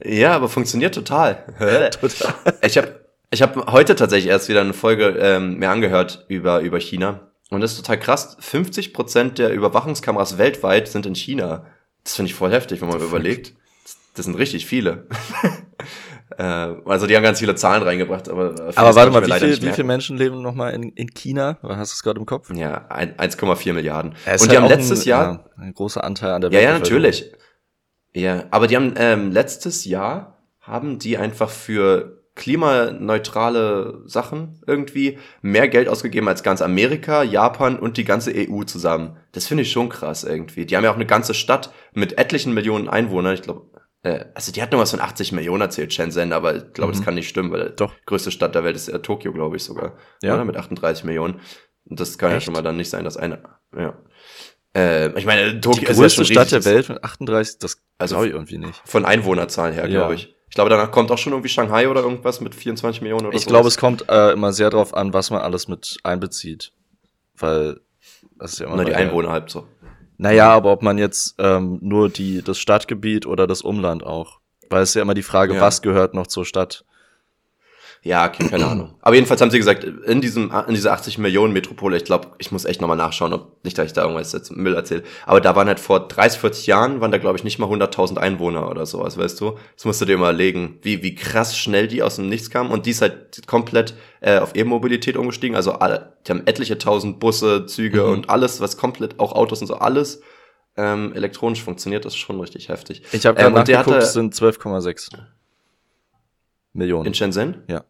Ja, 0.02 0.34
aber 0.34 0.48
funktioniert 0.48 0.94
total. 0.94 1.44
total. 2.00 2.34
Ich 2.62 2.76
habe 2.76 3.06
ich 3.30 3.42
hab 3.42 3.72
heute 3.72 3.96
tatsächlich 3.96 4.30
erst 4.30 4.48
wieder 4.48 4.60
eine 4.60 4.72
Folge 4.72 5.16
ähm, 5.18 5.58
mir 5.58 5.70
angehört 5.70 6.24
über, 6.28 6.60
über 6.60 6.78
China. 6.78 7.32
Und 7.50 7.60
das 7.60 7.72
ist 7.72 7.78
total 7.78 7.98
krass. 7.98 8.36
50 8.40 8.92
Prozent 8.92 9.38
der 9.38 9.52
Überwachungskameras 9.52 10.38
weltweit 10.38 10.88
sind 10.88 11.06
in 11.06 11.14
China. 11.14 11.66
Das 12.04 12.16
finde 12.16 12.30
ich 12.30 12.34
voll 12.34 12.52
heftig, 12.52 12.80
wenn 12.80 12.88
man 12.88 13.00
überlegt. 13.00 13.54
Das 14.14 14.24
sind 14.24 14.36
richtig 14.36 14.66
viele. 14.66 15.06
Äh, 16.36 16.42
also 16.42 17.06
die 17.06 17.16
haben 17.16 17.22
ganz 17.22 17.38
viele 17.38 17.54
Zahlen 17.54 17.82
reingebracht, 17.82 18.28
aber 18.28 18.54
Aber 18.74 18.94
warte 18.94 19.12
mal, 19.12 19.26
wie, 19.26 19.32
viel, 19.32 19.62
wie 19.62 19.72
viele 19.72 19.86
Menschen 19.86 20.16
leben 20.16 20.42
nochmal 20.42 20.74
in, 20.74 20.90
in 20.90 21.14
China? 21.14 21.58
Hast 21.62 21.92
du 21.92 21.94
es 21.94 22.02
gerade 22.02 22.18
im 22.18 22.26
Kopf? 22.26 22.50
Ja, 22.54 22.88
1,4 22.88 23.72
Milliarden. 23.72 24.14
Ja, 24.26 24.32
und 24.32 24.42
die 24.42 24.48
halt 24.48 24.58
haben 24.58 24.68
letztes 24.68 25.04
ein, 25.04 25.08
Jahr 25.08 25.46
ja, 25.56 25.62
ein 25.62 25.74
großer 25.74 26.02
Anteil 26.02 26.32
an 26.32 26.40
der 26.40 26.50
Ja, 26.50 26.60
ja, 26.60 26.78
natürlich. 26.78 27.32
Ja, 28.12 28.44
aber 28.50 28.66
die 28.66 28.76
haben 28.76 28.94
ähm, 28.96 29.30
letztes 29.30 29.84
Jahr 29.84 30.38
haben 30.60 30.98
die 30.98 31.18
einfach 31.18 31.50
für 31.50 32.16
klimaneutrale 32.36 34.02
Sachen 34.04 34.60
irgendwie 34.66 35.18
mehr 35.42 35.68
Geld 35.68 35.88
ausgegeben 35.88 36.28
als 36.28 36.42
ganz 36.42 36.62
Amerika, 36.62 37.22
Japan 37.22 37.78
und 37.78 37.96
die 37.96 38.04
ganze 38.04 38.32
EU 38.34 38.62
zusammen. 38.62 39.16
Das 39.32 39.46
finde 39.46 39.62
ich 39.62 39.72
schon 39.72 39.88
krass 39.88 40.22
irgendwie. 40.22 40.66
Die 40.66 40.76
haben 40.76 40.84
ja 40.84 40.90
auch 40.90 40.96
eine 40.96 41.06
ganze 41.06 41.34
Stadt 41.34 41.72
mit 41.94 42.18
etlichen 42.18 42.52
Millionen 42.52 42.88
Einwohnern. 42.88 43.34
Ich 43.34 43.42
glaube, 43.42 43.62
äh, 43.74 43.75
also 44.34 44.52
die 44.52 44.62
hat 44.62 44.72
noch 44.72 44.78
was 44.78 44.90
von 44.90 45.00
80 45.00 45.32
Millionen 45.32 45.62
erzählt, 45.62 45.92
Shenzhen, 45.92 46.32
aber 46.32 46.56
ich 46.56 46.72
glaube, 46.72 46.92
mhm. 46.92 46.96
das 46.96 47.04
kann 47.04 47.14
nicht 47.14 47.28
stimmen, 47.28 47.50
weil 47.50 47.70
Doch. 47.70 47.92
die 47.92 48.06
größte 48.06 48.30
Stadt 48.30 48.54
der 48.54 48.64
Welt 48.64 48.76
ist 48.76 48.88
ja 48.88 48.98
Tokio, 48.98 49.32
glaube 49.32 49.56
ich 49.56 49.64
sogar. 49.64 49.96
Ja. 50.22 50.34
Oder? 50.34 50.44
Mit 50.44 50.56
38 50.56 51.04
Millionen. 51.04 51.40
Und 51.84 52.00
das 52.00 52.18
kann 52.18 52.30
Echt? 52.30 52.34
ja 52.36 52.40
schon 52.42 52.54
mal 52.54 52.62
dann 52.62 52.76
nicht 52.76 52.90
sein, 52.90 53.04
dass 53.04 53.16
eine, 53.16 53.42
ja. 53.76 53.96
Äh, 54.76 55.18
ich 55.18 55.24
meine, 55.24 55.60
Tokio 55.60 55.80
die 55.80 55.86
größte 55.86 56.22
ist 56.22 56.28
ja 56.28 56.34
Stadt 56.34 56.52
der 56.52 56.64
Welt 56.64 56.88
mit 56.88 57.02
38, 57.02 57.58
das 57.58 57.82
also 57.98 58.16
glaube 58.16 58.28
ich 58.28 58.34
irgendwie 58.34 58.58
nicht. 58.58 58.80
Von 58.84 59.04
Einwohnerzahlen 59.04 59.72
her, 59.72 59.84
ja. 59.84 60.00
glaube 60.00 60.14
ich. 60.14 60.34
Ich 60.48 60.54
glaube, 60.54 60.70
danach 60.70 60.90
kommt 60.90 61.10
auch 61.10 61.18
schon 61.18 61.32
irgendwie 61.32 61.48
Shanghai 61.48 61.88
oder 61.88 62.02
irgendwas 62.02 62.40
mit 62.40 62.54
24 62.54 63.02
Millionen 63.02 63.26
oder 63.26 63.36
Ich 63.36 63.46
glaube, 63.46 63.68
es 63.68 63.78
kommt 63.78 64.08
äh, 64.08 64.32
immer 64.32 64.52
sehr 64.52 64.70
darauf 64.70 64.94
an, 64.94 65.12
was 65.12 65.30
man 65.30 65.40
alles 65.40 65.68
mit 65.68 65.96
einbezieht. 66.04 66.72
Weil 67.36 67.80
das 68.38 68.52
ist 68.52 68.60
ja 68.60 68.66
immer. 68.66 68.76
Na, 68.76 68.84
die 68.84 68.94
Einwohner 68.94 69.30
halb 69.30 69.50
so. 69.50 69.66
Naja, 70.18 70.50
aber 70.50 70.72
ob 70.72 70.82
man 70.82 70.98
jetzt 70.98 71.34
ähm, 71.38 71.78
nur 71.82 72.08
die, 72.08 72.42
das 72.42 72.58
Stadtgebiet 72.58 73.26
oder 73.26 73.46
das 73.46 73.62
Umland 73.62 74.04
auch. 74.04 74.40
Weil 74.70 74.82
es 74.82 74.90
ist 74.90 74.94
ja 74.94 75.02
immer 75.02 75.14
die 75.14 75.22
Frage, 75.22 75.54
ja. 75.54 75.60
was 75.60 75.82
gehört 75.82 76.14
noch 76.14 76.26
zur 76.26 76.44
Stadt. 76.44 76.84
Ja, 78.06 78.26
okay, 78.26 78.48
keine 78.48 78.66
Ahnung. 78.70 78.94
Aber 79.00 79.16
jedenfalls 79.16 79.40
haben 79.40 79.50
sie 79.50 79.58
gesagt, 79.58 79.82
in 79.82 80.20
diesem, 80.20 80.52
in 80.68 80.74
dieser 80.74 80.92
80 80.92 81.18
Millionen 81.18 81.52
Metropole, 81.52 81.96
ich 81.96 82.04
glaube, 82.04 82.28
ich 82.38 82.52
muss 82.52 82.64
echt 82.64 82.80
nochmal 82.80 82.96
nachschauen, 82.96 83.32
ob 83.32 83.64
nicht, 83.64 83.76
dass 83.76 83.86
ich 83.86 83.92
da 83.92 84.02
irgendwas 84.02 84.32
jetzt 84.32 84.52
Müll 84.52 84.74
erzähle. 84.74 85.02
Aber 85.26 85.40
da 85.40 85.56
waren 85.56 85.66
halt 85.66 85.80
vor 85.80 86.06
30, 86.06 86.38
40 86.40 86.66
Jahren, 86.68 87.00
waren 87.00 87.10
da 87.10 87.18
glaube 87.18 87.36
ich 87.36 87.42
nicht 87.42 87.58
mal 87.58 87.68
100.000 87.68 88.18
Einwohner 88.18 88.70
oder 88.70 88.86
sowas, 88.86 89.18
weißt 89.18 89.40
du? 89.40 89.58
Das 89.74 89.84
musst 89.84 90.00
du 90.00 90.04
dir 90.04 90.18
mal 90.18 90.34
legen, 90.34 90.78
wie, 90.82 91.02
wie 91.02 91.16
krass 91.16 91.58
schnell 91.58 91.88
die 91.88 92.02
aus 92.02 92.16
dem 92.16 92.28
Nichts 92.28 92.50
kamen. 92.50 92.70
Und 92.70 92.86
die 92.86 92.90
ist 92.90 93.02
halt 93.02 93.46
komplett 93.48 93.94
äh, 94.20 94.38
auf 94.38 94.54
E-Mobilität 94.54 95.16
umgestiegen. 95.16 95.56
Also 95.56 95.72
alle, 95.72 96.12
die 96.26 96.30
haben 96.30 96.46
etliche 96.46 96.78
tausend 96.78 97.18
Busse, 97.18 97.66
Züge 97.66 98.04
mhm. 98.04 98.12
und 98.12 98.30
alles, 98.30 98.60
was 98.60 98.76
komplett, 98.76 99.18
auch 99.18 99.32
Autos 99.32 99.60
und 99.60 99.66
so, 99.66 99.74
alles 99.74 100.22
ähm, 100.76 101.12
elektronisch 101.14 101.62
funktioniert, 101.62 102.04
das 102.04 102.12
ist 102.12 102.18
schon 102.18 102.38
richtig 102.38 102.68
heftig. 102.68 103.02
Ich 103.10 103.26
habe 103.26 103.40
ähm, 103.40 103.54
nachgeguckt, 103.54 103.96
es 103.96 104.12
sind 104.12 104.34
12,6 104.34 105.08
Millionen. 106.72 107.06
In 107.06 107.14
Shenzhen? 107.14 107.64
Ja. 107.68 107.84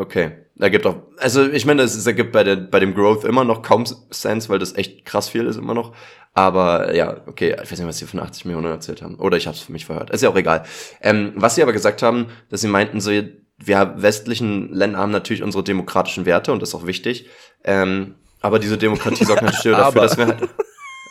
Okay. 0.00 0.32
Ergibt 0.58 0.86
auch, 0.86 0.96
also 1.18 1.46
ich 1.46 1.66
meine, 1.66 1.82
es 1.82 2.06
ergibt 2.06 2.32
bei, 2.32 2.42
der, 2.42 2.56
bei 2.56 2.80
dem 2.80 2.94
Growth 2.94 3.24
immer 3.24 3.44
noch 3.44 3.60
kaum 3.60 3.84
Sense, 4.10 4.48
weil 4.48 4.58
das 4.58 4.74
echt 4.74 5.04
krass 5.04 5.28
viel 5.28 5.44
ist 5.46 5.56
immer 5.56 5.74
noch. 5.74 5.94
Aber 6.32 6.94
ja, 6.94 7.18
okay, 7.26 7.54
ich 7.62 7.70
weiß 7.70 7.78
nicht, 7.78 7.88
was 7.88 7.98
sie 7.98 8.06
von 8.06 8.20
80 8.20 8.46
Millionen 8.46 8.66
erzählt 8.66 9.02
haben. 9.02 9.16
Oder 9.16 9.36
ich 9.36 9.46
habe 9.46 9.56
es 9.56 9.62
für 9.62 9.72
mich 9.72 9.84
verhört. 9.84 10.08
Ist 10.10 10.22
ja 10.22 10.30
auch 10.30 10.36
egal. 10.36 10.64
Ähm, 11.02 11.32
was 11.34 11.54
sie 11.54 11.62
aber 11.62 11.74
gesagt 11.74 12.02
haben, 12.02 12.28
dass 12.48 12.62
sie 12.62 12.68
meinten, 12.68 13.00
so, 13.00 13.10
wir 13.10 13.94
westlichen 13.96 14.72
Länder 14.72 14.98
haben 15.00 15.12
natürlich 15.12 15.42
unsere 15.42 15.62
demokratischen 15.62 16.24
Werte 16.24 16.52
und 16.52 16.62
das 16.62 16.70
ist 16.70 16.74
auch 16.74 16.86
wichtig. 16.86 17.28
Ähm, 17.62 18.14
aber 18.40 18.58
diese 18.58 18.78
Demokratie 18.78 19.26
sorgt 19.26 19.42
natürlich 19.42 19.76
dafür, 19.76 20.00
dass 20.02 20.16
wir 20.16 20.26
halt 20.28 20.48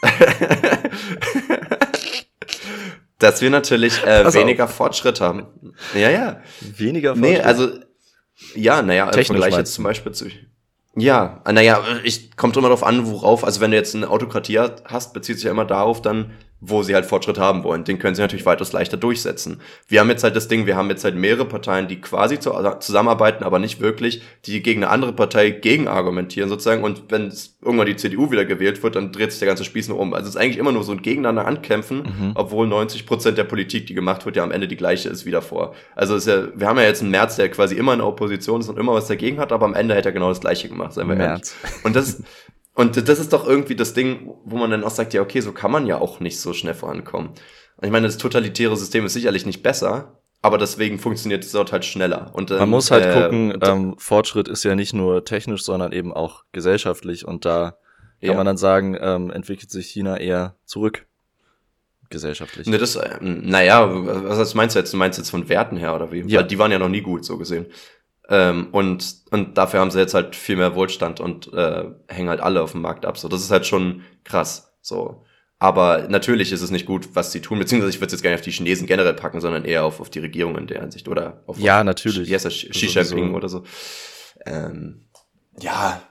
dass 3.19 3.41
wir 3.41 3.51
natürlich 3.51 4.03
äh, 4.03 4.33
weniger. 4.33 4.67
Fortschritt 4.67 5.21
haben. 5.21 5.45
Ja, 5.93 6.09
ja. 6.09 6.41
Weniger 6.61 7.15
Fortschritt? 7.15 7.37
Nee, 7.37 7.41
also 7.41 7.69
ja, 8.55 8.81
naja, 8.81 9.09
im 9.09 9.25
Vergleich 9.25 9.57
jetzt 9.57 9.73
zum 9.73 9.83
Beispiel 9.83 10.11
zu. 10.11 10.27
Ja, 10.95 11.41
naja, 11.49 11.83
ich 12.03 12.35
kommt 12.35 12.57
immer 12.57 12.67
darauf 12.67 12.83
an, 12.83 13.07
worauf, 13.07 13.43
also 13.43 13.61
wenn 13.61 13.71
du 13.71 13.77
jetzt 13.77 13.95
eine 13.95 14.09
Autokratie 14.09 14.59
hast, 14.59 15.13
bezieht 15.13 15.35
sich 15.37 15.45
ja 15.45 15.51
immer 15.51 15.65
darauf 15.65 16.01
dann, 16.01 16.33
wo 16.61 16.83
sie 16.83 16.93
halt 16.93 17.05
Fortschritt 17.05 17.37
haben 17.37 17.63
wollen. 17.63 17.83
Den 17.83 17.99
können 17.99 18.15
sie 18.15 18.21
natürlich 18.21 18.45
weitaus 18.45 18.73
leichter 18.73 18.97
durchsetzen. 18.97 19.61
Wir 19.87 20.01
haben 20.01 20.09
jetzt 20.09 20.23
halt 20.23 20.35
das 20.35 20.47
Ding, 20.47 20.65
wir 20.65 20.75
haben 20.75 20.89
jetzt 20.89 21.03
halt 21.03 21.15
mehrere 21.15 21.45
Parteien, 21.45 21.87
die 21.87 22.01
quasi 22.01 22.37
zusammenarbeiten, 22.39 23.43
aber 23.43 23.59
nicht 23.59 23.79
wirklich, 23.79 24.21
die 24.45 24.61
gegen 24.61 24.83
eine 24.83 24.91
andere 24.91 25.13
Partei 25.13 25.51
gegen 25.51 25.87
argumentieren 25.87 26.49
sozusagen. 26.49 26.83
Und 26.83 27.03
wenn 27.09 27.31
irgendwann 27.61 27.87
die 27.87 27.95
CDU 27.95 28.31
wieder 28.31 28.45
gewählt 28.45 28.83
wird, 28.83 28.95
dann 28.95 29.11
dreht 29.11 29.31
sich 29.31 29.39
der 29.39 29.47
ganze 29.47 29.63
Spieß 29.63 29.87
nur 29.87 29.99
um. 29.99 30.13
Also 30.13 30.27
es 30.27 30.35
ist 30.35 30.41
eigentlich 30.41 30.57
immer 30.57 30.71
nur 30.71 30.83
so 30.83 30.91
ein 30.91 31.01
Gegeneinander 31.01 31.45
ankämpfen, 31.45 32.03
mhm. 32.03 32.31
obwohl 32.35 32.67
90 32.67 33.05
Prozent 33.05 33.37
der 33.37 33.45
Politik, 33.45 33.87
die 33.87 33.93
gemacht 33.93 34.25
wird, 34.25 34.35
ja 34.35 34.43
am 34.43 34.51
Ende 34.51 34.67
die 34.67 34.77
gleiche 34.77 35.09
ist 35.09 35.25
wie 35.25 35.31
davor. 35.31 35.73
Also 35.95 36.15
ist 36.15 36.27
ja, 36.27 36.47
wir 36.53 36.67
haben 36.67 36.77
ja 36.77 36.83
jetzt 36.83 37.01
einen 37.01 37.11
März, 37.11 37.37
der 37.37 37.49
quasi 37.49 37.75
immer 37.75 37.93
in 37.93 37.99
der 37.99 38.07
Opposition 38.07 38.59
ist 38.59 38.69
und 38.69 38.77
immer 38.77 38.93
was 38.93 39.07
dagegen 39.07 39.39
hat, 39.39 39.51
aber 39.51 39.65
am 39.65 39.73
Ende 39.73 39.95
hätte 39.95 40.09
er 40.09 40.13
genau 40.13 40.29
das 40.29 40.41
Gleiche 40.41 40.67
gemacht, 40.67 40.93
seien 40.93 41.07
wir 41.07 41.15
März. 41.15 41.55
ehrlich. 41.63 41.85
Und 41.85 41.95
das 41.95 42.21
Und 42.79 43.09
das 43.09 43.19
ist 43.19 43.33
doch 43.33 43.45
irgendwie 43.45 43.75
das 43.75 43.93
Ding, 43.93 44.33
wo 44.45 44.55
man 44.55 44.71
dann 44.71 44.85
auch 44.85 44.89
sagt, 44.89 45.13
ja, 45.13 45.21
okay, 45.21 45.41
so 45.41 45.51
kann 45.51 45.69
man 45.69 45.85
ja 45.85 45.99
auch 45.99 46.21
nicht 46.21 46.39
so 46.39 46.53
schnell 46.53 46.73
vorankommen. 46.73 47.31
Und 47.31 47.83
ich 47.85 47.91
meine, 47.91 48.07
das 48.07 48.17
totalitäre 48.17 48.77
System 48.77 49.05
ist 49.05 49.11
sicherlich 49.11 49.45
nicht 49.45 49.61
besser, 49.61 50.21
aber 50.41 50.57
deswegen 50.57 50.97
funktioniert 50.97 51.43
es 51.43 51.51
dort 51.51 51.73
halt 51.73 51.83
schneller. 51.83 52.31
Und, 52.31 52.51
ähm, 52.51 52.59
man 52.59 52.69
muss 52.69 52.89
halt 52.89 53.03
äh, 53.03 53.21
gucken, 53.21 53.59
ähm, 53.61 53.95
Fortschritt 53.97 54.47
ist 54.47 54.63
ja 54.63 54.75
nicht 54.75 54.93
nur 54.93 55.25
technisch, 55.25 55.63
sondern 55.63 55.91
eben 55.91 56.13
auch 56.13 56.45
gesellschaftlich. 56.53 57.27
Und 57.27 57.43
da 57.43 57.71
kann 58.21 58.29
ja. 58.29 58.35
man 58.35 58.45
dann 58.45 58.55
sagen, 58.55 58.97
ähm, 58.97 59.29
entwickelt 59.29 59.69
sich 59.71 59.89
China 59.89 60.15
eher 60.15 60.55
zurück 60.63 61.05
gesellschaftlich. 62.09 62.65
Ne, 62.65 62.77
das, 62.77 62.95
äh, 62.95 63.17
naja, 63.21 63.89
was 63.91 64.55
meinst 64.55 64.75
du 64.75 64.79
jetzt? 64.79 64.93
Du 64.93 64.97
meinst 64.97 65.17
jetzt 65.17 65.31
von 65.31 65.49
Werten 65.49 65.75
her 65.75 65.95
oder 65.95 66.13
wie? 66.13 66.21
Ja. 66.21 66.39
Weil 66.39 66.47
die 66.47 66.57
waren 66.57 66.71
ja 66.71 66.79
noch 66.79 66.87
nie 66.87 67.01
gut, 67.01 67.25
so 67.25 67.37
gesehen. 67.37 67.65
Ähm, 68.29 68.67
und, 68.71 69.15
und 69.31 69.57
dafür 69.57 69.79
haben 69.79 69.91
sie 69.91 69.99
jetzt 69.99 70.13
halt 70.13 70.35
viel 70.35 70.55
mehr 70.55 70.75
Wohlstand 70.75 71.19
und 71.19 71.51
äh, 71.53 71.85
hängen 72.07 72.29
halt 72.29 72.41
alle 72.41 72.61
auf 72.61 72.73
dem 72.73 72.81
Markt 72.81 73.05
ab. 73.05 73.17
So, 73.17 73.27
das 73.27 73.41
ist 73.41 73.51
halt 73.51 73.65
schon 73.65 74.03
krass. 74.23 74.73
So. 74.81 75.25
Aber 75.57 76.07
natürlich 76.07 76.51
ist 76.51 76.61
es 76.61 76.71
nicht 76.71 76.85
gut, 76.85 77.09
was 77.15 77.31
sie 77.31 77.41
tun, 77.41 77.59
beziehungsweise 77.59 77.89
ich 77.89 77.97
würde 77.97 78.07
es 78.07 78.13
jetzt 78.13 78.21
gar 78.21 78.29
nicht 78.29 78.39
auf 78.39 78.45
die 78.45 78.51
Chinesen 78.51 78.87
generell 78.87 79.13
packen, 79.13 79.41
sondern 79.41 79.65
eher 79.65 79.83
auf, 79.83 79.99
auf 79.99 80.09
die 80.09 80.19
Regierung 80.19 80.57
in 80.57 80.67
der 80.67 80.81
Ansicht 80.81 81.07
oder 81.09 81.43
auf 81.47 81.59
Ja, 81.59 81.83
natürlich. 81.83 82.29
Wie 82.29 82.33
heißt 82.33 82.45
das? 82.45 82.53
Xi 82.53 82.85
Jinping 82.85 83.33
oder 83.33 83.49
so. 83.49 83.63
Ähm, 84.45 85.07
ja, 85.59 86.01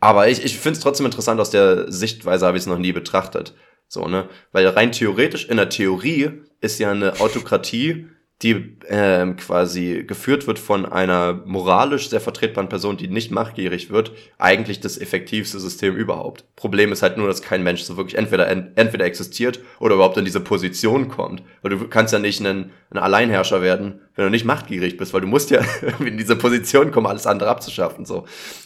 aber 0.00 0.28
ich, 0.28 0.42
ich 0.42 0.58
finde 0.58 0.78
es 0.78 0.82
trotzdem 0.82 1.04
interessant, 1.04 1.40
aus 1.40 1.50
der 1.50 1.92
Sichtweise 1.92 2.46
habe 2.46 2.56
ich 2.56 2.62
es 2.62 2.66
noch 2.66 2.78
nie 2.78 2.92
betrachtet. 2.92 3.54
So, 3.86 4.08
ne? 4.08 4.28
Weil 4.52 4.66
rein 4.68 4.92
theoretisch, 4.92 5.46
in 5.46 5.58
der 5.58 5.68
Theorie 5.68 6.40
ist 6.60 6.78
ja 6.78 6.90
eine 6.90 7.20
Autokratie 7.20 8.06
die 8.42 8.78
ähm, 8.88 9.36
quasi 9.36 10.02
geführt 10.06 10.46
wird 10.46 10.58
von 10.58 10.86
einer 10.86 11.42
moralisch 11.44 12.08
sehr 12.08 12.22
vertretbaren 12.22 12.70
Person, 12.70 12.96
die 12.96 13.08
nicht 13.08 13.30
machtgierig 13.30 13.90
wird, 13.90 14.12
eigentlich 14.38 14.80
das 14.80 14.96
effektivste 14.96 15.60
System 15.60 15.94
überhaupt. 15.94 16.44
Problem 16.56 16.90
ist 16.90 17.02
halt 17.02 17.18
nur, 17.18 17.26
dass 17.26 17.42
kein 17.42 17.62
Mensch 17.62 17.82
so 17.82 17.98
wirklich 17.98 18.16
entweder 18.16 18.48
entweder 18.48 19.04
existiert 19.04 19.60
oder 19.78 19.96
überhaupt 19.96 20.16
in 20.16 20.24
diese 20.24 20.40
Position 20.40 21.08
kommt. 21.08 21.42
Weil 21.60 21.76
du 21.76 21.88
kannst 21.88 22.14
ja 22.14 22.18
nicht 22.18 22.40
ein, 22.40 22.70
ein 22.88 22.98
Alleinherrscher 22.98 23.60
werden, 23.60 24.00
wenn 24.14 24.24
du 24.24 24.30
nicht 24.30 24.46
machtgierig 24.46 24.96
bist, 24.96 25.12
weil 25.12 25.20
du 25.20 25.26
musst 25.26 25.50
ja 25.50 25.60
in 25.98 26.16
diese 26.16 26.36
Position 26.36 26.92
kommen, 26.92 27.06
alles 27.06 27.26
andere 27.26 27.50
abzuschaffen. 27.50 28.06
So. 28.06 28.24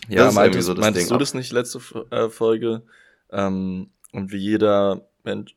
Ja, 0.08 0.26
das 0.26 0.34
meintest, 0.34 0.68
so 0.68 0.74
das 0.74 0.84
meintest 0.84 1.10
du 1.10 1.16
das 1.16 1.34
nicht 1.34 1.52
letzte 1.52 1.80
äh, 2.12 2.28
Folge? 2.28 2.82
Ähm, 3.32 3.90
und 4.12 4.30
wie 4.30 4.38
jeder 4.38 5.08
Mensch 5.24 5.56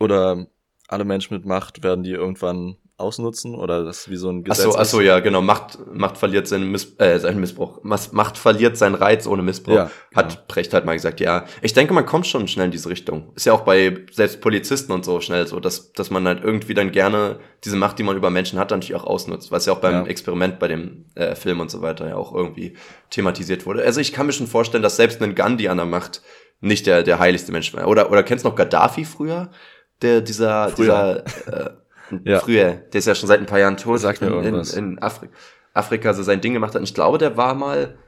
oder 0.00 0.48
alle 0.88 1.04
Menschen 1.04 1.34
mit 1.34 1.46
Macht 1.46 1.84
werden 1.84 2.02
die 2.02 2.10
irgendwann 2.10 2.78
ausnutzen 2.96 3.56
oder 3.56 3.82
das 3.84 4.08
wie 4.08 4.16
so 4.16 4.30
ein 4.30 4.44
Gesetz? 4.44 4.66
Achso, 4.66 4.78
ach 4.78 4.84
so, 4.84 5.00
ja, 5.00 5.18
genau. 5.18 5.42
Macht, 5.42 5.78
Macht 5.92 6.16
verliert 6.16 6.46
seinen, 6.46 6.70
Miss, 6.70 6.94
äh, 6.98 7.18
seinen 7.18 7.40
Missbrauch. 7.40 7.80
Macht 7.82 8.38
verliert 8.38 8.76
seinen 8.76 8.94
Reiz 8.94 9.26
ohne 9.26 9.42
Missbrauch. 9.42 9.74
Ja, 9.74 9.90
Hat 10.14 10.28
genau. 10.30 10.42
Precht 10.46 10.72
halt 10.72 10.84
mal 10.84 10.94
gesagt, 10.94 11.18
ja. 11.20 11.44
Ich 11.60 11.72
denke, 11.72 11.92
man 11.92 12.06
kommt 12.06 12.26
schon 12.26 12.46
schnell 12.46 12.66
in 12.66 12.70
diese 12.70 12.88
Richtung. 12.88 13.32
Ist 13.34 13.46
ja 13.46 13.52
auch 13.52 13.62
bei 13.62 14.04
selbst 14.12 14.40
Polizisten 14.40 14.92
und 14.92 15.04
so 15.04 15.20
schnell 15.20 15.46
so, 15.48 15.58
dass, 15.58 15.92
dass 15.92 16.10
man 16.10 16.26
halt 16.26 16.44
irgendwie 16.44 16.74
dann 16.74 16.92
gerne 16.92 17.40
diese 17.64 17.76
Macht, 17.76 17.98
die 17.98 18.04
man 18.04 18.16
über 18.16 18.30
Menschen 18.30 18.60
hat, 18.60 18.70
dann 18.70 18.78
natürlich 18.78 19.00
auch 19.00 19.06
ausnutzt. 19.06 19.50
Was 19.50 19.66
ja 19.66 19.72
auch 19.72 19.80
beim 19.80 20.04
ja. 20.04 20.06
Experiment 20.06 20.60
bei 20.60 20.68
dem 20.68 21.06
äh, 21.16 21.34
Film 21.34 21.58
und 21.58 21.72
so 21.72 21.82
weiter 21.82 22.08
ja 22.08 22.16
auch 22.16 22.32
irgendwie 22.32 22.76
thematisiert 23.10 23.66
wurde. 23.66 23.82
Also 23.82 24.00
ich 24.00 24.12
kann 24.12 24.26
mir 24.26 24.32
schon 24.32 24.46
vorstellen, 24.46 24.84
dass 24.84 24.96
selbst 24.96 25.20
ein 25.20 25.34
Gandhi 25.34 25.68
an 25.68 25.78
der 25.78 25.86
Macht 25.86 26.22
nicht 26.60 26.86
der, 26.86 27.02
der 27.02 27.18
heiligste 27.18 27.50
Mensch 27.50 27.74
war. 27.74 27.88
Oder, 27.88 28.12
oder 28.12 28.22
kennst 28.22 28.44
du 28.44 28.48
noch 28.48 28.56
Gaddafi 28.56 29.04
früher? 29.04 29.50
Der, 30.00 30.20
dieser, 30.20 30.68
früher. 30.70 31.24
dieser, 31.46 31.66
äh, 31.66 31.70
ja. 32.24 32.40
früher, 32.40 32.72
der 32.74 32.98
ist 32.98 33.06
ja 33.06 33.14
schon 33.14 33.28
seit 33.28 33.40
ein 33.40 33.46
paar 33.46 33.58
Jahren 33.58 33.76
tot, 33.76 34.00
Sagt 34.00 34.22
in, 34.22 34.32
in, 34.32 34.54
in 34.54 35.02
Afri 35.02 35.28
Afrika 35.72 36.14
so 36.14 36.22
sein 36.22 36.40
Ding 36.40 36.52
gemacht 36.52 36.74
hat. 36.74 36.80
Und 36.80 36.88
ich 36.88 36.94
glaube, 36.94 37.18
der 37.18 37.36
war 37.36 37.54
mal, 37.54 37.98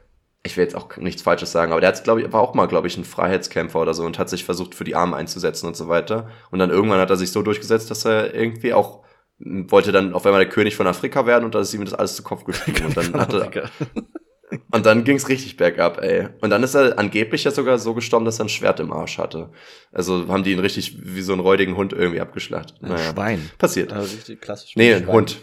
ich 0.43 0.55
will 0.55 0.63
jetzt 0.63 0.75
auch 0.75 0.95
nichts 0.97 1.21
Falsches 1.21 1.51
sagen, 1.51 1.73
aber 1.73 1.81
der 1.81 1.89
hat, 1.89 2.03
glaube 2.03 2.21
ich, 2.21 2.31
war 2.31 2.39
auch 2.39 2.53
mal, 2.53 2.67
glaube 2.67 2.87
ich, 2.87 2.97
ein 2.97 3.03
Freiheitskämpfer 3.03 3.81
oder 3.81 3.93
so 3.93 4.05
und 4.05 4.17
hat 4.17 4.29
sich 4.29 4.45
versucht, 4.45 4.73
für 4.73 4.85
die 4.85 4.95
Armen 4.95 5.13
einzusetzen 5.13 5.67
und 5.67 5.75
so 5.75 5.89
weiter. 5.89 6.29
Und 6.49 6.59
dann 6.59 6.69
irgendwann 6.69 6.99
hat 6.99 7.09
er 7.09 7.17
sich 7.17 7.31
so 7.31 7.41
durchgesetzt, 7.41 7.91
dass 7.91 8.05
er 8.05 8.33
irgendwie 8.33 8.73
auch 8.73 9.03
wollte 9.39 9.91
dann 9.91 10.13
auf 10.13 10.25
einmal 10.25 10.43
der 10.43 10.49
König 10.49 10.75
von 10.75 10.87
Afrika 10.87 11.25
werden 11.25 11.45
und 11.45 11.53
da 11.53 11.59
ist 11.59 11.73
ihm 11.73 11.85
das 11.85 11.93
alles 11.93 12.15
zu 12.15 12.23
Kopf 12.23 12.43
gestiegen. 12.45 12.85
Und 12.85 12.97
dann 12.97 13.13
hatte, 13.13 13.69
und 14.71 14.85
dann 14.85 15.03
ging's 15.03 15.27
richtig 15.27 15.57
bergab, 15.57 16.01
ey. 16.01 16.29
Und 16.41 16.49
dann 16.49 16.63
ist 16.63 16.73
er 16.73 16.97
angeblich 16.97 17.43
ja 17.43 17.51
sogar 17.51 17.77
so 17.77 17.93
gestorben, 17.93 18.25
dass 18.25 18.39
er 18.39 18.45
ein 18.45 18.49
Schwert 18.49 18.79
im 18.79 18.93
Arsch 18.93 19.17
hatte. 19.17 19.49
Also 19.91 20.27
haben 20.29 20.43
die 20.43 20.53
ihn 20.53 20.59
richtig 20.59 20.97
wie 21.03 21.21
so 21.21 21.33
einen 21.33 21.41
räudigen 21.41 21.75
Hund 21.75 21.93
irgendwie 21.93 22.21
abgeschlachtet. 22.21 22.81
Ein 22.81 22.89
naja. 22.89 23.11
Schwein. 23.11 23.51
Passiert. 23.57 23.91
Also 23.91 24.15
richtig 24.15 24.41
klassisch. 24.41 24.75
Nee, 24.75 24.93
ein 24.93 25.07
Hund. 25.07 25.41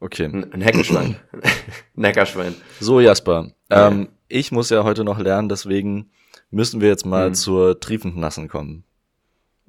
Okay. 0.00 0.26
Ein, 0.26 0.52
ein 0.52 0.60
Heckenschwein. 0.60 1.16
ein 1.96 2.04
Heckerschwein. 2.04 2.54
So, 2.80 3.00
Jasper. 3.00 3.52
Ja. 3.70 3.88
Ähm, 3.88 4.08
ich 4.28 4.52
muss 4.52 4.68
ja 4.68 4.84
heute 4.84 5.04
noch 5.04 5.18
lernen, 5.18 5.48
deswegen 5.48 6.10
müssen 6.50 6.80
wir 6.80 6.88
jetzt 6.88 7.06
mal 7.06 7.30
mhm. 7.30 7.34
zur 7.34 7.80
triefend 7.80 8.16
nassen 8.16 8.48
kommen. 8.48 8.84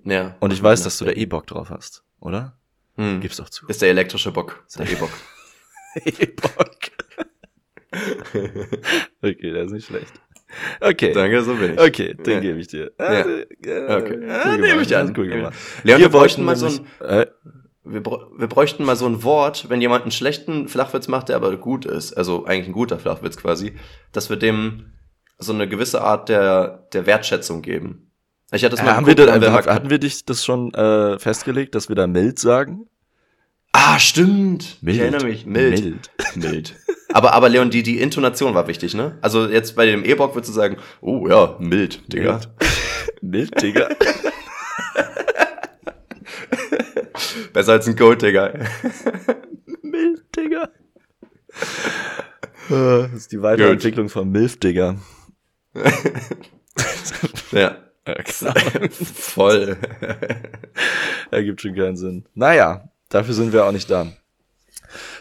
Ja. 0.03 0.35
Und 0.39 0.51
ich 0.51 0.61
weiß, 0.61 0.83
dass 0.83 0.97
du 0.97 1.05
da 1.05 1.11
eh 1.11 1.25
Bock 1.25 1.47
drauf 1.47 1.69
hast, 1.69 2.03
oder? 2.19 2.57
Hm. 2.95 3.21
Gib's 3.21 3.37
doch 3.37 3.49
zu. 3.49 3.67
Ist 3.67 3.81
der 3.81 3.89
elektrische 3.89 4.31
Bock. 4.31 4.65
Der 4.77 4.89
E-Bock. 4.89 5.09
E-Bock. 6.05 6.75
okay, 9.21 9.51
das 9.51 9.67
ist 9.67 9.71
nicht 9.71 9.87
schlecht. 9.87 10.13
Okay. 10.79 11.11
Danke, 11.13 11.43
so 11.43 11.55
bin 11.55 11.73
ich. 11.73 11.79
Okay, 11.79 12.13
den 12.13 12.33
ja. 12.35 12.39
gebe 12.39 12.59
ich 12.59 12.67
dir. 12.67 12.91
Ja. 12.99 13.05
Ah, 13.05 13.97
okay. 13.97 14.27
Ja, 14.27 14.41
ah, 14.43 14.57
nehme 14.57 14.81
ich 14.81 14.95
an. 14.95 15.13
Cool 15.17 15.27
gemacht. 15.27 15.53
Leon, 15.83 15.99
wir, 15.99 16.05
wir 16.05 16.09
bräuchten 16.09 16.43
mal 16.43 16.55
so 16.55 16.67
ein, 16.67 16.85
äh, 17.05 17.25
wir, 17.83 18.03
wir 18.03 18.47
bräuchten 18.47 18.83
mal 18.83 18.95
so 18.95 19.05
ein 19.05 19.23
Wort, 19.23 19.69
wenn 19.69 19.81
jemand 19.81 20.03
einen 20.03 20.11
schlechten 20.11 20.67
Flachwitz 20.67 21.07
macht, 21.07 21.29
der 21.29 21.35
aber 21.35 21.55
gut 21.57 21.85
ist, 21.85 22.13
also 22.13 22.45
eigentlich 22.45 22.67
ein 22.67 22.73
guter 22.73 22.99
Flachwitz 22.99 23.37
quasi, 23.37 23.73
dass 24.11 24.29
wir 24.29 24.37
dem 24.37 24.91
so 25.37 25.53
eine 25.53 25.67
gewisse 25.67 26.01
Art 26.01 26.29
der, 26.29 26.87
der 26.93 27.05
Wertschätzung 27.05 27.61
geben. 27.61 28.11
Ich 28.51 28.63
hatte 28.63 28.75
das 28.75 28.79
Äh, 28.79 28.85
mal 28.85 28.95
haben 28.95 29.05
geguckt, 29.05 29.27
da, 29.27 29.41
wir 29.41 29.51
haben, 29.51 29.65
mal- 29.65 29.73
hatten 29.73 29.89
wir 29.89 29.99
dich 29.99 30.23
das 30.25 30.45
schon 30.45 30.73
äh, 30.73 31.19
festgelegt, 31.19 31.75
dass 31.75 31.89
wir 31.89 31.95
da 31.95 32.07
mild 32.07 32.39
sagen? 32.39 32.87
Ah, 33.73 33.99
stimmt. 33.99 34.77
Mild. 34.81 34.95
Ich 34.95 35.01
erinnere 35.01 35.25
mich. 35.25 35.45
Mild. 35.45 35.81
Mild. 35.83 36.11
Mild. 36.35 36.75
Aber, 37.15 37.31
aber 37.33 37.47
Leon, 37.47 37.69
die, 37.69 37.81
die 37.81 38.01
Intonation 38.01 38.53
war 38.55 38.67
wichtig, 38.67 38.93
ne? 38.93 39.17
Also 39.21 39.47
jetzt 39.47 39.77
bei 39.77 39.85
dem 39.85 40.03
E-Bock 40.03 40.35
würdest 40.35 40.49
du 40.49 40.53
sagen, 40.53 40.75
oh 40.99 41.29
ja, 41.29 41.55
mild, 41.59 42.11
Digga. 42.11 42.41
Mild, 43.21 43.53
Digga. 43.61 43.87
Besser 47.53 47.71
als 47.71 47.87
ein 47.87 47.95
Gold, 47.95 48.21
Digga. 48.21 48.51
Mild, 49.81 50.25
Digga. 50.35 50.63
Äh, 52.69 53.03
Das 53.07 53.13
ist 53.13 53.31
die 53.31 53.41
Weiterentwicklung 53.41 54.09
von 54.09 54.29
Milf, 54.29 54.59
Digga. 54.59 54.97
ja, 57.53 57.77
Ja, 58.05 58.13
genau. 58.15 58.53
voll. 58.91 59.77
Ergibt 61.31 61.61
schon 61.61 61.75
keinen 61.75 61.95
Sinn. 61.95 62.25
Naja, 62.33 62.89
dafür 63.07 63.33
sind 63.33 63.53
wir 63.53 63.63
auch 63.63 63.71
nicht 63.71 63.89
da. 63.89 64.07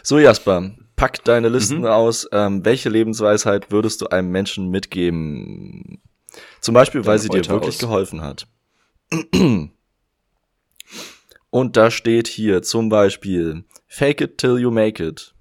So, 0.03 0.19
Jasper, 0.19 0.75
pack 0.95 1.23
deine 1.23 1.49
Listen 1.49 1.79
Mhm. 1.79 1.85
aus. 1.85 2.27
Ähm, 2.31 2.63
welche 2.65 2.89
Lebensweisheit 2.89 3.71
würdest 3.71 4.01
du 4.01 4.07
einem 4.07 4.31
Menschen 4.31 4.69
mitgeben? 4.69 6.01
Zum 6.61 6.73
Beispiel, 6.73 7.05
weil 7.05 7.19
sie 7.19 7.29
dir 7.29 7.47
wirklich 7.47 7.75
aus. 7.75 7.79
geholfen 7.79 8.21
hat. 8.21 8.47
Und 11.49 11.77
da 11.77 11.91
steht 11.91 12.27
hier 12.27 12.61
zum 12.61 12.89
Beispiel, 12.89 13.63
fake 13.87 14.21
it 14.21 14.37
till 14.37 14.57
you 14.57 14.71
make 14.71 15.03
it. 15.03 15.33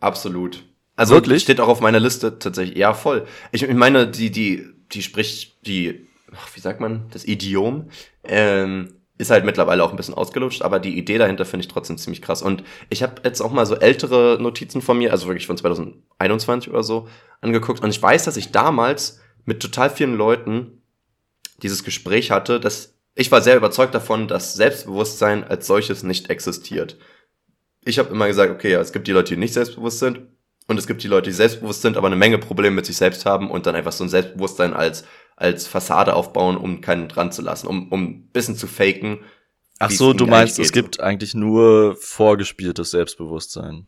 Absolut. 0.00 0.64
Also 0.96 1.14
Wirklich? 1.14 1.42
steht 1.42 1.60
auch 1.60 1.68
auf 1.68 1.80
meiner 1.80 2.00
Liste 2.00 2.38
tatsächlich. 2.38 2.76
Ja, 2.78 2.94
voll. 2.94 3.26
Ich, 3.52 3.62
ich 3.62 3.74
meine, 3.74 4.06
die, 4.08 4.30
die, 4.30 4.66
die 4.92 5.02
spricht 5.02 5.66
die, 5.66 6.06
ach, 6.34 6.48
wie 6.54 6.60
sagt 6.60 6.80
man, 6.80 7.06
das 7.10 7.26
Idiom, 7.26 7.90
ähm, 8.24 8.95
ist 9.18 9.30
halt 9.30 9.44
mittlerweile 9.44 9.82
auch 9.82 9.90
ein 9.90 9.96
bisschen 9.96 10.14
ausgelutscht, 10.14 10.62
aber 10.62 10.78
die 10.78 10.98
Idee 10.98 11.18
dahinter 11.18 11.44
finde 11.44 11.64
ich 11.64 11.72
trotzdem 11.72 11.96
ziemlich 11.96 12.22
krass. 12.22 12.42
Und 12.42 12.62
ich 12.90 13.02
habe 13.02 13.22
jetzt 13.24 13.40
auch 13.40 13.52
mal 13.52 13.66
so 13.66 13.74
ältere 13.76 14.38
Notizen 14.40 14.82
von 14.82 14.98
mir, 14.98 15.10
also 15.12 15.26
wirklich 15.26 15.46
von 15.46 15.56
2021 15.56 16.70
oder 16.70 16.82
so, 16.82 17.08
angeguckt. 17.40 17.82
Und 17.82 17.90
ich 17.90 18.02
weiß, 18.02 18.24
dass 18.24 18.36
ich 18.36 18.52
damals 18.52 19.20
mit 19.44 19.60
total 19.60 19.90
vielen 19.90 20.16
Leuten 20.16 20.82
dieses 21.62 21.84
Gespräch 21.84 22.30
hatte, 22.30 22.60
dass 22.60 22.94
ich 23.14 23.32
war 23.32 23.40
sehr 23.40 23.56
überzeugt 23.56 23.94
davon, 23.94 24.28
dass 24.28 24.54
Selbstbewusstsein 24.54 25.42
als 25.42 25.66
solches 25.66 26.02
nicht 26.02 26.28
existiert. 26.28 26.98
Ich 27.82 27.98
habe 27.98 28.10
immer 28.10 28.26
gesagt, 28.26 28.52
okay, 28.52 28.72
ja, 28.72 28.80
es 28.80 28.92
gibt 28.92 29.08
die 29.08 29.12
Leute, 29.12 29.34
die 29.34 29.40
nicht 29.40 29.54
selbstbewusst 29.54 30.00
sind 30.00 30.20
und 30.66 30.78
es 30.78 30.86
gibt 30.86 31.02
die 31.02 31.08
Leute, 31.08 31.30
die 31.30 31.36
selbstbewusst 31.36 31.80
sind, 31.80 31.96
aber 31.96 32.08
eine 32.08 32.16
Menge 32.16 32.36
Probleme 32.36 32.76
mit 32.76 32.84
sich 32.84 32.96
selbst 32.96 33.24
haben 33.24 33.50
und 33.50 33.66
dann 33.66 33.74
einfach 33.74 33.92
so 33.92 34.04
ein 34.04 34.10
Selbstbewusstsein 34.10 34.74
als 34.74 35.04
als 35.36 35.66
Fassade 35.66 36.14
aufbauen, 36.14 36.56
um 36.56 36.80
keinen 36.80 37.08
dran 37.08 37.30
zu 37.32 37.42
lassen, 37.42 37.66
um 37.66 37.88
um 37.92 38.02
ein 38.04 38.28
bisschen 38.32 38.56
zu 38.56 38.66
faken. 38.66 39.20
Ach 39.78 39.90
so, 39.90 40.12
du 40.14 40.26
meinst, 40.26 40.58
es 40.58 40.72
gibt 40.72 41.00
eigentlich 41.00 41.34
nur 41.34 41.96
vorgespieltes 42.00 42.90
Selbstbewusstsein. 42.92 43.86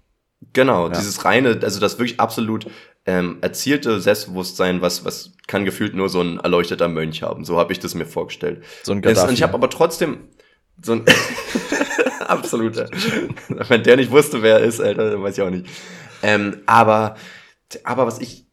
Genau, 0.53 0.88
Ja. 0.88 0.92
dieses 0.99 1.24
reine, 1.24 1.59
also 1.62 1.80
das 1.80 1.99
wirklich 1.99 2.20
absolut 2.20 2.66
ähm, 3.07 3.38
erzielte 3.40 3.99
Selbstbewusstsein, 4.01 4.82
was 4.82 5.05
was 5.05 5.32
kann 5.46 5.64
gefühlt 5.64 5.94
nur 5.94 6.09
so 6.11 6.20
ein 6.20 6.38
erleuchteter 6.38 6.88
Mönch 6.88 7.22
haben. 7.22 7.44
So 7.44 7.59
habe 7.59 7.72
ich 7.72 7.80
das 7.80 7.94
mir 7.94 8.05
vorgestellt. 8.07 8.62
So 8.82 8.92
ein 8.92 9.01
Gaddafi. 9.01 9.28
und 9.28 9.34
ich 9.34 9.42
habe 9.42 9.55
aber 9.55 9.70
trotzdem 9.70 10.28
so 10.82 10.92
ein 10.92 11.05
absoluter. 12.26 12.88
Wenn 13.49 13.82
der 13.82 13.96
nicht 13.96 14.11
wusste, 14.11 14.42
wer 14.42 14.59
er 14.61 14.64
ist, 14.66 14.80
Alter, 14.80 15.11
dann 15.12 15.22
weiß 15.22 15.38
ich 15.38 15.42
auch 15.42 15.51
nicht. 15.51 15.66
Ähm, 16.22 16.59
aber, 16.66 17.16
aber 17.84 18.07
was 18.07 18.20
ich 18.20 18.46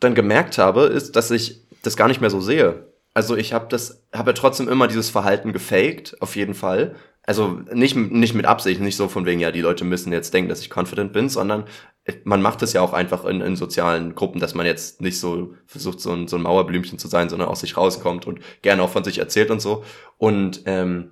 dann 0.00 0.14
gemerkt 0.14 0.58
habe, 0.58 0.82
ist, 0.84 1.16
dass 1.16 1.30
ich 1.30 1.65
das 1.82 1.96
gar 1.96 2.08
nicht 2.08 2.20
mehr 2.20 2.30
so 2.30 2.40
sehe. 2.40 2.92
Also 3.14 3.36
ich 3.36 3.52
habe 3.52 3.66
das, 3.68 4.04
habe 4.12 4.30
ja 4.30 4.34
trotzdem 4.34 4.68
immer 4.68 4.88
dieses 4.88 5.08
Verhalten 5.08 5.52
gefaked, 5.52 6.20
auf 6.20 6.36
jeden 6.36 6.54
Fall. 6.54 6.94
Also 7.22 7.60
nicht, 7.72 7.96
nicht 7.96 8.34
mit 8.34 8.46
Absicht, 8.46 8.80
nicht 8.80 8.96
so 8.96 9.08
von 9.08 9.26
wegen, 9.26 9.40
ja, 9.40 9.50
die 9.50 9.60
Leute 9.60 9.84
müssen 9.84 10.12
jetzt 10.12 10.32
denken, 10.34 10.48
dass 10.48 10.60
ich 10.60 10.70
confident 10.74 11.12
bin, 11.12 11.28
sondern 11.28 11.64
man 12.24 12.40
macht 12.40 12.62
es 12.62 12.72
ja 12.72 12.82
auch 12.82 12.92
einfach 12.92 13.24
in, 13.24 13.40
in 13.40 13.56
sozialen 13.56 14.14
Gruppen, 14.14 14.40
dass 14.40 14.54
man 14.54 14.66
jetzt 14.66 15.00
nicht 15.00 15.18
so 15.18 15.54
versucht, 15.66 16.00
so 16.00 16.12
ein, 16.12 16.28
so 16.28 16.36
ein 16.36 16.42
Mauerblümchen 16.42 16.98
zu 16.98 17.08
sein, 17.08 17.28
sondern 17.28 17.48
aus 17.48 17.60
sich 17.60 17.76
rauskommt 17.76 18.26
und 18.26 18.40
gerne 18.62 18.82
auch 18.82 18.90
von 18.90 19.02
sich 19.02 19.18
erzählt 19.18 19.50
und 19.50 19.60
so. 19.60 19.82
Und, 20.18 20.62
ähm, 20.66 21.10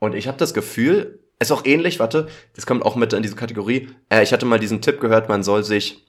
und 0.00 0.14
ich 0.14 0.28
habe 0.28 0.36
das 0.36 0.52
Gefühl, 0.52 1.20
ist 1.38 1.52
auch 1.52 1.64
ähnlich, 1.64 1.98
warte, 1.98 2.26
das 2.54 2.66
kommt 2.66 2.84
auch 2.84 2.96
mit 2.96 3.12
in 3.12 3.22
diese 3.22 3.36
Kategorie. 3.36 3.88
Äh, 4.10 4.22
ich 4.22 4.32
hatte 4.32 4.44
mal 4.44 4.58
diesen 4.58 4.82
Tipp 4.82 5.00
gehört, 5.00 5.28
man 5.28 5.42
soll 5.42 5.64
sich 5.64 6.04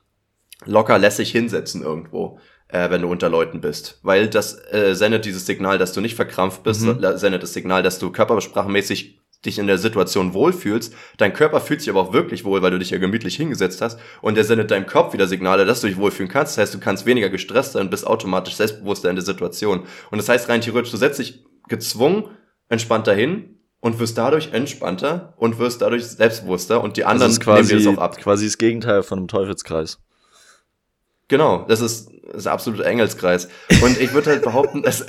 locker 0.66 0.98
lässig 0.98 1.32
hinsetzen 1.32 1.82
irgendwo, 1.82 2.40
äh, 2.70 2.90
wenn 2.90 3.02
du 3.02 3.08
unter 3.10 3.30
Leuten 3.30 3.62
bist. 3.62 4.00
Weil 4.04 4.28
das 4.30 4.56
äh, 4.72 4.94
sendet 4.96 5.26
dieses 5.26 5.46
Signal, 5.46 5.78
dass 5.78 5.92
du 5.94 6.02
nicht 6.02 6.16
verkrampft 6.16 6.64
bist, 6.64 6.82
Mhm. 6.84 7.00
sendet 7.18 7.44
das 7.44 7.54
Signal, 7.54 7.84
dass 7.84 8.00
du 8.00 8.12
körpersprachenmäßig 8.12 9.20
dich 9.46 9.58
in 9.58 9.68
der 9.68 9.78
Situation 9.78 10.34
wohlfühlst. 10.34 10.94
Dein 11.18 11.32
Körper 11.34 11.62
fühlt 11.62 11.80
sich 11.80 11.90
aber 11.90 12.02
auch 12.02 12.12
wirklich 12.14 12.44
wohl, 12.44 12.62
weil 12.62 12.72
du 12.72 12.80
dich 12.80 12.90
ja 12.90 12.98
gemütlich 12.98 13.38
hingesetzt 13.38 13.82
hast. 13.82 13.98
Und 14.22 14.36
der 14.36 14.44
sendet 14.44 14.70
deinem 14.70 14.86
Kopf 14.86 15.14
wieder 15.14 15.28
Signale, 15.28 15.66
dass 15.66 15.80
du 15.80 15.88
dich 15.88 15.96
wohlfühlen 15.98 16.30
kannst. 16.30 16.58
Das 16.58 16.62
heißt, 16.64 16.74
du 16.74 16.80
kannst 16.80 17.06
weniger 17.06 17.30
gestresst 17.30 17.72
sein 17.74 17.84
und 17.84 17.90
bist 17.90 18.06
automatisch 18.06 18.56
selbstbewusster 18.56 19.10
in 19.10 19.16
der 19.16 19.24
Situation. 19.24 19.84
Und 20.12 20.18
das 20.18 20.28
heißt 20.28 20.50
rein 20.50 20.60
theoretisch, 20.60 20.92
du 20.92 20.98
setzt 20.98 21.20
dich 21.20 21.46
gezwungen 21.70 22.26
entspannter 22.68 23.14
hin 23.14 23.56
und 23.80 23.98
wirst 24.00 24.18
dadurch 24.18 24.52
entspannter 24.52 25.34
und 25.38 25.58
wirst 25.58 25.82
dadurch 25.82 26.06
selbstbewusster 26.06 26.84
und 26.84 26.98
die 26.98 27.06
anderen 27.06 27.32
ist 27.32 27.40
quasi, 27.40 27.74
nehmen 27.74 27.84
dir 27.86 27.90
das 27.92 27.98
auch 27.98 28.02
ab. 28.04 28.18
quasi 28.18 28.46
das 28.46 28.58
Gegenteil 28.58 29.04
von 29.04 29.20
einem 29.20 29.28
Teufelskreis. 29.30 30.00
Genau, 31.30 31.64
das 31.68 31.80
ist, 31.80 32.12
das 32.28 32.38
ist 32.38 32.46
der 32.46 32.54
absolute 32.54 32.84
Engelskreis. 32.86 33.48
Und 33.82 34.00
ich 34.00 34.14
würde 34.14 34.32
halt 34.32 34.42
behaupten, 34.44 34.82
dass, 34.84 35.06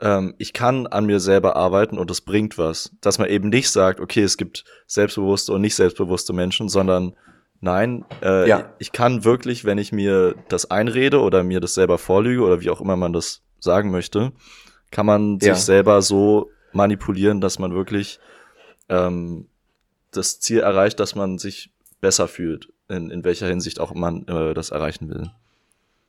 ähm, 0.00 0.34
ich 0.36 0.52
kann 0.52 0.86
an 0.86 1.06
mir 1.06 1.20
selber 1.20 1.56
arbeiten 1.56 1.96
und 1.96 2.10
es 2.10 2.20
bringt 2.20 2.58
was. 2.58 2.92
Dass 3.00 3.18
man 3.18 3.30
eben 3.30 3.48
nicht 3.48 3.70
sagt, 3.70 3.98
okay, 3.98 4.22
es 4.22 4.36
gibt 4.36 4.64
selbstbewusste 4.86 5.54
und 5.54 5.62
nicht 5.62 5.74
selbstbewusste 5.74 6.34
Menschen, 6.34 6.68
sondern 6.68 7.16
nein, 7.60 8.04
äh, 8.22 8.46
Ja. 8.46 8.74
ich 8.78 8.92
kann 8.92 9.24
wirklich, 9.24 9.64
wenn 9.64 9.78
ich 9.78 9.90
mir 9.90 10.34
das 10.48 10.70
einrede 10.70 11.22
oder 11.22 11.44
mir 11.44 11.60
das 11.60 11.72
selber 11.72 11.96
vorlüge 11.96 12.42
oder 12.42 12.60
wie 12.60 12.68
auch 12.68 12.82
immer 12.82 12.96
man 12.96 13.14
das 13.14 13.40
sagen 13.58 13.90
möchte, 13.90 14.32
kann 14.90 15.06
man 15.06 15.38
Ja. 15.40 15.54
sich 15.54 15.64
selber 15.64 16.02
so 16.02 16.50
manipulieren, 16.74 17.40
dass 17.40 17.58
man 17.58 17.72
wirklich 17.74 18.20
ähm, 18.88 19.48
das 20.10 20.40
Ziel 20.40 20.60
erreicht, 20.60 21.00
dass 21.00 21.14
man 21.14 21.38
sich 21.38 21.72
besser 22.00 22.28
fühlt, 22.28 22.72
in, 22.88 23.10
in 23.10 23.24
welcher 23.24 23.46
Hinsicht 23.48 23.80
auch 23.80 23.94
man 23.94 24.26
äh, 24.28 24.54
das 24.54 24.70
erreichen 24.70 25.08
will. 25.08 25.30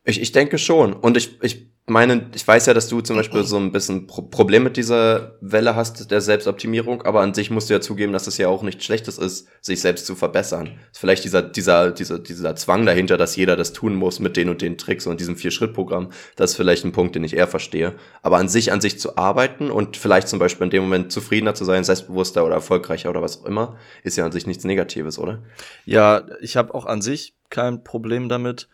Ich, 0.08 0.22
ich 0.22 0.32
denke 0.32 0.58
schon. 0.58 0.94
Und 0.94 1.18
ich, 1.18 1.38
ich 1.42 1.68
meine, 1.86 2.30
ich 2.34 2.48
weiß 2.48 2.66
ja, 2.66 2.74
dass 2.74 2.88
du 2.88 3.02
zum 3.02 3.18
Beispiel 3.18 3.44
so 3.44 3.58
ein 3.58 3.74
bisschen 3.74 4.08
Pro 4.08 4.22
Problem 4.22 4.64
mit 4.64 4.78
dieser 4.78 5.36
Welle 5.42 5.76
hast, 5.76 6.12
der 6.12 6.22
Selbstoptimierung, 6.22 7.02
aber 7.02 7.20
an 7.20 7.34
sich 7.34 7.52
musst 7.52 7.70
du 7.70 7.74
ja 7.74 7.82
zugeben, 7.82 8.14
dass 8.14 8.26
es 8.26 8.38
ja 8.38 8.48
auch 8.48 8.64
nichts 8.64 8.86
Schlechtes 8.86 9.18
ist, 9.18 9.50
sich 9.60 9.82
selbst 9.82 10.06
zu 10.06 10.16
verbessern. 10.16 10.80
Vielleicht 10.94 11.26
dieser, 11.26 11.42
dieser, 11.42 11.92
dieser, 11.92 12.20
dieser 12.20 12.56
Zwang 12.56 12.86
dahinter, 12.86 13.18
dass 13.18 13.36
jeder 13.36 13.58
das 13.58 13.74
tun 13.74 13.96
muss 13.96 14.22
mit 14.22 14.38
den 14.38 14.48
und 14.48 14.62
den 14.62 14.78
Tricks 14.78 15.08
und 15.08 15.20
diesem 15.20 15.36
Vier-Schritt-Programm, 15.36 16.12
das 16.38 16.52
ist 16.52 16.56
vielleicht 16.56 16.86
ein 16.86 16.94
Punkt, 16.94 17.16
den 17.16 17.26
ich 17.26 17.36
eher 17.36 17.48
verstehe. 17.48 17.94
Aber 18.22 18.38
an 18.38 18.48
sich, 18.48 18.72
an 18.72 18.80
sich 18.80 19.00
zu 19.00 19.18
arbeiten 19.18 19.70
und 19.70 19.98
vielleicht 19.98 20.30
zum 20.30 20.40
Beispiel 20.40 20.66
in 20.66 20.72
dem 20.72 20.84
Moment 20.84 21.12
zufriedener 21.12 21.54
zu 21.54 21.66
sein, 21.66 21.84
selbstbewusster 21.84 22.46
oder 22.46 22.56
erfolgreicher 22.56 23.10
oder 23.10 23.22
was 23.22 23.42
auch 23.42 23.46
immer, 23.46 23.76
ist 24.04 24.16
ja 24.16 24.26
an 24.26 24.32
sich 24.32 24.48
nichts 24.48 24.64
Negatives, 24.64 25.20
oder? 25.20 25.44
Ja, 25.84 26.26
ich 26.40 26.56
habe 26.56 26.74
auch 26.76 26.86
an 26.86 27.02
sich 27.02 27.36
kein 27.50 27.84
Problem 27.84 28.30
damit, 28.30 28.70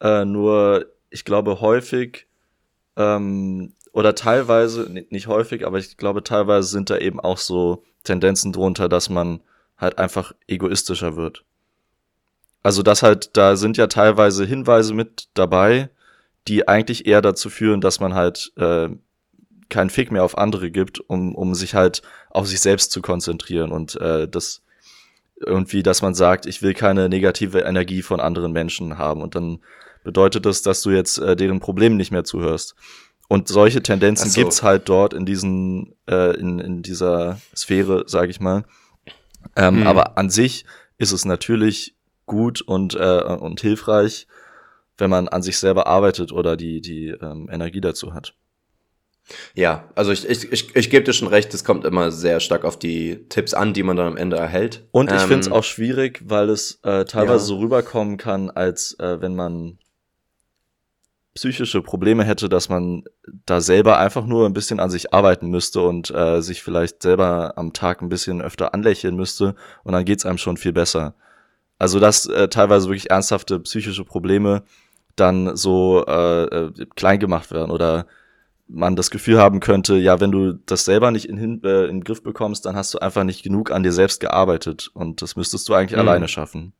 äh, 0.00 0.24
nur 0.24 0.86
ich 1.10 1.24
glaube 1.24 1.60
häufig 1.60 2.26
ähm, 2.96 3.72
oder 3.92 4.14
teilweise, 4.14 4.90
nicht 5.10 5.26
häufig, 5.26 5.66
aber 5.66 5.78
ich 5.78 5.96
glaube 5.96 6.22
teilweise 6.22 6.68
sind 6.68 6.90
da 6.90 6.98
eben 6.98 7.20
auch 7.20 7.38
so 7.38 7.82
Tendenzen 8.04 8.52
drunter, 8.52 8.88
dass 8.88 9.08
man 9.08 9.40
halt 9.76 9.98
einfach 9.98 10.32
egoistischer 10.46 11.16
wird. 11.16 11.44
Also 12.62 12.82
das 12.82 13.02
halt, 13.02 13.36
da 13.36 13.56
sind 13.56 13.76
ja 13.76 13.86
teilweise 13.86 14.44
Hinweise 14.44 14.92
mit 14.92 15.28
dabei, 15.34 15.90
die 16.48 16.68
eigentlich 16.68 17.06
eher 17.06 17.22
dazu 17.22 17.50
führen, 17.50 17.80
dass 17.80 18.00
man 18.00 18.14
halt 18.14 18.52
äh, 18.56 18.88
keinen 19.68 19.90
Fick 19.90 20.10
mehr 20.10 20.24
auf 20.24 20.36
andere 20.36 20.70
gibt, 20.70 20.98
um, 21.00 21.34
um 21.34 21.54
sich 21.54 21.74
halt 21.74 22.02
auf 22.30 22.46
sich 22.46 22.60
selbst 22.60 22.90
zu 22.90 23.02
konzentrieren. 23.02 23.70
Und 23.70 23.96
äh, 24.00 24.26
das 24.28 24.62
irgendwie, 25.40 25.82
dass 25.82 26.02
man 26.02 26.14
sagt, 26.14 26.46
ich 26.46 26.62
will 26.62 26.74
keine 26.74 27.08
negative 27.08 27.60
Energie 27.60 28.02
von 28.02 28.20
anderen 28.20 28.52
Menschen 28.52 28.98
haben 28.98 29.22
und 29.22 29.34
dann 29.34 29.60
bedeutet 30.04 30.46
das, 30.46 30.62
dass 30.62 30.82
du 30.82 30.90
jetzt 30.90 31.18
äh, 31.18 31.36
deren 31.36 31.60
Problemen 31.60 31.96
nicht 31.96 32.10
mehr 32.10 32.24
zuhörst. 32.24 32.74
Und 33.28 33.48
solche 33.48 33.82
Tendenzen 33.82 34.30
so. 34.30 34.40
gibt's 34.40 34.62
halt 34.62 34.88
dort 34.88 35.12
in 35.12 35.26
diesen, 35.26 35.94
äh, 36.08 36.34
in, 36.38 36.58
in 36.58 36.82
dieser 36.82 37.40
Sphäre, 37.54 38.04
sage 38.06 38.30
ich 38.30 38.40
mal. 38.40 38.64
Ähm, 39.54 39.80
hm. 39.80 39.86
Aber 39.86 40.16
an 40.16 40.30
sich 40.30 40.64
ist 40.96 41.12
es 41.12 41.24
natürlich 41.24 41.94
gut 42.26 42.62
und, 42.62 42.94
äh, 42.94 43.22
und 43.22 43.60
hilfreich, 43.60 44.26
wenn 44.96 45.10
man 45.10 45.28
an 45.28 45.42
sich 45.42 45.58
selber 45.58 45.86
arbeitet 45.86 46.32
oder 46.32 46.56
die, 46.56 46.80
die 46.80 47.08
ähm, 47.08 47.48
Energie 47.50 47.80
dazu 47.80 48.14
hat. 48.14 48.34
Ja, 49.54 49.88
also 49.94 50.10
ich, 50.10 50.26
ich, 50.28 50.50
ich, 50.50 50.74
ich 50.74 50.90
gebe 50.90 51.04
dir 51.04 51.12
schon 51.12 51.28
recht, 51.28 51.52
es 51.52 51.64
kommt 51.64 51.84
immer 51.84 52.10
sehr 52.10 52.40
stark 52.40 52.64
auf 52.64 52.78
die 52.78 53.26
Tipps 53.28 53.52
an, 53.52 53.74
die 53.74 53.82
man 53.82 53.96
dann 53.96 54.06
am 54.06 54.16
Ende 54.16 54.36
erhält. 54.36 54.86
Und 54.90 55.12
ich 55.12 55.22
ähm, 55.22 55.28
finde 55.28 55.40
es 55.40 55.50
auch 55.50 55.64
schwierig, 55.64 56.22
weil 56.24 56.48
es 56.48 56.80
äh, 56.82 57.04
teilweise 57.04 57.32
ja. 57.32 57.38
so 57.38 57.58
rüberkommen 57.58 58.16
kann, 58.16 58.50
als 58.50 58.98
äh, 58.98 59.20
wenn 59.20 59.36
man 59.36 59.78
psychische 61.38 61.82
Probleme 61.82 62.24
hätte, 62.24 62.48
dass 62.48 62.68
man 62.68 63.04
da 63.46 63.60
selber 63.60 63.98
einfach 63.98 64.26
nur 64.26 64.44
ein 64.44 64.52
bisschen 64.52 64.80
an 64.80 64.90
sich 64.90 65.14
arbeiten 65.14 65.50
müsste 65.50 65.82
und 65.82 66.10
äh, 66.10 66.42
sich 66.42 66.64
vielleicht 66.64 67.00
selber 67.00 67.52
am 67.54 67.72
Tag 67.72 68.02
ein 68.02 68.08
bisschen 68.08 68.42
öfter 68.42 68.74
anlächeln 68.74 69.14
müsste 69.14 69.54
und 69.84 69.92
dann 69.92 70.04
geht's 70.04 70.26
einem 70.26 70.38
schon 70.38 70.56
viel 70.56 70.72
besser. 70.72 71.14
Also 71.78 72.00
dass 72.00 72.26
äh, 72.26 72.48
teilweise 72.48 72.88
wirklich 72.88 73.10
ernsthafte 73.10 73.60
psychische 73.60 74.04
Probleme 74.04 74.64
dann 75.14 75.56
so 75.56 76.04
äh, 76.08 76.44
äh, 76.44 76.72
klein 76.96 77.20
gemacht 77.20 77.52
werden 77.52 77.70
oder 77.70 78.06
man 78.66 78.96
das 78.96 79.12
Gefühl 79.12 79.38
haben 79.38 79.60
könnte, 79.60 79.94
ja, 79.94 80.18
wenn 80.18 80.32
du 80.32 80.54
das 80.66 80.84
selber 80.84 81.12
nicht 81.12 81.28
in, 81.28 81.62
äh, 81.62 81.84
in 81.84 81.98
den 81.98 82.04
Griff 82.04 82.24
bekommst, 82.24 82.66
dann 82.66 82.74
hast 82.74 82.94
du 82.94 82.98
einfach 82.98 83.22
nicht 83.22 83.44
genug 83.44 83.70
an 83.70 83.84
dir 83.84 83.92
selbst 83.92 84.18
gearbeitet 84.18 84.90
und 84.92 85.22
das 85.22 85.36
müsstest 85.36 85.68
du 85.68 85.74
eigentlich 85.74 85.92
mhm. 85.92 86.08
alleine 86.08 86.26
schaffen. 86.26 86.72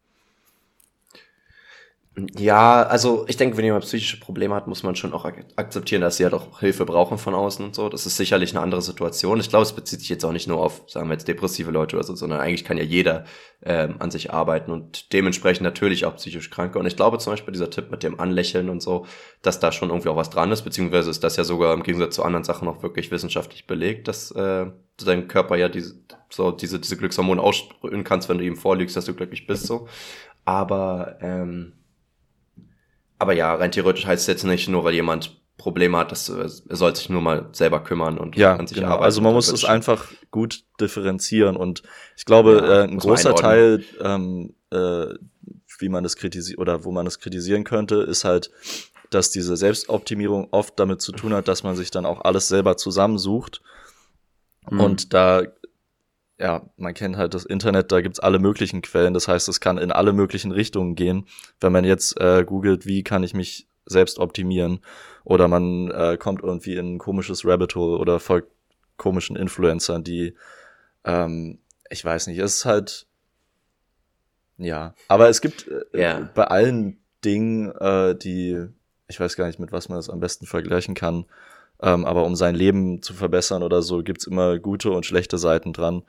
Ja, 2.36 2.82
also 2.84 3.24
ich 3.28 3.36
denke, 3.36 3.56
wenn 3.56 3.64
jemand 3.64 3.84
psychische 3.84 4.18
Probleme 4.18 4.54
hat, 4.54 4.66
muss 4.66 4.82
man 4.82 4.96
schon 4.96 5.12
auch 5.12 5.24
ak 5.24 5.44
akzeptieren, 5.56 6.00
dass 6.00 6.16
sie 6.16 6.24
halt 6.24 6.34
auch 6.34 6.60
Hilfe 6.60 6.84
brauchen 6.84 7.18
von 7.18 7.34
außen 7.34 7.64
und 7.64 7.74
so. 7.74 7.88
Das 7.88 8.06
ist 8.06 8.16
sicherlich 8.16 8.52
eine 8.52 8.60
andere 8.60 8.82
Situation. 8.82 9.38
Ich 9.40 9.50
glaube, 9.50 9.64
es 9.64 9.72
bezieht 9.72 10.00
sich 10.00 10.08
jetzt 10.08 10.24
auch 10.24 10.32
nicht 10.32 10.48
nur 10.48 10.58
auf, 10.58 10.82
sagen 10.86 11.08
wir 11.08 11.12
jetzt, 11.14 11.28
depressive 11.28 11.70
Leute 11.70 11.96
oder 11.96 12.04
so, 12.04 12.14
sondern 12.14 12.40
eigentlich 12.40 12.64
kann 12.64 12.78
ja 12.78 12.82
jeder 12.82 13.24
ähm, 13.62 13.96
an 13.98 14.10
sich 14.10 14.32
arbeiten 14.32 14.70
und 14.70 15.12
dementsprechend 15.12 15.64
natürlich 15.64 16.06
auch 16.06 16.16
psychisch 16.16 16.50
Kranke. 16.50 16.78
Und 16.78 16.86
ich 16.86 16.96
glaube 16.96 17.18
zum 17.18 17.32
Beispiel 17.32 17.52
dieser 17.52 17.70
Tipp 17.70 17.90
mit 17.90 18.02
dem 18.02 18.18
Anlächeln 18.18 18.68
und 18.68 18.80
so, 18.80 19.06
dass 19.42 19.60
da 19.60 19.70
schon 19.70 19.90
irgendwie 19.90 20.08
auch 20.08 20.16
was 20.16 20.30
dran 20.30 20.50
ist, 20.50 20.62
beziehungsweise 20.62 21.10
ist 21.10 21.22
das 21.22 21.36
ja 21.36 21.44
sogar 21.44 21.74
im 21.74 21.82
Gegensatz 21.82 22.14
zu 22.14 22.24
anderen 22.24 22.44
Sachen 22.44 22.68
auch 22.68 22.82
wirklich 22.82 23.10
wissenschaftlich 23.10 23.66
belegt, 23.66 24.08
dass 24.08 24.30
äh, 24.32 24.66
dein 25.04 25.28
Körper 25.28 25.56
ja 25.56 25.68
diese, 25.68 25.94
so 26.30 26.50
diese, 26.50 26.80
diese 26.80 26.96
Glückshormone 26.96 27.40
aussprühen 27.40 28.02
kannst, 28.02 28.28
wenn 28.28 28.38
du 28.38 28.44
ihm 28.44 28.56
vorlügst, 28.56 28.96
dass 28.96 29.04
du 29.04 29.14
glücklich 29.14 29.46
bist, 29.46 29.66
so. 29.66 29.88
Aber 30.44 31.18
ähm, 31.20 31.74
aber 33.18 33.32
ja, 33.32 33.54
rein 33.54 33.72
theoretisch 33.72 34.06
heißt 34.06 34.22
es 34.22 34.26
jetzt 34.26 34.44
nicht 34.44 34.68
nur, 34.68 34.84
weil 34.84 34.94
jemand 34.94 35.38
Probleme 35.56 35.98
hat, 35.98 36.12
dass 36.12 36.28
er 36.28 36.48
soll 36.48 36.94
sich 36.94 37.08
nur 37.08 37.20
mal 37.20 37.48
selber 37.52 37.82
kümmern 37.82 38.16
und 38.16 38.36
ja, 38.36 38.54
an 38.54 38.68
sich 38.68 38.76
genau. 38.76 38.90
arbeiten. 38.90 39.04
Also 39.04 39.20
man 39.20 39.34
muss 39.34 39.48
es 39.48 39.64
einfach 39.64 40.06
gut 40.30 40.64
differenzieren 40.80 41.56
und 41.56 41.82
ich 42.16 42.24
glaube, 42.24 42.62
ja, 42.62 42.80
äh, 42.80 42.84
ein 42.84 42.98
großer 42.98 43.34
Teil, 43.34 43.84
ähm, 44.00 44.54
äh, 44.70 45.06
wie 45.80 45.88
man 45.88 46.04
das 46.04 46.16
kritisiert 46.16 46.58
oder 46.58 46.84
wo 46.84 46.92
man 46.92 47.04
das 47.04 47.18
kritisieren 47.18 47.64
könnte, 47.64 47.96
ist 47.96 48.24
halt, 48.24 48.50
dass 49.10 49.30
diese 49.30 49.56
Selbstoptimierung 49.56 50.48
oft 50.52 50.78
damit 50.78 51.02
zu 51.02 51.12
tun 51.12 51.32
hat, 51.34 51.48
dass 51.48 51.64
man 51.64 51.74
sich 51.74 51.90
dann 51.90 52.06
auch 52.06 52.20
alles 52.20 52.48
selber 52.48 52.76
zusammensucht. 52.76 53.60
Mhm. 54.70 54.80
Und 54.80 55.14
da 55.14 55.42
ja, 56.38 56.62
man 56.76 56.94
kennt 56.94 57.16
halt 57.16 57.34
das 57.34 57.44
Internet, 57.44 57.90
da 57.90 58.00
gibt's 58.00 58.20
alle 58.20 58.38
möglichen 58.38 58.80
Quellen. 58.80 59.14
Das 59.14 59.26
heißt, 59.26 59.48
es 59.48 59.60
kann 59.60 59.76
in 59.78 59.90
alle 59.90 60.12
möglichen 60.12 60.52
Richtungen 60.52 60.94
gehen. 60.94 61.26
Wenn 61.60 61.72
man 61.72 61.84
jetzt 61.84 62.18
äh, 62.20 62.44
googelt, 62.44 62.86
wie 62.86 63.02
kann 63.02 63.24
ich 63.24 63.34
mich 63.34 63.66
selbst 63.86 64.18
optimieren, 64.18 64.80
oder 65.24 65.48
man 65.48 65.90
äh, 65.90 66.16
kommt 66.16 66.42
irgendwie 66.42 66.76
in 66.76 66.94
ein 66.94 66.98
komisches 66.98 67.44
Rabbit 67.44 67.74
Hole 67.74 67.98
oder 67.98 68.20
folgt 68.20 68.50
komischen 68.96 69.36
Influencern, 69.36 70.04
die, 70.04 70.34
ähm, 71.04 71.58
ich 71.90 72.04
weiß 72.04 72.26
nicht, 72.28 72.38
es 72.38 72.56
ist 72.56 72.64
halt, 72.64 73.06
ja. 74.58 74.94
Aber 75.08 75.28
es 75.28 75.40
gibt 75.40 75.68
äh, 75.68 75.98
yeah. 75.98 76.30
bei 76.34 76.44
allen 76.44 76.98
Dingen, 77.24 77.70
äh, 77.72 78.16
die, 78.16 78.66
ich 79.06 79.18
weiß 79.18 79.36
gar 79.36 79.46
nicht, 79.46 79.58
mit 79.58 79.72
was 79.72 79.88
man 79.88 79.98
das 79.98 80.10
am 80.10 80.20
besten 80.20 80.46
vergleichen 80.46 80.94
kann, 80.94 81.26
ähm, 81.80 82.04
aber 82.04 82.24
um 82.24 82.36
sein 82.36 82.54
Leben 82.54 83.02
zu 83.02 83.14
verbessern 83.14 83.62
oder 83.62 83.82
so, 83.82 84.02
gibt's 84.02 84.26
immer 84.26 84.58
gute 84.58 84.90
und 84.90 85.06
schlechte 85.06 85.38
Seiten 85.38 85.72
dran. 85.72 86.02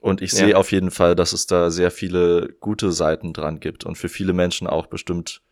Und 0.00 0.22
ich 0.22 0.32
ja. 0.32 0.38
sehe 0.38 0.56
auf 0.56 0.72
jeden 0.72 0.90
Fall, 0.90 1.14
dass 1.14 1.32
es 1.32 1.46
da 1.46 1.70
sehr 1.70 1.90
viele 1.90 2.54
gute 2.60 2.90
Seiten 2.90 3.32
dran 3.32 3.60
gibt 3.60 3.84
und 3.84 3.96
für 3.96 4.08
viele 4.08 4.32
Menschen 4.32 4.66
auch 4.66 4.86
bestimmt 4.86 5.42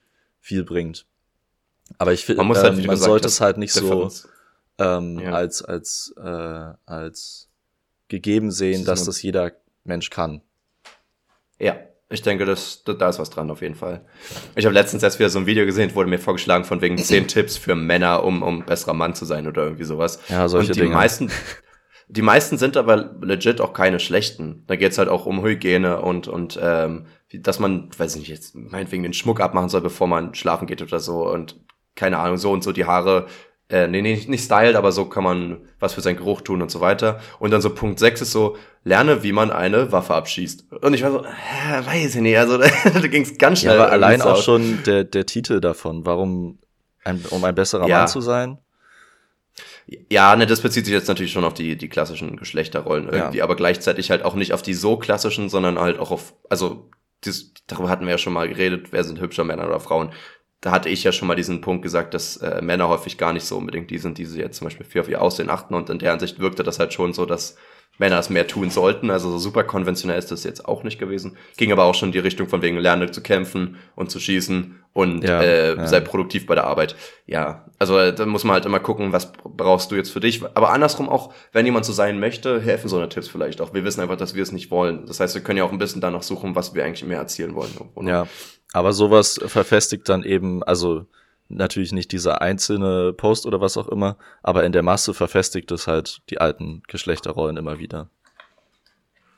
viel 0.40 0.64
bringt. 0.64 1.04
Aber 1.98 2.12
ich 2.12 2.24
finde, 2.24 2.44
man, 2.44 2.56
halt, 2.56 2.66
ähm, 2.66 2.86
man 2.86 2.90
gesagt, 2.90 3.00
sollte 3.02 3.28
es 3.28 3.40
halt 3.40 3.58
nicht 3.58 3.72
so 3.72 4.10
ähm, 4.78 5.18
ja. 5.18 5.32
als 5.32 5.62
als 5.62 6.14
äh, 6.16 6.72
als 6.86 7.48
gegeben 8.08 8.50
sehen, 8.50 8.84
das 8.84 9.00
dass 9.00 9.06
das 9.06 9.22
jeder 9.22 9.52
Mensch 9.84 10.10
kann. 10.10 10.40
Ja, 11.58 11.76
ich 12.10 12.22
denke, 12.22 12.46
das, 12.46 12.84
da 12.84 13.08
ist 13.08 13.18
was 13.18 13.28
dran 13.28 13.50
auf 13.50 13.60
jeden 13.60 13.74
Fall. 13.74 14.00
Ich 14.56 14.64
habe 14.64 14.74
letztens 14.74 15.02
erst 15.02 15.18
wieder 15.18 15.28
so 15.28 15.38
ein 15.40 15.46
Video 15.46 15.66
gesehen, 15.66 15.94
wurde 15.94 16.08
mir 16.08 16.18
vorgeschlagen 16.18 16.64
von 16.64 16.80
wegen 16.80 16.96
zehn 16.96 17.28
Tipps 17.28 17.56
für 17.58 17.74
Männer, 17.74 18.24
um, 18.24 18.42
um 18.42 18.64
besserer 18.64 18.94
Mann 18.94 19.14
zu 19.14 19.26
sein 19.26 19.46
oder 19.46 19.64
irgendwie 19.64 19.84
sowas. 19.84 20.20
Ja, 20.28 20.48
solche 20.48 20.68
Und 20.68 20.76
die 20.76 20.80
Dinge. 20.80 20.94
meisten, 20.94 21.30
die 22.08 22.22
meisten 22.22 22.56
sind 22.56 22.78
aber 22.78 23.14
legit 23.20 23.60
auch 23.60 23.74
keine 23.74 24.00
schlechten. 24.00 24.64
Da 24.66 24.76
geht's 24.76 24.96
halt 24.96 25.10
auch 25.10 25.26
um 25.26 25.42
Hygiene 25.42 26.00
und, 26.00 26.28
und 26.28 26.58
ähm, 26.62 27.06
dass 27.34 27.58
man, 27.58 27.90
weiß 27.96 28.14
ich 28.14 28.20
nicht, 28.20 28.30
jetzt 28.30 28.54
meinetwegen 28.54 29.02
den 29.02 29.12
Schmuck 29.12 29.40
abmachen 29.40 29.68
soll, 29.68 29.82
bevor 29.82 30.06
man 30.06 30.34
schlafen 30.34 30.66
geht 30.66 30.80
oder 30.80 31.00
so. 31.00 31.30
Und 31.30 31.60
keine 31.94 32.18
Ahnung, 32.18 32.38
so 32.38 32.50
und 32.52 32.64
so 32.64 32.72
die 32.72 32.86
Haare 32.86 33.26
äh, 33.70 33.86
nee, 33.86 34.00
nee, 34.00 34.18
nicht 34.26 34.44
styled, 34.44 34.76
aber 34.76 34.92
so 34.92 35.04
kann 35.04 35.24
man 35.24 35.58
was 35.78 35.92
für 35.92 36.00
seinen 36.00 36.16
Geruch 36.16 36.40
tun 36.40 36.62
und 36.62 36.70
so 36.70 36.80
weiter. 36.80 37.20
Und 37.38 37.50
dann 37.50 37.60
so 37.60 37.70
Punkt 37.70 37.98
6 37.98 38.22
ist 38.22 38.32
so, 38.32 38.56
lerne, 38.88 39.22
wie 39.22 39.32
man 39.32 39.50
eine 39.50 39.92
Waffe 39.92 40.14
abschießt. 40.14 40.72
Und 40.72 40.94
ich 40.94 41.02
war 41.02 41.12
so, 41.12 41.24
äh, 41.24 41.86
weiß 41.86 42.16
ich 42.16 42.20
nicht, 42.20 42.38
also 42.38 42.58
da, 42.58 42.68
da 42.68 43.06
ging 43.06 43.22
es 43.22 43.38
ganz 43.38 43.60
schnell. 43.60 43.76
Ja, 43.76 43.84
aber 43.84 43.92
allein 43.92 44.22
auch 44.22 44.42
schon 44.42 44.82
der, 44.84 45.04
der 45.04 45.26
Titel 45.26 45.60
davon, 45.60 46.06
warum, 46.06 46.58
ein, 47.04 47.24
um 47.30 47.44
ein 47.44 47.54
besserer 47.54 47.86
ja. 47.86 47.98
Mann 47.98 48.08
zu 48.08 48.20
sein? 48.20 48.58
Ja, 50.10 50.36
ne, 50.36 50.46
das 50.46 50.60
bezieht 50.60 50.84
sich 50.84 50.92
jetzt 50.92 51.08
natürlich 51.08 51.32
schon 51.32 51.44
auf 51.44 51.54
die, 51.54 51.76
die 51.76 51.88
klassischen 51.88 52.36
Geschlechterrollen 52.36 53.08
irgendwie, 53.08 53.38
ja. 53.38 53.44
aber 53.44 53.56
gleichzeitig 53.56 54.10
halt 54.10 54.22
auch 54.22 54.34
nicht 54.34 54.52
auf 54.52 54.62
die 54.62 54.74
so 54.74 54.96
klassischen, 54.98 55.48
sondern 55.48 55.78
halt 55.78 55.98
auch 55.98 56.10
auf, 56.10 56.34
also, 56.50 56.90
das, 57.22 57.52
darüber 57.66 57.88
hatten 57.88 58.04
wir 58.04 58.12
ja 58.12 58.18
schon 58.18 58.34
mal 58.34 58.48
geredet, 58.48 58.88
wer 58.92 59.02
sind 59.02 59.20
hübscher 59.20 59.44
Männer 59.44 59.66
oder 59.66 59.80
Frauen 59.80 60.12
da 60.60 60.72
hatte 60.72 60.88
ich 60.88 61.04
ja 61.04 61.12
schon 61.12 61.28
mal 61.28 61.36
diesen 61.36 61.60
Punkt 61.60 61.82
gesagt, 61.82 62.14
dass 62.14 62.38
äh, 62.38 62.60
Männer 62.62 62.88
häufig 62.88 63.16
gar 63.16 63.32
nicht 63.32 63.44
so 63.44 63.56
unbedingt 63.56 63.90
die 63.90 63.98
sind, 63.98 64.18
die 64.18 64.24
sie 64.24 64.40
jetzt 64.40 64.58
zum 64.58 64.66
Beispiel 64.66 64.84
viel 64.84 65.00
auf 65.00 65.08
ihr 65.08 65.22
Aussehen 65.22 65.50
achten. 65.50 65.74
Und 65.74 65.88
in 65.88 66.00
der 66.00 66.12
Ansicht 66.12 66.40
wirkte 66.40 66.64
das 66.64 66.80
halt 66.80 66.92
schon 66.92 67.12
so, 67.12 67.26
dass 67.26 67.56
Männer 67.98 68.18
es 68.18 68.30
mehr 68.30 68.46
tun 68.46 68.70
sollten. 68.70 69.10
Also 69.10 69.30
so 69.30 69.38
super 69.38 69.64
konventionell 69.64 70.18
ist 70.18 70.30
das 70.30 70.44
jetzt 70.44 70.64
auch 70.64 70.84
nicht 70.84 70.98
gewesen. 70.98 71.36
Ging 71.56 71.72
aber 71.72 71.84
auch 71.84 71.94
schon 71.94 72.10
in 72.10 72.12
die 72.12 72.18
Richtung 72.20 72.48
von 72.48 72.62
wegen 72.62 72.78
lerne 72.78 73.10
zu 73.10 73.20
kämpfen 73.20 73.76
und 73.96 74.10
zu 74.10 74.20
schießen 74.20 74.76
und 74.92 75.24
ja, 75.24 75.42
äh, 75.42 75.76
ja. 75.76 75.86
sei 75.86 76.00
produktiv 76.00 76.46
bei 76.46 76.54
der 76.54 76.64
Arbeit. 76.64 76.96
Ja, 77.26 77.66
also 77.78 77.98
äh, 77.98 78.14
da 78.14 78.24
muss 78.26 78.44
man 78.44 78.54
halt 78.54 78.66
immer 78.66 78.80
gucken, 78.80 79.12
was 79.12 79.32
brauchst 79.32 79.90
du 79.90 79.96
jetzt 79.96 80.10
für 80.10 80.20
dich. 80.20 80.42
Aber 80.54 80.70
andersrum 80.70 81.08
auch, 81.08 81.32
wenn 81.52 81.66
jemand 81.66 81.84
so 81.84 81.92
sein 81.92 82.20
möchte, 82.20 82.60
helfen 82.60 82.88
so 82.88 82.96
eine 82.96 83.08
Tipps 83.08 83.28
vielleicht 83.28 83.60
auch. 83.60 83.74
Wir 83.74 83.84
wissen 83.84 84.00
einfach, 84.00 84.16
dass 84.16 84.34
wir 84.34 84.42
es 84.42 84.52
nicht 84.52 84.70
wollen. 84.70 85.06
Das 85.06 85.20
heißt, 85.20 85.34
wir 85.34 85.42
können 85.42 85.58
ja 85.58 85.64
auch 85.64 85.72
ein 85.72 85.78
bisschen 85.78 86.00
danach 86.00 86.22
suchen, 86.22 86.54
was 86.54 86.74
wir 86.74 86.84
eigentlich 86.84 87.04
mehr 87.04 87.18
erzielen 87.18 87.54
wollen. 87.54 87.70
Oder? 87.94 88.08
Ja, 88.08 88.26
aber 88.72 88.92
sowas 88.92 89.40
verfestigt 89.46 90.08
dann 90.08 90.22
eben, 90.22 90.62
also 90.62 91.06
natürlich 91.48 91.92
nicht 91.92 92.12
dieser 92.12 92.42
einzelne 92.42 93.12
Post 93.12 93.46
oder 93.46 93.60
was 93.60 93.76
auch 93.76 93.88
immer, 93.88 94.16
aber 94.42 94.64
in 94.64 94.72
der 94.72 94.82
Masse 94.82 95.14
verfestigt 95.14 95.70
es 95.70 95.86
halt 95.86 96.20
die 96.30 96.40
alten 96.40 96.82
Geschlechterrollen 96.88 97.56
immer 97.56 97.78
wieder. 97.78 98.08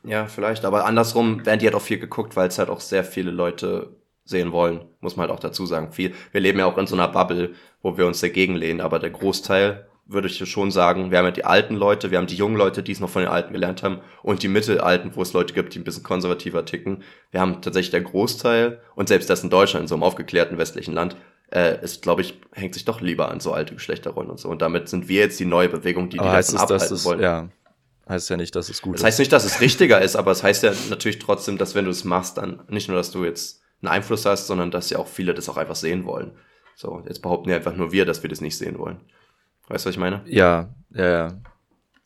Ja, 0.02 0.26
vielleicht, 0.26 0.64
aber 0.64 0.86
andersrum 0.86 1.44
werden 1.44 1.60
die 1.60 1.66
halt 1.66 1.74
auch 1.74 1.82
viel 1.82 1.98
geguckt, 1.98 2.34
weil 2.34 2.48
es 2.48 2.58
halt 2.58 2.70
auch 2.70 2.80
sehr 2.80 3.04
viele 3.04 3.30
Leute 3.30 3.96
sehen 4.24 4.52
wollen, 4.52 4.82
muss 5.00 5.16
man 5.16 5.28
halt 5.28 5.36
auch 5.36 5.42
dazu 5.42 5.66
sagen. 5.66 5.92
Viel, 5.92 6.14
wir 6.32 6.40
leben 6.40 6.58
ja 6.58 6.66
auch 6.66 6.78
in 6.78 6.86
so 6.86 6.94
einer 6.94 7.08
Bubble, 7.08 7.54
wo 7.82 7.96
wir 7.96 8.06
uns 8.06 8.20
dagegen 8.20 8.54
lehnen, 8.54 8.80
aber 8.80 8.98
der 8.98 9.10
Großteil 9.10 9.86
würde 10.06 10.26
ich 10.26 10.50
schon 10.50 10.72
sagen, 10.72 11.10
wir 11.10 11.18
haben 11.18 11.26
ja 11.26 11.30
die 11.30 11.44
alten 11.44 11.76
Leute, 11.76 12.10
wir 12.10 12.18
haben 12.18 12.26
die 12.26 12.34
jungen 12.34 12.56
Leute, 12.56 12.82
die 12.82 12.92
es 12.92 12.98
noch 12.98 13.10
von 13.10 13.22
den 13.22 13.30
Alten 13.30 13.52
gelernt 13.52 13.82
haben 13.84 14.00
und 14.22 14.42
die 14.42 14.48
Mittelalten, 14.48 15.14
wo 15.14 15.22
es 15.22 15.32
Leute 15.32 15.54
gibt, 15.54 15.74
die 15.74 15.78
ein 15.78 15.84
bisschen 15.84 16.02
konservativer 16.02 16.64
ticken. 16.64 17.04
Wir 17.30 17.40
haben 17.40 17.62
tatsächlich 17.62 17.92
der 17.92 18.00
Großteil 18.00 18.80
und 18.96 19.08
selbst 19.08 19.30
das 19.30 19.44
in 19.44 19.50
Deutschland, 19.50 19.84
in 19.84 19.88
so 19.88 19.94
einem 19.94 20.02
aufgeklärten 20.02 20.58
westlichen 20.58 20.94
Land, 20.94 21.16
äh, 21.52 21.82
ist, 21.82 22.02
glaube 22.02 22.22
ich, 22.22 22.40
hängt 22.52 22.74
sich 22.74 22.84
doch 22.84 23.00
lieber 23.00 23.30
an 23.30 23.40
so 23.40 23.52
alte 23.52 23.74
Geschlechterrollen 23.74 24.30
und 24.30 24.38
so. 24.38 24.48
Und 24.48 24.62
damit 24.62 24.88
sind 24.88 25.08
wir 25.08 25.20
jetzt 25.20 25.40
die 25.40 25.44
neue 25.44 25.68
Bewegung, 25.68 26.08
die 26.08 26.18
die 26.18 26.20
aber 26.20 26.36
davon 26.36 26.58
abhalten 26.58 26.94
es, 26.94 27.04
wollen. 27.04 27.20
Ja. 27.20 27.48
Heißt 28.08 28.28
ja 28.30 28.36
nicht, 28.36 28.56
dass 28.56 28.68
es 28.68 28.82
gut 28.82 28.94
das 28.94 29.00
ist. 29.00 29.02
Das 29.02 29.06
heißt 29.06 29.18
nicht, 29.20 29.32
dass 29.32 29.44
es 29.44 29.60
richtiger 29.60 30.00
ist, 30.00 30.16
aber 30.16 30.32
es 30.32 30.42
heißt 30.42 30.62
ja 30.62 30.72
natürlich 30.88 31.18
trotzdem, 31.18 31.58
dass 31.58 31.74
wenn 31.74 31.84
du 31.84 31.90
es 31.90 32.04
machst, 32.04 32.38
dann 32.38 32.62
nicht 32.68 32.88
nur, 32.88 32.96
dass 32.96 33.10
du 33.10 33.24
jetzt 33.24 33.62
einen 33.82 33.92
Einfluss 33.92 34.26
hast, 34.26 34.46
sondern 34.46 34.70
dass 34.70 34.90
ja 34.90 34.98
auch 34.98 35.06
viele 35.06 35.32
das 35.34 35.48
auch 35.48 35.56
einfach 35.56 35.76
sehen 35.76 36.04
wollen. 36.04 36.32
So, 36.74 37.02
jetzt 37.06 37.22
behaupten 37.22 37.50
ja 37.50 37.56
einfach 37.56 37.76
nur 37.76 37.92
wir, 37.92 38.04
dass 38.04 38.22
wir 38.22 38.30
das 38.30 38.40
nicht 38.40 38.56
sehen 38.56 38.78
wollen. 38.78 39.00
Weißt 39.68 39.84
du, 39.84 39.88
was 39.88 39.94
ich 39.94 40.00
meine? 40.00 40.22
Ja, 40.26 40.74
ja, 40.90 41.08
ja. 41.08 41.28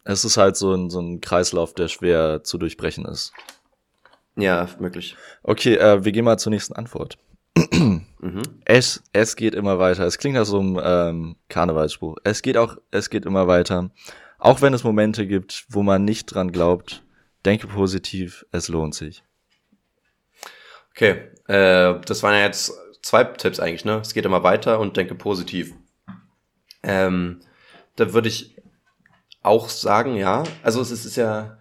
Es 0.05 0.24
ist 0.24 0.36
halt 0.36 0.57
so 0.57 0.74
ein, 0.74 0.90
so 0.90 1.01
ein 1.01 1.20
Kreislauf, 1.22 1.72
der 1.72 1.88
schwer 1.88 2.45
zu 2.45 2.59
durchbrechen 2.59 3.07
ist. 3.07 3.32
Ja, 4.36 4.68
möglich. 4.78 5.16
Okay, 5.42 5.76
äh, 5.76 6.05
wir 6.05 6.12
gehen 6.12 6.24
mal 6.24 6.38
zur 6.38 6.51
nächsten 6.51 6.74
Antwort. 6.74 7.16
Mhm. 7.57 8.43
es, 8.65 9.03
es 9.13 9.37
geht 9.37 9.55
immer 9.55 9.79
weiter. 9.79 10.05
Es 10.05 10.19
klingt 10.19 10.37
nach 10.37 10.47
so 10.47 10.61
einem 10.61 10.81
ähm, 10.83 11.37
Karnevalsspruch. 11.49 12.17
Es 12.25 12.43
geht 12.43 12.57
auch, 12.57 12.77
es 12.91 13.11
geht 13.11 13.27
immer 13.27 13.47
weiter. 13.47 13.91
Auch 14.39 14.61
wenn 14.61 14.75
es 14.75 14.85
Momente 14.85 15.27
gibt, 15.27 15.65
wo 15.69 15.83
man 15.83 16.05
nicht 16.05 16.27
dran 16.27 16.53
glaubt, 16.53 17.03
denke 17.45 17.67
positiv, 17.67 18.45
es 18.53 18.69
lohnt 18.69 18.95
sich. 18.95 19.23
Okay, 20.91 21.31
äh, 21.49 22.01
das 22.07 22.23
waren 22.23 22.35
ja 22.35 22.43
jetzt 22.43 22.73
zwei 23.03 23.25
Tipps 23.25 23.61
eigentlich, 23.61 23.85
ne? 23.85 24.01
Es 24.01 24.15
geht 24.15 24.25
immer 24.25 24.43
weiter 24.43 24.81
und 24.81 24.97
denke 24.97 25.15
positiv. 25.15 25.75
Ähm, 26.83 27.41
da 27.97 28.13
würde 28.13 28.29
ich 28.29 28.57
auch 29.43 29.69
sagen, 29.69 30.15
ja. 30.17 30.45
Also 30.63 30.81
es 30.81 30.91
ist, 30.91 31.05
ist 31.05 31.17
ja, 31.17 31.59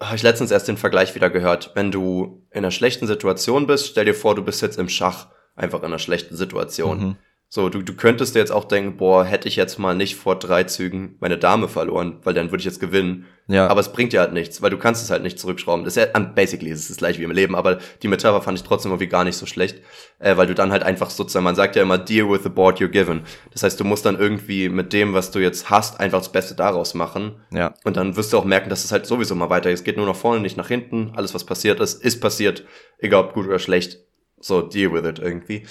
habe 0.00 0.16
ich 0.16 0.22
letztens 0.22 0.50
erst 0.50 0.68
den 0.68 0.76
Vergleich 0.76 1.14
wieder 1.14 1.30
gehört. 1.30 1.72
Wenn 1.74 1.90
du 1.90 2.41
in 2.52 2.58
einer 2.58 2.70
schlechten 2.70 3.06
Situation 3.06 3.66
bist, 3.66 3.88
stell 3.88 4.04
dir 4.04 4.14
vor, 4.14 4.34
du 4.34 4.42
bist 4.42 4.62
jetzt 4.62 4.78
im 4.78 4.88
Schach 4.88 5.28
einfach 5.54 5.80
in 5.80 5.86
einer 5.86 5.98
schlechten 5.98 6.36
Situation. 6.36 6.98
Mhm. 6.98 7.16
So, 7.54 7.68
du, 7.68 7.82
du 7.82 7.92
könntest 7.92 8.34
dir 8.34 8.38
jetzt 8.38 8.50
auch 8.50 8.64
denken, 8.64 8.96
boah, 8.96 9.26
hätte 9.26 9.46
ich 9.46 9.56
jetzt 9.56 9.78
mal 9.78 9.94
nicht 9.94 10.16
vor 10.16 10.38
drei 10.38 10.64
Zügen 10.64 11.16
meine 11.20 11.36
Dame 11.36 11.68
verloren, 11.68 12.16
weil 12.24 12.32
dann 12.32 12.50
würde 12.50 12.60
ich 12.60 12.64
jetzt 12.64 12.80
gewinnen. 12.80 13.26
Ja. 13.46 13.66
Aber 13.66 13.80
es 13.80 13.92
bringt 13.92 14.14
dir 14.14 14.20
halt 14.20 14.32
nichts, 14.32 14.62
weil 14.62 14.70
du 14.70 14.78
kannst 14.78 15.04
es 15.04 15.10
halt 15.10 15.22
nicht 15.22 15.38
zurückschrauben. 15.38 15.84
Das 15.84 15.94
ist 15.94 16.02
ja, 16.02 16.18
basically 16.18 16.70
ist 16.70 16.80
es 16.80 16.88
das 16.88 16.96
gleiche 16.96 17.20
wie 17.20 17.24
im 17.24 17.30
Leben, 17.30 17.54
aber 17.54 17.76
die 18.02 18.08
Metapher 18.08 18.40
fand 18.40 18.56
ich 18.56 18.64
trotzdem 18.64 18.90
irgendwie 18.90 19.08
gar 19.08 19.24
nicht 19.24 19.36
so 19.36 19.44
schlecht, 19.44 19.82
äh, 20.18 20.38
weil 20.38 20.46
du 20.46 20.54
dann 20.54 20.72
halt 20.72 20.82
einfach 20.82 21.10
sozusagen, 21.10 21.44
man 21.44 21.54
sagt 21.54 21.76
ja 21.76 21.82
immer, 21.82 21.98
deal 21.98 22.26
with 22.30 22.42
the 22.42 22.48
board 22.48 22.80
you're 22.80 22.88
given. 22.88 23.20
Das 23.52 23.62
heißt, 23.64 23.78
du 23.78 23.84
musst 23.84 24.06
dann 24.06 24.18
irgendwie 24.18 24.70
mit 24.70 24.94
dem, 24.94 25.12
was 25.12 25.30
du 25.30 25.38
jetzt 25.38 25.68
hast, 25.68 26.00
einfach 26.00 26.20
das 26.20 26.32
Beste 26.32 26.54
daraus 26.54 26.94
machen. 26.94 27.32
Ja. 27.52 27.74
Und 27.84 27.98
dann 27.98 28.16
wirst 28.16 28.32
du 28.32 28.38
auch 28.38 28.46
merken, 28.46 28.70
dass 28.70 28.82
es 28.82 28.92
halt 28.92 29.04
sowieso 29.04 29.34
mal 29.34 29.50
weiter 29.50 29.68
Es 29.68 29.84
geht 29.84 29.98
nur 29.98 30.06
nach 30.06 30.16
vorne, 30.16 30.40
nicht 30.40 30.56
nach 30.56 30.68
hinten. 30.68 31.12
Alles, 31.16 31.34
was 31.34 31.44
passiert 31.44 31.80
ist, 31.80 32.02
ist 32.02 32.22
passiert. 32.22 32.64
Egal 32.96 33.24
ob 33.24 33.34
gut 33.34 33.46
oder 33.46 33.58
schlecht. 33.58 33.98
So, 34.40 34.62
deal 34.62 34.90
with 34.94 35.06
it 35.06 35.18
irgendwie. 35.18 35.64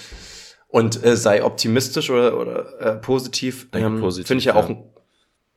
Und 0.72 1.04
äh, 1.04 1.18
sei 1.18 1.44
optimistisch 1.44 2.08
oder, 2.08 2.40
oder 2.40 2.80
äh, 2.80 2.96
positiv. 2.96 3.68
Ähm, 3.74 4.00
positiv 4.00 4.26
Finde 4.26 4.38
ich 4.38 4.46
ja, 4.46 4.54
ja, 4.54 4.60
auch 4.60 4.70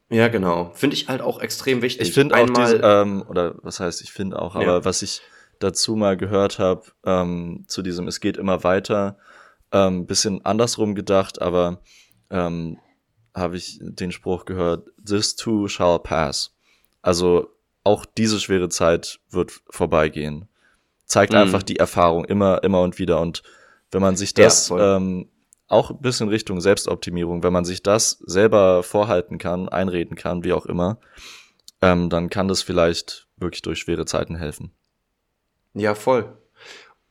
ja, 0.09 0.27
genau. 0.27 0.71
Finde 0.75 0.95
ich 0.95 1.07
halt 1.07 1.21
auch 1.21 1.39
extrem 1.39 1.81
wichtig. 1.81 2.09
Ich 2.09 2.13
finde 2.13 2.35
auch, 2.35 2.49
diese, 2.49 2.81
ähm, 2.83 3.23
oder 3.27 3.55
was 3.63 3.79
heißt, 3.79 4.01
ich 4.01 4.11
finde 4.11 4.39
auch, 4.39 4.55
aber 4.55 4.65
ja. 4.65 4.85
was 4.85 5.01
ich 5.01 5.21
dazu 5.59 5.95
mal 5.95 6.17
gehört 6.17 6.59
habe, 6.59 6.83
ähm, 7.05 7.63
zu 7.67 7.81
diesem 7.81 8.09
Es 8.09 8.19
geht 8.19 8.35
immer 8.35 8.65
weiter, 8.65 9.17
ähm, 9.71 10.05
bisschen 10.05 10.43
andersrum 10.43 10.95
gedacht, 10.95 11.41
aber 11.41 11.81
ähm, 12.29 12.77
habe 13.33 13.55
ich 13.55 13.79
den 13.81 14.11
Spruch 14.11 14.43
gehört, 14.43 14.85
This 15.03 15.37
too 15.37 15.69
shall 15.69 15.99
pass. 15.99 16.53
Also 17.01 17.49
auch 17.85 18.05
diese 18.05 18.41
schwere 18.41 18.67
Zeit 18.67 19.21
wird 19.29 19.61
vorbeigehen. 19.69 20.49
Zeigt 21.05 21.31
mhm. 21.31 21.39
einfach 21.39 21.63
die 21.63 21.77
Erfahrung 21.77 22.25
immer, 22.25 22.63
immer 22.63 22.81
und 22.81 22.99
wieder. 22.99 23.21
Und 23.21 23.43
wenn 23.91 24.01
man 24.01 24.15
sich 24.15 24.33
das 24.33 24.69
ja, 24.69 24.97
ähm, 24.97 25.29
auch 25.67 25.89
ein 25.91 26.01
bisschen 26.01 26.29
Richtung 26.29 26.61
Selbstoptimierung, 26.61 27.43
wenn 27.43 27.53
man 27.53 27.65
sich 27.65 27.83
das 27.83 28.19
selber 28.25 28.83
vorhalten 28.83 29.37
kann, 29.37 29.69
einreden 29.69 30.15
kann, 30.15 30.43
wie 30.43 30.53
auch 30.53 30.65
immer, 30.65 30.99
ähm, 31.81 32.09
dann 32.09 32.29
kann 32.29 32.47
das 32.47 32.61
vielleicht 32.61 33.27
wirklich 33.37 33.61
durch 33.61 33.79
schwere 33.79 34.05
Zeiten 34.05 34.35
helfen. 34.35 34.71
Ja, 35.73 35.95
voll. 35.95 36.37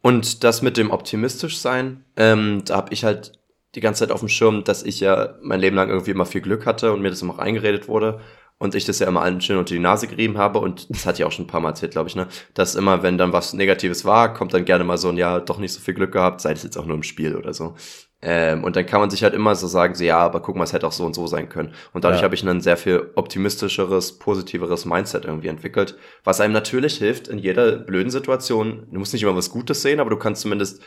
Und 0.01 0.45
das 0.45 0.63
mit 0.63 0.77
dem 0.77 0.91
optimistisch 0.91 1.59
sein, 1.59 2.05
ähm, 2.17 2.63
da 2.65 2.77
habe 2.77 2.93
ich 2.93 3.05
halt 3.05 3.33
die 3.75 3.81
ganze 3.81 4.01
Zeit 4.01 4.13
auf 4.13 4.21
dem 4.21 4.29
Schirm, 4.29 4.65
dass 4.65 4.83
ich 4.83 5.01
ja 5.01 5.35
mein 5.43 5.61
Leben 5.61 5.77
lang 5.77 5.89
irgendwie 5.89 6.13
immer 6.13 6.27
viel 6.27 6.41
Glück 6.41 6.67
hatte 6.67 6.93
und 6.93 7.01
mir 7.03 7.11
das 7.11 7.23
immer 7.23 7.35
auch 7.35 7.39
eingeredet 7.39 7.89
wurde 7.89 8.21
und 8.59 8.75
ich 8.75 8.85
das 8.85 8.99
ja 8.99 9.09
immer 9.09 9.23
allen 9.23 9.41
schön 9.41 9.59
unter 9.59 9.75
die 9.75 9.81
Nase 9.81 10.07
gerieben 10.07 10.39
habe 10.39 10.59
und 10.59 10.89
das 10.91 11.07
hatte 11.07 11.23
ich 11.23 11.25
auch 11.25 11.33
schon 11.33 11.45
ein 11.45 11.49
paar 11.49 11.61
Mal 11.61 11.71
erzählt, 11.71 11.93
glaube 11.93 12.09
ich, 12.09 12.17
ne, 12.17 12.29
dass 12.55 12.75
immer, 12.75 13.03
wenn 13.03 13.19
dann 13.19 13.33
was 13.33 13.53
Negatives 13.53 14.05
war, 14.05 14.33
kommt 14.33 14.55
dann 14.55 14.65
gerne 14.65 14.85
mal 14.85 14.99
so 14.99 15.09
ein, 15.09 15.17
ja, 15.17 15.41
doch 15.41 15.59
nicht 15.59 15.73
so 15.73 15.81
viel 15.81 15.95
Glück 15.95 16.13
gehabt, 16.13 16.41
sei 16.41 16.53
es 16.53 16.63
jetzt 16.63 16.77
auch 16.77 16.87
nur 16.87 16.97
im 16.97 17.03
Spiel 17.03 17.37
oder 17.37 17.53
so. 17.55 17.75
Ähm, 18.27 18.65
und 18.65 18.75
dann 18.75 18.87
kann 18.87 19.01
man 19.01 19.11
sich 19.11 19.23
halt 19.23 19.35
immer 19.35 19.55
so 19.55 19.67
sagen, 19.67 19.95
so, 19.95 20.03
ja, 20.03 20.17
aber 20.17 20.41
guck 20.41 20.57
mal, 20.57 20.65
es 20.65 20.73
hätte 20.73 20.87
auch 20.87 20.93
so 20.93 21.05
und 21.05 21.15
so 21.15 21.27
sein 21.27 21.51
können. 21.51 21.75
Und 21.93 22.05
dadurch 22.05 22.21
ja. 22.21 22.25
habe 22.25 22.35
ich 22.35 22.43
ein 22.43 22.61
sehr 22.63 22.79
viel 22.79 23.11
optimistischeres, 23.17 24.19
positiveres 24.19 24.87
Mindset 24.87 25.27
irgendwie 25.27 25.49
entwickelt, 25.49 25.97
was 26.25 26.41
einem 26.41 26.55
natürlich 26.55 26.97
hilft 26.97 27.29
in 27.29 27.39
jeder 27.39 27.77
blöden 27.77 28.11
Situation. 28.11 28.87
Du 28.91 28.99
musst 28.99 29.13
nicht 29.13 29.23
immer 29.23 29.37
was 29.37 29.51
Gutes 29.51 29.83
sehen, 29.83 30.01
aber 30.01 30.09
du 30.09 30.17
kannst 30.17 30.41
zumindest 30.41 30.83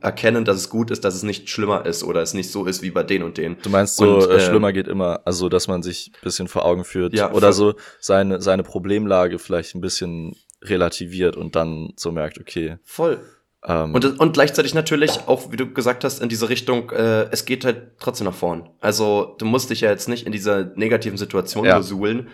erkennen, 0.00 0.44
dass 0.44 0.56
es 0.56 0.68
gut 0.68 0.90
ist, 0.90 1.04
dass 1.04 1.14
es 1.14 1.22
nicht 1.22 1.48
schlimmer 1.48 1.86
ist 1.86 2.04
oder 2.04 2.20
es 2.20 2.34
nicht 2.34 2.50
so 2.50 2.66
ist 2.66 2.82
wie 2.82 2.90
bei 2.90 3.02
den 3.02 3.22
und 3.22 3.38
den. 3.38 3.56
Du 3.62 3.70
meinst 3.70 3.96
so, 3.96 4.18
und, 4.18 4.30
äh, 4.30 4.40
schlimmer 4.40 4.72
geht 4.72 4.86
immer, 4.86 5.22
also 5.24 5.48
dass 5.48 5.68
man 5.68 5.82
sich 5.82 6.12
bisschen 6.22 6.46
vor 6.46 6.66
Augen 6.66 6.84
führt 6.84 7.14
ja, 7.14 7.32
oder 7.32 7.54
so 7.54 7.74
seine, 8.00 8.42
seine 8.42 8.62
Problemlage 8.62 9.38
vielleicht 9.38 9.74
ein 9.74 9.80
bisschen 9.80 10.36
relativiert 10.62 11.36
und 11.36 11.56
dann 11.56 11.94
so 11.96 12.12
merkt, 12.12 12.38
okay. 12.38 12.76
Voll. 12.84 13.18
Ähm, 13.64 13.94
und, 13.94 14.18
und 14.18 14.32
gleichzeitig 14.32 14.74
natürlich 14.74 15.20
auch, 15.26 15.52
wie 15.52 15.56
du 15.56 15.72
gesagt 15.72 16.04
hast, 16.04 16.20
in 16.20 16.28
diese 16.28 16.48
Richtung, 16.48 16.90
äh, 16.90 17.28
es 17.30 17.44
geht 17.44 17.64
halt 17.64 17.92
trotzdem 17.98 18.26
nach 18.26 18.34
vorn. 18.34 18.68
Also 18.80 19.36
du 19.38 19.44
musst 19.44 19.70
dich 19.70 19.82
ja 19.82 19.90
jetzt 19.90 20.08
nicht 20.08 20.26
in 20.26 20.32
dieser 20.32 20.64
negativen 20.76 21.16
Situation 21.16 21.64
ja. 21.64 21.78
besuhlen, 21.78 22.28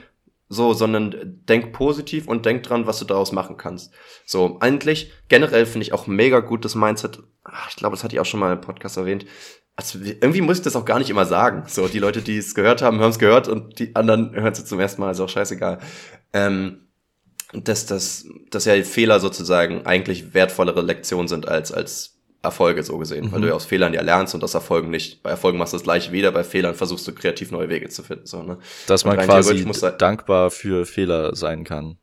so, 0.49 0.73
sondern 0.73 1.15
denk 1.47 1.73
positiv 1.73 2.27
und 2.27 2.47
denk 2.47 2.63
dran, 2.63 2.87
was 2.87 2.99
du 2.99 3.05
daraus 3.05 3.33
machen 3.33 3.59
kannst. 3.59 3.93
So, 4.25 4.57
eigentlich, 4.61 5.13
generell 5.29 5.67
finde 5.67 5.87
ich 5.87 5.93
auch 5.93 6.07
mega 6.07 6.41
gut 6.41 6.65
das 6.65 6.75
Mindset. 6.75 7.23
Ach, 7.45 7.69
ich 7.69 7.77
glaube, 7.77 7.95
das 7.95 8.05
hatte 8.05 8.15
ich 8.15 8.21
auch 8.21 8.27
schon 8.27 8.41
mal 8.41 8.55
im 8.55 8.61
Podcast 8.63 8.97
erwähnt. 8.97 9.27
Also, 9.77 9.99
irgendwie 10.03 10.41
muss 10.41 10.59
ich 10.59 10.65
das 10.65 10.75
auch 10.75 10.87
gar 10.87 10.99
nicht 10.99 11.11
immer 11.11 11.27
sagen. 11.27 11.65
So, 11.67 11.87
die 11.87 11.99
Leute, 11.99 12.23
die 12.23 12.39
es 12.39 12.55
gehört 12.55 12.81
haben, 12.81 13.01
haben 13.01 13.11
es 13.11 13.19
gehört 13.19 13.47
und 13.47 13.79
die 13.79 13.95
anderen 13.95 14.35
hören 14.35 14.53
es 14.53 14.65
zum 14.65 14.81
ersten 14.81 15.03
Mal, 15.03 15.11
ist 15.11 15.21
auch 15.21 15.29
scheißegal. 15.29 15.79
Ähm, 16.33 16.88
dass, 17.53 17.87
dass, 17.87 18.27
dass 18.51 18.65
ja 18.65 18.83
Fehler 18.83 19.21
sozusagen 19.21 19.87
eigentlich 19.87 20.35
wertvollere 20.35 20.83
Lektionen 20.83 21.29
sind 21.29 21.49
als, 21.49 21.73
als 21.73 22.19
Erfolge 22.43 22.83
so 22.83 22.99
gesehen, 22.99 23.27
mhm. 23.27 23.33
weil 23.33 23.41
du 23.41 23.49
ja 23.49 23.55
aus 23.55 23.65
Fehlern 23.65 23.95
ja 23.95 24.03
lernst 24.03 24.35
und 24.35 24.45
aus 24.45 24.55
Erfolgen 24.55 24.91
nicht. 24.91 25.23
Bei 25.23 25.31
Erfolgen 25.31 25.59
machst 25.59 25.73
du 25.73 25.77
das 25.77 25.85
gleiche 25.85 26.13
wieder, 26.13 26.31
bei 26.31 26.45
Fehlern 26.45 26.75
versuchst 26.75 27.07
du 27.09 27.15
kreativ 27.15 27.51
neue 27.51 27.69
Wege 27.69 27.89
zu 27.89 28.03
finden. 28.03 28.27
So, 28.27 28.43
ne? 28.43 28.59
Dass 28.87 29.05
man 29.05 29.19
quasi 29.19 29.65
dankbar 29.99 30.51
für 30.51 30.87
Fehler 30.87 31.35
sein 31.35 31.65
kann. 31.65 31.99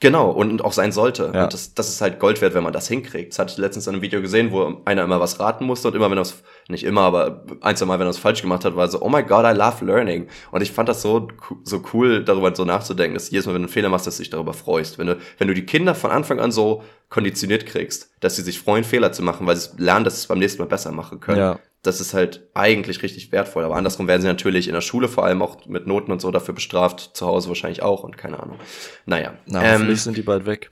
Genau, 0.00 0.30
und 0.30 0.64
auch 0.64 0.72
sein 0.72 0.92
sollte. 0.92 1.32
Ja. 1.34 1.44
Und 1.44 1.52
das, 1.52 1.74
das 1.74 1.88
ist 1.88 2.00
halt 2.00 2.20
Gold 2.20 2.40
wert, 2.40 2.54
wenn 2.54 2.62
man 2.62 2.72
das 2.72 2.86
hinkriegt. 2.86 3.32
Das 3.32 3.40
hatte 3.40 3.52
ich 3.52 3.58
letztens 3.58 3.88
in 3.88 3.94
einem 3.94 4.02
Video 4.02 4.20
gesehen, 4.20 4.52
wo 4.52 4.80
einer 4.84 5.02
immer 5.02 5.18
was 5.18 5.40
raten 5.40 5.64
musste 5.64 5.88
und 5.88 5.94
immer, 5.94 6.08
wenn 6.08 6.18
er 6.18 6.22
es, 6.22 6.42
nicht 6.68 6.84
immer, 6.84 7.00
aber 7.00 7.44
ein, 7.62 7.76
zwei 7.76 7.86
Mal, 7.86 7.98
wenn 7.98 8.06
er 8.06 8.10
es 8.10 8.18
falsch 8.18 8.42
gemacht 8.42 8.64
hat, 8.64 8.76
war 8.76 8.86
so, 8.88 9.02
oh 9.02 9.08
my 9.08 9.24
god, 9.24 9.44
I 9.44 9.56
love 9.56 9.84
learning. 9.84 10.28
Und 10.52 10.62
ich 10.62 10.70
fand 10.70 10.88
das 10.88 11.02
so, 11.02 11.28
so 11.64 11.82
cool, 11.92 12.22
darüber 12.22 12.54
so 12.54 12.64
nachzudenken, 12.64 13.14
dass 13.14 13.30
jedes 13.30 13.46
Mal, 13.46 13.54
wenn 13.54 13.62
du 13.62 13.66
einen 13.66 13.72
Fehler 13.72 13.88
machst, 13.88 14.06
dass 14.06 14.18
du 14.18 14.22
dich 14.22 14.30
darüber 14.30 14.54
freust. 14.54 14.98
Wenn 14.98 15.08
du, 15.08 15.16
wenn 15.38 15.48
du 15.48 15.54
die 15.54 15.66
Kinder 15.66 15.96
von 15.96 16.12
Anfang 16.12 16.38
an 16.38 16.52
so 16.52 16.84
konditioniert 17.08 17.66
kriegst, 17.66 18.10
dass 18.20 18.36
sie 18.36 18.42
sich 18.42 18.60
freuen, 18.60 18.84
Fehler 18.84 19.10
zu 19.10 19.22
machen, 19.22 19.48
weil 19.48 19.56
sie 19.56 19.70
lernen, 19.78 20.04
dass 20.04 20.14
sie 20.14 20.20
es 20.20 20.26
beim 20.28 20.38
nächsten 20.38 20.62
Mal 20.62 20.68
besser 20.68 20.92
machen 20.92 21.18
können. 21.18 21.38
Ja 21.38 21.58
das 21.82 22.00
ist 22.00 22.14
halt 22.14 22.48
eigentlich 22.54 23.02
richtig 23.02 23.30
wertvoll. 23.32 23.64
Aber 23.64 23.76
andersrum 23.76 24.08
werden 24.08 24.22
sie 24.22 24.28
natürlich 24.28 24.68
in 24.68 24.74
der 24.74 24.80
Schule 24.80 25.08
vor 25.08 25.24
allem 25.24 25.42
auch 25.42 25.66
mit 25.66 25.86
Noten 25.86 26.12
und 26.12 26.20
so 26.20 26.30
dafür 26.30 26.54
bestraft, 26.54 27.10
zu 27.14 27.26
Hause 27.26 27.48
wahrscheinlich 27.48 27.82
auch 27.82 28.02
und 28.02 28.18
keine 28.18 28.40
Ahnung. 28.40 28.58
Naja. 29.06 29.34
Na, 29.46 29.62
ähm, 29.62 29.72
hoffentlich 29.72 30.02
sind 30.02 30.16
die 30.16 30.22
bald 30.22 30.46
weg. 30.46 30.70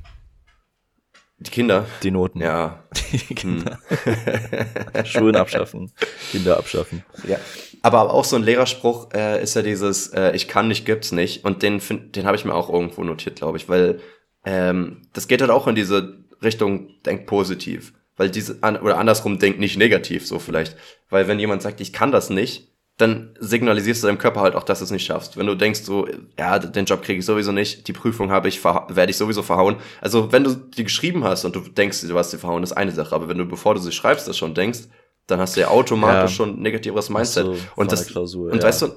Die 1.38 1.50
Kinder? 1.50 1.84
Die 2.02 2.11
Noten. 2.11 2.40
Ja. 2.40 2.84
Die 3.12 3.34
Kinder. 3.34 3.78
Hm. 4.04 5.04
Schulen 5.04 5.36
abschaffen, 5.36 5.92
Kinder 6.32 6.57
abschaffen. 6.57 7.04
Ja. 7.28 7.38
Aber 7.82 8.12
auch 8.12 8.24
so 8.24 8.36
ein 8.36 8.42
Lehrerspruch 8.42 9.12
äh, 9.12 9.42
ist 9.42 9.54
ja 9.54 9.62
dieses, 9.62 10.09
äh, 10.09 10.32
ich 10.34 10.48
kann 10.48 10.68
nicht, 10.68 10.86
gibt's 10.86 11.12
nicht. 11.12 11.44
Und 11.44 11.62
den, 11.62 11.80
find, 11.80 12.16
den 12.16 12.24
habe 12.26 12.36
ich 12.36 12.44
mir 12.46 12.54
auch 12.54 12.70
irgendwo 12.70 13.04
notiert, 13.04 13.36
glaube 13.36 13.59
ich, 13.59 13.68
weil 13.68 14.00
ähm, 14.44 15.02
das 15.12 15.28
geht 15.28 15.42
halt 15.42 15.50
auch 15.50 15.66
in 15.68 15.74
diese 15.74 16.24
Richtung, 16.42 16.88
denk 17.04 17.26
positiv 17.26 17.92
weil 18.16 18.30
diese, 18.30 18.58
oder 18.60 18.98
andersrum 18.98 19.38
denkt 19.38 19.58
nicht 19.58 19.76
negativ, 19.76 20.26
so 20.26 20.38
vielleicht. 20.38 20.76
Weil 21.10 21.28
wenn 21.28 21.38
jemand 21.38 21.62
sagt, 21.62 21.80
ich 21.80 21.92
kann 21.92 22.12
das 22.12 22.30
nicht, 22.30 22.72
dann 22.96 23.36
signalisierst 23.38 24.02
du 24.02 24.06
deinem 24.06 24.18
Körper 24.18 24.40
halt 24.40 24.54
auch, 24.54 24.62
dass 24.62 24.78
du 24.78 24.86
es 24.86 24.90
nicht 24.90 25.04
schaffst. 25.04 25.36
Wenn 25.36 25.46
du 25.46 25.54
denkst 25.54 25.82
so, 25.82 26.08
ja, 26.38 26.58
den 26.58 26.86
Job 26.86 27.02
kriege 27.02 27.18
ich 27.18 27.26
sowieso 27.26 27.52
nicht, 27.52 27.88
die 27.88 27.92
Prüfung 27.92 28.30
habe 28.30 28.48
ich, 28.48 28.64
werde 28.64 29.10
ich 29.10 29.18
sowieso 29.18 29.42
verhauen. 29.42 29.76
Also 30.00 30.32
wenn 30.32 30.44
du 30.44 30.54
die 30.54 30.84
geschrieben 30.84 31.22
hast 31.22 31.44
und 31.44 31.54
du 31.54 31.60
denkst, 31.60 32.00
du 32.00 32.18
hast 32.18 32.30
sie 32.30 32.38
verhauen, 32.38 32.62
ist 32.62 32.72
eine 32.72 32.92
Sache. 32.92 33.14
Aber 33.14 33.28
wenn 33.28 33.36
du, 33.36 33.44
bevor 33.44 33.74
du 33.74 33.80
sie 33.80 33.92
schreibst, 33.92 34.26
das 34.26 34.38
schon 34.38 34.54
denkst, 34.54 34.80
dann 35.26 35.40
hast 35.40 35.56
du 35.56 35.60
ja 35.60 35.68
automatisch 35.68 36.30
ja. 36.30 36.36
schon 36.36 36.56
ein 36.56 36.62
negativeres 36.62 37.10
Mindset. 37.10 37.44
So, 37.44 37.56
und 37.74 37.92
das, 37.92 38.06
Klausur, 38.06 38.50
und 38.50 38.62
ja. 38.62 38.68
weißt 38.68 38.82
du, 38.82 38.88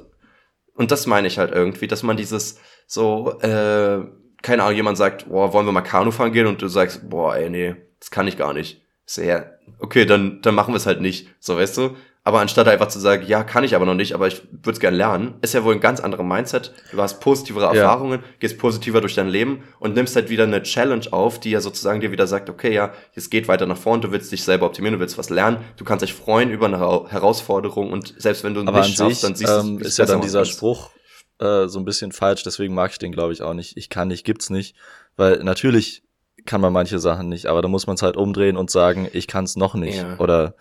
und 0.75 0.91
das 0.91 1.05
meine 1.05 1.27
ich 1.27 1.37
halt 1.37 1.51
irgendwie, 1.51 1.87
dass 1.87 2.03
man 2.03 2.15
dieses 2.15 2.57
so, 2.87 3.37
äh, 3.41 3.99
keine 4.41 4.63
Ahnung, 4.63 4.75
jemand 4.77 4.97
sagt, 4.97 5.27
boah, 5.27 5.51
wollen 5.51 5.65
wir 5.65 5.73
mal 5.73 5.81
Kanu 5.81 6.11
fahren 6.11 6.31
gehen? 6.31 6.47
Und 6.47 6.61
du 6.61 6.69
sagst, 6.69 7.09
boah, 7.09 7.35
ey, 7.35 7.49
nee, 7.49 7.75
das 7.99 8.11
kann 8.11 8.27
ich 8.27 8.37
gar 8.37 8.53
nicht 8.53 8.81
sehr, 9.09 9.57
okay, 9.79 10.05
dann, 10.05 10.39
dann 10.43 10.53
machen 10.53 10.71
wir 10.71 10.77
es 10.77 10.85
halt 10.85 11.01
nicht, 11.01 11.29
so 11.39 11.57
weißt 11.57 11.77
du. 11.77 11.95
Aber 12.23 12.41
anstatt 12.41 12.67
einfach 12.67 12.89
zu 12.89 12.99
sagen, 12.99 13.25
ja, 13.25 13.43
kann 13.43 13.63
ich 13.63 13.73
aber 13.73 13.87
noch 13.87 13.95
nicht, 13.95 14.13
aber 14.13 14.27
ich 14.27 14.43
würde 14.51 14.73
es 14.73 14.79
gerne 14.79 14.97
lernen, 14.97 15.35
ist 15.41 15.55
ja 15.55 15.63
wohl 15.63 15.73
ein 15.73 15.79
ganz 15.79 15.99
anderer 15.99 16.21
Mindset. 16.21 16.73
Du 16.91 17.01
hast 17.01 17.21
positivere 17.21 17.75
Erfahrungen, 17.75 18.19
ja. 18.19 18.27
gehst 18.39 18.59
positiver 18.59 19.01
durch 19.01 19.15
dein 19.15 19.27
Leben 19.27 19.63
und 19.79 19.95
nimmst 19.95 20.15
halt 20.15 20.29
wieder 20.29 20.43
eine 20.43 20.61
Challenge 20.61 21.07
auf, 21.11 21.39
die 21.39 21.49
ja 21.49 21.59
sozusagen 21.59 22.01
dir 22.01 22.11
wieder 22.11 22.27
sagt, 22.27 22.51
okay, 22.51 22.71
ja, 22.71 22.93
es 23.15 23.31
geht 23.31 23.47
weiter 23.47 23.65
nach 23.65 23.77
vorn, 23.77 24.01
du 24.01 24.11
willst 24.11 24.31
dich 24.31 24.43
selber 24.43 24.67
optimieren, 24.67 24.93
du 24.93 24.99
willst 24.99 25.17
was 25.17 25.31
lernen, 25.31 25.57
du 25.77 25.85
kannst 25.85 26.03
dich 26.03 26.13
freuen 26.13 26.51
über 26.51 26.67
eine 26.67 26.77
Herausforderung 26.77 27.91
und 27.91 28.13
selbst 28.17 28.43
wenn 28.43 28.53
du 28.53 28.61
aber 28.61 28.81
nicht 28.81 28.97
schaffst, 28.97 29.23
dann 29.23 29.33
siehst 29.33 29.51
ähm, 29.51 29.79
du, 29.79 29.85
ist 29.85 29.97
ja 29.97 30.05
dann 30.05 30.21
dieser 30.21 30.39
kannst. 30.39 30.51
Spruch 30.51 30.91
äh, 31.39 31.67
so 31.67 31.79
ein 31.79 31.85
bisschen 31.85 32.11
falsch, 32.11 32.43
deswegen 32.43 32.75
mag 32.75 32.91
ich 32.91 32.99
den 32.99 33.11
glaube 33.11 33.33
ich 33.33 33.41
auch 33.41 33.55
nicht. 33.55 33.75
Ich 33.75 33.89
kann 33.89 34.09
nicht, 34.09 34.23
gibt's 34.23 34.51
nicht, 34.51 34.75
weil 35.15 35.43
natürlich 35.43 36.03
kann 36.49 36.61
man 36.61 36.73
manche 36.73 36.97
Sachen 36.97 37.29
nicht, 37.29 37.45
aber 37.45 37.61
da 37.61 37.67
muss 37.67 37.85
man 37.85 37.93
es 37.93 38.01
halt 38.01 38.17
umdrehen 38.17 38.57
und 38.57 38.71
sagen, 38.71 39.07
ich 39.13 39.27
kann 39.27 39.43
es 39.43 39.55
noch 39.55 39.75
nicht. 39.75 39.97
Ja. 39.97 40.17
Oder 40.17 40.55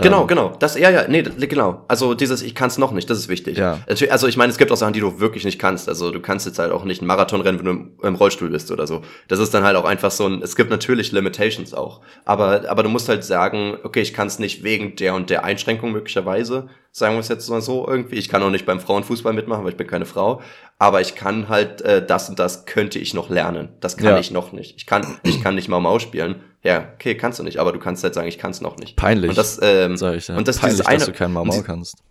Genau, 0.00 0.22
ähm, 0.22 0.26
genau. 0.28 0.52
Das, 0.58 0.78
ja, 0.78 0.90
ja, 0.90 1.08
nee, 1.08 1.22
genau. 1.22 1.84
Also 1.88 2.14
dieses, 2.14 2.42
ich 2.42 2.54
kann 2.54 2.68
es 2.68 2.78
noch 2.78 2.92
nicht, 2.92 3.10
das 3.10 3.18
ist 3.18 3.28
wichtig. 3.28 3.58
Ja. 3.58 3.78
Also 4.10 4.28
ich 4.28 4.36
meine, 4.36 4.50
es 4.50 4.58
gibt 4.58 4.70
auch 4.70 4.76
Sachen, 4.76 4.92
die 4.92 5.00
du 5.00 5.18
wirklich 5.18 5.44
nicht 5.44 5.58
kannst. 5.58 5.88
Also 5.88 6.10
du 6.12 6.20
kannst 6.20 6.46
jetzt 6.46 6.58
halt 6.58 6.70
auch 6.72 6.84
nicht 6.84 7.00
einen 7.00 7.08
Marathon 7.08 7.40
rennen, 7.40 7.58
wenn 7.58 7.64
du 7.64 7.70
im, 7.72 7.90
im 8.02 8.14
Rollstuhl 8.14 8.50
bist 8.50 8.70
oder 8.70 8.86
so. 8.86 9.02
Das 9.26 9.38
ist 9.40 9.52
dann 9.54 9.64
halt 9.64 9.76
auch 9.76 9.84
einfach 9.84 10.10
so 10.10 10.26
ein, 10.26 10.40
es 10.42 10.54
gibt 10.56 10.70
natürlich 10.70 11.10
Limitations 11.12 11.74
auch. 11.74 12.00
Aber, 12.24 12.68
aber 12.68 12.82
du 12.84 12.88
musst 12.88 13.08
halt 13.08 13.24
sagen, 13.24 13.76
okay, 13.82 14.00
ich 14.00 14.14
kann 14.14 14.28
es 14.28 14.38
nicht 14.38 14.62
wegen 14.62 14.94
der 14.96 15.14
und 15.14 15.30
der 15.30 15.44
Einschränkung 15.44 15.90
möglicherweise, 15.92 16.68
sagen 16.92 17.14
wir 17.16 17.20
es 17.20 17.28
jetzt 17.28 17.48
mal 17.50 17.60
so 17.60 17.86
irgendwie. 17.86 18.16
Ich 18.16 18.28
kann 18.28 18.42
auch 18.42 18.50
nicht 18.50 18.66
beim 18.66 18.80
Frauenfußball 18.80 19.32
mitmachen, 19.32 19.64
weil 19.64 19.72
ich 19.72 19.76
bin 19.76 19.86
keine 19.86 20.06
Frau. 20.06 20.40
Aber 20.78 21.00
ich 21.00 21.16
kann 21.16 21.48
halt, 21.48 21.82
äh, 21.82 22.04
das 22.06 22.28
und 22.28 22.38
das 22.38 22.66
könnte 22.66 22.98
ich 23.00 23.14
noch 23.14 23.30
lernen. 23.30 23.70
Das 23.80 23.96
kann 23.96 24.06
Ja. 24.06 24.18
ich 24.18 24.30
noch 24.30 24.52
nicht. 24.52 24.76
Ich 24.76 24.86
kann, 24.86 25.04
ich 25.24 25.42
kann 25.42 25.56
nicht 25.56 25.68
mal 25.68 25.80
Maus 25.80 26.02
spielen. 26.02 26.36
Ja, 26.62 26.88
okay, 26.94 27.16
kannst 27.16 27.38
du 27.38 27.44
nicht, 27.44 27.58
aber 27.58 27.72
du 27.72 27.78
kannst 27.78 28.02
halt 28.02 28.14
sagen, 28.14 28.26
ich 28.28 28.38
kann 28.38 28.50
es 28.50 28.60
noch 28.60 28.76
nicht. 28.76 28.96
Peinlich. 28.96 29.30
Und 29.30 29.38
das, 29.38 29.58
ähm, 29.62 29.96
sag 29.96 30.16
ich 30.16 30.28
ja. 30.28 30.36
und 30.36 30.48
das 30.48 30.58
Peinlich, 30.58 30.76
dieses 30.76 30.86
eine, 30.86 30.98
dass 30.98 31.06
du 31.06 31.12
kein 31.12 31.32
Mau 31.32 31.44
Mau 31.44 31.54
und 31.56 31.64
kannst. 31.64 32.02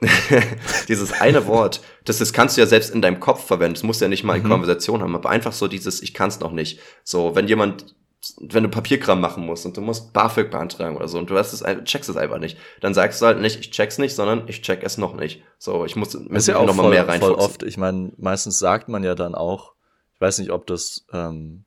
dieses 0.88 1.12
eine 1.20 1.46
Wort, 1.46 1.80
das, 2.04 2.18
das 2.18 2.32
kannst 2.32 2.56
du 2.56 2.60
ja 2.60 2.66
selbst 2.66 2.92
in 2.92 3.02
deinem 3.02 3.20
Kopf 3.20 3.44
verwenden. 3.46 3.74
Das 3.74 3.82
musst 3.82 4.00
du 4.00 4.04
ja 4.04 4.08
nicht 4.08 4.24
mal 4.24 4.36
in 4.36 4.42
Mhm. 4.42 4.48
Konversation 4.48 5.02
haben, 5.02 5.14
aber 5.14 5.30
einfach 5.30 5.52
so 5.52 5.68
dieses, 5.68 6.02
ich 6.02 6.14
kann 6.14 6.28
es 6.28 6.40
noch 6.40 6.52
nicht. 6.52 6.80
So, 7.04 7.34
wenn 7.36 7.46
jemand, 7.46 7.94
wenn 8.40 8.64
du 8.64 8.68
Papierkram 8.68 9.20
machen 9.20 9.44
musst 9.44 9.66
und 9.66 9.76
du 9.76 9.80
musst 9.80 10.12
BAföG 10.12 10.50
beantragen 10.50 10.96
oder 10.96 11.08
so 11.08 11.18
und 11.18 11.30
du 11.30 11.36
hast 11.36 11.52
es, 11.52 11.62
checkst 11.84 12.08
es 12.08 12.16
einfach 12.16 12.38
nicht, 12.38 12.56
dann 12.80 12.94
sagst 12.94 13.20
du 13.20 13.26
halt 13.26 13.40
nicht, 13.40 13.60
ich 13.60 13.70
check's 13.70 13.98
nicht, 13.98 14.14
sondern 14.14 14.48
ich 14.48 14.62
check 14.62 14.82
es 14.82 14.98
noch 14.98 15.14
nicht. 15.14 15.42
So, 15.58 15.84
ich 15.84 15.96
muss, 15.96 16.14
muss 16.14 16.46
ja 16.46 16.54
noch 16.54 16.74
mal 16.74 16.82
voll, 16.82 16.90
mehr 16.90 17.04
voll 17.04 17.10
reinfuchsen. 17.12 17.36
oft. 17.36 17.62
Ich 17.62 17.76
meine, 17.76 18.12
meistens 18.16 18.58
sagt 18.58 18.88
man 18.88 19.04
ja 19.04 19.14
dann 19.14 19.34
auch, 19.34 19.72
ich 20.14 20.20
weiß 20.20 20.38
nicht, 20.38 20.50
ob 20.50 20.66
das 20.66 21.04
ähm, 21.12 21.64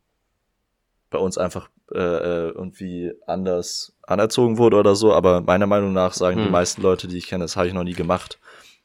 bei 1.09 1.17
uns 1.17 1.37
einfach 1.37 1.69
äh, 1.93 1.97
äh, 1.99 2.49
irgendwie 2.49 3.13
anders 3.27 3.93
anerzogen 4.03 4.57
wurde 4.57 4.77
oder 4.77 4.95
so, 4.95 5.13
aber 5.13 5.41
meiner 5.41 5.67
Meinung 5.67 5.93
nach 5.93 6.13
sagen 6.13 6.37
die 6.37 6.45
Hm. 6.45 6.51
meisten 6.51 6.81
Leute, 6.81 7.07
die 7.07 7.17
ich 7.17 7.27
kenne, 7.27 7.43
das 7.43 7.55
habe 7.55 7.67
ich 7.67 7.73
noch 7.73 7.83
nie 7.83 7.93
gemacht, 7.93 8.39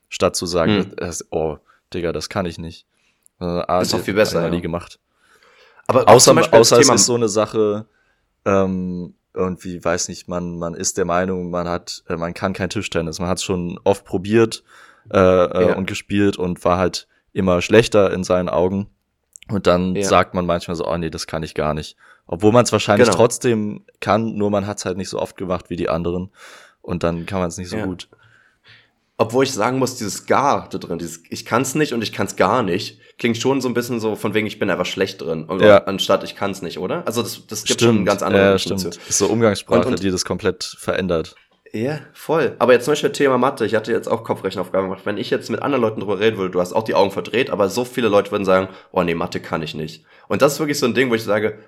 statt 0.09 0.37
zu 0.37 0.47
sagen, 0.47 0.73
Hm. 0.85 0.97
das, 0.97 1.27
oh, 1.31 1.59
Digga, 1.95 2.13
das 2.13 2.29
kann 2.29 2.47
ich 2.47 2.59
nicht. 2.59 2.87
Äh, 3.41 3.45
ah, 3.45 3.81
Ist 3.81 3.93
doch 3.93 3.99
die- 3.99 4.05
viel 4.05 4.15
besser, 4.15 4.39
ich 4.41 4.43
noch 4.45 4.51
ja. 4.51 4.55
nie 4.57 4.61
gemacht. 4.61 4.99
Aber 5.87 6.09
Außer, 6.09 6.33
außer 6.53 6.79
es 6.79 6.89
ist 6.89 7.07
so 7.07 7.15
eine 7.15 7.29
Sache, 7.29 7.87
ähm, 8.45 9.15
irgendwie, 9.35 9.83
weiß 9.85 10.09
nicht, 10.09 10.29
man, 10.29 10.59
man 10.59 10.75
ist 10.75 10.99
der 10.99 11.05
Meinung, 11.05 11.51
man 11.51 11.69
hat, 11.69 12.03
äh, 12.09 12.17
man 12.17 12.35
kann 12.35 12.53
kein 12.53 12.71
Tischtennis. 12.71 13.19
Man 13.19 13.29
hat 13.29 13.39
es 13.39 13.45
schon 13.45 13.79
oft 13.85 14.05
probiert 14.05 14.63
äh, 15.13 15.19
äh, 15.19 15.69
Ja. 15.69 15.77
und 15.77 15.87
gespielt 15.87 16.37
und 16.37 16.63
war 16.65 16.79
halt 16.79 17.09
immer 17.33 17.63
schlechter 17.63 18.13
in 18.13 18.23
seinen 18.25 18.49
Augen. 18.49 18.89
Und 19.49 19.67
dann 19.67 19.97
Ja. 19.97 20.03
sagt 20.05 20.35
man 20.35 20.47
manchmal 20.47 20.77
so, 20.77 20.87
oh 20.87 20.97
nee, 20.97 21.11
das 21.11 21.27
kann 21.27 21.43
ich 21.43 21.55
gar 21.55 21.75
nicht. 21.75 21.97
Obwohl 22.33 22.53
man 22.53 22.63
es 22.65 22.71
wahrscheinlich 22.71 23.09
Genau. 23.09 23.17
trotzdem 23.19 23.85
kann, 23.99 24.37
nur 24.37 24.51
man 24.51 24.65
hat 24.65 24.79
es 24.79 24.85
halt 24.85 24.97
nicht 24.97 25.09
so 25.09 25.19
oft 25.19 25.37
gemacht 25.37 25.69
wie 25.69 25.75
die 25.75 25.89
anderen. 25.89 26.31
Und 26.81 27.03
dann 27.03 27.27
kann 27.27 27.41
man 27.41 27.49
es 27.49 27.59
nicht 27.59 27.69
so 27.71 27.77
Ja. 27.77 27.87
gut. 27.87 28.09
Obwohl 29.19 29.43
ich 29.45 29.53
sagen 29.53 29.79
muss, 29.81 29.97
dieses 29.97 30.27
gar 30.27 30.69
da 30.71 30.79
drin, 30.79 30.99
dieses 30.99 31.23
ich 31.29 31.45
kann's 31.45 31.75
nicht 31.75 31.93
und 31.93 32.03
ich 32.03 32.13
kann's 32.13 32.37
gar 32.37 32.63
nicht, 32.63 33.01
klingt 33.19 33.37
schon 33.37 33.61
so 33.61 33.69
ein 33.69 33.75
bisschen 33.75 33.99
so 33.99 34.15
von 34.15 34.33
wegen, 34.33 34.47
ich 34.47 34.59
bin 34.61 34.71
einfach 34.71 34.87
schlecht 34.87 35.21
drin? 35.21 35.47
Ja. 35.61 35.79
anstatt 35.85 36.23
ich 36.25 36.37
kann's 36.37 36.63
nicht, 36.63 36.79
oder? 36.79 37.07
Also 37.07 37.21
das, 37.23 37.47
das 37.49 37.65
gibt 37.65 37.81
schon 37.83 38.05
ganz 38.07 38.23
andere 38.23 38.53
ja, 38.53 38.59
stimmt. 38.59 38.81
zu. 38.81 38.89
Ist 38.89 39.19
so 39.19 39.27
Umgangssprache, 39.27 39.81
Und- 39.81 39.87
und- 39.95 40.03
die 40.03 40.11
das 40.11 40.25
komplett 40.25 40.63
verändert. 40.79 41.35
Ja, 41.73 41.99
voll. 42.15 42.57
Aber 42.59 42.73
jetzt 42.73 42.85
zum 42.85 42.93
Beispiel 42.93 43.13
Thema 43.13 43.39
Mathe. 43.39 43.65
Ich 43.67 43.75
hatte 43.75 43.93
jetzt 43.93 44.09
auch 44.09 44.25
Kopfrechenaufgaben 44.25 44.89
gemacht. 44.89 45.05
Wenn 45.05 45.19
ich 45.19 45.31
jetzt 45.31 45.51
mit 45.51 45.63
anderen 45.63 45.83
Leuten 45.83 46.01
drüber 46.01 46.19
reden 46.19 46.37
würde, 46.39 46.51
du 46.51 46.61
hast 46.61 46.73
auch 46.73 46.83
die 46.83 46.95
Augen 46.95 47.11
verdreht, 47.13 47.51
aber 47.51 47.69
so 47.69 47.85
viele 47.85 48.09
Leute 48.09 48.31
würden 48.33 48.45
sagen, 48.45 48.69
oh 48.93 49.03
nee, 49.03 49.15
Mathe 49.15 49.39
kann 49.41 49.63
ich 49.63 49.75
nicht. 49.75 50.05
Und 50.29 50.43
das 50.43 50.55
ist 50.55 50.59
wirklich 50.61 50.79
so 50.79 50.87
ein 50.87 50.95
Ding, 50.95 51.11
wo 51.11 51.15
ich 51.15 51.23
sage, 51.23 51.59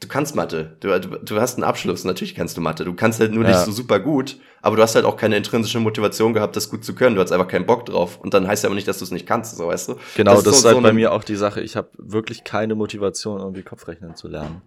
du 0.00 0.08
kannst 0.08 0.34
Mathe. 0.34 0.76
Du, 0.80 0.98
du, 1.00 1.08
du 1.18 1.40
hast 1.40 1.54
einen 1.56 1.64
Abschluss. 1.64 2.04
Natürlich 2.04 2.34
kannst 2.34 2.56
du 2.56 2.60
Mathe. 2.60 2.84
Du 2.84 2.94
kannst 2.94 3.20
halt 3.20 3.32
nur 3.32 3.44
Ja. 3.44 3.50
nicht 3.50 3.60
so 3.60 3.70
super 3.72 4.00
gut, 4.00 4.38
aber 4.62 4.76
du 4.76 4.82
hast 4.82 4.94
halt 4.94 5.04
auch 5.04 5.16
keine 5.16 5.36
intrinsische 5.36 5.78
Motivation 5.80 6.32
gehabt, 6.32 6.56
das 6.56 6.68
gut 6.70 6.84
zu 6.84 6.94
können. 6.94 7.16
Du 7.16 7.22
hast 7.22 7.32
einfach 7.32 7.48
keinen 7.48 7.66
Bock 7.66 7.86
drauf. 7.86 8.18
Und 8.20 8.34
dann 8.34 8.46
heißt 8.48 8.64
ja 8.64 8.68
aber 8.68 8.74
nicht, 8.74 8.88
dass 8.88 8.98
du 8.98 9.04
es 9.04 9.10
nicht 9.10 9.26
kannst, 9.26 9.56
so 9.56 9.66
weißt 9.68 9.88
du? 9.90 9.96
Genau, 10.16 10.34
das, 10.40 10.46
ist 10.46 10.62
so- 10.62 10.68
halt 10.68 10.76
so 10.76 10.82
bei 10.82 10.92
mir 10.92 11.12
auch 11.12 11.22
die 11.24 11.36
Sache. 11.36 11.60
Ich 11.60 11.76
habe 11.76 11.88
wirklich 11.98 12.44
keine 12.44 12.74
Motivation, 12.74 13.40
irgendwie 13.40 13.62
Kopfrechnen 13.62 14.16
zu 14.16 14.28
lernen. 14.28 14.62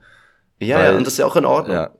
Ja, 0.59 0.77
weil- 0.77 0.85
ja, 0.91 0.97
und 0.97 1.05
das 1.05 1.13
ist 1.13 1.19
ja 1.19 1.25
auch 1.25 1.35
in 1.35 1.45
Ordnung. 1.45 1.75
Ja, 1.75 1.91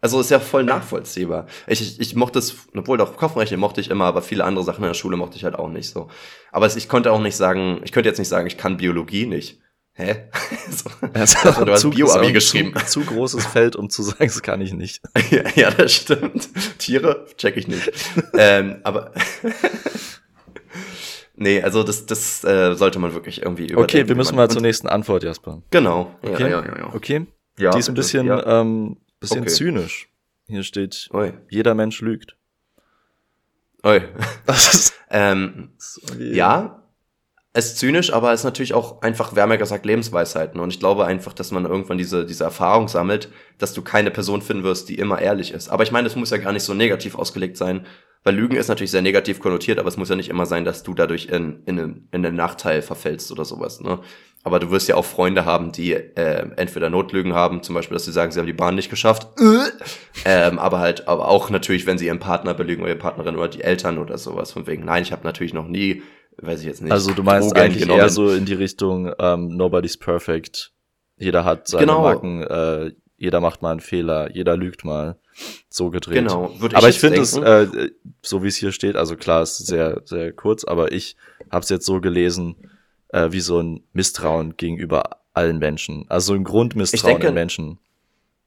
Also 0.00 0.18
ist 0.20 0.30
ja 0.32 0.40
voll 0.40 0.64
nachvollziehbar. 0.64 1.46
Ich, 1.68 1.80
ich, 1.80 2.00
ich 2.00 2.16
mochte 2.16 2.40
es, 2.40 2.56
obwohl 2.76 2.98
doch 2.98 3.16
Kopfrechnen 3.16 3.60
mochte 3.60 3.80
ich 3.80 3.88
immer, 3.88 4.06
aber 4.06 4.20
viele 4.20 4.42
andere 4.44 4.64
Sachen 4.64 4.82
in 4.82 4.88
der 4.88 4.94
Schule 4.94 5.16
mochte 5.16 5.36
ich 5.36 5.44
halt 5.44 5.54
auch 5.54 5.68
nicht 5.68 5.88
so. 5.90 6.08
Aber 6.50 6.66
ich 6.66 6.88
konnte 6.88 7.12
auch 7.12 7.20
nicht 7.20 7.36
sagen, 7.36 7.80
ich 7.84 7.92
könnte 7.92 8.08
jetzt 8.08 8.18
nicht 8.18 8.26
sagen, 8.28 8.48
ich 8.48 8.58
kann 8.58 8.78
Biologie 8.78 9.26
nicht. 9.26 9.60
Hä? 9.94 10.28
so. 10.70 10.90
Also, 11.12 11.64
du 11.64 11.72
hast 11.72 11.90
Bio-Abi 11.90 12.32
geschrieben. 12.32 12.74
Zu, 12.86 13.00
zu 13.00 13.06
großes 13.06 13.46
Feld, 13.46 13.76
um 13.76 13.90
zu 13.90 14.02
sagen, 14.02 14.24
das 14.24 14.42
kann 14.42 14.60
ich 14.60 14.72
nicht. 14.72 15.02
ja, 15.30 15.42
ja, 15.54 15.70
das 15.70 15.94
stimmt. 15.94 16.48
Tiere 16.78 17.26
check 17.36 17.56
ich 17.56 17.68
nicht. 17.68 17.92
ähm, 18.34 18.76
aber 18.84 19.12
nee, 21.34 21.62
also 21.62 21.82
das, 21.82 22.06
das 22.06 22.42
äh, 22.44 22.74
sollte 22.74 22.98
man 22.98 23.14
wirklich 23.14 23.42
irgendwie 23.42 23.64
überdenken. 23.66 23.82
Okay, 23.82 24.08
wir 24.08 24.16
müssen 24.16 24.36
mal 24.36 24.50
zur 24.50 24.62
nächsten 24.62 24.88
Antwort, 24.88 25.22
Jasper. 25.24 25.62
Genau. 25.70 26.14
Okay. 26.22 26.42
Ja, 26.50 26.64
ja, 26.64 26.78
ja. 26.78 26.94
Okay? 26.94 27.26
Ja, 27.58 27.70
Die 27.72 27.78
ist 27.78 27.88
ein 27.88 27.94
bisschen, 27.94 28.26
Ja. 28.26 28.60
ähm, 28.60 28.96
bisschen 29.20 29.40
Okay. 29.42 29.50
zynisch. 29.50 30.08
Hier 30.46 30.62
steht, 30.62 31.08
Ui. 31.12 31.32
jeder 31.50 31.74
Mensch 31.74 32.00
lügt. 32.00 32.36
Ui. 33.84 34.00
Das 34.46 34.74
ist 34.74 34.94
Ähm, 35.10 35.72
Ja, 36.18 36.81
ist 37.54 37.78
zynisch, 37.78 38.12
aber 38.12 38.32
es 38.32 38.40
ist 38.40 38.44
natürlich 38.44 38.72
auch 38.72 39.02
einfach, 39.02 39.36
ja 39.36 39.56
gesagt, 39.56 39.84
Lebensweisheiten. 39.84 40.58
Und 40.58 40.72
ich 40.72 40.80
glaube 40.80 41.04
einfach, 41.04 41.34
dass 41.34 41.50
man 41.50 41.66
irgendwann 41.66 41.98
diese, 41.98 42.24
diese 42.24 42.44
Erfahrung 42.44 42.88
sammelt, 42.88 43.28
dass 43.58 43.74
du 43.74 43.82
keine 43.82 44.10
Person 44.10 44.40
finden 44.40 44.64
wirst, 44.64 44.88
die 44.88 44.94
immer 44.94 45.20
ehrlich 45.20 45.52
ist. 45.52 45.68
Aber 45.68 45.82
ich 45.82 45.92
meine, 45.92 46.08
das 46.08 46.16
muss 46.16 46.30
ja 46.30 46.38
gar 46.38 46.52
nicht 46.52 46.62
so 46.62 46.72
negativ 46.72 47.14
ausgelegt 47.14 47.58
sein, 47.58 47.86
weil 48.24 48.36
Lügen 48.36 48.56
ist 48.56 48.68
natürlich 48.68 48.90
sehr 48.90 49.02
negativ 49.02 49.40
konnotiert, 49.40 49.78
aber 49.78 49.88
es 49.88 49.96
muss 49.96 50.08
ja 50.08 50.16
nicht 50.16 50.30
immer 50.30 50.46
sein, 50.46 50.64
dass 50.64 50.82
du 50.82 50.94
dadurch 50.94 51.26
in, 51.26 51.62
in, 51.66 51.78
in 51.78 52.06
einen 52.12 52.36
Nachteil 52.36 52.80
verfällst 52.80 53.30
oder 53.32 53.44
sowas. 53.44 53.80
Ne? 53.80 53.98
Aber 54.44 54.58
du 54.58 54.70
wirst 54.70 54.88
ja 54.88 54.94
auch 54.94 55.04
Freunde 55.04 55.44
haben, 55.44 55.72
die 55.72 55.92
äh, 55.92 56.46
entweder 56.56 56.88
Notlügen 56.88 57.34
haben, 57.34 57.62
zum 57.62 57.74
Beispiel, 57.74 57.96
dass 57.96 58.04
sie 58.04 58.12
sagen, 58.12 58.32
sie 58.32 58.38
haben 58.38 58.46
die 58.46 58.52
Bahn 58.52 58.76
nicht 58.76 58.90
geschafft, 58.90 59.28
ähm, 60.24 60.58
aber 60.58 60.78
halt, 60.78 61.06
aber 61.06 61.28
auch 61.28 61.50
natürlich, 61.50 61.86
wenn 61.86 61.98
sie 61.98 62.06
ihren 62.06 62.18
Partner 62.18 62.54
belügen 62.54 62.82
oder 62.82 62.92
ihre 62.92 62.98
Partnerin 62.98 63.36
oder 63.36 63.48
die 63.48 63.62
Eltern 63.62 63.98
oder 63.98 64.18
sowas, 64.18 64.52
von 64.52 64.66
wegen, 64.66 64.84
nein, 64.84 65.02
ich 65.02 65.12
habe 65.12 65.24
natürlich 65.24 65.52
noch 65.54 65.68
nie, 65.68 66.02
weiß 66.38 66.60
ich 66.60 66.66
jetzt 66.66 66.82
nicht. 66.82 66.92
Also 66.92 67.12
du 67.12 67.22
meinst 67.22 67.50
Drogen 67.50 67.60
eigentlich 67.60 67.82
genommen. 67.82 68.00
eher 68.00 68.08
so 68.08 68.30
in 68.30 68.44
die 68.44 68.54
Richtung, 68.54 69.12
ähm, 69.18 69.48
nobody's 69.56 69.96
perfect. 69.96 70.72
Jeder 71.16 71.44
hat 71.44 71.68
seine 71.68 71.86
Genau. 71.86 72.02
Macken, 72.02 72.42
äh, 72.42 72.92
jeder 73.16 73.40
macht 73.40 73.62
mal 73.62 73.70
einen 73.72 73.80
Fehler, 73.80 74.30
jeder 74.34 74.56
lügt 74.56 74.84
mal. 74.84 75.16
So 75.70 75.88
gedreht. 75.90 76.18
Genau, 76.18 76.52
würde 76.60 76.76
aber 76.76 76.88
ich 76.90 76.98
finde 77.00 77.20
es, 77.20 77.34
äh, 77.36 77.90
so 78.20 78.42
wie 78.42 78.48
es 78.48 78.56
hier 78.56 78.70
steht, 78.72 78.96
also 78.96 79.16
klar, 79.16 79.40
es 79.42 79.60
ist 79.60 79.66
sehr, 79.66 80.02
sehr 80.04 80.32
kurz, 80.32 80.64
aber 80.64 80.92
ich 80.92 81.16
habe 81.50 81.62
es 81.62 81.70
jetzt 81.70 81.86
so 81.86 82.00
gelesen, 82.02 82.56
äh, 83.08 83.32
wie 83.32 83.40
so 83.40 83.58
ein 83.60 83.82
Misstrauen 83.94 84.56
gegenüber 84.58 85.20
allen 85.32 85.58
Menschen. 85.58 86.04
Also 86.10 86.34
ein 86.34 86.44
Grundmisstrauen 86.44 87.14
denke- 87.14 87.28
in 87.28 87.34
Menschen. 87.34 87.78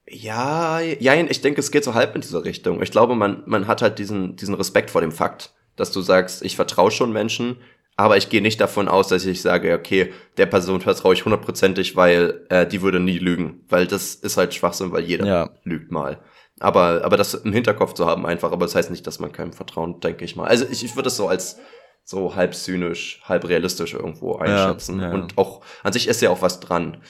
Ja, 0.07 0.79
ja, 0.79 1.15
ich 1.15 1.41
denke, 1.41 1.59
es 1.59 1.71
geht 1.71 1.83
so 1.83 1.95
halb 1.95 2.13
in 2.13 2.21
diese 2.21 2.43
Richtung. 2.45 2.83
Ich 2.83 2.91
glaube, 2.91 3.15
man, 3.15 3.41
man 3.47 3.65
hat 3.67 3.81
halt 3.81 3.97
diesen, 3.97 4.36
diesen 4.36 4.53
Respekt 4.53 4.91
vor 4.91 5.01
dem 5.01 5.11
Fakt, 5.11 5.51
dass 5.75 5.91
du 5.91 6.01
sagst, 6.01 6.43
ich 6.43 6.55
vertraue 6.55 6.91
schon 6.91 7.11
Menschen, 7.11 7.57
aber 7.98 8.18
ich 8.18 8.30
gehe 8.30 8.41
nicht 8.41 8.60
davon 8.60 8.88
aus, 8.88 9.08
dass 9.08 9.26
ich 9.26 9.41
sage, 9.41 9.74
okay, 9.74 10.12
der 10.38 10.46
Person 10.48 10.82
vertraue 10.82 11.14
ich 11.14 11.24
hundertprozentig, 11.26 11.96
weil 11.96 12.46
äh, 12.50 12.68
die 12.68 12.82
würde 12.82 13.00
nie 13.00 13.18
lügen. 13.20 13.64
Weil 13.70 13.88
das 13.88 14.16
ist 14.16 14.38
halt 14.38 14.54
Schwachsinn, 14.54 14.91
weil 14.91 15.04
jeder 15.04 15.26
Ja. 15.26 15.50
lügt 15.64 15.91
mal. 15.91 16.20
Aber, 16.60 17.02
aber 17.04 17.18
das 17.18 17.34
im 17.34 17.54
Hinterkopf 17.54 17.93
zu 17.93 18.06
haben 18.06 18.26
einfach, 18.26 18.52
aber 18.52 18.66
das 18.66 18.76
heißt 18.76 18.89
nicht, 18.91 19.06
dass 19.08 19.20
man 19.20 19.32
keinem 19.32 19.54
vertrauen, 19.54 20.00
denke 20.00 20.26
ich 20.26 20.36
mal. 20.36 20.48
Also 20.48 20.66
ich, 20.70 20.84
ich 20.84 20.96
würde 20.96 21.08
es 21.08 21.18
so 21.18 21.28
als 21.28 21.58
so 22.04 22.36
halb 22.36 22.54
zynisch, 22.54 23.22
halb 23.24 23.48
realistisch 23.48 23.93
irgendwo 23.93 24.36
einschätzen. 24.36 25.00
ja. 25.02 25.12
Und 25.12 25.38
auch, 25.38 25.62
an 25.84 25.91
sich 25.93 26.08
ist 26.08 26.22
ja 26.22 26.30
auch 26.30 26.41
was 26.41 26.60
dran. 26.60 27.02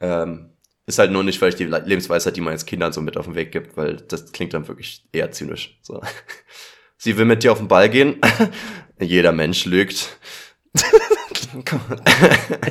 Ähm, 0.00 0.50
ist 0.86 0.98
halt 0.98 1.10
nur 1.10 1.24
nicht 1.24 1.38
vielleicht 1.38 1.58
die 1.58 1.64
Le- 1.64 1.82
Lebensweisheit, 1.86 2.36
die 2.36 2.40
man 2.42 2.52
jetzt 2.52 2.66
Kindern 2.66 2.92
so 2.92 3.00
mit 3.00 3.16
auf 3.16 3.24
den 3.24 3.34
Weg 3.34 3.50
gibt, 3.52 3.76
weil 3.78 3.96
das 3.96 4.32
klingt 4.32 4.52
dann 4.54 4.68
wirklich 4.68 5.06
eher 5.12 5.32
zynisch. 5.32 5.78
So. 5.82 6.00
Sie 6.98 7.16
will 7.18 7.24
mit 7.24 7.42
dir 7.42 7.52
auf 7.52 7.58
den 7.58 7.68
Ball 7.68 7.88
gehen. 7.88 8.20
Jeder 9.00 9.32
Mensch 9.32 9.64
lügt. 9.64 10.18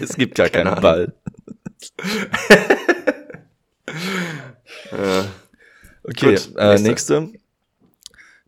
Es 0.02 0.16
gibt 0.16 0.36
gar 0.36 0.50
Keine 0.50 0.72
keinen 0.72 0.78
Ahnung. 0.78 0.82
Ball. 0.82 1.14
äh, 4.92 5.24
Okay, 6.06 6.36
Gut, 6.36 6.56
äh, 6.58 6.78
nächste. 6.80 7.22
nächste. 7.22 7.40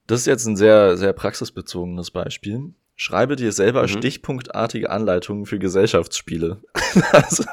Das 0.08 0.20
ist 0.20 0.26
jetzt 0.26 0.46
ein 0.46 0.58
sehr, 0.58 0.98
sehr 0.98 1.14
praxisbezogenes 1.14 2.12
Beispiel. 2.12 2.74
Schreibe 2.98 3.36
dir 3.36 3.52
selber 3.52 3.84
Mhm. 3.84 3.88
stichpunktartige 3.90 4.90
Anleitungen 4.90 5.46
für 5.46 5.60
Gesellschaftsspiele. 5.60 6.62
also, 7.12 7.44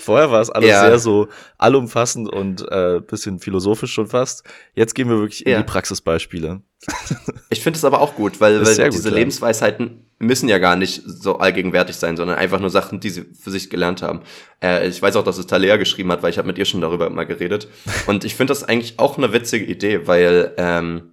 vorher 0.00 0.32
war 0.32 0.40
es 0.40 0.50
alles 0.50 0.68
Ja. 0.68 0.80
sehr 0.86 0.98
so 0.98 1.28
allumfassend 1.58 2.28
und 2.28 2.66
äh, 2.72 3.00
bisschen 3.00 3.38
philosophisch 3.38 3.92
schon 3.92 4.08
fast. 4.08 4.42
Jetzt 4.74 4.94
gehen 4.94 5.08
wir 5.08 5.18
wirklich 5.18 5.46
in 5.46 5.52
Ja. 5.52 5.58
die 5.58 5.64
Praxisbeispiele. 5.64 6.60
ich 7.50 7.60
finde 7.60 7.76
es 7.76 7.84
aber 7.84 8.00
auch 8.00 8.16
gut, 8.16 8.40
weil, 8.40 8.66
weil 8.66 8.76
gut, 8.76 8.94
diese 8.94 9.10
ja. 9.10 9.14
Lebensweisheiten 9.14 10.06
müssen 10.18 10.48
ja 10.48 10.58
gar 10.58 10.74
nicht 10.74 11.02
so 11.06 11.38
allgegenwärtig 11.38 11.94
sein, 11.94 12.16
sondern 12.16 12.36
einfach 12.36 12.58
nur 12.58 12.70
Sachen, 12.70 12.98
die 12.98 13.10
sie 13.10 13.24
für 13.40 13.52
sich 13.52 13.70
gelernt 13.70 14.02
haben. 14.02 14.22
Äh, 14.60 14.88
ich 14.88 15.00
weiß 15.00 15.14
auch, 15.14 15.24
dass 15.24 15.38
es 15.38 15.46
Talea 15.46 15.76
geschrieben 15.76 16.10
hat, 16.10 16.24
weil 16.24 16.30
ich 16.30 16.38
habe 16.38 16.48
mit 16.48 16.58
ihr 16.58 16.64
schon 16.64 16.80
darüber 16.80 17.10
mal 17.10 17.24
geredet. 17.26 17.68
Und 18.08 18.24
ich 18.24 18.34
finde 18.34 18.50
das 18.50 18.64
eigentlich 18.64 18.98
auch 18.98 19.18
eine 19.18 19.32
witzige 19.32 19.64
Idee, 19.66 20.08
weil, 20.08 20.52
ähm, 20.56 21.12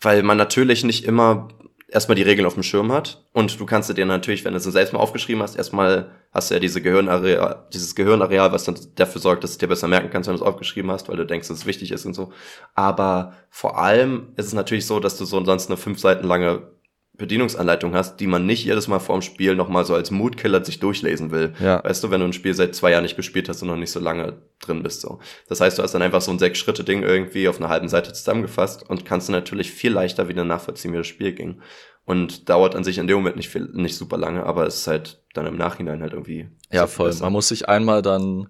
weil 0.00 0.24
man 0.24 0.36
natürlich 0.36 0.82
nicht 0.84 1.04
immer 1.04 1.48
erstmal 1.94 2.16
die 2.16 2.22
Regeln 2.22 2.44
auf 2.44 2.54
dem 2.54 2.64
Schirm 2.64 2.90
hat 2.90 3.24
und 3.32 3.58
du 3.58 3.64
kannst 3.66 3.96
dir 3.96 4.04
natürlich, 4.04 4.44
wenn 4.44 4.52
du 4.52 4.58
es 4.58 4.64
selbst 4.64 4.92
mal 4.92 4.98
aufgeschrieben 4.98 5.42
hast, 5.42 5.54
erstmal 5.54 6.10
hast 6.32 6.50
du 6.50 6.54
ja 6.54 6.60
diese 6.60 6.82
Gehirnareal, 6.82 7.66
dieses 7.72 7.94
Gehirnareal, 7.94 8.50
was 8.50 8.64
dann 8.64 8.76
dafür 8.96 9.20
sorgt, 9.20 9.44
dass 9.44 9.52
du 9.52 9.58
dir 9.60 9.68
besser 9.68 9.86
merken 9.86 10.10
kannst, 10.10 10.28
wenn 10.28 10.36
du 10.36 10.42
es 10.42 10.46
aufgeschrieben 10.46 10.90
hast, 10.90 11.08
weil 11.08 11.16
du 11.16 11.24
denkst, 11.24 11.46
dass 11.46 11.58
es 11.58 11.66
wichtig 11.66 11.92
ist 11.92 12.04
und 12.04 12.14
so. 12.14 12.32
Aber 12.74 13.34
vor 13.48 13.78
allem 13.78 14.32
ist 14.36 14.46
es 14.46 14.52
natürlich 14.54 14.86
so, 14.86 14.98
dass 14.98 15.16
du 15.16 15.24
so 15.24 15.42
sonst 15.44 15.68
eine 15.68 15.76
fünf 15.76 16.00
Seiten 16.00 16.26
lange 16.26 16.73
Bedienungsanleitung 17.16 17.94
hast, 17.94 18.16
die 18.16 18.26
man 18.26 18.44
nicht 18.44 18.64
jedes 18.64 18.88
Mal 18.88 18.98
vorm 18.98 19.22
Spiel 19.22 19.54
nochmal 19.54 19.84
so 19.84 19.94
als 19.94 20.10
Moodkiller 20.10 20.64
sich 20.64 20.80
durchlesen 20.80 21.30
will. 21.30 21.54
Ja. 21.60 21.82
Weißt 21.84 22.02
du, 22.02 22.10
wenn 22.10 22.20
du 22.20 22.26
ein 22.26 22.32
Spiel 22.32 22.54
seit 22.54 22.74
zwei 22.74 22.90
Jahren 22.90 23.04
nicht 23.04 23.16
gespielt 23.16 23.48
hast 23.48 23.62
und 23.62 23.68
noch 23.68 23.76
nicht 23.76 23.92
so 23.92 24.00
lange 24.00 24.34
drin 24.60 24.82
bist, 24.82 25.00
so. 25.00 25.20
Das 25.48 25.60
heißt, 25.60 25.78
du 25.78 25.82
hast 25.82 25.92
dann 25.92 26.02
einfach 26.02 26.20
so 26.20 26.32
ein 26.32 26.40
Sechs-Schritte-Ding 26.40 27.04
irgendwie 27.04 27.46
auf 27.46 27.60
einer 27.60 27.68
halben 27.68 27.88
Seite 27.88 28.12
zusammengefasst 28.12 28.88
und 28.88 29.04
kannst 29.04 29.28
du 29.28 29.32
natürlich 29.32 29.70
viel 29.70 29.92
leichter 29.92 30.28
wieder 30.28 30.44
nachvollziehen, 30.44 30.92
wie 30.92 30.98
das 30.98 31.06
Spiel 31.06 31.32
ging. 31.32 31.60
Und 32.04 32.48
dauert 32.48 32.74
an 32.74 32.84
sich 32.84 32.98
in 32.98 33.06
dem 33.06 33.16
Moment 33.16 33.36
nicht 33.36 33.48
viel, 33.48 33.70
nicht 33.72 33.96
super 33.96 34.18
lange, 34.18 34.44
aber 34.44 34.66
es 34.66 34.78
ist 34.78 34.86
halt 34.88 35.22
dann 35.32 35.46
im 35.46 35.56
Nachhinein 35.56 36.02
halt 36.02 36.12
irgendwie. 36.12 36.48
Ja, 36.70 36.86
voll. 36.86 37.08
Besser. 37.08 37.24
Man 37.24 37.32
muss 37.32 37.48
sich 37.48 37.68
einmal 37.68 38.02
dann 38.02 38.48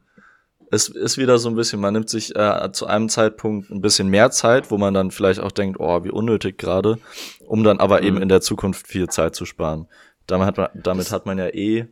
es 0.75 0.89
ist 0.89 1.19
wieder 1.19 1.39
so 1.39 1.49
ein 1.49 1.55
bisschen, 1.55 1.81
man 1.81 1.95
nimmt 1.95 2.11
sich 2.11 2.35
äh, 2.35 2.71
zu 2.73 2.87
einem 2.87 3.09
Zeitpunkt 3.09 3.71
ein 3.71 3.81
bisschen 3.81 4.09
mehr 4.09 4.31
Zeit, 4.31 4.71
wo 4.71 4.79
man 4.79 4.93
dann 4.93 5.11
vielleicht 5.11 5.41
auch 5.41 5.53
denkt, 5.53 5.79
oh, 5.79 6.05
wie 6.05 6.11
unnötig 6.11 6.59
gerade, 6.59 6.99
um 7.47 7.63
dann 7.65 7.81
aber 7.81 8.01
mhm. 8.01 8.07
eben 8.07 8.23
in 8.23 8.29
der 8.29 8.41
Zukunft 8.41 8.87
viel 8.87 9.09
Zeit 9.09 9.35
zu 9.35 9.45
sparen. 9.45 9.87
Damit 10.27 10.47
hat 10.47 10.57
man, 10.57 10.69
damit 10.75 11.11
hat 11.13 11.27
man 11.27 11.39
ja 11.39 11.49
eh, 11.49 11.87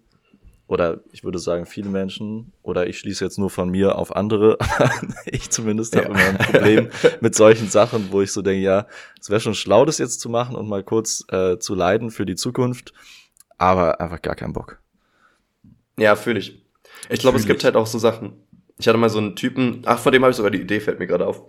oder 0.67 1.01
ich 1.13 1.23
würde 1.23 1.39
sagen, 1.39 1.67
viele 1.67 1.91
Menschen, 1.91 2.53
oder 2.63 2.87
ich 2.87 2.99
schließe 2.99 3.25
jetzt 3.25 3.39
nur 3.39 3.51
von 3.51 3.69
mir 3.69 3.97
auf 3.97 4.17
andere, 4.17 4.59
ich 5.27 5.51
zumindest 5.51 5.95
habe 5.95 6.07
ja. 6.07 6.11
immer 6.13 6.29
ein 6.29 6.39
Problem 6.39 6.89
mit 7.21 7.35
solchen 7.35 7.69
Sachen, 7.69 8.11
wo 8.11 8.23
ich 8.23 8.33
so 8.33 8.43
denke, 8.43 8.63
ja, 8.63 8.87
es 9.21 9.29
wäre 9.29 9.41
schon 9.41 9.55
schlau, 9.55 9.85
das 9.85 9.99
jetzt 9.99 10.21
zu 10.21 10.29
machen 10.29 10.57
und 10.57 10.69
mal 10.69 10.83
kurz 10.83 11.25
äh, 11.29 11.59
zu 11.59 11.75
leiden 11.75 12.11
für 12.11 12.27
die 12.27 12.37
Zukunft, 12.37 12.95
aber 13.59 14.01
einfach 14.01 14.23
gar 14.23 14.35
keinen 14.35 14.55
Bock. 14.55 14.81
Ja, 15.99 16.17
fühle 16.17 16.39
ich. 16.39 16.65
Ich 17.11 17.21
glaube, 17.21 17.39
es 17.39 17.47
gibt 17.47 17.65
halt 17.65 17.77
auch 17.77 17.87
so 17.87 17.99
Sachen, 17.99 18.33
ich 18.83 18.89
hatte 18.89 18.99
mal 18.99 19.09
so 19.09 19.19
einen 19.19 19.37
Typen, 19.37 19.83
ach, 19.87 20.01
von 20.01 20.13
dem 20.13 20.23
habe 20.23 20.33
ich 20.33 20.37
sogar 20.37 20.51
die 20.51 20.61
Idee, 20.61 20.81
fällt 20.81 20.99
mir 20.99 21.07
gerade 21.07 21.25
auf. 21.25 21.45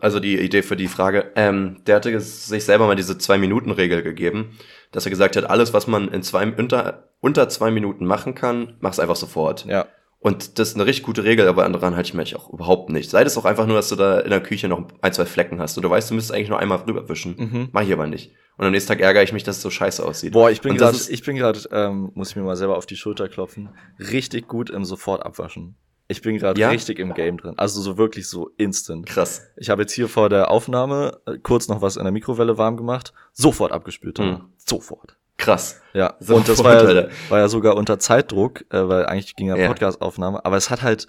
Also 0.00 0.18
die 0.18 0.38
Idee 0.40 0.62
für 0.62 0.76
die 0.76 0.88
Frage. 0.88 1.30
Ähm, 1.36 1.82
der 1.86 1.96
hatte 1.96 2.18
sich 2.18 2.64
selber 2.64 2.86
mal 2.86 2.96
diese 2.96 3.18
Zwei-Minuten-Regel 3.18 4.02
gegeben, 4.02 4.58
dass 4.92 5.04
er 5.04 5.10
gesagt 5.10 5.36
hat, 5.36 5.44
alles, 5.44 5.74
was 5.74 5.86
man 5.86 6.08
in 6.08 6.22
zwei, 6.22 6.46
unter, 6.46 7.10
unter 7.20 7.50
zwei 7.50 7.70
Minuten 7.70 8.06
machen 8.06 8.34
kann, 8.34 8.78
mach's 8.80 8.98
einfach 8.98 9.16
sofort. 9.16 9.66
Ja. 9.66 9.86
Und 10.24 10.58
das 10.58 10.70
ist 10.70 10.76
eine 10.76 10.86
richtig 10.86 11.04
gute 11.04 11.22
Regel, 11.22 11.46
aber 11.46 11.68
daran 11.68 11.96
halte 11.96 12.08
ich 12.08 12.14
mich 12.14 12.34
auch 12.34 12.50
überhaupt 12.50 12.88
nicht. 12.88 13.10
Sei 13.10 13.20
es 13.20 13.36
auch 13.36 13.44
einfach 13.44 13.66
nur, 13.66 13.76
dass 13.76 13.90
du 13.90 13.96
da 13.96 14.20
in 14.20 14.30
der 14.30 14.40
Küche 14.40 14.68
noch 14.68 14.88
ein, 15.02 15.12
zwei 15.12 15.26
Flecken 15.26 15.60
hast 15.60 15.76
und 15.76 15.82
du 15.82 15.90
weißt, 15.90 16.08
du 16.08 16.14
müsstest 16.14 16.34
eigentlich 16.34 16.48
nur 16.48 16.58
einmal 16.58 16.78
rüberwischen. 16.78 17.36
Mhm. 17.36 17.68
Mach 17.72 17.82
ich 17.82 17.92
aber 17.92 18.06
nicht. 18.06 18.32
Und 18.56 18.64
am 18.64 18.72
nächsten 18.72 18.88
Tag 18.88 19.00
ärgere 19.00 19.22
ich 19.22 19.34
mich, 19.34 19.42
dass 19.42 19.56
es 19.56 19.62
so 19.62 19.68
scheiße 19.68 20.02
aussieht. 20.02 20.32
Boah, 20.32 20.50
ich 20.50 20.62
bin 20.62 20.78
gerade, 20.78 20.96
ich 21.10 21.22
bin 21.24 21.36
gerade, 21.36 21.60
ähm, 21.72 22.10
muss 22.14 22.30
ich 22.30 22.36
mir 22.36 22.42
mal 22.42 22.56
selber 22.56 22.78
auf 22.78 22.86
die 22.86 22.96
Schulter 22.96 23.28
klopfen, 23.28 23.68
richtig 23.98 24.48
gut 24.48 24.70
im 24.70 24.86
Sofort 24.86 25.22
abwaschen. 25.22 25.76
Ich 26.08 26.22
bin 26.22 26.38
gerade 26.38 26.58
ja? 26.58 26.70
richtig 26.70 26.98
im 27.00 27.12
Game 27.12 27.36
drin. 27.36 27.52
Also 27.58 27.82
so 27.82 27.98
wirklich 27.98 28.26
so 28.26 28.48
instant. 28.56 29.04
Krass. 29.04 29.42
Ich 29.58 29.68
habe 29.68 29.82
jetzt 29.82 29.92
hier 29.92 30.08
vor 30.08 30.30
der 30.30 30.50
Aufnahme 30.50 31.20
äh, 31.26 31.36
kurz 31.36 31.68
noch 31.68 31.82
was 31.82 31.98
in 31.98 32.02
der 32.02 32.12
Mikrowelle 32.12 32.56
warm 32.56 32.78
gemacht. 32.78 33.12
Sofort 33.34 33.72
abgespült. 33.72 34.18
Mhm. 34.20 34.40
Sofort. 34.56 35.18
Krass. 35.36 35.80
Ja. 35.92 36.14
Sofort, 36.20 36.38
und 36.38 36.48
das 36.48 36.64
war 36.64 36.94
ja, 36.94 37.08
war 37.28 37.38
ja 37.38 37.48
sogar 37.48 37.76
unter 37.76 37.98
Zeitdruck, 37.98 38.64
äh, 38.72 38.88
weil 38.88 39.06
eigentlich 39.06 39.36
ging 39.36 39.48
ja, 39.48 39.56
ja. 39.56 39.68
Podcast-Aufnahme. 39.68 40.44
Aber 40.44 40.56
es 40.56 40.70
hat 40.70 40.82
halt 40.82 41.08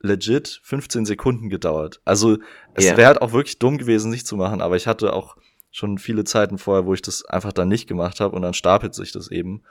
legit 0.00 0.60
15 0.62 1.04
Sekunden 1.06 1.48
gedauert. 1.48 2.00
Also 2.04 2.38
es 2.74 2.84
yeah. 2.84 2.96
wäre 2.96 3.08
halt 3.08 3.22
auch 3.22 3.32
wirklich 3.32 3.58
dumm 3.58 3.78
gewesen, 3.78 4.10
nicht 4.10 4.26
zu 4.26 4.36
machen. 4.36 4.60
Aber 4.60 4.76
ich 4.76 4.86
hatte 4.86 5.12
auch 5.12 5.36
schon 5.70 5.98
viele 5.98 6.24
Zeiten 6.24 6.58
vorher, 6.58 6.86
wo 6.86 6.94
ich 6.94 7.02
das 7.02 7.24
einfach 7.24 7.52
dann 7.52 7.68
nicht 7.68 7.86
gemacht 7.86 8.20
habe 8.20 8.34
und 8.34 8.42
dann 8.42 8.54
stapelt 8.54 8.94
sich 8.94 9.12
das 9.12 9.30
eben. 9.30 9.62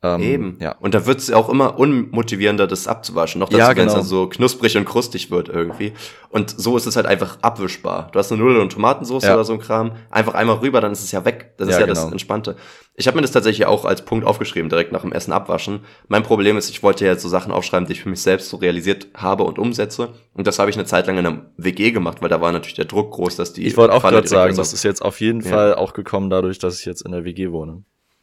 Ähm, 0.00 0.20
Eben. 0.22 0.58
Ja. 0.60 0.76
Und 0.78 0.94
da 0.94 1.06
wird 1.06 1.18
es 1.18 1.32
auch 1.32 1.48
immer 1.48 1.76
unmotivierender, 1.76 2.68
das 2.68 2.86
abzuwaschen. 2.86 3.40
Noch 3.40 3.48
dazu, 3.48 3.58
ja, 3.58 3.72
genau. 3.72 3.80
wenn 3.80 3.88
es 3.88 3.94
dann 3.94 4.04
so 4.04 4.28
knusprig 4.28 4.76
und 4.76 4.84
krustig 4.84 5.32
wird 5.32 5.48
irgendwie. 5.48 5.92
Und 6.30 6.54
so 6.56 6.76
ist 6.76 6.86
es 6.86 6.94
halt 6.94 7.06
einfach 7.06 7.38
abwischbar. 7.42 8.08
Du 8.12 8.18
hast 8.20 8.30
eine 8.30 8.40
Nudeln 8.40 8.60
und 8.60 8.70
Tomatensauce 8.70 9.24
ja. 9.24 9.34
oder 9.34 9.42
so 9.42 9.54
ein 9.54 9.58
Kram. 9.58 9.92
Einfach 10.10 10.34
einmal 10.34 10.58
rüber, 10.58 10.80
dann 10.80 10.92
ist 10.92 11.02
es 11.02 11.10
ja 11.10 11.24
weg. 11.24 11.54
Das 11.56 11.66
ist 11.66 11.74
ja, 11.74 11.80
ja 11.80 11.86
genau. 11.86 12.00
das 12.00 12.12
Entspannte. 12.12 12.54
Ich 12.94 13.08
habe 13.08 13.16
mir 13.16 13.22
das 13.22 13.32
tatsächlich 13.32 13.66
auch 13.66 13.84
als 13.84 14.04
Punkt 14.04 14.24
aufgeschrieben, 14.24 14.68
direkt 14.68 14.92
nach 14.92 15.00
dem 15.00 15.10
Essen 15.10 15.32
abwaschen. 15.32 15.80
Mein 16.06 16.22
Problem 16.22 16.56
ist, 16.56 16.70
ich 16.70 16.84
wollte 16.84 17.04
ja 17.04 17.12
jetzt 17.12 17.22
so 17.22 17.28
Sachen 17.28 17.50
aufschreiben, 17.50 17.88
die 17.88 17.94
ich 17.94 18.02
für 18.02 18.08
mich 18.08 18.22
selbst 18.22 18.50
so 18.50 18.58
realisiert 18.58 19.08
habe 19.14 19.42
und 19.42 19.58
umsetze. 19.58 20.10
Und 20.32 20.46
das 20.46 20.60
habe 20.60 20.70
ich 20.70 20.76
eine 20.76 20.84
Zeit 20.84 21.08
lang 21.08 21.18
in 21.18 21.26
einer 21.26 21.50
WG 21.56 21.90
gemacht, 21.90 22.22
weil 22.22 22.28
da 22.28 22.40
war 22.40 22.52
natürlich 22.52 22.74
der 22.74 22.84
Druck 22.84 23.10
groß, 23.12 23.34
dass 23.34 23.52
die. 23.52 23.66
Ich 23.66 23.76
wollte 23.76 23.94
auch 23.94 24.02
gerade 24.02 24.28
sagen, 24.28 24.54
das 24.54 24.72
ist 24.72 24.84
jetzt 24.84 25.02
auf 25.02 25.20
jeden 25.20 25.42
Fall 25.42 25.74
auch 25.74 25.92
gekommen 25.92 26.30
dadurch, 26.30 26.60
dass 26.60 26.78
ich 26.78 26.86
jetzt 26.86 27.02
in 27.02 27.10
der 27.10 27.24
WG 27.24 27.50
wohne. 27.50 27.82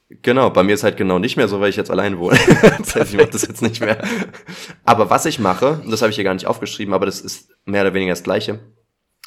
Genau, 0.09 0.51
bei 0.51 0.61
mir 0.61 0.75
ist 0.75 0.83
halt 0.83 0.97
genau 0.97 1.17
nicht 1.17 1.35
mehr 1.35 1.47
so, 1.47 1.59
weil 1.59 1.69
ich 1.69 1.77
jetzt 1.77 1.89
allein 1.89 2.19
wohne. 2.19 2.37
das 2.77 2.95
heißt, 2.95 3.13
ich 3.13 3.17
mache 3.17 3.31
das 3.31 3.47
jetzt 3.47 3.61
nicht 3.61 3.81
mehr. 3.81 3.97
Aber 4.83 5.09
was 5.09 5.25
ich 5.25 5.39
mache, 5.39 5.81
das 5.89 6.01
habe 6.01 6.11
ich 6.11 6.15
hier 6.15 6.23
gar 6.23 6.35
nicht 6.35 6.45
aufgeschrieben, 6.45 6.93
aber 6.93 7.07
das 7.07 7.21
ist 7.21 7.49
mehr 7.65 7.81
oder 7.81 7.93
weniger 7.93 8.11
das 8.11 8.23
Gleiche. 8.23 8.59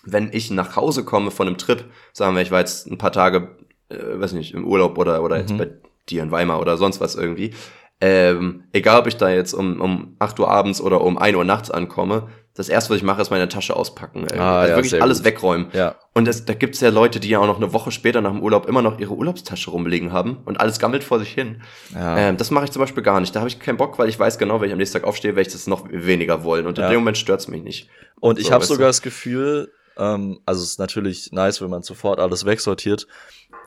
Wenn 0.05 0.31
ich 0.33 0.51
nach 0.51 0.77
Hause 0.77 1.05
komme 1.05 1.33
von 1.33 1.49
einem 1.49 1.59
Trip, 1.59 1.85
sagen 2.13 2.37
wir, 2.37 2.43
ich 2.43 2.53
war 2.53 2.61
jetzt 2.61 2.87
ein 2.87 2.99
paar 2.99 3.11
Tage, 3.11 3.57
äh, 3.89 4.21
weiß 4.21 4.33
nicht, 4.33 4.55
im 4.55 4.65
Urlaub 4.65 4.99
oder, 4.99 5.23
oder 5.25 5.39
jetzt 5.39 5.53
mhm. 5.53 5.59
bei 5.59 5.71
dir 6.09 6.23
in 6.23 6.31
Weimar 6.31 6.61
oder 6.61 6.77
sonst 6.77 7.01
was 7.01 7.17
irgendwie, 7.17 7.55
ähm, 8.01 8.65
egal 8.73 9.01
ob 9.01 9.09
ich 9.09 9.17
da 9.17 9.29
jetzt 9.29 9.55
um, 9.55 9.81
um 9.81 10.17
8 10.21 10.39
Uhr 10.39 10.49
abends 10.49 10.81
oder 10.81 11.01
um 11.01 11.19
1 11.19 11.37
Uhr 11.37 11.45
nachts 11.45 11.71
ankomme, 11.71 12.29
das 12.59 12.69
erste, 12.69 12.91
was 12.91 12.97
ich 12.97 13.05
mache, 13.05 13.23
ist 13.23 13.31
meine 13.31 13.49
Tasche 13.49 13.77
auspacken. 13.77 14.27
Ey. 14.27 14.37
Ah, 14.37 14.59
also 14.59 14.71
ja, 14.71 14.77
wirklich 14.77 15.01
alles 15.01 15.19
gut. 15.19 15.27
wegräumen. 15.27 15.69
Ja. 15.73 15.95
Und 16.13 16.27
das, 16.27 16.45
da 16.45 16.55
gibt's 16.55 16.81
ja 16.81 16.89
Leute, 16.89 17.21
die 17.21 17.29
ja 17.29 17.39
auch 17.39 17.47
noch 17.47 17.59
eine 17.59 17.73
Woche 17.73 17.93
später 17.93 18.21
nach 18.21 18.33
dem 18.33 18.43
Urlaub 18.43 18.67
immer 18.67 18.83
noch 18.83 18.99
ihre 18.99 19.15
Urlaubstasche 19.15 19.71
rumlegen 19.71 20.13
haben 20.13 20.39
und 20.45 20.59
alles 20.61 20.81
gammelt 20.81 21.05
vor 21.05 21.21
sich 21.21 21.33
hin. 21.33 21.63
Ja. 21.95 22.19
Ähm, 22.19 22.37
das 22.37 22.51
mache 22.51 22.65
ich 22.65 22.73
zum 22.73 22.81
Beispiel 22.81 23.05
gar 23.05 23.21
nicht. 23.21 23.37
Da 23.37 23.41
habe 23.41 23.49
ich 23.49 23.61
keinen 23.61 23.77
Bock, 23.77 23.97
weil 24.01 24.09
ich 24.09 24.19
weiß 24.19 24.39
genau, 24.39 24.61
wenn 24.61 24.67
ich 24.67 24.73
am 24.73 24.79
nächsten 24.79 24.99
Tag 24.99 25.07
aufstehe, 25.07 25.37
werde 25.37 25.47
ich 25.47 25.53
das 25.53 25.69
noch 25.69 25.85
weniger 25.89 26.43
wollen. 26.43 26.67
Und 26.67 26.79
in 26.79 26.83
ja. 26.83 26.91
dem 26.91 26.99
Moment 26.99 27.17
stört's 27.17 27.47
mich 27.47 27.63
nicht. 27.63 27.89
Und 28.19 28.41
ich 28.41 28.49
so, 28.49 28.53
habe 28.53 28.65
sogar 28.65 28.87
du? 28.87 28.89
das 28.89 29.03
Gefühl, 29.03 29.73
ähm, 29.97 30.41
also 30.45 30.65
es 30.65 30.71
ist 30.71 30.79
natürlich 30.81 31.31
nice, 31.31 31.61
wenn 31.61 31.71
man 31.71 31.85
sofort 31.85 32.19
alles 32.19 32.45
wegsortiert. 32.45 33.07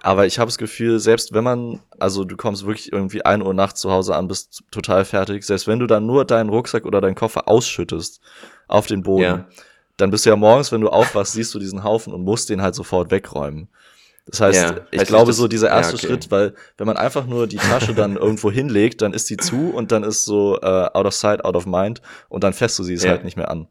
Aber 0.04 0.26
ich 0.26 0.40
habe 0.40 0.50
das 0.50 0.58
Gefühl, 0.58 1.00
selbst 1.00 1.34
wenn 1.34 1.44
man, 1.44 1.82
also 2.00 2.24
du 2.24 2.36
kommst 2.36 2.66
wirklich 2.66 2.92
irgendwie 2.92 3.24
ein 3.24 3.42
Uhr 3.42 3.54
nachts 3.54 3.82
zu 3.82 3.92
Hause 3.92 4.16
an, 4.16 4.28
bist 4.28 4.64
total 4.72 5.06
fertig, 5.06 5.44
selbst 5.44 5.68
wenn 5.68 5.80
du 5.80 5.86
dann 5.86 6.08
nur 6.08 6.26
deinen 6.26 6.50
Rucksack 6.50 6.86
oder 6.86 7.02
deinen 7.02 7.16
Koffer 7.16 7.48
ausschüttest 7.48 8.20
auf 8.72 8.88
den 8.88 9.04
Boden, 9.04 9.24
ja. 9.24 9.46
dann 9.98 10.12
bist 10.12 10.26
du 10.26 10.30
ja 10.30 10.36
morgens, 10.36 10.72
wenn 10.72 10.82
du 10.82 10.90
aufwachst, 10.90 11.34
siehst 11.34 11.54
du 11.54 11.60
diesen 11.60 11.84
Haufen 11.84 12.14
und 12.14 12.24
musst 12.24 12.50
den 12.50 12.62
halt 12.62 12.76
sofort 12.76 13.12
wegräumen. 13.12 13.70
Das 14.28 14.40
heißt, 14.40 14.62
ja, 14.62 14.76
ich 14.92 15.04
glaube, 15.06 15.34
so 15.34 15.48
dieser 15.48 15.70
erste 15.70 15.94
ja, 15.94 15.98
okay. 15.98 16.08
Schritt, 16.08 16.32
weil 16.32 16.54
wenn 16.78 16.88
man 16.88 16.96
einfach 16.96 17.26
nur 17.26 17.48
die 17.48 17.58
Tasche 17.58 17.94
dann 17.94 18.16
irgendwo 18.18 18.52
hinlegt, 18.52 19.02
dann 19.02 19.14
ist 19.14 19.30
die 19.30 19.38
zu 19.38 19.72
und 19.72 19.92
dann 19.92 20.04
ist 20.04 20.26
so 20.26 20.58
uh, 20.58 20.88
out 20.94 21.06
of 21.06 21.14
sight, 21.14 21.44
out 21.44 21.56
of 21.56 21.66
mind 21.66 22.02
und 22.30 22.44
dann 22.44 22.54
fässt 22.54 22.78
du 22.80 22.84
sie 22.84 22.94
es 22.94 23.06
halt 23.06 23.24
nicht 23.24 23.36
mehr 23.36 23.50
an. 23.50 23.68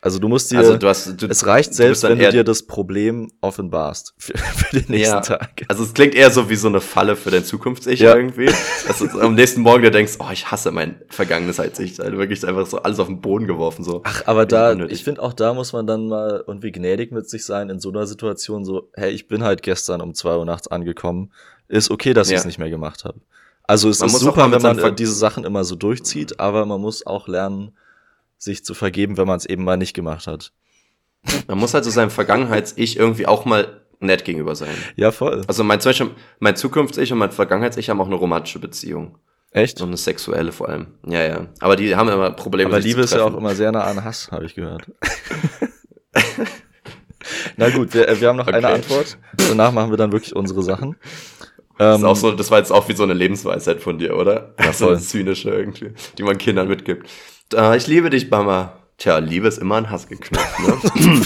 Also 0.00 0.18
du 0.18 0.28
musst 0.28 0.50
dir, 0.50 0.58
also 0.58 0.76
du 0.76 0.88
hast, 0.88 1.20
du, 1.20 1.26
es 1.26 1.46
reicht 1.46 1.74
selbst, 1.74 2.02
wenn 2.02 2.18
du 2.18 2.30
dir 2.30 2.44
das 2.44 2.62
Problem 2.64 3.30
offenbarst 3.40 4.14
für, 4.18 4.36
für 4.38 4.80
den 4.80 4.90
nächsten 4.90 5.16
ja. 5.16 5.20
Tag. 5.20 5.64
Also 5.68 5.82
es 5.82 5.94
klingt 5.94 6.14
eher 6.14 6.30
so 6.30 6.48
wie 6.48 6.56
so 6.56 6.68
eine 6.68 6.80
Falle 6.80 7.16
für 7.16 7.30
dein 7.30 7.44
Zukunfts-Ich 7.44 8.00
ja. 8.00 8.14
irgendwie. 8.14 8.46
Dass 8.86 8.98
du 8.98 9.20
am 9.20 9.34
nächsten 9.34 9.62
Morgen 9.62 9.82
dir 9.82 9.90
denkst, 9.90 10.14
oh, 10.18 10.30
ich 10.32 10.50
hasse 10.50 10.70
mein 10.70 11.02
vergangenes 11.08 11.58
Ich. 11.58 12.00
Also 12.00 12.18
wirklich 12.18 12.46
einfach 12.46 12.66
so 12.66 12.78
alles 12.78 12.98
auf 12.98 13.06
den 13.06 13.20
Boden 13.20 13.46
geworfen 13.46 13.84
so. 13.84 14.02
Ach, 14.04 14.22
aber 14.26 14.46
da, 14.46 14.74
ich 14.74 15.02
finde 15.02 15.22
auch 15.22 15.32
da 15.32 15.54
muss 15.54 15.72
man 15.72 15.86
dann 15.86 16.08
mal 16.08 16.44
irgendwie 16.46 16.72
gnädig 16.72 17.12
mit 17.12 17.28
sich 17.28 17.44
sein 17.44 17.70
in 17.70 17.80
so 17.80 17.90
einer 17.90 18.06
Situation 18.06 18.64
so, 18.64 18.90
hey, 18.94 19.10
ich 19.10 19.28
bin 19.28 19.42
halt 19.42 19.62
gestern 19.62 20.00
um 20.00 20.14
zwei 20.14 20.36
Uhr 20.36 20.44
nachts 20.44 20.68
angekommen. 20.68 21.32
Ist 21.68 21.90
okay, 21.90 22.14
dass 22.14 22.28
ja. 22.28 22.34
ich 22.34 22.40
es 22.40 22.44
nicht 22.46 22.58
mehr 22.58 22.70
gemacht 22.70 23.04
habe. 23.04 23.20
Also 23.64 23.88
es 23.88 23.98
man 23.98 24.08
ist 24.08 24.20
super, 24.20 24.50
wenn 24.52 24.62
man 24.62 24.96
diese 24.96 25.14
Sachen 25.14 25.44
immer 25.44 25.64
so 25.64 25.74
durchzieht, 25.74 26.38
aber 26.38 26.64
man 26.66 26.80
muss 26.80 27.04
auch 27.06 27.26
lernen, 27.26 27.72
sich 28.38 28.64
zu 28.64 28.74
vergeben, 28.74 29.16
wenn 29.16 29.26
man 29.26 29.36
es 29.36 29.46
eben 29.46 29.64
mal 29.64 29.76
nicht 29.76 29.94
gemacht 29.94 30.26
hat. 30.26 30.52
Man 31.48 31.58
muss 31.58 31.74
halt 31.74 31.84
so 31.84 31.90
seinem 31.90 32.10
Vergangenheits-Ich 32.10 32.98
irgendwie 32.98 33.26
auch 33.26 33.44
mal 33.44 33.82
nett 33.98 34.24
gegenüber 34.24 34.54
sein. 34.54 34.76
Ja, 34.96 35.10
voll. 35.10 35.42
Also 35.46 35.64
mein, 35.64 35.80
zum 35.80 35.90
Beispiel, 35.90 36.10
mein 36.38 36.56
Zukunfts-Ich 36.56 37.12
und 37.12 37.18
mein 37.18 37.32
Vergangenheits-Ich 37.32 37.90
haben 37.90 38.00
auch 38.00 38.06
eine 38.06 38.14
romantische 38.14 38.58
Beziehung. 38.58 39.18
Echt? 39.50 39.80
Und 39.80 39.88
eine 39.88 39.96
sexuelle 39.96 40.52
vor 40.52 40.68
allem. 40.68 40.88
Ja, 41.06 41.22
ja. 41.22 41.46
Aber 41.60 41.76
die 41.76 41.96
haben 41.96 42.08
immer 42.08 42.30
Probleme. 42.32 42.68
Aber 42.70 42.80
Liebe 42.80 43.00
ist 43.00 43.14
ja 43.14 43.24
auch 43.24 43.36
immer 43.36 43.54
sehr 43.54 43.72
nah 43.72 43.84
an 43.84 44.04
Hass, 44.04 44.30
habe 44.30 44.44
ich 44.44 44.54
gehört. 44.54 44.90
Na 47.56 47.70
gut, 47.70 47.94
wir, 47.94 48.20
wir 48.20 48.28
haben 48.28 48.36
noch 48.36 48.46
okay. 48.46 48.56
eine 48.56 48.68
Antwort. 48.68 49.16
Danach 49.48 49.72
machen 49.72 49.90
wir 49.90 49.96
dann 49.96 50.12
wirklich 50.12 50.36
unsere 50.36 50.62
Sachen. 50.62 50.96
Das, 51.78 51.98
ist 51.98 52.04
auch 52.04 52.10
ähm, 52.10 52.16
so, 52.16 52.32
das 52.32 52.50
war 52.50 52.58
jetzt 52.58 52.70
auch 52.70 52.88
wie 52.88 52.94
so 52.94 53.02
eine 53.02 53.14
Lebensweisheit 53.14 53.80
von 53.80 53.98
dir, 53.98 54.16
oder? 54.16 54.54
Ja, 54.58 54.72
voll. 54.72 54.74
So 54.74 54.88
eine 54.88 54.98
zynische 54.98 55.50
irgendwie, 55.50 55.92
die 56.18 56.22
man 56.22 56.38
Kindern 56.38 56.68
mitgibt. 56.68 57.08
Ah, 57.54 57.74
ich 57.76 57.86
liebe 57.86 58.10
dich, 58.10 58.30
Mama. 58.30 58.72
Tja, 58.98 59.18
Liebe 59.18 59.46
ist 59.46 59.58
immer 59.58 59.76
ein 59.76 59.90
Hass 59.90 60.08
geknüpft, 60.08 60.58
ne? 60.60 61.20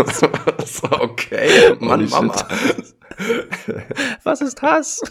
so, 0.66 0.90
okay, 0.90 1.76
Mann, 1.78 2.08
Mama. 2.08 2.34
Was 4.24 4.40
ist 4.40 4.62
Hass? 4.62 5.02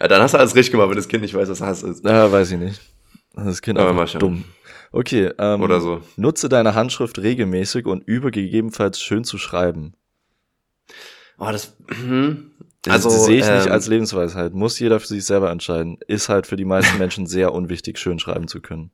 ja, 0.00 0.08
dann 0.08 0.20
hast 0.20 0.34
du 0.34 0.38
alles 0.38 0.54
richtig 0.56 0.72
gemacht, 0.72 0.88
wenn 0.88 0.96
das 0.96 1.06
Kind 1.06 1.22
nicht 1.22 1.34
weiß, 1.34 1.48
was 1.48 1.60
Hass 1.60 1.82
ist. 1.84 2.04
Ja, 2.04 2.30
weiß 2.32 2.50
ich 2.52 2.58
nicht. 2.58 2.80
Das 3.34 3.62
Kind 3.62 3.78
Aber 3.78 3.90
einfach 3.90 4.18
dumm. 4.18 4.44
Okay, 4.90 5.30
ähm, 5.38 5.62
Oder 5.62 5.80
so. 5.80 6.00
nutze 6.16 6.48
deine 6.48 6.74
Handschrift 6.74 7.18
regelmäßig 7.18 7.86
und 7.86 8.02
übe 8.06 8.30
gegebenenfalls 8.30 9.00
schön 9.00 9.22
zu 9.22 9.38
schreiben. 9.38 9.94
Oh, 11.38 11.50
das, 11.50 11.76
hm. 11.88 12.52
Also, 12.86 13.10
sehe 13.10 13.38
ich 13.38 13.46
nicht 13.48 13.66
ähm, 13.66 13.72
als 13.72 13.86
Lebensweisheit. 13.86 14.54
Muss 14.54 14.78
jeder 14.78 15.00
für 15.00 15.08
sich 15.08 15.24
selber 15.24 15.50
entscheiden. 15.50 15.98
Ist 16.06 16.28
halt 16.28 16.46
für 16.46 16.56
die 16.56 16.64
meisten 16.64 16.98
Menschen 16.98 17.26
sehr 17.28 17.52
unwichtig, 17.52 17.98
schön 17.98 18.18
schreiben 18.18 18.48
zu 18.48 18.60
können. 18.60 18.90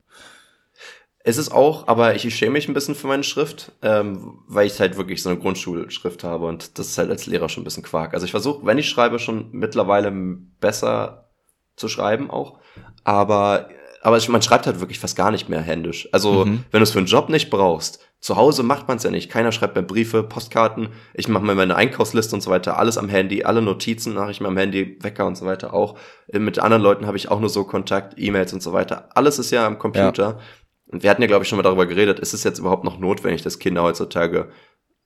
Es 1.26 1.38
ist 1.38 1.52
auch, 1.52 1.88
aber 1.88 2.14
ich 2.14 2.34
schäme 2.34 2.52
mich 2.52 2.68
ein 2.68 2.74
bisschen 2.74 2.94
für 2.94 3.06
meine 3.06 3.24
Schrift, 3.24 3.72
ähm, 3.80 4.40
weil 4.46 4.66
ich 4.66 4.78
halt 4.78 4.98
wirklich 4.98 5.22
so 5.22 5.30
eine 5.30 5.38
Grundschulschrift 5.38 6.22
habe 6.22 6.44
und 6.44 6.78
das 6.78 6.88
ist 6.88 6.98
halt 6.98 7.08
als 7.08 7.24
Lehrer 7.24 7.48
schon 7.48 7.62
ein 7.62 7.64
bisschen 7.64 7.82
Quark. 7.82 8.12
Also 8.12 8.26
ich 8.26 8.30
versuche, 8.30 8.66
wenn 8.66 8.76
ich 8.76 8.90
schreibe, 8.90 9.18
schon 9.18 9.48
mittlerweile 9.52 10.12
besser 10.60 11.30
zu 11.76 11.88
schreiben 11.88 12.30
auch, 12.30 12.58
aber 13.04 13.70
aber 14.04 14.20
man 14.28 14.42
schreibt 14.42 14.66
halt 14.66 14.80
wirklich 14.80 14.98
fast 15.00 15.16
gar 15.16 15.30
nicht 15.30 15.48
mehr 15.48 15.60
händisch. 15.60 16.08
Also 16.12 16.44
Mhm. 16.44 16.64
wenn 16.70 16.80
du 16.80 16.82
es 16.84 16.90
für 16.92 16.98
einen 16.98 17.06
Job 17.06 17.28
nicht 17.28 17.50
brauchst, 17.50 18.00
zu 18.20 18.36
Hause 18.36 18.62
macht 18.62 18.86
man 18.88 18.96
es 18.98 19.02
ja 19.02 19.10
nicht. 19.10 19.30
Keiner 19.30 19.50
schreibt 19.52 19.74
mehr 19.74 19.82
Briefe, 19.84 20.22
Postkarten. 20.22 20.88
Ich 21.12 21.28
mache 21.28 21.44
mir 21.44 21.54
meine 21.54 21.76
Einkaufsliste 21.76 22.34
und 22.36 22.40
so 22.40 22.50
weiter, 22.50 22.78
alles 22.78 22.96
am 22.96 23.08
Handy, 23.08 23.44
alle 23.44 23.60
Notizen 23.60 24.14
mache 24.14 24.30
ich 24.30 24.40
mir 24.40 24.48
am 24.48 24.56
Handy, 24.56 24.98
Wecker 25.02 25.26
und 25.26 25.36
so 25.36 25.44
weiter 25.46 25.74
auch. 25.74 25.98
Äh, 26.28 26.38
Mit 26.38 26.58
anderen 26.58 26.82
Leuten 26.82 27.06
habe 27.06 27.16
ich 27.16 27.30
auch 27.30 27.40
nur 27.40 27.48
so 27.50 27.64
Kontakt, 27.64 28.14
E-Mails 28.16 28.52
und 28.52 28.62
so 28.62 28.72
weiter. 28.72 29.08
Alles 29.14 29.38
ist 29.38 29.50
ja 29.50 29.66
am 29.66 29.78
Computer. 29.78 30.38
Und 30.86 31.02
wir 31.02 31.10
hatten 31.10 31.22
ja, 31.22 31.28
glaube 31.28 31.42
ich, 31.42 31.48
schon 31.48 31.56
mal 31.56 31.62
darüber 31.62 31.86
geredet, 31.86 32.18
ist 32.20 32.34
es 32.34 32.44
jetzt 32.44 32.58
überhaupt 32.58 32.84
noch 32.84 32.98
notwendig, 32.98 33.42
dass 33.42 33.58
Kinder 33.58 33.82
heutzutage 33.82 34.50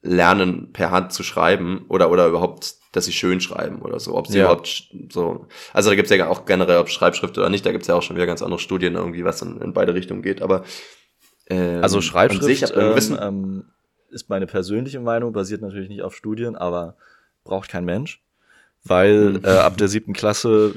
lernen, 0.02 0.72
per 0.72 0.90
Hand 0.90 1.12
zu 1.12 1.22
schreiben 1.22 1.84
oder, 1.88 2.10
oder 2.10 2.28
überhaupt, 2.28 2.74
dass 2.92 3.04
sie 3.04 3.12
schön 3.12 3.40
schreiben 3.40 3.82
oder 3.82 3.98
so, 4.00 4.14
ob 4.16 4.26
sie 4.28 4.38
Ja. 4.38 4.44
überhaupt 4.44 4.88
so, 5.10 5.46
also 5.72 5.90
da 5.90 5.96
gibt's 5.96 6.10
ja 6.10 6.28
auch 6.28 6.44
generell, 6.46 6.78
ob 6.78 6.88
Schreibschrift 6.88 7.36
oder 7.36 7.50
nicht, 7.50 7.66
da 7.66 7.72
gibt's 7.72 7.88
ja 7.88 7.94
auch 7.94 8.02
schon 8.02 8.16
wieder 8.16 8.26
ganz 8.26 8.40
andere 8.42 8.60
Studien 8.60 8.94
irgendwie, 8.94 9.24
was 9.24 9.42
in, 9.42 9.60
in 9.60 9.72
beide 9.72 9.94
Richtungen 9.94 10.22
geht, 10.22 10.40
aber 10.40 10.64
ähm, 11.48 11.82
Also 11.82 12.00
Schreibschrift 12.00 12.44
sich, 12.44 12.62
ähm, 12.62 12.92
gewissen- 12.92 13.18
ähm, 13.20 13.64
ist 14.10 14.30
meine 14.30 14.46
persönliche 14.46 15.00
Meinung, 15.00 15.32
basiert 15.32 15.60
natürlich 15.62 15.88
nicht 15.90 16.02
auf 16.02 16.14
Studien, 16.16 16.56
aber 16.56 16.96
braucht 17.44 17.68
kein 17.68 17.84
Mensch, 17.84 18.22
weil 18.84 19.32
Mhm. 19.32 19.40
äh, 19.44 19.48
ab 19.50 19.76
der 19.76 19.88
siebten 19.88 20.12
Klasse 20.14 20.74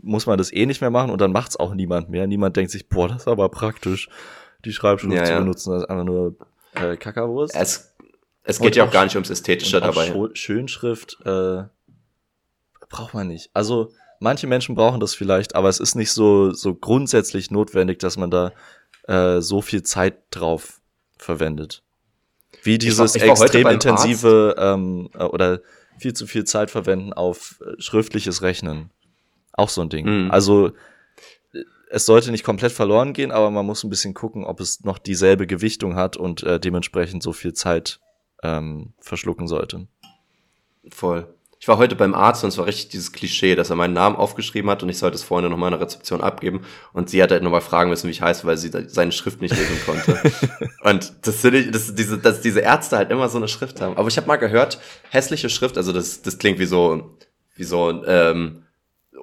muss 0.00 0.26
man 0.26 0.38
das 0.38 0.52
eh 0.52 0.66
nicht 0.66 0.80
mehr 0.80 0.90
machen 0.90 1.10
und 1.10 1.20
dann 1.20 1.32
macht's 1.32 1.56
auch 1.56 1.74
niemand 1.74 2.08
mehr. 2.10 2.26
Niemand 2.28 2.56
denkt 2.56 2.70
sich, 2.70 2.88
boah, 2.88 3.08
das 3.08 3.22
ist 3.22 3.28
aber 3.28 3.48
praktisch, 3.48 4.08
die 4.64 4.72
Schreibschrift 4.72 5.12
Ja, 5.16 5.24
zu 5.24 5.32
ja. 5.32 5.38
benutzen. 5.40 5.72
Das 5.72 5.82
ist 5.82 5.90
einfach 5.90 6.04
nur 6.04 6.36
äh, 6.74 6.96
Kackerwurst. 6.96 7.54
es, 7.56 7.95
es 8.46 8.58
Und 8.58 8.66
geht 8.66 8.76
ja 8.76 8.84
auch 8.84 8.88
auch 8.88 8.92
gar 8.92 9.04
nicht 9.04 9.16
ums 9.16 9.28
Ästhetische 9.28 9.80
dabei. 9.80 10.12
Schönschrift 10.34 11.18
äh, 11.24 11.64
braucht 12.88 13.12
man 13.12 13.26
nicht. 13.26 13.50
Also 13.54 13.92
manche 14.20 14.46
Menschen 14.46 14.76
brauchen 14.76 15.00
das 15.00 15.14
vielleicht, 15.14 15.56
aber 15.56 15.68
es 15.68 15.80
ist 15.80 15.96
nicht 15.96 16.12
so 16.12 16.52
so 16.52 16.74
grundsätzlich 16.74 17.50
notwendig, 17.50 17.98
dass 17.98 18.16
man 18.16 18.30
da 18.30 18.52
äh, 19.08 19.40
so 19.40 19.62
viel 19.62 19.82
Zeit 19.82 20.18
drauf 20.30 20.80
verwendet. 21.18 21.82
Wie 22.62 22.78
dieses 22.78 23.16
ich 23.16 23.22
war 23.22 23.30
heute 23.30 23.42
extrem 23.42 23.64
beim 23.64 23.74
intensive 23.74 24.54
ähm, 24.58 25.10
äh, 25.14 25.24
oder 25.24 25.60
viel 25.98 26.14
zu 26.14 26.28
viel 26.28 26.44
Zeit 26.44 26.70
verwenden 26.70 27.12
auf 27.12 27.60
äh, 27.66 27.80
schriftliches 27.80 28.42
Rechnen. 28.42 28.90
Auch 29.52 29.70
so 29.70 29.80
ein 29.80 29.88
Ding. 29.88 30.06
Mhm. 30.06 30.30
Also 30.30 30.68
äh, 31.52 31.64
es 31.90 32.06
sollte 32.06 32.30
nicht 32.30 32.44
komplett 32.44 32.72
verloren 32.72 33.12
gehen, 33.12 33.32
aber 33.32 33.50
man 33.50 33.66
muss 33.66 33.82
ein 33.82 33.90
bisschen 33.90 34.14
gucken, 34.14 34.44
ob 34.44 34.60
es 34.60 34.84
noch 34.84 34.98
dieselbe 34.98 35.48
Gewichtung 35.48 35.96
hat 35.96 36.16
und 36.16 36.44
äh, 36.44 36.60
dementsprechend 36.60 37.24
so 37.24 37.32
viel 37.32 37.52
Zeit 37.52 37.98
ähm, 38.42 38.92
verschlucken 39.00 39.48
sollte. 39.48 39.86
Voll. 40.88 41.32
Ich 41.58 41.68
war 41.68 41.78
heute 41.78 41.96
beim 41.96 42.14
Arzt 42.14 42.44
und 42.44 42.50
es 42.50 42.58
war 42.58 42.66
richtig 42.66 42.90
dieses 42.90 43.12
Klischee, 43.12 43.54
dass 43.54 43.70
er 43.70 43.76
meinen 43.76 43.94
Namen 43.94 44.14
aufgeschrieben 44.16 44.70
hat 44.70 44.82
und 44.82 44.90
ich 44.90 44.98
sollte 44.98 45.16
es 45.16 45.22
vorhin 45.22 45.50
noch 45.50 45.56
mal 45.56 45.68
in 45.68 45.72
der 45.72 45.80
Rezeption 45.80 46.20
abgeben 46.20 46.60
und 46.92 47.08
sie 47.08 47.22
hat 47.22 47.30
halt 47.30 47.42
nochmal 47.42 47.62
fragen 47.62 47.88
müssen, 47.88 48.08
wie 48.08 48.12
ich 48.12 48.20
heiße, 48.20 48.46
weil 48.46 48.58
sie 48.58 48.70
seine 48.88 49.10
Schrift 49.10 49.40
nicht 49.40 49.56
lesen 49.56 49.78
konnte. 49.86 50.20
und 50.82 51.14
das 51.26 51.36
finde 51.36 51.60
ich, 51.60 51.70
dass 51.70 51.94
diese, 51.94 52.18
dass 52.18 52.42
diese 52.42 52.60
Ärzte 52.60 52.98
halt 52.98 53.10
immer 53.10 53.30
so 53.30 53.38
eine 53.38 53.48
Schrift 53.48 53.80
haben. 53.80 53.96
Aber 53.96 54.08
ich 54.08 54.18
habe 54.18 54.26
mal 54.26 54.36
gehört, 54.36 54.78
hässliche 55.10 55.48
Schrift, 55.48 55.78
also 55.78 55.92
das, 55.92 56.20
das 56.20 56.36
klingt 56.36 56.58
wie 56.58 56.66
so, 56.66 57.16
wie 57.54 57.64
so 57.64 58.04
ähm, 58.04 58.65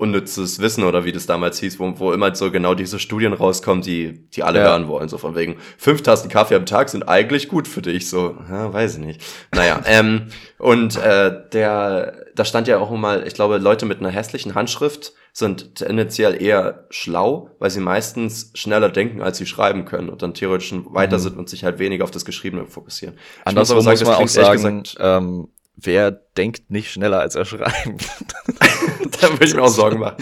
unnützes 0.04 0.60
Wissen 0.60 0.84
oder 0.84 1.06
wie 1.06 1.12
das 1.12 1.26
damals 1.26 1.60
hieß, 1.60 1.80
wo, 1.80 1.98
wo 1.98 2.12
immer 2.12 2.36
so 2.36 2.52
genau 2.52 2.76
diese 2.76 3.00
Studien 3.00 3.34
rauskommen, 3.34 3.82
die, 3.82 4.30
die 4.32 4.44
alle 4.44 4.60
Ja. 4.60 4.66
hören 4.72 4.88
wollen. 4.88 5.08
So 5.10 5.18
von 5.18 5.36
wegen, 5.36 5.56
fünf 5.78 6.02
Tassen 6.04 6.30
Kaffee 6.30 6.56
am 6.56 6.66
Tag 6.66 6.90
sind 6.90 7.08
eigentlich 7.08 7.48
gut 7.48 7.68
für 7.68 7.82
dich. 7.82 8.10
So, 8.10 8.38
ja, 8.50 8.72
weiß 8.74 8.98
ich 8.98 9.04
nicht. 9.06 9.22
Naja, 9.56 9.82
ähm, 9.88 10.28
und 10.60 10.98
äh, 10.98 11.32
der, 11.54 12.26
da 12.36 12.46
stand 12.46 12.68
ja 12.68 12.78
auch 12.80 12.92
mal, 12.92 13.26
ich 13.26 13.34
glaube, 13.34 13.58
Leute 13.58 13.86
mit 13.86 14.00
einer 14.00 14.10
hässlichen 14.12 14.54
Handschrift 14.56 15.14
sind 15.36 15.76
tendenziell 15.76 16.40
eher 16.40 16.86
schlau, 16.92 17.50
weil 17.58 17.72
sie 17.72 17.80
meistens 17.80 18.52
schneller 18.54 18.90
denken, 18.90 19.22
als 19.24 19.38
sie 19.40 19.48
schreiben 19.48 19.86
können 19.86 20.10
und 20.10 20.22
dann 20.22 20.36
theoretisch 20.36 20.68
schon 20.70 20.94
weiter 20.94 21.18
Mhm. 21.18 21.22
sind 21.22 21.38
und 21.38 21.50
sich 21.50 21.64
halt 21.64 21.80
weniger 21.80 22.04
auf 22.04 22.12
das 22.12 22.24
Geschriebene 22.26 22.68
fokussieren. 22.68 23.18
Andersrum 23.46 23.78
muss, 23.78 23.86
das 23.86 24.04
man 24.04 24.16
auch 24.18 24.28
sagen, 24.28 24.84
ähm, 25.00 25.48
wer 25.76 26.12
denkt 26.12 26.70
nicht 26.70 26.92
schneller 26.92 27.20
als 27.20 27.34
er 27.36 27.46
schreibt? 27.46 27.74
da 29.22 29.30
würde 29.32 29.46
ich 29.46 29.54
mir 29.56 29.62
auch 29.62 29.68
Sorgen 29.70 30.00
machen. 30.00 30.18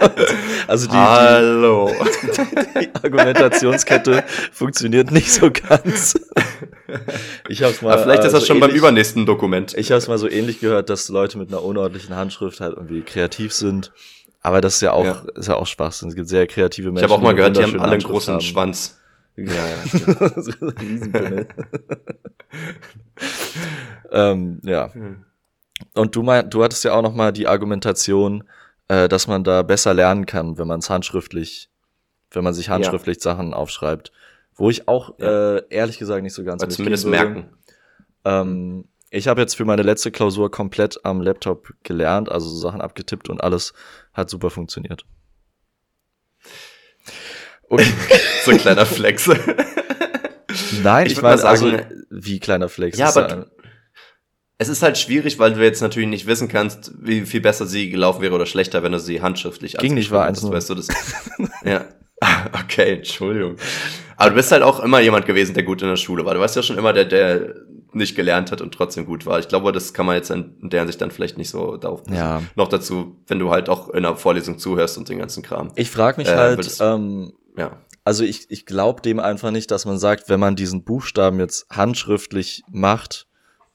also 0.68 0.86
die, 0.86 0.92
Hallo. 0.96 1.90
die, 2.22 2.80
die 2.80 2.94
Argumentationskette 2.94 4.24
funktioniert 4.52 5.10
nicht 5.10 5.32
so 5.32 5.50
ganz. 5.50 6.14
Ich 7.48 7.62
hab's 7.62 7.82
mal. 7.82 7.92
Aber 7.94 8.02
vielleicht 8.02 8.24
ist 8.24 8.32
das 8.32 8.40
so 8.42 8.46
schon 8.46 8.60
beim 8.60 8.70
ähnlich- 8.70 8.78
übernächsten 8.80 9.26
Dokument. 9.26 9.74
Ich 9.76 9.90
habe 9.90 9.98
es 9.98 10.08
mal 10.08 10.18
so 10.18 10.28
ähnlich 10.28 10.60
gehört, 10.60 10.90
dass 10.90 11.08
Leute 11.08 11.38
mit 11.38 11.48
einer 11.48 11.62
unordentlichen 11.62 12.14
Handschrift 12.16 12.60
halt 12.60 12.74
irgendwie 12.76 13.02
kreativ 13.02 13.52
sind. 13.52 13.92
Aber 14.42 14.60
das 14.60 14.76
ist 14.76 14.80
ja 14.82 14.92
auch, 14.92 15.04
Ja. 15.04 15.22
ist 15.34 15.48
ja 15.48 15.56
auch 15.56 15.66
Schwachsinn. 15.66 16.08
Es 16.08 16.14
gibt 16.14 16.28
sehr 16.28 16.46
kreative 16.46 16.88
Ich 16.88 16.92
Menschen. 16.94 17.10
habe 17.10 17.14
auch 17.14 17.22
mal 17.24 17.34
gehört, 17.34 17.56
die 17.56 17.62
haben 17.62 17.80
alle 17.80 17.92
einen 17.92 18.02
großen 18.02 18.34
haben. 18.34 18.40
Schwanz. 18.42 18.98
Ja, 19.36 19.52
ja. 19.52 20.26
Riesenpimmel. 20.80 21.48
ähm, 24.12 24.60
ja. 24.64 24.90
Und 25.94 26.16
du 26.16 26.22
mein, 26.22 26.48
du 26.50 26.62
hattest 26.64 26.84
ja 26.84 26.94
auch 26.94 27.02
noch 27.02 27.14
mal 27.14 27.32
die 27.32 27.46
Argumentation, 27.46 28.44
äh, 28.88 29.08
dass 29.08 29.26
man 29.26 29.44
da 29.44 29.62
besser 29.62 29.94
lernen 29.94 30.26
kann, 30.26 30.58
wenn 30.58 30.66
man 30.68 30.78
es 30.80 30.88
handschriftlich, 30.90 31.70
wenn 32.30 32.44
man 32.44 32.54
sich 32.54 32.68
handschriftlich 32.68 33.20
Sachen 33.20 33.52
aufschreibt. 33.54 34.12
Wo 34.54 34.70
ich 34.70 34.88
auch 34.88 35.18
Ja. 35.18 35.56
äh, 35.56 35.62
ehrlich 35.70 35.98
gesagt 35.98 36.22
nicht 36.22 36.32
so 36.34 36.44
ganz 36.44 36.62
Oder 36.62 36.70
zumindest 36.70 37.06
merken. 37.06 37.50
Ähm, 38.24 38.88
ich 39.10 39.28
habe 39.28 39.40
jetzt 39.40 39.54
für 39.54 39.64
meine 39.64 39.82
letzte 39.82 40.10
Klausur 40.10 40.50
komplett 40.50 41.04
am 41.04 41.20
Laptop 41.20 41.72
gelernt, 41.82 42.30
also 42.30 42.48
so 42.48 42.56
Sachen 42.58 42.80
abgetippt 42.80 43.28
und 43.28 43.42
alles 43.42 43.72
hat 44.14 44.30
super 44.30 44.50
funktioniert. 44.50 45.04
Okay. 47.68 47.86
So 48.44 48.52
ein 48.52 48.58
kleiner 48.58 48.86
Flex. 48.86 49.28
Nein, 50.84 51.06
Ich 51.06 51.14
ich, 51.14 51.22
meine, 51.22 51.42
also 51.44 51.68
sagen- 51.68 52.04
wie 52.10 52.38
kleiner 52.38 52.68
Flex. 52.68 52.96
Ja, 52.96 53.08
aber 53.08 53.28
ja- 53.28 53.46
es 54.58 54.68
ist 54.68 54.82
halt 54.82 54.96
schwierig, 54.98 55.38
weil 55.38 55.52
du 55.52 55.62
jetzt 55.62 55.80
natürlich 55.82 56.08
nicht 56.08 56.26
wissen 56.26 56.48
kannst, 56.48 56.92
wie 57.00 57.22
viel 57.22 57.40
besser 57.40 57.66
sie 57.66 57.90
gelaufen 57.90 58.22
wäre 58.22 58.34
oder 58.34 58.46
schlechter, 58.46 58.82
wenn 58.82 58.92
du 58.92 58.98
sie 59.00 59.20
handschriftlich 59.20 59.76
Ging 59.76 59.94
nicht, 59.94 60.10
1-0. 60.10 60.26
hättest, 60.26 60.50
Weißt 60.50 60.70
du, 60.70 60.74
das, 60.74 60.88
ja. 61.64 61.84
Okay, 62.64 62.94
Entschuldigung. 62.94 63.56
Aber 64.16 64.30
du 64.30 64.36
bist 64.36 64.50
halt 64.50 64.62
auch 64.62 64.80
immer 64.80 65.00
jemand 65.00 65.26
gewesen, 65.26 65.52
der 65.54 65.62
gut 65.64 65.82
in 65.82 65.88
der 65.88 65.96
Schule 65.96 66.24
war. 66.24 66.32
Du 66.34 66.40
warst 66.40 66.56
ja 66.56 66.62
schon 66.62 66.78
immer 66.78 66.94
der, 66.94 67.04
der 67.04 67.54
nicht 67.92 68.16
gelernt 68.16 68.50
hat 68.50 68.60
und 68.62 68.72
trotzdem 68.72 69.04
gut 69.04 69.26
war. 69.26 69.38
Ich 69.38 69.48
glaube, 69.48 69.70
das 69.72 69.92
kann 69.92 70.06
man 70.06 70.16
jetzt 70.16 70.30
in 70.30 70.54
der 70.62 70.80
Hinsicht 70.80 71.00
dann 71.02 71.10
vielleicht 71.10 71.36
nicht 71.36 71.50
so 71.50 71.76
darauf. 71.76 72.02
Ja. 72.10 72.42
Noch 72.54 72.68
dazu, 72.68 73.16
wenn 73.26 73.38
du 73.38 73.50
halt 73.50 73.68
auch 73.68 73.90
in 73.90 74.02
der 74.04 74.16
Vorlesung 74.16 74.58
zuhörst 74.58 74.96
und 74.96 75.08
den 75.10 75.18
ganzen 75.18 75.42
Kram. 75.42 75.72
Ich 75.76 75.90
frage 75.90 76.18
mich 76.18 76.28
Äh, 76.28 76.36
halt, 76.36 76.76
ähm, 76.80 77.32
Ja. 77.56 77.78
also 78.04 78.24
ich, 78.24 78.46
ich 78.50 78.64
glaube 78.64 79.02
dem 79.02 79.20
einfach 79.20 79.50
nicht, 79.50 79.70
dass 79.70 79.84
man 79.84 79.98
sagt, 79.98 80.28
wenn 80.30 80.40
man 80.40 80.56
diesen 80.56 80.84
Buchstaben 80.84 81.38
jetzt 81.38 81.66
handschriftlich 81.70 82.62
macht 82.70 83.26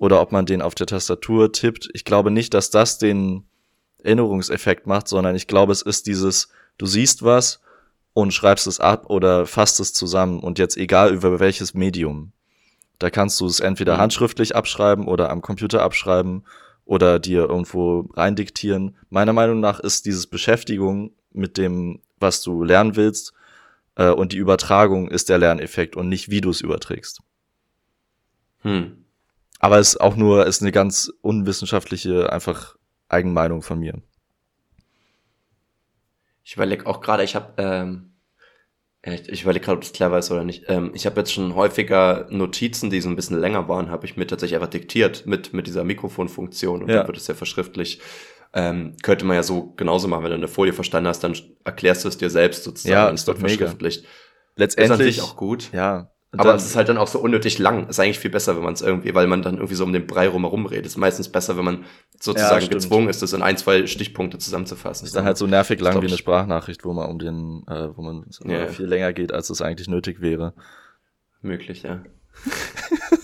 oder 0.02 0.20
ob 0.20 0.32
man 0.32 0.48
den 0.48 0.64
auf 0.64 0.74
der 0.74 0.88
Tastatur 0.88 1.52
tippt, 1.52 1.88
ich 1.94 2.06
glaube 2.06 2.32
nicht, 2.32 2.56
dass 2.56 2.72
das 2.72 2.98
den 2.98 3.44
Erinnerungseffekt 4.00 4.88
macht, 4.88 5.08
sondern 5.08 5.36
ich 5.36 5.46
glaube, 5.46 5.72
es 5.72 5.84
ist 5.84 6.08
dieses, 6.08 6.50
du 6.80 6.88
siehst 6.88 7.22
was 7.22 7.62
und 8.14 8.34
schreibst 8.34 8.66
es 8.66 8.80
ab 8.80 9.12
oder 9.12 9.46
fasst 9.46 9.80
es 9.80 9.94
zusammen 9.94 10.40
und 10.40 10.58
jetzt 10.58 10.76
egal 10.76 11.14
über 11.14 11.40
welches 11.40 11.76
Medium. 11.76 12.32
Da 12.98 13.12
kannst 13.12 13.40
du 13.42 13.46
es 13.46 13.60
entweder 13.60 13.94
Mhm. 13.94 14.00
handschriftlich 14.00 14.56
abschreiben 14.56 15.08
oder 15.08 15.30
am 15.30 15.44
Computer 15.44 15.84
abschreiben 15.84 16.46
oder 16.84 17.20
dir 17.20 17.42
irgendwo 17.48 18.10
reindiktieren. 18.16 18.98
Meiner 19.12 19.34
Meinung 19.34 19.60
nach 19.60 19.80
ist 19.80 20.08
dieses 20.08 20.26
Beschäftigung 20.26 21.12
mit 21.32 21.58
dem, 21.58 22.02
was 22.20 22.42
du 22.42 22.64
lernen 22.64 22.96
willst, 22.96 23.34
äh, 23.94 24.10
und 24.10 24.32
die 24.32 24.38
Übertragung 24.38 25.12
ist 25.12 25.30
der 25.30 25.38
Lerneffekt 25.38 25.96
und 25.96 26.10
nicht, 26.10 26.32
wie 26.32 26.42
du 26.42 26.50
es 26.50 26.62
überträgst. 26.62 27.22
Hm. 28.64 29.01
Aber 29.62 29.80
es 29.80 29.90
ist 29.90 30.02
auch 30.02 30.16
nur, 30.16 30.46
ist 30.48 30.62
eine 30.62 30.72
ganz 30.72 31.12
unwissenschaftliche, 31.22 32.32
einfach 32.32 32.76
Eigenmeinung 33.08 33.62
von 33.62 33.80
mir. 33.80 34.02
Ich 36.44 36.56
überlege 36.56 36.88
auch 36.88 37.00
gerade, 37.00 37.24
ich 37.24 37.36
habe, 37.36 37.54
ähm, 37.58 38.08
Ich, 39.04 39.30
ich 39.30 39.42
überlege 39.44 39.66
gerade, 39.66 39.78
ob 39.78 39.82
das 39.84 39.94
clever 39.94 40.20
ist 40.20 40.30
oder 40.32 40.44
nicht. 40.44 40.66
Ähm, 40.68 40.92
ich 40.94 41.06
habe 41.06 41.20
jetzt 41.20 41.34
schon 41.34 41.56
häufiger 41.56 42.28
Notizen, 42.30 42.90
die 42.90 43.02
so 43.02 43.10
ein 43.10 43.16
bisschen 43.16 43.40
länger 43.40 43.68
waren, 43.68 43.90
habe 43.90 44.06
ich 44.06 44.18
mir 44.18 44.28
tatsächlich 44.28 44.56
einfach 44.56 44.70
diktiert 44.70 45.26
mit, 45.26 45.54
mit 45.54 45.66
dieser 45.66 45.84
Mikrofonfunktion 45.84 46.84
und 46.84 46.90
ja. 46.90 46.98
dann 46.98 47.08
wird 47.08 47.18
es 47.18 47.28
ja 47.28 47.34
verschriftlich. 47.34 48.00
Ähm, 48.54 48.96
könnte 49.02 49.26
man 49.26 49.36
ja 49.36 49.44
so 49.44 49.74
genauso 49.76 50.08
machen, 50.08 50.24
wenn 50.24 50.32
du 50.32 50.38
eine 50.38 50.48
Folie 50.48 50.74
verstanden 50.74 51.08
hast, 51.08 51.24
dann 51.24 51.36
erklärst 51.64 52.04
du 52.04 52.10
es 52.10 52.18
dir 52.18 52.30
selbst 52.30 52.64
sozusagen. 52.64 52.94
Ja, 52.94 53.10
ist 53.10 53.28
doch 53.28 53.38
mega. 53.40 53.74
Letztendlich 54.56 55.18
ist 55.18 55.24
auch 55.24 55.36
gut. 55.36 55.72
Ja, 55.72 56.12
aber 56.38 56.56
es 56.56 56.66
ist 56.66 56.76
halt 56.78 56.88
dann 56.88 56.98
auch 56.98 57.08
so 57.08 57.20
unnötig 57.20 57.60
lang. 57.60 57.90
Ist 57.90 58.00
eigentlich 58.00 58.20
viel 58.20 58.32
besser, 58.32 58.56
wenn 58.56 58.64
man 58.64 58.74
es 58.74 58.82
irgendwie, 58.82 59.14
weil 59.14 59.28
man 59.28 59.42
dann 59.42 59.56
irgendwie 59.56 59.76
so 59.76 59.84
um 59.84 59.92
den 59.92 60.08
Brei 60.08 60.30
rumherum 60.30 60.66
redet. 60.66 60.86
Ist 60.86 60.98
meistens 60.98 61.28
besser, 61.28 61.58
wenn 61.58 61.66
man 61.66 61.86
sozusagen 62.20 62.64
ja, 62.64 62.72
gezwungen 62.72 63.10
ist, 63.10 63.22
das 63.22 63.34
in 63.34 63.42
ein, 63.42 63.58
zwei 63.58 63.86
Stichpunkte 63.86 64.38
zusammenzufassen. 64.38 65.06
Ist 65.06 65.16
dann 65.16 65.26
halt 65.26 65.38
so 65.38 65.46
nervig 65.46 65.82
lang 65.82 66.02
wie 66.02 66.08
eine 66.08 66.18
Sprachnachricht, 66.18 66.86
wo 66.86 66.94
man 66.94 67.10
um 67.10 67.20
den, 67.20 67.64
äh, 67.68 67.90
wo 67.96 68.02
man 68.02 68.26
ja. 68.46 68.68
viel 68.68 68.86
länger 68.86 69.12
geht, 69.12 69.34
als 69.34 69.50
es 69.50 69.62
eigentlich 69.62 69.90
nötig 69.90 70.22
wäre. 70.22 70.54
Möglich, 71.42 71.84
ja. 71.84 72.02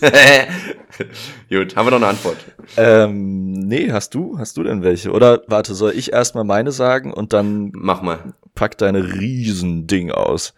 Gut, 1.48 1.76
haben 1.76 1.86
wir 1.86 1.90
noch 1.90 1.96
eine 1.96 2.08
Antwort? 2.08 2.36
Ähm, 2.76 3.52
nee, 3.52 3.90
hast 3.90 4.14
du? 4.14 4.38
Hast 4.38 4.58
du 4.58 4.62
denn 4.62 4.82
welche? 4.82 5.12
Oder 5.12 5.42
warte, 5.46 5.74
soll 5.74 5.92
ich 5.92 6.12
erstmal 6.12 6.44
meine 6.44 6.72
sagen 6.72 7.12
und 7.12 7.32
dann 7.32 7.70
mach 7.74 8.02
mal. 8.02 8.34
Pack 8.54 8.76
deine 8.76 9.14
Riesending 9.14 10.10
aus. 10.10 10.52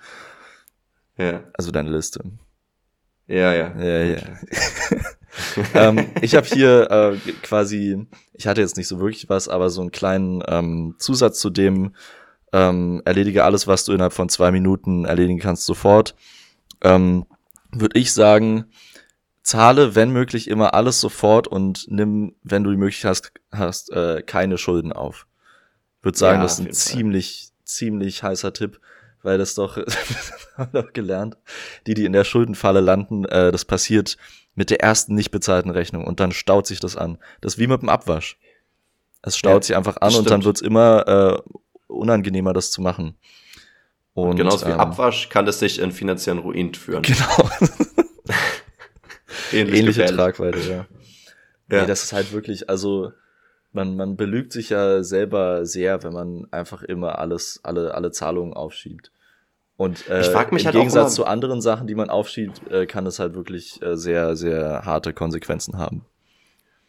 Ja. 1.20 1.44
Also 1.52 1.70
deine 1.70 1.90
Liste. 1.90 2.22
Ja, 3.26 3.52
ja. 3.52 3.78
Ja, 3.78 4.02
ja. 4.04 4.18
ähm, 5.74 6.06
ich 6.22 6.34
habe 6.34 6.46
hier 6.46 6.90
äh, 6.90 7.30
quasi, 7.42 8.06
ich 8.32 8.46
hatte 8.46 8.62
jetzt 8.62 8.76
nicht 8.76 8.88
so 8.88 8.98
wirklich 8.98 9.28
was, 9.28 9.48
aber 9.48 9.70
so 9.70 9.82
einen 9.82 9.92
kleinen 9.92 10.42
ähm, 10.48 10.96
Zusatz 10.98 11.38
zu 11.38 11.50
dem, 11.50 11.94
ähm, 12.52 13.02
erledige 13.04 13.44
alles, 13.44 13.66
was 13.66 13.84
du 13.84 13.92
innerhalb 13.92 14.14
von 14.14 14.28
zwei 14.28 14.50
Minuten 14.50 15.04
erledigen 15.04 15.38
kannst, 15.38 15.66
sofort. 15.66 16.16
Ähm, 16.80 17.26
Würde 17.70 18.00
ich 18.00 18.12
sagen, 18.12 18.64
zahle, 19.42 19.94
wenn 19.94 20.10
möglich, 20.10 20.48
immer 20.48 20.74
alles 20.74 21.00
sofort 21.00 21.46
und 21.46 21.86
nimm, 21.88 22.34
wenn 22.42 22.64
du 22.64 22.70
die 22.70 22.76
Möglichkeit 22.76 23.10
hast, 23.10 23.32
hast 23.52 23.92
äh, 23.92 24.22
keine 24.22 24.58
Schulden 24.58 24.92
auf. 24.92 25.26
Würde 26.02 26.18
sagen, 26.18 26.38
ja, 26.38 26.42
das 26.42 26.58
ist 26.58 26.66
ein 26.66 26.72
ziemlich, 26.72 27.50
Fall. 27.52 27.64
ziemlich 27.66 28.22
heißer 28.22 28.52
Tipp 28.52 28.80
weil 29.22 29.38
das 29.38 29.54
doch, 29.54 29.76
haben 30.56 30.72
wir 30.72 30.82
doch 30.82 30.92
gelernt, 30.92 31.36
die, 31.86 31.94
die 31.94 32.04
in 32.04 32.12
der 32.12 32.24
Schuldenfalle 32.24 32.80
landen, 32.80 33.24
äh, 33.24 33.52
das 33.52 33.64
passiert 33.64 34.16
mit 34.54 34.70
der 34.70 34.80
ersten 34.80 35.14
nicht 35.14 35.30
bezahlten 35.30 35.70
Rechnung 35.70 36.04
und 36.04 36.20
dann 36.20 36.32
staut 36.32 36.66
sich 36.66 36.80
das 36.80 36.96
an. 36.96 37.18
Das 37.40 37.54
ist 37.54 37.58
wie 37.58 37.66
mit 37.66 37.82
dem 37.82 37.88
Abwasch. 37.88 38.38
Es 39.22 39.36
staut 39.36 39.62
ja, 39.62 39.62
sich 39.62 39.76
einfach 39.76 39.98
an 40.00 40.14
und 40.14 40.30
dann 40.30 40.44
wird's 40.44 40.60
immer 40.60 41.06
äh, 41.08 41.52
unangenehmer, 41.86 42.52
das 42.52 42.70
zu 42.70 42.80
machen. 42.80 43.16
Und, 44.14 44.30
und 44.30 44.36
genauso 44.36 44.66
wie 44.66 44.70
ähm, 44.70 44.80
Abwasch 44.80 45.28
kann 45.28 45.46
es 45.46 45.58
sich 45.58 45.78
in 45.78 45.92
finanziellen 45.92 46.40
Ruin 46.40 46.74
führen. 46.74 47.02
Genau. 47.02 47.50
Ähnlich 49.52 49.80
Ähnliche 49.80 50.00
gefährlich. 50.00 50.16
Tragweite, 50.16 50.60
ja. 50.60 50.76
ja. 50.76 50.86
Nee, 51.68 51.86
das 51.86 52.04
ist 52.04 52.12
halt 52.12 52.32
wirklich, 52.32 52.68
also 52.68 53.12
man, 53.72 53.96
man 53.96 54.16
belügt 54.16 54.52
sich 54.52 54.70
ja 54.70 55.02
selber 55.02 55.64
sehr, 55.64 56.02
wenn 56.02 56.12
man 56.12 56.46
einfach 56.50 56.82
immer 56.82 57.18
alles, 57.18 57.60
alle, 57.62 57.94
alle 57.94 58.10
Zahlungen 58.10 58.54
aufschiebt. 58.54 59.12
Und 59.76 60.08
äh, 60.08 60.20
ich 60.20 60.26
frag 60.26 60.52
mich 60.52 60.62
im 60.62 60.66
halt 60.66 60.76
Gegensatz 60.76 61.14
zu 61.14 61.24
anderen 61.24 61.62
Sachen, 61.62 61.86
die 61.86 61.94
man 61.94 62.10
aufschiebt, 62.10 62.70
äh, 62.70 62.86
kann 62.86 63.06
es 63.06 63.18
halt 63.18 63.34
wirklich 63.34 63.80
äh, 63.82 63.96
sehr, 63.96 64.36
sehr 64.36 64.82
harte 64.84 65.14
Konsequenzen 65.14 65.78
haben. 65.78 66.04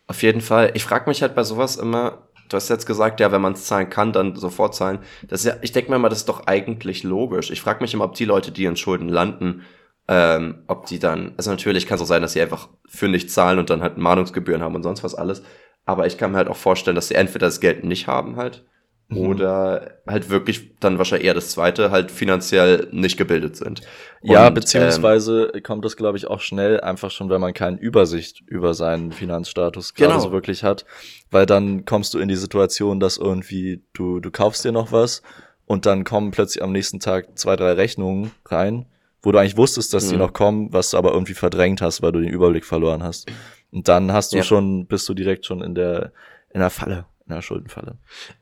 Auf 0.07 0.23
jeden 0.23 0.41
Fall. 0.41 0.71
Ich 0.73 0.84
frage 0.84 1.09
mich 1.09 1.21
halt 1.21 1.34
bei 1.34 1.43
sowas 1.43 1.77
immer, 1.77 2.27
du 2.49 2.57
hast 2.57 2.67
jetzt 2.67 2.86
gesagt, 2.86 3.21
ja, 3.21 3.32
wenn 3.32 3.39
man 3.39 3.53
es 3.53 3.65
zahlen 3.65 3.89
kann, 3.89 4.11
dann 4.11 4.36
sofort 4.36 4.75
zahlen. 4.75 4.99
Das 5.29 5.41
ist 5.41 5.45
ja, 5.45 5.55
ich 5.61 5.71
denke 5.71 5.89
mir 5.89 5.95
immer, 5.95 6.09
das 6.09 6.19
ist 6.19 6.29
doch 6.29 6.47
eigentlich 6.47 7.03
logisch. 7.03 7.49
Ich 7.49 7.61
frage 7.61 7.82
mich 7.82 7.93
immer, 7.93 8.03
ob 8.03 8.15
die 8.15 8.25
Leute, 8.25 8.51
die 8.51 8.65
in 8.65 8.75
Schulden 8.75 9.07
landen, 9.07 9.63
ähm, 10.09 10.63
ob 10.67 10.86
die 10.88 10.99
dann, 10.99 11.34
also 11.38 11.49
natürlich 11.49 11.88
kann 11.88 11.95
es 11.95 12.01
auch 12.01 12.07
sein, 12.07 12.21
dass 12.21 12.34
sie 12.34 12.41
einfach 12.41 12.67
für 12.89 13.07
nichts 13.07 13.34
zahlen 13.34 13.57
und 13.57 13.69
dann 13.69 13.82
halt 13.82 13.97
Mahnungsgebühren 13.97 14.61
haben 14.61 14.75
und 14.75 14.84
sonst 14.84 15.01
was 15.03 15.15
alles. 15.15 15.43
Aber 15.86 16.05
ich 16.07 16.17
kann 16.17 16.32
mir 16.32 16.38
halt 16.38 16.47
auch 16.47 16.57
vorstellen, 16.57 16.95
dass 16.95 17.07
sie 17.07 17.15
entweder 17.15 17.47
das 17.47 17.59
Geld 17.59 17.84
nicht 17.84 18.07
haben 18.07 18.36
halt 18.36 18.65
mhm. 19.11 19.27
oder 19.27 19.99
halt 20.07 20.29
wirklich 20.29 20.77
dann 20.79 20.97
wahrscheinlich 20.97 21.27
eher 21.27 21.34
das 21.34 21.51
zweite, 21.51 21.91
halt 21.91 22.11
finanziell 22.11 22.88
nicht 22.91 23.17
gebildet 23.17 23.55
sind. 23.55 23.82
ja, 24.21 24.49
beziehungsweise 24.49 25.51
ähm, 25.53 25.63
kommt 25.63 25.86
das, 25.86 25.97
glaube 25.97 26.17
ich, 26.17 26.27
auch 26.27 26.39
schnell, 26.39 26.79
einfach 26.79 27.11
schon, 27.11 27.29
wenn 27.29 27.41
man 27.41 27.53
keine 27.53 27.77
Übersicht 27.77 28.41
über 28.47 28.73
seinen 28.73 29.11
Finanzstatus 29.11 29.93
gerade 29.93 30.13
genau. 30.13 30.23
so 30.23 30.32
wirklich 30.32 30.63
hat. 30.63 30.86
Weil 31.29 31.45
dann 31.45 31.86
kommst 31.86 32.13
du 32.13 32.19
in 32.19 32.27
die 32.27 32.36
Situation, 32.36 32.99
dass 32.99 33.17
irgendwie 33.17 33.84
du, 33.93 34.19
du 34.19 34.32
kaufst 34.32 34.65
dir 34.65 34.71
noch 34.71 34.91
was 34.91 35.21
und 35.65 35.86
dann 35.86 36.03
kommen 36.03 36.32
plötzlich 36.32 36.63
am 36.63 36.71
nächsten 36.71 36.99
Tag 36.99 37.38
zwei, 37.38 37.55
drei 37.55 37.73
Rechnungen 37.73 38.32
rein, 38.45 38.86
wo 39.21 39.32
du 39.32 39.38
eigentlich 39.38 39.57
wusstest, 39.57 39.93
dass 39.93 40.07
mhm. 40.07 40.11
die 40.11 40.17
noch 40.17 40.34
kommen, 40.34 40.73
was 40.73 40.91
du 40.91 40.97
aber 40.97 41.13
irgendwie 41.13 41.34
verdrängt 41.34 41.82
hast, 41.82 42.01
weil 42.01 42.11
du 42.11 42.19
den 42.19 42.29
Überblick 42.29 42.65
verloren 42.65 43.03
hast. 43.03 43.32
Und 43.72 43.88
dann 43.88 44.11
hast 44.11 44.34
du 44.34 44.38
ja. 44.38 44.43
schon, 44.43 44.86
bist 44.86 45.07
du 45.07 45.13
direkt 45.13 45.45
schon 45.45 45.61
in 45.61 45.76
der, 45.76 46.11
in 46.53 46.59
der 46.59 46.69
Falle, 46.69 47.05
in 47.26 47.34
der 47.34 47.41
Schuldenfalle. 47.41 47.97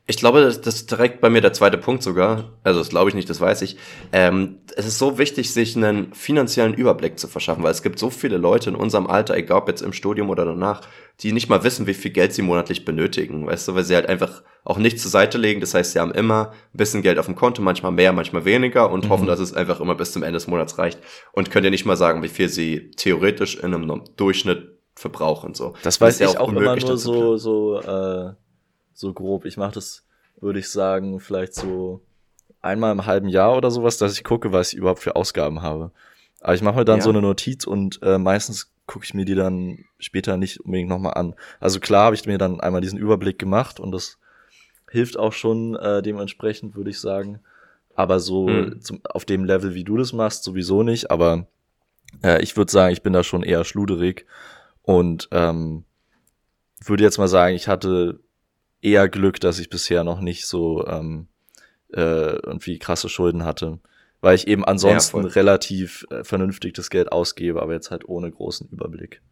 Ich 0.06 0.16
glaube, 0.16 0.40
das, 0.40 0.58
ist 0.58 0.90
direkt 0.90 1.20
bei 1.20 1.30
mir 1.30 1.40
der 1.40 1.52
zweite 1.52 1.78
Punkt 1.78 2.02
sogar. 2.02 2.58
Also 2.64 2.80
das 2.80 2.88
glaube 2.88 3.10
ich 3.10 3.14
nicht, 3.14 3.30
das 3.30 3.40
weiß 3.40 3.62
ich. 3.62 3.76
Ähm, 4.12 4.58
es 4.76 4.86
ist 4.86 4.98
so 4.98 5.18
wichtig, 5.18 5.52
sich 5.52 5.76
einen 5.76 6.12
finanziellen 6.12 6.74
Überblick 6.74 7.18
zu 7.18 7.28
verschaffen, 7.28 7.62
weil 7.62 7.70
es 7.70 7.82
gibt 7.82 8.00
so 8.00 8.10
viele 8.10 8.38
Leute 8.38 8.70
in 8.70 8.76
unserem 8.76 9.06
Alter, 9.06 9.36
egal 9.36 9.58
ob 9.58 9.68
jetzt 9.68 9.82
im 9.82 9.92
Studium 9.92 10.30
oder 10.30 10.44
danach, 10.44 10.80
die 11.20 11.32
nicht 11.32 11.48
mal 11.48 11.62
wissen, 11.62 11.86
wie 11.86 11.94
viel 11.94 12.10
Geld 12.10 12.32
sie 12.32 12.42
monatlich 12.42 12.84
benötigen, 12.84 13.46
weißt 13.46 13.68
du, 13.68 13.74
weil 13.76 13.84
sie 13.84 13.94
halt 13.94 14.08
einfach 14.08 14.42
auch 14.64 14.78
nichts 14.78 15.02
zur 15.02 15.10
Seite 15.10 15.38
legen. 15.38 15.60
Das 15.60 15.74
heißt, 15.74 15.92
sie 15.92 16.00
haben 16.00 16.12
immer 16.12 16.52
ein 16.74 16.78
bisschen 16.78 17.02
Geld 17.02 17.18
auf 17.18 17.26
dem 17.26 17.36
Konto, 17.36 17.62
manchmal 17.62 17.92
mehr, 17.92 18.12
manchmal 18.12 18.44
weniger 18.44 18.90
und 18.90 19.04
mhm. 19.04 19.10
hoffen, 19.10 19.26
dass 19.26 19.38
es 19.38 19.54
einfach 19.54 19.80
immer 19.80 19.94
bis 19.94 20.12
zum 20.12 20.24
Ende 20.24 20.38
des 20.38 20.48
Monats 20.48 20.78
reicht 20.78 20.98
und 21.32 21.52
können 21.52 21.64
dir 21.64 21.70
nicht 21.70 21.86
mal 21.86 21.96
sagen, 21.96 22.22
wie 22.24 22.28
viel 22.28 22.48
sie 22.48 22.90
theoretisch 22.96 23.56
in 23.56 23.74
einem 23.74 24.02
Durchschnitt 24.16 24.79
verbrauchen. 25.00 25.54
So. 25.54 25.74
Das 25.82 26.00
weiß 26.00 26.18
das 26.18 26.32
ich 26.32 26.38
auch, 26.38 26.48
auch 26.48 26.52
immer 26.52 26.76
nur 26.76 26.98
so, 26.98 27.36
so, 27.36 27.80
äh, 27.80 28.34
so 28.92 29.12
grob. 29.12 29.46
Ich 29.46 29.56
mache 29.56 29.72
das, 29.72 30.04
würde 30.40 30.58
ich 30.58 30.68
sagen, 30.68 31.20
vielleicht 31.20 31.54
so 31.54 32.02
einmal 32.60 32.92
im 32.92 33.06
halben 33.06 33.28
Jahr 33.28 33.56
oder 33.56 33.70
sowas, 33.70 33.96
dass 33.96 34.12
ich 34.12 34.24
gucke, 34.24 34.52
was 34.52 34.72
ich 34.72 34.78
überhaupt 34.78 35.00
für 35.00 35.16
Ausgaben 35.16 35.62
habe. 35.62 35.90
Aber 36.40 36.54
ich 36.54 36.62
mache 36.62 36.76
mir 36.76 36.84
dann 36.84 36.98
ja. 36.98 37.04
so 37.04 37.10
eine 37.10 37.22
Notiz 37.22 37.66
und 37.66 38.00
äh, 38.02 38.18
meistens 38.18 38.72
gucke 38.86 39.04
ich 39.04 39.14
mir 39.14 39.24
die 39.24 39.34
dann 39.34 39.84
später 39.98 40.36
nicht 40.36 40.60
unbedingt 40.60 40.88
nochmal 40.88 41.14
an. 41.14 41.34
Also 41.60 41.80
klar 41.80 42.06
habe 42.06 42.16
ich 42.16 42.26
mir 42.26 42.38
dann 42.38 42.60
einmal 42.60 42.80
diesen 42.80 42.98
Überblick 42.98 43.38
gemacht 43.38 43.80
und 43.80 43.92
das 43.92 44.18
hilft 44.90 45.18
auch 45.18 45.32
schon 45.32 45.76
äh, 45.76 46.02
dementsprechend, 46.02 46.74
würde 46.76 46.90
ich 46.90 47.00
sagen. 47.00 47.40
Aber 47.94 48.20
so 48.20 48.48
hm. 48.48 48.80
zum, 48.80 49.00
auf 49.04 49.24
dem 49.24 49.44
Level, 49.44 49.74
wie 49.74 49.84
du 49.84 49.96
das 49.96 50.12
machst, 50.12 50.44
sowieso 50.44 50.82
nicht. 50.82 51.10
Aber 51.10 51.46
äh, 52.22 52.42
ich 52.42 52.56
würde 52.56 52.72
sagen, 52.72 52.92
ich 52.92 53.02
bin 53.02 53.12
da 53.12 53.22
schon 53.22 53.42
eher 53.42 53.64
schluderig 53.64 54.26
und 54.90 55.28
ähm, 55.30 55.84
würde 56.84 57.04
jetzt 57.04 57.18
mal 57.18 57.28
sagen, 57.28 57.54
ich 57.54 57.68
hatte 57.68 58.18
eher 58.82 59.08
Glück, 59.08 59.38
dass 59.38 59.60
ich 59.60 59.70
bisher 59.70 60.02
noch 60.02 60.20
nicht 60.20 60.46
so 60.46 60.84
ähm, 60.86 61.28
äh, 61.92 62.36
irgendwie 62.36 62.78
krasse 62.78 63.08
Schulden 63.08 63.44
hatte. 63.44 63.78
Weil 64.20 64.34
ich 64.34 64.48
eben 64.48 64.64
ansonsten 64.64 65.22
ja, 65.22 65.28
relativ 65.28 66.06
äh, 66.10 66.24
vernünftig 66.24 66.74
das 66.74 66.90
Geld 66.90 67.12
ausgebe, 67.12 67.62
aber 67.62 67.72
jetzt 67.72 67.90
halt 67.90 68.06
ohne 68.08 68.30
großen 68.30 68.68
Überblick. 68.68 69.22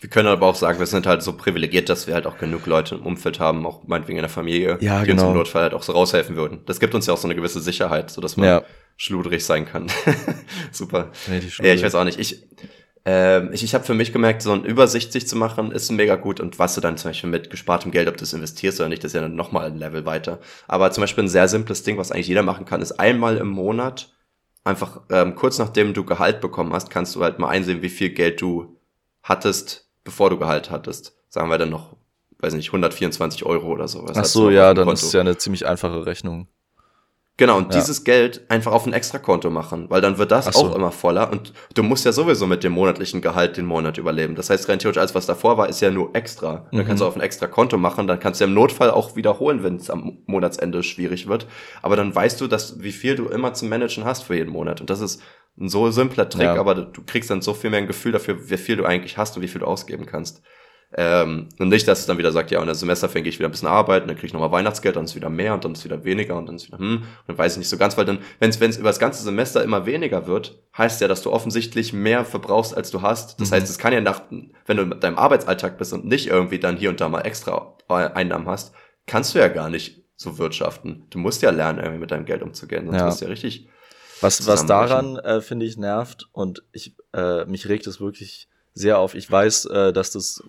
Wir 0.00 0.08
können 0.08 0.28
aber 0.28 0.46
auch 0.46 0.54
sagen, 0.54 0.78
wir 0.78 0.86
sind 0.86 1.06
halt 1.06 1.22
so 1.22 1.32
privilegiert, 1.32 1.88
dass 1.88 2.06
wir 2.06 2.14
halt 2.14 2.26
auch 2.26 2.38
genug 2.38 2.66
Leute 2.66 2.94
im 2.94 3.04
Umfeld 3.04 3.40
haben, 3.40 3.66
auch 3.66 3.82
meinetwegen 3.88 4.18
in 4.18 4.22
der 4.22 4.30
Familie, 4.30 4.78
ja, 4.80 5.00
die 5.00 5.06
genau. 5.06 5.24
uns 5.24 5.30
im 5.32 5.38
Notfall 5.38 5.62
halt 5.62 5.74
auch 5.74 5.82
so 5.82 5.92
raushelfen 5.92 6.36
würden. 6.36 6.60
Das 6.66 6.78
gibt 6.78 6.94
uns 6.94 7.06
ja 7.06 7.14
auch 7.14 7.18
so 7.18 7.26
eine 7.26 7.34
gewisse 7.34 7.60
Sicherheit, 7.60 8.10
so 8.10 8.20
dass 8.20 8.36
man 8.36 8.46
ja. 8.46 8.62
schludrig 8.96 9.44
sein 9.44 9.66
kann. 9.66 9.88
Super. 10.70 11.10
Ja, 11.58 11.74
ich 11.74 11.82
weiß 11.82 11.96
auch 11.96 12.04
nicht. 12.04 12.20
Ich, 12.20 12.46
ähm, 13.04 13.50
ich 13.52 13.64
ich 13.64 13.74
habe 13.74 13.84
für 13.84 13.94
mich 13.94 14.12
gemerkt, 14.12 14.42
so 14.42 14.52
ein 14.52 14.64
Übersicht 14.64 15.12
sich 15.12 15.26
zu 15.26 15.36
machen, 15.36 15.72
ist 15.72 15.90
mega 15.90 16.16
gut. 16.16 16.38
Und 16.40 16.58
was 16.58 16.74
du 16.74 16.80
dann 16.80 16.96
zum 16.96 17.10
Beispiel 17.10 17.30
mit 17.30 17.50
gespartem 17.50 17.90
Geld, 17.90 18.08
ob 18.08 18.16
du 18.16 18.24
es 18.24 18.32
investierst 18.32 18.80
oder 18.80 18.88
nicht, 18.88 19.02
das 19.02 19.10
ist 19.10 19.14
ja 19.14 19.22
dann 19.22 19.34
nochmal 19.34 19.66
ein 19.66 19.78
Level 19.78 20.06
weiter. 20.06 20.38
Aber 20.68 20.90
zum 20.92 21.02
Beispiel 21.02 21.24
ein 21.24 21.28
sehr 21.28 21.48
simples 21.48 21.82
Ding, 21.82 21.98
was 21.98 22.12
eigentlich 22.12 22.28
jeder 22.28 22.42
machen 22.42 22.64
kann, 22.64 22.80
ist 22.80 22.92
einmal 22.92 23.38
im 23.38 23.48
Monat, 23.48 24.12
einfach 24.64 25.00
ähm, 25.10 25.34
kurz 25.34 25.58
nachdem 25.58 25.94
du 25.94 26.04
Gehalt 26.04 26.40
bekommen 26.40 26.72
hast, 26.72 26.90
kannst 26.90 27.16
du 27.16 27.22
halt 27.22 27.38
mal 27.38 27.48
einsehen, 27.48 27.82
wie 27.82 27.88
viel 27.88 28.10
Geld 28.10 28.40
du 28.40 28.76
hattest, 29.22 29.88
bevor 30.04 30.30
du 30.30 30.38
Gehalt 30.38 30.70
hattest. 30.70 31.16
Sagen 31.28 31.48
wir 31.50 31.58
dann 31.58 31.70
noch, 31.70 31.96
weiß 32.38 32.54
nicht, 32.54 32.68
124 32.68 33.44
Euro 33.44 33.68
oder 33.68 33.88
sowas. 33.88 34.16
Ach 34.16 34.24
so, 34.24 34.50
ja, 34.50 34.74
dann 34.74 34.88
ist 34.88 35.02
es 35.02 35.12
ja 35.12 35.20
eine 35.20 35.36
ziemlich 35.36 35.66
einfache 35.66 36.06
Rechnung. 36.06 36.46
Genau, 37.38 37.56
und 37.56 37.72
ja. 37.72 37.80
dieses 37.80 38.04
Geld 38.04 38.42
einfach 38.50 38.72
auf 38.72 38.86
ein 38.86 38.92
Extrakonto 38.92 39.48
machen, 39.48 39.88
weil 39.88 40.02
dann 40.02 40.18
wird 40.18 40.30
das 40.30 40.44
so. 40.46 40.66
auch 40.66 40.74
immer 40.74 40.92
voller 40.92 41.32
und 41.32 41.54
du 41.74 41.82
musst 41.82 42.04
ja 42.04 42.12
sowieso 42.12 42.46
mit 42.46 42.62
dem 42.62 42.72
monatlichen 42.72 43.22
Gehalt 43.22 43.56
den 43.56 43.64
Monat 43.64 43.96
überleben. 43.96 44.34
Das 44.34 44.50
heißt, 44.50 44.68
rein 44.68 44.78
theoretisch, 44.78 45.00
alles 45.00 45.14
was 45.14 45.24
davor 45.24 45.56
war, 45.56 45.68
ist 45.68 45.80
ja 45.80 45.90
nur 45.90 46.14
extra. 46.14 46.66
Mhm. 46.70 46.76
Dann 46.76 46.86
kannst 46.86 47.00
du 47.00 47.06
auf 47.06 47.16
ein 47.16 47.22
extra 47.22 47.46
Konto 47.46 47.78
machen, 47.78 48.06
dann 48.06 48.20
kannst 48.20 48.40
du 48.40 48.44
ja 48.44 48.48
im 48.48 48.54
Notfall 48.54 48.90
auch 48.90 49.16
wiederholen, 49.16 49.64
wenn 49.64 49.76
es 49.76 49.88
am 49.88 50.18
Monatsende 50.26 50.82
schwierig 50.82 51.26
wird. 51.26 51.46
Aber 51.80 51.96
dann 51.96 52.14
weißt 52.14 52.38
du, 52.38 52.48
dass 52.48 52.82
wie 52.82 52.92
viel 52.92 53.16
du 53.16 53.28
immer 53.28 53.54
zum 53.54 53.70
Managen 53.70 54.04
hast 54.04 54.24
für 54.24 54.36
jeden 54.36 54.52
Monat. 54.52 54.82
Und 54.82 54.90
das 54.90 55.00
ist 55.00 55.22
ein 55.58 55.70
so 55.70 55.90
simpler 55.90 56.28
Trick, 56.28 56.44
ja. 56.44 56.56
aber 56.56 56.74
du 56.74 57.02
kriegst 57.04 57.30
dann 57.30 57.40
so 57.40 57.54
viel 57.54 57.70
mehr 57.70 57.80
ein 57.80 57.86
Gefühl 57.86 58.12
dafür, 58.12 58.50
wie 58.50 58.56
viel 58.58 58.76
du 58.76 58.84
eigentlich 58.84 59.16
hast 59.16 59.36
und 59.36 59.42
wie 59.42 59.48
viel 59.48 59.60
du 59.60 59.66
ausgeben 59.66 60.04
kannst. 60.04 60.42
Ähm, 60.94 61.48
und 61.58 61.68
nicht, 61.68 61.88
dass 61.88 62.00
es 62.00 62.06
dann 62.06 62.18
wieder 62.18 62.32
sagt, 62.32 62.50
ja, 62.50 62.60
und 62.60 62.66
das 62.66 62.80
Semester 62.80 63.08
fänge 63.08 63.28
ich 63.28 63.38
wieder 63.38 63.48
ein 63.48 63.52
bisschen 63.52 63.68
arbeiten, 63.68 64.08
dann 64.08 64.16
kriege 64.16 64.26
ich 64.26 64.32
nochmal 64.34 64.52
Weihnachtsgeld, 64.52 64.96
dann 64.96 65.04
ist 65.04 65.14
wieder 65.14 65.30
mehr 65.30 65.54
und 65.54 65.64
dann 65.64 65.72
ist 65.72 65.84
wieder 65.84 66.04
weniger 66.04 66.36
und 66.36 66.46
dann 66.46 66.56
ist 66.56 66.66
wieder, 66.66 66.78
hm, 66.78 66.96
und 66.96 67.04
dann 67.26 67.38
weiß 67.38 67.52
ich 67.52 67.58
nicht 67.58 67.68
so 67.70 67.78
ganz, 67.78 67.96
weil 67.96 68.04
dann, 68.04 68.18
wenn 68.40 68.50
es 68.50 68.76
über 68.76 68.90
das 68.90 68.98
ganze 68.98 69.22
Semester 69.22 69.62
immer 69.62 69.86
weniger 69.86 70.26
wird, 70.26 70.58
heißt 70.76 71.00
ja, 71.00 71.08
dass 71.08 71.22
du 71.22 71.32
offensichtlich 71.32 71.94
mehr 71.94 72.24
verbrauchst, 72.24 72.76
als 72.76 72.90
du 72.90 73.00
hast. 73.00 73.40
Das 73.40 73.50
mhm. 73.50 73.54
heißt, 73.54 73.70
es 73.70 73.78
kann 73.78 73.94
ja 73.94 74.00
nach, 74.02 74.22
wenn 74.66 74.76
du 74.76 74.84
mit 74.84 75.02
deinem 75.02 75.16
Arbeitsalltag 75.16 75.78
bist 75.78 75.94
und 75.94 76.04
nicht 76.04 76.26
irgendwie 76.26 76.58
dann 76.58 76.76
hier 76.76 76.90
und 76.90 77.00
da 77.00 77.08
mal 77.08 77.22
extra 77.22 77.74
Einnahmen 77.88 78.48
hast, 78.48 78.74
kannst 79.06 79.34
du 79.34 79.38
ja 79.38 79.48
gar 79.48 79.70
nicht 79.70 80.02
so 80.16 80.38
wirtschaften. 80.38 81.06
Du 81.10 81.18
musst 81.18 81.42
ja 81.42 81.50
lernen, 81.50 81.78
irgendwie 81.78 82.00
mit 82.00 82.10
deinem 82.10 82.26
Geld 82.26 82.42
umzugehen, 82.42 82.86
sonst 82.86 83.00
ja. 83.00 83.10
du 83.10 83.24
ja 83.24 83.30
richtig. 83.30 83.68
Was, 84.20 84.46
was 84.46 84.66
daran, 84.66 85.16
äh, 85.16 85.40
finde 85.40 85.66
ich, 85.66 85.76
nervt 85.76 86.28
und 86.32 86.62
ich, 86.70 86.94
äh, 87.12 87.44
mich 87.46 87.68
regt 87.68 87.86
es 87.88 88.00
wirklich 88.00 88.48
sehr 88.72 88.98
auf. 88.98 89.14
Ich 89.14 89.30
weiß, 89.30 89.66
äh, 89.66 89.92
dass 89.92 90.12
das 90.12 90.42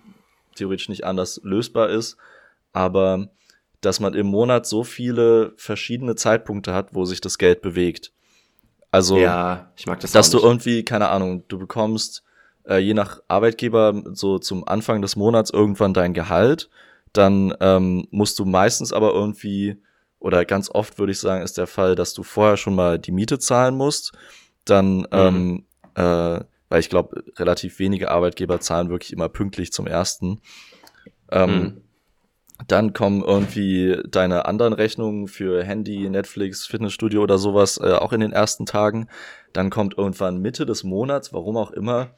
theoretisch 0.54 0.88
nicht 0.88 1.04
anders 1.04 1.40
lösbar 1.42 1.90
ist, 1.90 2.16
aber 2.72 3.28
dass 3.80 4.00
man 4.00 4.14
im 4.14 4.26
Monat 4.26 4.66
so 4.66 4.82
viele 4.84 5.52
verschiedene 5.56 6.14
Zeitpunkte 6.14 6.72
hat, 6.72 6.94
wo 6.94 7.04
sich 7.04 7.20
das 7.20 7.38
Geld 7.38 7.60
bewegt. 7.60 8.12
Also, 8.90 9.18
ja, 9.18 9.72
ich 9.76 9.86
mag 9.86 10.00
das 10.00 10.12
dass 10.12 10.30
du 10.30 10.38
irgendwie, 10.38 10.84
keine 10.84 11.08
Ahnung, 11.08 11.44
du 11.48 11.58
bekommst 11.58 12.22
äh, 12.68 12.78
je 12.78 12.94
nach 12.94 13.20
Arbeitgeber 13.28 14.02
so 14.12 14.38
zum 14.38 14.66
Anfang 14.66 15.02
des 15.02 15.16
Monats 15.16 15.50
irgendwann 15.50 15.94
dein 15.94 16.14
Gehalt, 16.14 16.70
dann 17.12 17.54
ähm, 17.60 18.06
musst 18.10 18.38
du 18.38 18.44
meistens 18.44 18.92
aber 18.92 19.12
irgendwie, 19.12 19.76
oder 20.18 20.44
ganz 20.44 20.70
oft 20.70 20.98
würde 20.98 21.12
ich 21.12 21.18
sagen, 21.18 21.42
ist 21.42 21.58
der 21.58 21.66
Fall, 21.66 21.94
dass 21.94 22.14
du 22.14 22.22
vorher 22.22 22.56
schon 22.56 22.74
mal 22.74 22.98
die 22.98 23.12
Miete 23.12 23.38
zahlen 23.38 23.76
musst, 23.76 24.12
dann 24.64 24.98
mhm. 24.98 25.06
ähm, 25.12 25.64
äh, 25.94 26.40
weil 26.74 26.80
ich 26.80 26.90
glaube, 26.90 27.22
relativ 27.36 27.78
wenige 27.78 28.10
Arbeitgeber 28.10 28.58
zahlen 28.58 28.90
wirklich 28.90 29.12
immer 29.12 29.28
pünktlich 29.28 29.72
zum 29.72 29.86
ersten. 29.86 30.40
Ähm, 31.30 31.50
mhm. 31.50 31.82
Dann 32.66 32.92
kommen 32.92 33.22
irgendwie 33.22 33.96
deine 34.08 34.46
anderen 34.46 34.72
Rechnungen 34.72 35.28
für 35.28 35.62
Handy, 35.62 36.10
Netflix, 36.10 36.66
Fitnessstudio 36.66 37.22
oder 37.22 37.38
sowas 37.38 37.78
äh, 37.80 37.92
auch 37.92 38.12
in 38.12 38.18
den 38.18 38.32
ersten 38.32 38.66
Tagen. 38.66 39.08
Dann 39.52 39.70
kommt 39.70 39.96
irgendwann 39.96 40.38
Mitte 40.38 40.66
des 40.66 40.82
Monats, 40.82 41.32
warum 41.32 41.56
auch 41.56 41.70
immer, 41.70 42.10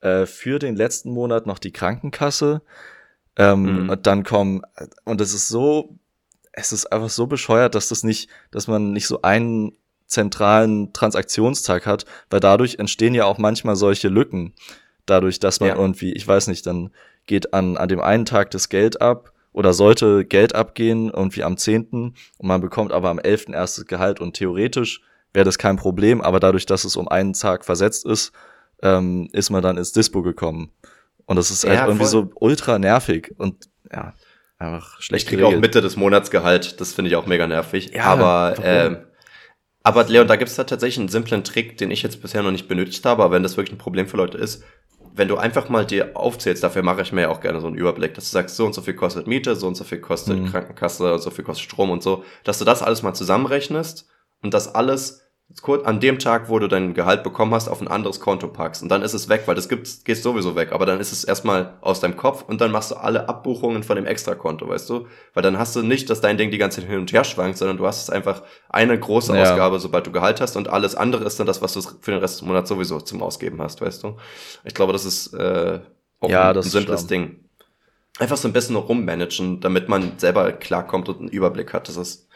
äh, 0.00 0.26
für 0.26 0.58
den 0.58 0.74
letzten 0.74 1.12
Monat 1.12 1.46
noch 1.46 1.60
die 1.60 1.70
Krankenkasse. 1.70 2.62
Ähm, 3.36 3.84
mhm. 3.84 3.90
Und 3.90 4.08
dann 4.08 4.24
kommen, 4.24 4.62
und 5.04 5.20
es 5.20 5.34
ist 5.34 5.46
so, 5.46 6.00
es 6.50 6.72
ist 6.72 6.86
einfach 6.86 7.10
so 7.10 7.28
bescheuert, 7.28 7.76
dass 7.76 7.90
das 7.90 8.02
nicht, 8.02 8.28
dass 8.50 8.66
man 8.66 8.90
nicht 8.90 9.06
so 9.06 9.22
einen 9.22 9.76
zentralen 10.06 10.92
Transaktionstag 10.92 11.86
hat, 11.86 12.04
weil 12.30 12.40
dadurch 12.40 12.76
entstehen 12.78 13.14
ja 13.14 13.24
auch 13.24 13.38
manchmal 13.38 13.76
solche 13.76 14.08
Lücken. 14.08 14.54
Dadurch, 15.06 15.40
dass 15.40 15.60
man 15.60 15.70
ja. 15.70 15.76
irgendwie, 15.76 16.12
ich 16.12 16.26
weiß 16.26 16.46
nicht, 16.48 16.66
dann 16.66 16.90
geht 17.26 17.54
an, 17.54 17.76
an 17.76 17.88
dem 17.88 18.00
einen 18.00 18.24
Tag 18.24 18.50
das 18.50 18.68
Geld 18.68 19.00
ab 19.00 19.32
oder 19.52 19.72
sollte 19.72 20.24
Geld 20.24 20.54
abgehen, 20.54 21.10
irgendwie 21.10 21.42
am 21.42 21.56
10. 21.56 21.86
und 21.90 22.14
man 22.40 22.60
bekommt 22.60 22.92
aber 22.92 23.10
am 23.10 23.18
11. 23.18 23.50
erstes 23.50 23.86
Gehalt 23.86 24.20
und 24.20 24.34
theoretisch 24.34 25.00
wäre 25.32 25.44
das 25.44 25.58
kein 25.58 25.76
Problem, 25.76 26.20
aber 26.20 26.40
dadurch, 26.40 26.66
dass 26.66 26.84
es 26.84 26.96
um 26.96 27.08
einen 27.08 27.32
Tag 27.32 27.64
versetzt 27.64 28.06
ist, 28.06 28.32
ähm, 28.82 29.28
ist 29.32 29.50
man 29.50 29.62
dann 29.62 29.76
ins 29.76 29.92
Dispo 29.92 30.22
gekommen. 30.22 30.70
Und 31.26 31.36
das 31.36 31.50
ist 31.50 31.64
halt 31.64 31.74
ja, 31.74 31.86
irgendwie 31.86 32.06
so 32.06 32.30
ultra 32.34 32.78
nervig 32.78 33.32
und 33.38 33.68
ja, 33.90 34.14
einfach 34.58 35.00
schlecht. 35.00 35.24
Ich 35.24 35.30
kriege 35.30 35.46
auch 35.46 35.56
Mitte 35.56 35.80
des 35.80 35.96
Monats 35.96 36.30
Gehalt, 36.30 36.80
das 36.80 36.92
finde 36.92 37.10
ich 37.10 37.16
auch 37.16 37.26
mega 37.26 37.46
nervig. 37.46 37.92
Ja, 37.94 38.04
aber 38.04 38.54
ähm, 38.62 38.98
aber 39.84 40.04
Leon, 40.04 40.26
da 40.26 40.36
gibt 40.36 40.50
es 40.50 40.56
da 40.56 40.64
tatsächlich 40.64 40.98
einen 40.98 41.08
simplen 41.08 41.44
Trick, 41.44 41.76
den 41.76 41.90
ich 41.90 42.02
jetzt 42.02 42.20
bisher 42.20 42.42
noch 42.42 42.50
nicht 42.50 42.68
benötigt 42.68 43.04
habe, 43.04 43.22
aber 43.22 43.34
wenn 43.34 43.42
das 43.42 43.56
wirklich 43.56 43.74
ein 43.74 43.78
Problem 43.78 44.08
für 44.08 44.16
Leute 44.16 44.38
ist, 44.38 44.64
wenn 45.14 45.28
du 45.28 45.36
einfach 45.36 45.68
mal 45.68 45.86
dir 45.86 46.16
aufzählst, 46.16 46.64
dafür 46.64 46.82
mache 46.82 47.02
ich 47.02 47.12
mir 47.12 47.22
ja 47.22 47.28
auch 47.28 47.40
gerne 47.40 47.60
so 47.60 47.68
einen 47.68 47.76
Überblick, 47.76 48.14
dass 48.14 48.24
du 48.24 48.32
sagst, 48.32 48.56
so 48.56 48.64
und 48.64 48.74
so 48.74 48.82
viel 48.82 48.94
kostet 48.94 49.26
Miete, 49.28 49.54
so 49.54 49.68
und 49.68 49.76
so 49.76 49.84
viel 49.84 50.00
kostet 50.00 50.40
mhm. 50.40 50.46
Krankenkasse, 50.46 51.18
so 51.18 51.30
viel 51.30 51.44
kostet 51.44 51.66
Strom 51.66 51.90
und 51.90 52.02
so, 52.02 52.24
dass 52.42 52.58
du 52.58 52.64
das 52.64 52.82
alles 52.82 53.02
mal 53.02 53.14
zusammenrechnest 53.14 54.08
und 54.42 54.54
das 54.54 54.74
alles 54.74 55.23
an 55.84 56.00
dem 56.00 56.18
Tag, 56.18 56.48
wo 56.48 56.58
du 56.58 56.68
dein 56.68 56.94
Gehalt 56.94 57.22
bekommen 57.22 57.54
hast, 57.54 57.68
auf 57.68 57.80
ein 57.80 57.88
anderes 57.88 58.20
Konto 58.20 58.48
packst. 58.48 58.82
Und 58.82 58.88
dann 58.88 59.02
ist 59.02 59.14
es 59.14 59.28
weg, 59.28 59.44
weil 59.46 59.54
das 59.54 59.68
gibt, 59.68 60.04
geht 60.04 60.16
sowieso 60.22 60.56
weg. 60.56 60.72
Aber 60.72 60.84
dann 60.84 61.00
ist 61.00 61.12
es 61.12 61.24
erstmal 61.24 61.74
aus 61.80 62.00
deinem 62.00 62.16
Kopf 62.16 62.44
und 62.46 62.60
dann 62.60 62.70
machst 62.70 62.90
du 62.90 62.96
alle 62.96 63.28
Abbuchungen 63.28 63.82
von 63.82 63.96
dem 63.96 64.04
Extrakonto, 64.04 64.68
weißt 64.68 64.90
du? 64.90 65.06
Weil 65.32 65.42
dann 65.42 65.58
hast 65.58 65.74
du 65.76 65.82
nicht, 65.82 66.10
dass 66.10 66.20
dein 66.20 66.36
Ding 66.36 66.50
die 66.50 66.58
ganze 66.58 66.80
Zeit 66.80 66.90
hin 66.90 66.98
und 66.98 67.12
her 67.12 67.24
schwankt, 67.24 67.56
sondern 67.56 67.76
du 67.76 67.86
hast 67.86 68.02
es 68.02 68.10
einfach 68.10 68.42
eine 68.68 68.98
große 68.98 69.34
ja. 69.34 69.42
Ausgabe, 69.42 69.78
sobald 69.78 70.06
du 70.06 70.12
Gehalt 70.12 70.40
hast 70.40 70.56
und 70.56 70.68
alles 70.68 70.96
andere 70.96 71.24
ist 71.24 71.38
dann 71.38 71.46
das, 71.46 71.62
was 71.62 71.72
du 71.72 71.80
für 71.80 72.10
den 72.10 72.20
Rest 72.20 72.40
des 72.40 72.46
Monats 72.46 72.68
sowieso 72.68 73.00
zum 73.00 73.22
Ausgeben 73.22 73.62
hast, 73.62 73.80
weißt 73.80 74.02
du? 74.02 74.16
Ich 74.64 74.74
glaube, 74.74 74.92
das 74.92 75.04
ist 75.04 75.32
äh, 75.34 75.80
auch 76.20 76.28
ja, 76.28 76.50
ein, 76.50 76.56
ein 76.56 76.62
simples 76.62 77.06
Ding. 77.06 77.40
Einfach 78.18 78.36
so 78.36 78.48
ein 78.48 78.52
bisschen 78.52 78.76
rummanagen, 78.76 79.60
damit 79.60 79.88
man 79.88 80.18
selber 80.18 80.52
klarkommt 80.52 81.08
und 81.08 81.20
einen 81.20 81.28
Überblick 81.28 81.72
hat. 81.72 81.88
Das 81.88 81.96
ist 81.96 82.28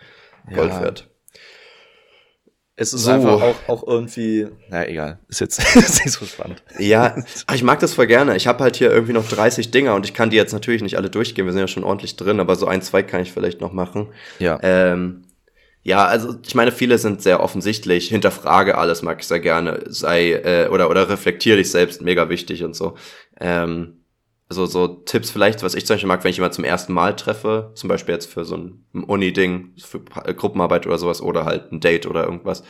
Gold 0.53 0.73
ja. 0.73 0.83
wert. 0.83 1.09
Es 2.81 2.93
ist 2.93 3.03
so. 3.03 3.11
einfach 3.11 3.43
auch, 3.43 3.57
auch 3.67 3.87
irgendwie, 3.89 4.47
na 4.71 4.87
egal, 4.87 5.19
ist 5.29 5.41
jetzt 5.41 5.59
ist 5.77 6.05
nicht 6.05 6.13
so 6.13 6.25
spannend. 6.25 6.63
Ja, 6.79 7.17
ich 7.53 7.65
mag 7.65 7.81
das 7.81 7.95
voll 7.95 8.07
gerne. 8.07 8.37
Ich 8.37 8.47
habe 8.47 8.63
halt 8.63 8.77
hier 8.77 8.89
irgendwie 8.89 9.15
noch 9.15 9.29
30 9.29 9.73
Dinger 9.73 9.97
und 9.97 10.07
ich 10.07 10.15
kann 10.15 10.31
die 10.31 10.37
jetzt 10.37 10.53
natürlich 10.53 10.81
nicht 10.81 10.97
alle 10.97 11.11
durchgehen. 11.11 11.45
Wir 11.45 11.53
sind 11.53 11.61
ja 11.61 11.67
schon 11.67 11.83
ordentlich 11.83 12.15
drin, 12.15 12.39
aber 12.39 12.55
so 12.55 12.69
ein, 12.69 12.81
zwei 12.81 13.03
kann 13.03 13.21
ich 13.21 13.33
vielleicht 13.33 13.61
noch 13.61 13.73
machen. 13.73 14.07
Ja. 14.39 14.61
Ähm, 14.63 15.25
ja, 15.83 16.05
also 16.05 16.37
ich 16.47 16.55
meine, 16.55 16.71
viele 16.71 16.99
sind 16.99 17.21
sehr 17.21 17.41
offensichtlich. 17.41 18.11
Hinterfrage 18.11 18.79
alles, 18.79 19.03
mag 19.03 19.19
ich 19.21 19.27
sehr 19.27 19.41
gerne. 19.41 19.81
Sei 19.89 20.35
äh, 20.35 20.69
oder 20.69 20.89
oder 20.89 21.09
reflektiere 21.09 21.57
dich 21.57 21.73
selbst, 21.73 22.01
mega 22.01 22.29
wichtig 22.29 22.63
und 22.63 22.77
so. 22.77 22.95
Ähm, 23.41 23.98
also 24.49 24.65
so 24.67 24.87
Tipps 24.87 25.31
vielleicht, 25.31 25.63
was 25.63 25.75
ich 25.75 25.85
zum 25.85 25.95
Beispiel 25.95 26.09
mag, 26.09 26.25
wenn 26.25 26.31
ich 26.31 26.39
jemanden 26.39 26.55
zum 26.55 26.65
ersten 26.65 26.93
Mal 26.93 27.15
treffe, 27.15 27.73
zum 27.75 27.89
Beispiel 27.89 28.15
jetzt 28.15 28.33
für 28.33 28.45
so 28.45 28.57
ein 28.57 28.85
Uni-Ding, 28.93 29.75
für 29.77 30.01
Gruppenarbeit 30.01 30.87
oder 30.87 30.99
sowas 30.99 31.21
oder 31.21 31.45
halt 31.45 31.71
ein 31.71 31.81
Date 31.81 32.07
oder 32.07 32.25
irgendwas, 32.25 32.63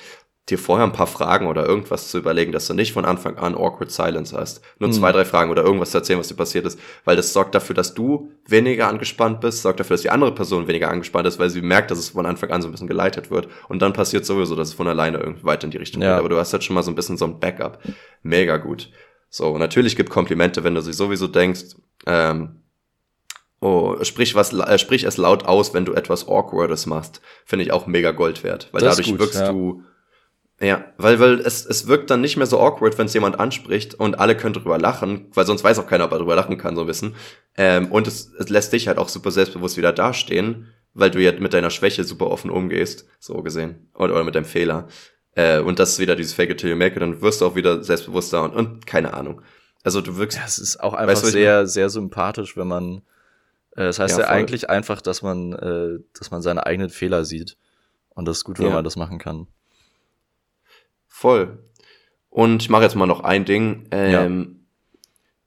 dir 0.50 0.58
vorher 0.58 0.86
ein 0.86 0.92
paar 0.92 1.06
Fragen 1.06 1.46
oder 1.46 1.66
irgendwas 1.66 2.08
zu 2.08 2.18
überlegen, 2.18 2.52
dass 2.52 2.66
du 2.66 2.74
nicht 2.74 2.92
von 2.92 3.04
Anfang 3.04 3.36
an 3.36 3.54
awkward 3.54 3.90
silence 3.90 4.36
hast. 4.36 4.62
Nur 4.78 4.88
mhm. 4.88 4.94
zwei, 4.94 5.12
drei 5.12 5.24
Fragen 5.24 5.50
oder 5.50 5.62
irgendwas 5.62 5.90
zu 5.90 5.98
erzählen, 5.98 6.18
was 6.18 6.28
dir 6.28 6.34
passiert 6.34 6.66
ist. 6.66 6.78
Weil 7.04 7.16
das 7.16 7.32
sorgt 7.32 7.54
dafür, 7.54 7.74
dass 7.74 7.94
du 7.94 8.30
weniger 8.46 8.88
angespannt 8.88 9.40
bist, 9.40 9.62
sorgt 9.62 9.80
dafür, 9.80 9.94
dass 9.94 10.02
die 10.02 10.10
andere 10.10 10.34
Person 10.34 10.66
weniger 10.66 10.90
angespannt 10.90 11.28
ist, 11.28 11.38
weil 11.38 11.50
sie 11.50 11.60
merkt, 11.60 11.90
dass 11.90 11.98
es 11.98 12.10
von 12.10 12.26
Anfang 12.26 12.50
an 12.50 12.62
so 12.62 12.68
ein 12.68 12.72
bisschen 12.72 12.88
geleitet 12.88 13.30
wird. 13.30 13.48
Und 13.68 13.82
dann 13.82 13.92
passiert 13.92 14.24
sowieso, 14.24 14.56
dass 14.56 14.68
es 14.68 14.74
von 14.74 14.88
alleine 14.88 15.18
irgendwie 15.18 15.44
weiter 15.44 15.64
in 15.64 15.70
die 15.70 15.76
Richtung 15.76 16.02
ja. 16.02 16.12
geht. 16.12 16.18
Aber 16.20 16.28
du 16.28 16.36
hast 16.36 16.52
halt 16.52 16.64
schon 16.64 16.74
mal 16.74 16.82
so 16.82 16.90
ein 16.90 16.94
bisschen 16.94 17.18
so 17.18 17.26
ein 17.26 17.38
Backup. 17.38 17.80
Mega 18.22 18.56
gut. 18.56 18.90
So, 19.30 19.58
natürlich 19.58 19.96
gibt 19.96 20.10
Komplimente, 20.10 20.64
wenn 20.64 20.74
du 20.74 20.80
sie 20.80 20.92
sowieso 20.92 21.28
denkst. 21.28 21.76
Ähm, 22.06 22.62
oh, 23.60 23.96
sprich 24.02 24.34
was, 24.34 24.52
äh, 24.52 24.78
sprich 24.78 25.04
es 25.04 25.16
laut 25.16 25.44
aus, 25.44 25.74
wenn 25.74 25.84
du 25.84 25.92
etwas 25.92 26.28
Awkwardes 26.28 26.86
machst. 26.86 27.20
Finde 27.44 27.64
ich 27.64 27.72
auch 27.72 27.86
mega 27.86 28.12
Gold 28.12 28.42
wert, 28.44 28.68
weil 28.72 28.80
das 28.80 28.96
dadurch 28.96 29.10
gut, 29.10 29.20
wirkst 29.20 29.40
ja. 29.40 29.52
du, 29.52 29.82
ja, 30.60 30.92
weil, 30.96 31.20
weil 31.20 31.40
es, 31.40 31.64
es 31.64 31.86
wirkt 31.86 32.10
dann 32.10 32.20
nicht 32.20 32.36
mehr 32.36 32.46
so 32.46 32.58
awkward, 32.58 32.98
wenn 32.98 33.06
es 33.06 33.14
jemand 33.14 33.38
anspricht 33.38 33.94
und 33.94 34.18
alle 34.18 34.36
können 34.36 34.54
drüber 34.54 34.76
lachen, 34.76 35.28
weil 35.32 35.46
sonst 35.46 35.62
weiß 35.62 35.78
auch 35.78 35.86
keiner, 35.86 36.06
ob 36.06 36.12
er 36.12 36.18
drüber 36.18 36.34
lachen 36.34 36.58
kann, 36.58 36.74
so 36.74 36.88
wissen. 36.88 37.14
Ähm, 37.56 37.92
und 37.92 38.08
es, 38.08 38.32
es 38.38 38.48
lässt 38.48 38.72
dich 38.72 38.88
halt 38.88 38.98
auch 38.98 39.08
super 39.08 39.30
selbstbewusst 39.30 39.76
wieder 39.76 39.92
dastehen, 39.92 40.66
weil 40.94 41.12
du 41.12 41.22
ja 41.22 41.32
mit 41.38 41.52
deiner 41.52 41.70
Schwäche 41.70 42.02
super 42.02 42.26
offen 42.28 42.50
umgehst, 42.50 43.06
so 43.20 43.40
gesehen. 43.42 43.88
Oder, 43.94 44.14
oder 44.14 44.24
mit 44.24 44.34
deinem 44.34 44.46
Fehler. 44.46 44.88
Äh, 45.34 45.60
und 45.60 45.78
das 45.78 45.90
ist 45.90 45.98
wieder 45.98 46.16
dieses 46.16 46.32
Fake 46.32 46.50
it 46.50 46.58
till 46.58 46.70
you 46.70 46.76
make 46.76 46.94
it, 46.94 47.02
dann 47.02 47.20
wirst 47.20 47.40
du 47.40 47.46
auch 47.46 47.54
wieder 47.54 47.82
selbstbewusster 47.82 48.42
und, 48.42 48.54
und 48.54 48.86
keine 48.86 49.14
Ahnung. 49.14 49.42
Also 49.84 50.00
du 50.00 50.16
wirkst. 50.16 50.38
Ja, 50.38 50.44
es 50.44 50.58
ist 50.58 50.80
auch 50.80 50.94
einfach 50.94 51.22
weißt, 51.22 51.26
sehr, 51.32 51.66
sehr 51.66 51.90
sympathisch, 51.90 52.56
wenn 52.56 52.68
man. 52.68 52.98
Äh, 53.72 53.84
das 53.84 53.98
heißt 53.98 54.18
ja, 54.18 54.24
ja 54.24 54.30
eigentlich 54.30 54.68
einfach, 54.68 55.00
dass 55.00 55.22
man, 55.22 55.52
äh, 55.52 55.98
dass 56.18 56.30
man 56.30 56.42
seine 56.42 56.66
eigenen 56.66 56.90
Fehler 56.90 57.24
sieht. 57.24 57.56
Und 58.10 58.26
das 58.26 58.38
ist 58.38 58.44
gut, 58.44 58.58
wenn 58.58 58.66
ja. 58.66 58.74
man 58.74 58.84
das 58.84 58.96
machen 58.96 59.18
kann. 59.18 59.46
Voll. 61.06 61.58
Und 62.30 62.62
ich 62.62 62.68
mache 62.68 62.82
jetzt 62.82 62.96
mal 62.96 63.06
noch 63.06 63.20
ein 63.20 63.44
Ding. 63.44 63.88
Ähm, 63.90 64.38
ja. 64.92 65.00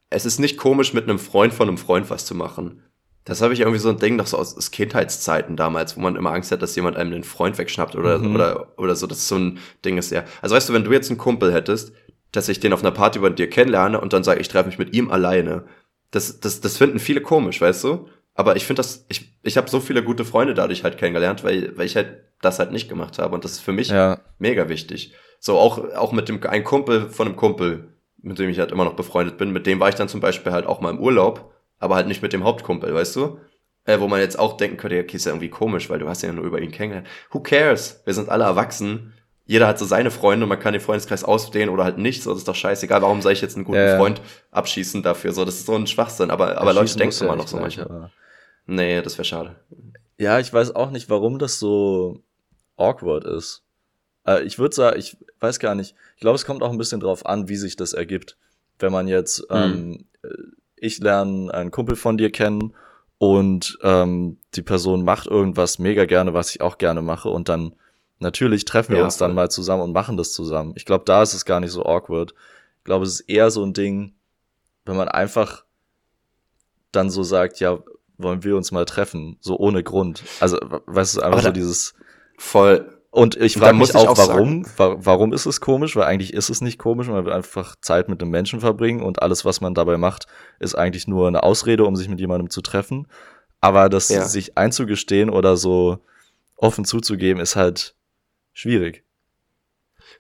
Es 0.09 0.25
ist 0.25 0.39
nicht 0.39 0.57
komisch, 0.57 0.93
mit 0.93 1.03
einem 1.03 1.19
Freund 1.19 1.53
von 1.53 1.67
einem 1.67 1.77
Freund 1.77 2.09
was 2.09 2.25
zu 2.25 2.35
machen. 2.35 2.83
Das 3.23 3.41
habe 3.41 3.53
ich 3.53 3.59
irgendwie 3.59 3.79
so 3.79 3.89
ein 3.89 3.99
Ding 3.99 4.15
noch 4.15 4.25
so 4.25 4.37
aus, 4.37 4.57
aus 4.57 4.71
Kindheitszeiten 4.71 5.55
damals, 5.55 5.95
wo 5.95 6.01
man 6.01 6.15
immer 6.15 6.31
Angst 6.31 6.51
hat, 6.51 6.61
dass 6.61 6.75
jemand 6.75 6.97
einem 6.97 7.11
den 7.11 7.23
Freund 7.23 7.57
wegschnappt 7.57 7.95
oder, 7.95 8.17
mhm. 8.17 8.35
oder, 8.35 8.73
oder 8.77 8.95
so. 8.95 9.05
Das 9.05 9.19
ist 9.19 9.27
so 9.27 9.37
ein 9.37 9.59
Ding 9.85 9.97
ist 9.97 10.11
ja. 10.11 10.23
Also 10.41 10.55
weißt 10.55 10.69
du, 10.69 10.73
wenn 10.73 10.83
du 10.83 10.91
jetzt 10.91 11.09
einen 11.09 11.19
Kumpel 11.19 11.53
hättest, 11.53 11.93
dass 12.31 12.49
ich 12.49 12.59
den 12.59 12.73
auf 12.73 12.81
einer 12.81 12.91
Party 12.91 13.19
bei 13.19 13.29
dir 13.29 13.49
kennenlerne 13.49 14.01
und 14.01 14.13
dann 14.13 14.23
sage, 14.23 14.41
ich 14.41 14.47
treffe 14.47 14.69
mich 14.69 14.79
mit 14.79 14.95
ihm 14.95 15.11
alleine. 15.11 15.65
Das, 16.09 16.39
das, 16.39 16.61
das 16.61 16.77
finden 16.77 16.99
viele 16.99 17.21
komisch, 17.21 17.61
weißt 17.61 17.83
du? 17.83 18.07
Aber 18.33 18.55
ich 18.55 18.65
finde 18.65 18.79
das, 18.79 19.05
ich, 19.09 19.37
ich 19.43 19.57
habe 19.57 19.69
so 19.69 19.79
viele 19.79 20.03
gute 20.03 20.25
Freunde 20.25 20.53
dadurch 20.53 20.83
halt 20.83 20.97
kennengelernt, 20.97 21.43
weil, 21.43 21.77
weil 21.77 21.85
ich 21.85 21.95
halt 21.95 22.23
das 22.41 22.59
halt 22.59 22.71
nicht 22.71 22.89
gemacht 22.89 23.19
habe. 23.19 23.35
Und 23.35 23.43
das 23.43 23.51
ist 23.51 23.59
für 23.59 23.73
mich 23.73 23.89
ja. 23.89 24.19
mega 24.39 24.67
wichtig. 24.67 25.13
So 25.39 25.59
auch, 25.59 25.93
auch 25.95 26.11
mit 26.11 26.29
dem, 26.29 26.41
ein 26.43 26.63
Kumpel 26.63 27.09
von 27.09 27.27
einem 27.27 27.35
Kumpel, 27.35 27.93
mit 28.21 28.39
dem 28.39 28.49
ich 28.49 28.59
halt 28.59 28.71
immer 28.71 28.85
noch 28.85 28.95
befreundet 28.95 29.37
bin, 29.37 29.51
mit 29.51 29.67
dem 29.67 29.79
war 29.79 29.89
ich 29.89 29.95
dann 29.95 30.07
zum 30.07 30.21
Beispiel 30.21 30.51
halt 30.51 30.65
auch 30.65 30.81
mal 30.81 30.89
im 30.89 30.99
Urlaub 30.99 31.53
aber 31.81 31.95
halt 31.95 32.07
nicht 32.07 32.21
mit 32.21 32.31
dem 32.31 32.45
Hauptkumpel, 32.45 32.93
weißt 32.93 33.15
du? 33.17 33.39
Äh, 33.85 33.99
wo 33.99 34.07
man 34.07 34.19
jetzt 34.21 34.37
auch 34.37 34.57
denken 34.57 34.77
könnte, 34.77 34.99
okay, 34.99 35.17
ist 35.17 35.25
ja 35.25 35.31
irgendwie 35.31 35.49
komisch, 35.49 35.89
weil 35.89 35.99
du 35.99 36.07
hast 36.07 36.21
ja 36.21 36.31
nur 36.31 36.45
über 36.45 36.61
ihn 36.61 36.71
kennengelernt. 36.71 37.07
Who 37.31 37.39
cares? 37.39 38.01
Wir 38.05 38.13
sind 38.13 38.29
alle 38.29 38.43
erwachsen. 38.43 39.13
jeder 39.47 39.67
hat 39.67 39.79
so 39.79 39.85
seine 39.85 40.11
Freunde 40.11 40.45
und 40.45 40.49
man 40.49 40.59
kann 40.59 40.73
den 40.73 40.81
Freundeskreis 40.81 41.23
ausdehnen 41.23 41.69
oder 41.69 41.83
halt 41.83 41.97
nicht. 41.97 42.21
So, 42.21 42.29
das 42.29 42.39
ist 42.39 42.47
doch 42.47 42.55
scheißegal. 42.55 43.01
Warum 43.01 43.23
soll 43.23 43.33
ich 43.33 43.41
jetzt 43.41 43.55
einen 43.55 43.65
guten 43.65 43.79
ja, 43.79 43.97
Freund 43.97 44.21
abschießen 44.51 45.01
dafür? 45.01 45.33
So, 45.33 45.43
das 45.43 45.55
ist 45.55 45.65
so 45.65 45.75
ein 45.75 45.87
Schwachsinn. 45.87 46.29
Aber, 46.29 46.57
aber 46.61 46.73
Leute 46.73 46.95
denken 46.95 47.25
immer 47.25 47.35
noch 47.35 47.47
so 47.47 47.57
manchmal. 47.57 48.11
Nee, 48.67 49.01
das 49.01 49.17
wäre 49.17 49.25
schade. 49.25 49.55
Ja, 50.19 50.39
ich 50.39 50.53
weiß 50.53 50.75
auch 50.75 50.91
nicht, 50.91 51.09
warum 51.09 51.39
das 51.39 51.57
so 51.57 52.21
awkward 52.77 53.25
ist. 53.25 53.63
Äh, 54.27 54.43
ich 54.43 54.59
würde 54.59 54.75
sagen, 54.75 54.99
ich 54.99 55.17
weiß 55.39 55.59
gar 55.59 55.73
nicht. 55.73 55.95
Ich 56.15 56.21
glaube, 56.21 56.35
es 56.35 56.45
kommt 56.45 56.61
auch 56.61 56.71
ein 56.71 56.77
bisschen 56.77 56.99
drauf 56.99 57.25
an, 57.25 57.49
wie 57.49 57.55
sich 57.55 57.75
das 57.75 57.93
ergibt. 57.93 58.37
Wenn 58.77 58.91
man 58.91 59.07
jetzt, 59.07 59.49
mhm. 59.49 59.57
ähm, 59.57 60.05
ich 60.81 60.99
lerne 60.99 61.53
einen 61.53 61.71
Kumpel 61.71 61.95
von 61.95 62.17
dir 62.17 62.31
kennen 62.31 62.73
und 63.19 63.77
ähm, 63.83 64.37
die 64.55 64.63
Person 64.63 65.03
macht 65.03 65.27
irgendwas 65.27 65.77
mega 65.79 66.05
gerne, 66.05 66.33
was 66.33 66.49
ich 66.49 66.61
auch 66.61 66.79
gerne 66.79 67.03
mache 67.03 67.29
und 67.29 67.47
dann 67.49 67.75
natürlich 68.19 68.65
treffen 68.65 68.93
wir 68.93 68.99
ja, 68.99 69.05
uns 69.05 69.17
dann 69.17 69.35
mal 69.35 69.49
zusammen 69.49 69.83
und 69.83 69.93
machen 69.93 70.17
das 70.17 70.33
zusammen. 70.33 70.73
Ich 70.75 70.85
glaube, 70.85 71.05
da 71.05 71.21
ist 71.21 71.35
es 71.35 71.45
gar 71.45 71.59
nicht 71.59 71.71
so 71.71 71.85
awkward. 71.85 72.33
Ich 72.79 72.83
glaube, 72.83 73.05
es 73.05 73.19
ist 73.19 73.29
eher 73.29 73.51
so 73.51 73.63
ein 73.63 73.73
Ding, 73.73 74.13
wenn 74.85 74.97
man 74.97 75.07
einfach 75.07 75.65
dann 76.91 77.11
so 77.11 77.21
sagt, 77.21 77.59
ja, 77.59 77.79
wollen 78.17 78.43
wir 78.43 78.57
uns 78.57 78.71
mal 78.71 78.85
treffen, 78.85 79.37
so 79.39 79.57
ohne 79.57 79.83
Grund. 79.83 80.23
Also, 80.39 80.57
weißt 80.61 81.17
du, 81.17 81.21
einfach 81.21 81.41
so 81.43 81.51
dieses 81.51 81.93
voll 82.37 83.00
und 83.13 83.35
ich 83.35 83.57
frage 83.57 83.77
mich 83.77 83.93
auch, 83.93 84.07
auch 84.07 84.17
warum, 84.17 84.65
wa 84.77 84.95
warum 84.97 85.33
ist 85.33 85.45
es 85.45 85.59
komisch? 85.59 85.97
Weil 85.97 86.05
eigentlich 86.05 86.33
ist 86.33 86.49
es 86.49 86.61
nicht 86.61 86.79
komisch, 86.79 87.07
man 87.07 87.25
will 87.25 87.33
einfach 87.33 87.75
Zeit 87.81 88.07
mit 88.07 88.21
einem 88.21 88.31
Menschen 88.31 88.61
verbringen 88.61 89.03
und 89.03 89.21
alles, 89.21 89.43
was 89.43 89.59
man 89.59 89.73
dabei 89.73 89.97
macht, 89.97 90.27
ist 90.59 90.75
eigentlich 90.75 91.07
nur 91.07 91.27
eine 91.27 91.43
Ausrede, 91.43 91.83
um 91.83 91.97
sich 91.97 92.07
mit 92.07 92.21
jemandem 92.21 92.49
zu 92.49 92.61
treffen. 92.61 93.07
Aber 93.59 93.89
das 93.89 94.07
ja. 94.07 94.23
sich 94.23 94.57
einzugestehen 94.57 95.29
oder 95.29 95.57
so 95.57 95.99
offen 96.55 96.85
zuzugeben, 96.85 97.41
ist 97.41 97.57
halt 97.57 97.95
schwierig. 98.53 99.03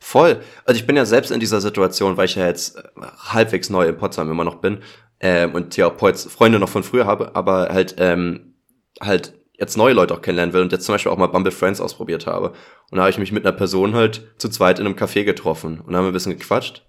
Voll. 0.01 0.41
Also 0.65 0.77
ich 0.77 0.85
bin 0.85 0.97
ja 0.97 1.05
selbst 1.05 1.31
in 1.31 1.39
dieser 1.39 1.61
Situation, 1.61 2.17
weil 2.17 2.25
ich 2.25 2.35
ja 2.35 2.45
jetzt 2.45 2.75
äh, 2.75 2.81
halbwegs 3.19 3.69
neu 3.69 3.87
in 3.87 3.97
Potsdam 3.97 4.29
immer 4.29 4.43
noch 4.43 4.55
bin 4.55 4.79
ähm, 5.21 5.55
und 5.55 5.77
ja 5.77 5.87
auch 5.87 5.97
Freunde 5.97 6.59
noch 6.59 6.69
von 6.69 6.83
früher 6.83 7.05
habe, 7.05 7.35
aber 7.35 7.69
halt 7.69 7.95
ähm, 7.99 8.55
halt 8.99 9.33
jetzt 9.61 9.77
neue 9.77 9.93
Leute 9.93 10.15
auch 10.15 10.21
kennenlernen 10.21 10.53
will 10.53 10.63
und 10.63 10.71
jetzt 10.71 10.85
zum 10.85 10.95
Beispiel 10.95 11.11
auch 11.11 11.17
mal 11.17 11.27
Bumble 11.27 11.51
Friends 11.51 11.79
ausprobiert 11.79 12.25
habe. 12.25 12.49
Und 12.89 12.97
da 12.97 13.03
habe 13.03 13.11
ich 13.11 13.19
mich 13.19 13.31
mit 13.31 13.45
einer 13.45 13.55
Person 13.55 13.93
halt 13.93 14.33
zu 14.37 14.49
zweit 14.49 14.79
in 14.79 14.87
einem 14.87 14.95
Café 14.95 15.23
getroffen 15.23 15.79
und 15.79 15.95
haben 15.95 16.07
ein 16.07 16.13
bisschen 16.13 16.37
gequatscht 16.37 16.83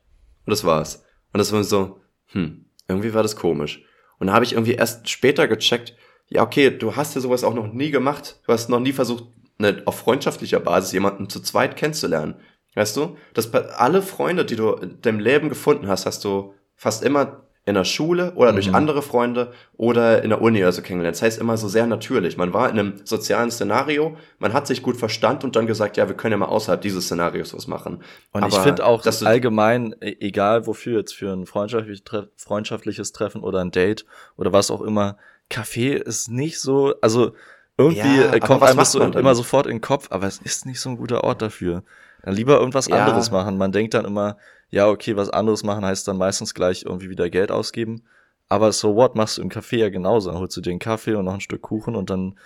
und 0.47 0.51
das 0.51 0.65
war's. 0.65 1.05
Und 1.32 1.39
das 1.39 1.53
war 1.53 1.62
so, 1.65 2.01
hm, 2.28 2.65
irgendwie 2.89 3.12
war 3.12 3.23
das 3.23 3.36
komisch. 3.36 3.85
Und 4.19 4.28
da 4.28 4.32
habe 4.32 4.47
ich 4.47 4.55
irgendwie 4.55 4.73
erst 4.73 5.11
später 5.11 5.49
gecheckt, 5.49 5.94
ja, 6.28 6.43
okay, 6.43 6.70
du 6.70 6.97
hast 6.97 7.15
ja 7.15 7.20
sowas 7.20 7.44
auch 7.44 7.55
noch 7.55 7.70
nie 7.70 7.90
gemacht. 7.90 8.40
Du 8.47 8.53
hast 8.53 8.70
noch 8.70 8.81
nie 8.81 8.93
versucht, 8.93 9.24
ne, 9.59 9.82
auf 9.85 9.99
freundschaftlicher 9.99 10.61
Basis 10.61 10.93
jemanden 10.93 11.28
zu 11.28 11.40
zweit 11.40 11.77
kennenzulernen. 11.77 12.36
Weißt 12.74 12.97
du? 12.97 13.19
Dass 13.35 13.53
alle 13.53 14.01
Freunde, 14.01 14.47
die 14.47 14.57
du 14.57 14.73
in 14.73 15.03
deinem 15.03 15.20
Leben 15.20 15.51
gefunden 15.51 15.89
hast, 15.89 16.07
hast 16.07 16.24
du 16.24 16.55
fast 16.74 17.05
immer 17.05 17.43
in 17.65 17.75
der 17.75 17.85
Schule 17.85 18.33
oder 18.35 18.51
mhm. 18.51 18.57
durch 18.57 18.75
andere 18.75 19.03
Freunde 19.03 19.53
oder 19.77 20.23
in 20.23 20.31
der 20.31 20.43
Uni 20.43 20.59
oder 20.63 20.73
so 20.73 20.83
kennengelernt. 20.83 21.17
Das 21.17 21.23
heißt 21.23 21.41
immer 21.41 21.57
so 21.57 21.69
sehr 21.69 21.87
natürlich. 21.87 22.37
Man 22.37 22.53
war 22.53 22.69
in 22.69 22.79
einem 22.79 22.95
sozialen 23.05 23.53
Szenario, 23.53 24.17
man 24.41 24.53
hat 24.53 24.67
sich 24.67 24.83
gut 24.83 24.97
verstanden 24.97 25.47
und 25.47 25.55
dann 25.55 25.69
gesagt, 25.69 25.97
ja, 25.97 26.09
wir 26.09 26.17
können 26.17 26.33
ja 26.33 26.39
mal 26.39 26.47
außerhalb 26.47 26.81
dieses 26.81 27.05
Szenarios 27.05 27.55
was 27.55 27.69
machen. 27.69 28.03
Und 28.33 28.43
Aber 28.43 28.49
ich 28.49 28.63
finde 28.63 28.85
auch, 28.85 29.03
dass 29.03 29.23
allgemein, 29.23 29.95
e-, 30.01 30.17
egal 30.21 30.67
wofür 30.67 30.99
jetzt 30.99 31.15
für 31.15 31.33
ein 31.33 31.47
freundschaftliches, 31.47 32.03
Tre 32.03 32.29
freundschaftliches 32.37 33.13
Treffen 33.13 33.43
oder 33.43 33.61
ein 33.61 33.71
Date 33.71 34.07
oder 34.37 34.53
was 34.53 34.73
auch 34.73 34.81
immer, 34.81 35.17
Kaffee 35.49 35.95
ist 35.95 36.31
nicht 36.31 36.59
so, 36.59 36.95
also 37.01 37.33
irgendwie 37.79 38.21
ja, 38.21 38.39
kommt 38.41 38.63
einem 38.63 38.79
das 38.79 38.93
so 38.93 39.01
immer 39.01 39.35
sofort 39.35 39.67
in 39.67 39.77
den 39.77 39.81
Kopf, 39.81 40.09
aber 40.11 40.27
es 40.27 40.39
ist 40.39 40.67
nicht 40.67 40.81
so 40.81 40.91
ein 40.91 40.97
guter 40.97 41.23
Ort 41.23 41.43
dafür. 41.43 41.85
Dann 42.23 42.35
lieber 42.35 42.59
irgendwas 42.59 42.89
ja. 42.89 42.97
anderes 42.97 43.31
machen. 43.31 43.59
Man 43.59 43.73
denkt 43.73 43.95
dann 43.95 44.05
immer, 44.05 44.37
ja, 44.73 44.89
okay, 44.89 45.16
was 45.16 45.28
anderes 45.28 45.62
machen 45.62 45.85
heißt 45.85 46.09
dann 46.09 46.16
meistens 46.16 46.55
gleich 46.55 46.85
irgendwie 46.85 47.11
wieder 47.11 47.28
Geld 47.28 47.53
ausgeben. 47.53 48.05
Aber 48.49 48.73
so 48.73 48.97
what 48.97 49.15
machst 49.15 49.36
du 49.36 49.43
im 49.43 49.51
Café 49.51 49.77
ja 49.77 49.90
genauso. 49.90 50.31
Dann 50.31 50.40
holst 50.40 50.57
du 50.57 50.62
dir 50.62 50.70
einen 50.70 50.78
Kaffee 50.78 51.15
und 51.15 51.27
noch 51.27 51.35
ein 51.35 51.40
Stück 51.40 51.61
Kuchen 51.62 51.94
und 51.94 52.09
dann. 52.09 52.39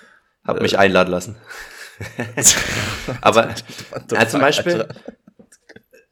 Hab 0.44 0.58
äh, 0.58 0.62
mich 0.62 0.76
einladen 0.76 1.10
lassen. 1.10 1.36
Aber 3.20 3.54
ja, 4.12 4.28
zum 4.28 4.40
Beispiel, 4.40 4.88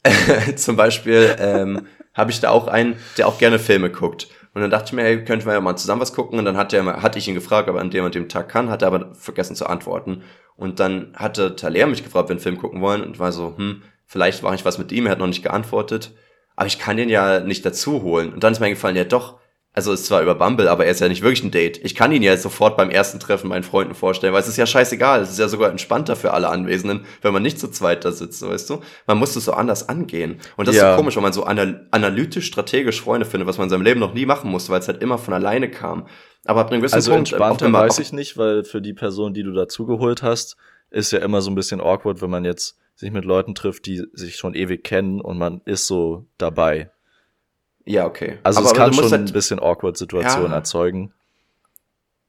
zum 0.57 0.77
Beispiel 0.77 1.35
ähm, 1.39 1.87
habe 2.15 2.31
ich 2.31 2.41
da 2.41 2.51
auch 2.51 2.69
einen, 2.69 2.97
der 3.19 3.27
auch 3.27 3.39
gerne 3.39 3.59
Filme 3.59 3.91
guckt. 3.91 4.29
Und 4.55 4.63
dann 4.63 4.71
dachte 4.71 4.87
ich 4.87 4.93
mir, 4.93 5.03
hey, 5.03 5.25
könnten 5.25 5.47
wir 5.47 5.53
ja 5.53 5.61
mal 5.61 5.77
zusammen 5.77 6.01
was 6.01 6.15
gucken. 6.15 6.39
Und 6.39 6.45
dann 6.45 6.57
hat 6.57 6.73
er, 6.73 7.03
hatte 7.03 7.19
ich 7.19 7.27
ihn 7.27 7.35
gefragt, 7.35 7.69
ob 7.69 7.75
er 7.75 7.81
an 7.81 7.91
dem 7.91 8.05
und 8.05 8.15
dem 8.15 8.29
Tag 8.29 8.49
kann, 8.49 8.71
hat 8.71 8.83
er 8.83 8.89
aber 8.89 9.15
vergessen 9.17 9.57
zu 9.57 9.67
antworten. 9.67 10.23
Und 10.55 10.79
dann 10.79 11.13
hatte 11.17 11.57
Taler 11.57 11.89
mich 11.89 12.05
gefragt, 12.05 12.25
ob 12.25 12.29
wir 12.29 12.35
einen 12.35 12.41
Film 12.41 12.59
gucken 12.59 12.81
wollen 12.81 13.03
und 13.03 13.19
war 13.19 13.33
so, 13.33 13.57
hm, 13.57 13.83
vielleicht 14.07 14.43
mache 14.43 14.55
ich 14.55 14.65
was 14.65 14.79
mit 14.79 14.93
ihm, 14.93 15.07
er 15.07 15.13
hat 15.13 15.19
noch 15.19 15.27
nicht 15.27 15.43
geantwortet. 15.43 16.13
Aber 16.57 16.67
ich 16.67 16.79
kann 16.79 16.97
den 16.97 17.09
ja 17.09 17.41
nicht 17.41 17.67
dazu 17.67 18.03
holen. 18.03 18.33
Und 18.33 18.45
dann 18.45 18.53
ist 18.53 18.61
mir 18.61 18.67
eingefallen, 18.67 18.97
ja 18.97 19.05
doch, 19.05 19.39
also 19.77 19.93
ist 19.93 20.07
zwar 20.07 20.23
über 20.23 20.37
Bumble, 20.37 20.69
aber 20.69 20.85
er 20.85 20.93
ist 20.93 21.01
ja 21.01 21.09
nicht 21.09 21.23
wirklich 21.23 21.43
ein 21.43 21.51
Date. 21.51 21.85
Ich 21.85 21.97
kann 21.97 22.13
ihn 22.13 22.23
ja 22.23 22.37
sofort 22.37 22.77
beim 22.77 22.91
ersten 22.91 23.19
Treffen 23.19 23.49
meinen 23.49 23.65
Freunden 23.65 23.95
vorstellen, 23.95 24.33
weil 24.33 24.41
es 24.41 24.47
ist 24.47 24.57
ja 24.57 24.67
scheißegal. 24.67 25.21
Es 25.21 25.31
ist 25.31 25.41
ja 25.41 25.49
sogar 25.49 25.69
entspannter 25.71 26.15
für 26.15 26.33
alle 26.33 26.49
Anwesenden, 26.49 27.05
wenn 27.23 27.33
man 27.33 27.43
nicht 27.43 27.59
zu 27.59 27.69
zweit 27.69 28.05
da 28.05 28.13
sitzt, 28.13 28.41
weißt 28.41 28.71
du? 28.71 28.83
Man 29.09 29.19
muss 29.19 29.35
es 29.35 29.47
so 29.47 29.53
anders 29.53 29.89
angehen. 29.89 30.39
Und 30.57 30.69
das 30.69 30.77
ja. 30.77 30.91
ist 30.91 30.93
so 30.93 30.97
komisch, 30.99 31.17
wenn 31.17 31.25
man 31.25 31.33
so 31.33 31.43
anal 31.43 31.89
analytisch, 31.91 32.47
strategisch 32.47 33.03
Freunde 33.03 33.27
findet, 33.27 33.49
was 33.49 33.59
man 33.59 33.65
in 33.65 33.71
seinem 33.71 33.83
Leben 33.83 33.99
noch 33.99 34.15
nie 34.15 34.27
machen 34.27 34.49
musste, 34.49 34.71
weil 34.71 34.79
es 34.79 34.87
halt 34.87 35.03
immer 35.03 35.19
von 35.19 35.35
alleine 35.35 35.69
kam. 35.69 36.07
Aber 36.45 36.61
ab 36.61 36.71
einem 36.71 36.81
gewissen 36.81 36.95
also 36.95 37.11
Punkt... 37.11 37.33
Also 37.33 37.43
entspannter 37.43 37.73
weiß 37.73 37.99
ich 37.99 38.13
nicht, 38.13 38.39
weil 38.39 38.63
für 38.63 38.81
die 38.81 38.95
Person, 38.95 39.35
die 39.35 39.43
du 39.43 39.53
dazugeholt 39.53 40.23
hast, 40.23 40.57
ist 40.91 41.11
ja 41.11 41.19
immer 41.19 41.41
so 41.41 41.51
ein 41.51 41.57
bisschen 41.57 41.81
awkward, 41.81 42.23
wenn 42.23 42.31
man 42.31 42.45
jetzt 42.45 42.79
sich 42.95 43.11
mit 43.11 43.25
Leuten 43.25 43.55
trifft, 43.55 43.87
die 43.87 44.05
sich 44.13 44.37
schon 44.37 44.55
ewig 44.55 44.85
kennen 44.85 45.21
und 45.21 45.39
man 45.39 45.61
ist 45.65 45.87
so 45.87 46.27
dabei. 46.39 46.91
Ja, 47.85 48.07
okay. 48.07 48.39
Also 48.43 48.61
aber, 48.61 48.69
es 48.69 48.75
kann 48.75 48.93
schon 48.93 49.11
halt, 49.11 49.29
ein 49.29 49.33
bisschen 49.33 49.59
awkward 49.61 49.97
Situationen 49.97 50.51
ja, 50.51 50.57
erzeugen. 50.57 51.13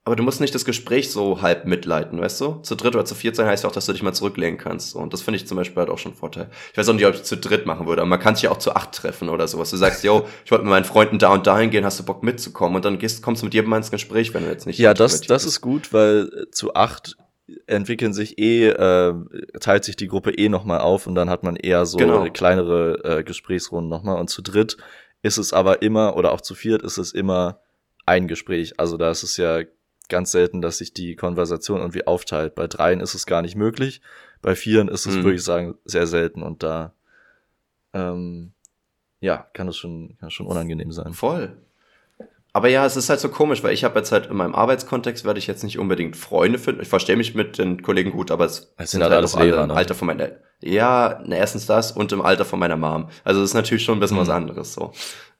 Aber 0.06 0.14
du 0.14 0.22
musst 0.22 0.40
nicht 0.40 0.54
das 0.54 0.64
Gespräch 0.64 1.10
so 1.10 1.42
halb 1.42 1.64
mitleiten, 1.64 2.20
weißt 2.20 2.40
du? 2.40 2.60
Zu 2.62 2.76
dritt 2.76 2.94
oder 2.94 3.04
zu 3.04 3.16
viert 3.16 3.34
sein 3.34 3.48
heißt 3.48 3.64
ja 3.64 3.70
auch, 3.70 3.74
dass 3.74 3.86
du 3.86 3.92
dich 3.92 4.04
mal 4.04 4.12
zurücklehnen 4.12 4.56
kannst. 4.56 4.94
Und 4.94 5.12
das 5.12 5.22
finde 5.22 5.36
ich 5.36 5.48
zum 5.48 5.56
Beispiel 5.56 5.78
halt 5.78 5.90
auch 5.90 5.98
schon 5.98 6.12
ein 6.12 6.14
Vorteil. 6.14 6.48
Ich 6.70 6.78
weiß 6.78 6.88
auch 6.88 6.92
nicht, 6.92 7.04
ob 7.06 7.14
ich 7.14 7.24
zu 7.24 7.36
dritt 7.36 7.66
machen 7.66 7.88
würde, 7.88 8.02
aber 8.02 8.08
man 8.08 8.20
kann 8.20 8.36
sich 8.36 8.44
ja 8.44 8.52
auch 8.52 8.58
zu 8.58 8.76
acht 8.76 8.92
treffen 8.92 9.28
oder 9.28 9.48
sowas. 9.48 9.70
Du 9.70 9.76
sagst, 9.76 10.04
yo, 10.04 10.24
ich 10.44 10.52
wollte 10.52 10.62
mit 10.62 10.70
meinen 10.70 10.84
Freunden 10.84 11.18
da 11.18 11.32
und 11.32 11.48
dahin 11.48 11.70
gehen, 11.70 11.84
hast 11.84 11.98
du 11.98 12.04
Bock 12.04 12.22
mitzukommen? 12.22 12.76
Und 12.76 12.84
dann 12.84 12.98
gehst, 12.98 13.20
kommst 13.20 13.42
du 13.42 13.46
mit 13.46 13.54
jedem 13.54 13.68
mal 13.68 13.78
ins 13.78 13.90
Gespräch, 13.90 14.32
wenn 14.32 14.44
du 14.44 14.48
jetzt 14.48 14.66
nicht. 14.66 14.78
Ja, 14.78 14.94
das, 14.94 15.22
das 15.22 15.44
ist 15.44 15.60
gut, 15.60 15.92
weil 15.92 16.46
zu 16.52 16.74
acht 16.74 17.16
entwickeln 17.66 18.12
sich 18.12 18.38
eh, 18.38 18.68
äh, 18.68 19.14
teilt 19.60 19.84
sich 19.84 19.96
die 19.96 20.08
Gruppe 20.08 20.32
eh 20.32 20.48
nochmal 20.48 20.80
auf 20.80 21.06
und 21.06 21.14
dann 21.14 21.30
hat 21.30 21.42
man 21.42 21.56
eher 21.56 21.86
so 21.86 21.98
genau. 21.98 22.24
kleinere 22.30 23.04
äh, 23.04 23.24
Gesprächsrunden 23.24 23.88
nochmal. 23.88 24.18
Und 24.18 24.28
zu 24.28 24.42
dritt 24.42 24.76
ist 25.22 25.38
es 25.38 25.52
aber 25.52 25.82
immer, 25.82 26.16
oder 26.16 26.32
auch 26.32 26.40
zu 26.40 26.54
viert 26.54 26.82
ist 26.82 26.98
es 26.98 27.12
immer 27.12 27.60
ein 28.04 28.28
Gespräch. 28.28 28.78
Also 28.78 28.96
da 28.96 29.10
ist 29.10 29.22
es 29.22 29.36
ja 29.36 29.62
ganz 30.08 30.32
selten, 30.32 30.60
dass 30.60 30.78
sich 30.78 30.92
die 30.92 31.16
Konversation 31.16 31.80
irgendwie 31.80 32.06
aufteilt. 32.06 32.54
Bei 32.54 32.66
dreien 32.66 33.00
ist 33.00 33.14
es 33.14 33.26
gar 33.26 33.42
nicht 33.42 33.56
möglich. 33.56 34.00
Bei 34.42 34.54
vieren 34.54 34.88
ist 34.88 35.06
es, 35.06 35.16
mhm. 35.16 35.24
würde 35.24 35.36
ich 35.36 35.44
sagen, 35.44 35.76
sehr 35.84 36.06
selten 36.06 36.42
und 36.42 36.62
da 36.62 36.94
ähm, 37.92 38.52
ja, 39.20 39.46
kann 39.52 39.68
es 39.68 39.76
schon, 39.76 40.16
kann 40.18 40.30
schon 40.30 40.46
unangenehm 40.46 40.92
sein. 40.92 41.12
Voll. 41.14 41.56
Aber 42.56 42.70
ja, 42.70 42.86
es 42.86 42.96
ist 42.96 43.10
halt 43.10 43.20
so 43.20 43.28
komisch, 43.28 43.62
weil 43.62 43.74
ich 43.74 43.84
habe 43.84 43.98
jetzt 43.98 44.12
halt 44.12 44.30
in 44.30 44.36
meinem 44.38 44.54
Arbeitskontext 44.54 45.26
werde 45.26 45.38
ich 45.38 45.46
jetzt 45.46 45.62
nicht 45.62 45.78
unbedingt 45.78 46.16
Freunde 46.16 46.58
finden. 46.58 46.80
Ich 46.80 46.88
verstehe 46.88 47.14
mich 47.14 47.34
mit 47.34 47.58
den 47.58 47.82
Kollegen 47.82 48.12
gut, 48.12 48.30
aber 48.30 48.46
es, 48.46 48.72
es 48.78 48.92
sind 48.92 49.02
halt, 49.02 49.12
halt 49.12 49.18
alles 49.18 49.34
Lehrer, 49.34 49.64
im 49.64 49.68
ne? 49.68 49.74
Alter 49.74 49.94
von 49.94 50.06
meiner 50.06 50.30
Ja, 50.62 51.20
ne, 51.26 51.36
erstens 51.36 51.66
das 51.66 51.92
und 51.92 52.12
im 52.12 52.22
Alter 52.22 52.46
von 52.46 52.58
meiner 52.58 52.78
Mom. 52.78 53.10
Also 53.24 53.42
das 53.42 53.50
ist 53.50 53.54
natürlich 53.54 53.84
schon 53.84 53.98
ein 53.98 54.00
bisschen 54.00 54.16
mhm. 54.16 54.22
was 54.22 54.30
anderes 54.30 54.72
so. 54.72 54.92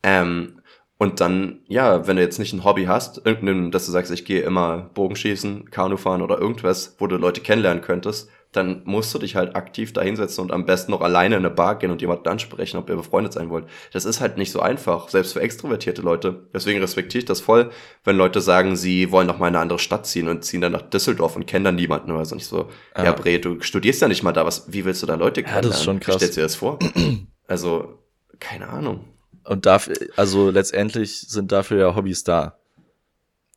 Ähm, 0.02 0.60
und 0.98 1.22
dann, 1.22 1.60
ja, 1.68 2.06
wenn 2.06 2.16
du 2.16 2.22
jetzt 2.22 2.38
nicht 2.38 2.52
ein 2.52 2.64
Hobby 2.64 2.84
hast, 2.84 3.24
irgendein, 3.24 3.70
dass 3.70 3.86
du 3.86 3.92
sagst, 3.92 4.12
ich 4.12 4.26
gehe 4.26 4.42
immer 4.42 4.90
Bogenschießen, 4.92 5.70
Kanu 5.70 5.96
fahren 5.96 6.20
oder 6.20 6.38
irgendwas, 6.38 6.96
wo 6.98 7.06
du 7.06 7.16
Leute 7.16 7.40
kennenlernen 7.40 7.82
könntest, 7.82 8.28
dann 8.52 8.82
musst 8.84 9.14
du 9.14 9.18
dich 9.18 9.36
halt 9.36 9.54
aktiv 9.54 9.92
da 9.92 10.00
hinsetzen 10.00 10.42
und 10.42 10.52
am 10.52 10.64
besten 10.64 10.92
noch 10.92 11.02
alleine 11.02 11.36
in 11.36 11.44
eine 11.44 11.54
Bar 11.54 11.78
gehen 11.78 11.90
und 11.90 12.00
jemanden 12.00 12.28
ansprechen, 12.28 12.78
ob 12.78 12.88
ihr 12.88 12.96
befreundet 12.96 13.32
sein 13.32 13.50
wollt. 13.50 13.66
Das 13.92 14.04
ist 14.04 14.20
halt 14.20 14.38
nicht 14.38 14.50
so 14.50 14.60
einfach, 14.60 15.08
selbst 15.08 15.34
für 15.34 15.40
extrovertierte 15.40 16.02
Leute. 16.02 16.46
Deswegen 16.54 16.80
respektiere 16.80 17.20
ich 17.20 17.24
das 17.26 17.40
voll, 17.40 17.70
wenn 18.04 18.16
Leute 18.16 18.40
sagen, 18.40 18.76
sie 18.76 19.12
wollen 19.12 19.26
noch 19.26 19.38
mal 19.38 19.48
in 19.48 19.54
eine 19.54 19.62
andere 19.62 19.78
Stadt 19.78 20.06
ziehen 20.06 20.28
und 20.28 20.44
ziehen 20.44 20.60
dann 20.60 20.72
nach 20.72 20.82
Düsseldorf 20.82 21.36
und 21.36 21.46
kennen 21.46 21.64
dann 21.64 21.74
niemanden 21.74 22.10
oder 22.10 22.24
so. 22.24 22.34
Nicht 22.34 22.46
so, 22.46 22.70
ja, 22.96 23.04
ja 23.04 23.12
Bre, 23.12 23.38
du 23.38 23.60
studierst 23.60 24.00
ja 24.00 24.08
nicht 24.08 24.22
mal 24.22 24.32
da, 24.32 24.46
was, 24.46 24.72
wie 24.72 24.84
willst 24.84 25.02
du 25.02 25.06
da 25.06 25.16
Leute 25.16 25.42
kennenlernen? 25.42 25.64
Ja, 25.64 25.70
das 25.70 25.80
ist 25.80 25.84
schon 25.84 26.00
krass. 26.00 26.14
Wie 26.14 26.18
stellst 26.18 26.36
du 26.36 26.40
dir 26.40 26.44
das 26.44 26.56
vor? 26.56 26.78
also, 27.46 27.98
keine 28.40 28.68
Ahnung. 28.68 29.04
Und 29.44 29.66
dafür, 29.66 29.94
also 30.16 30.50
letztendlich 30.50 31.20
sind 31.20 31.52
dafür 31.52 31.78
ja 31.78 31.94
Hobbys 31.94 32.24
da. 32.24 32.58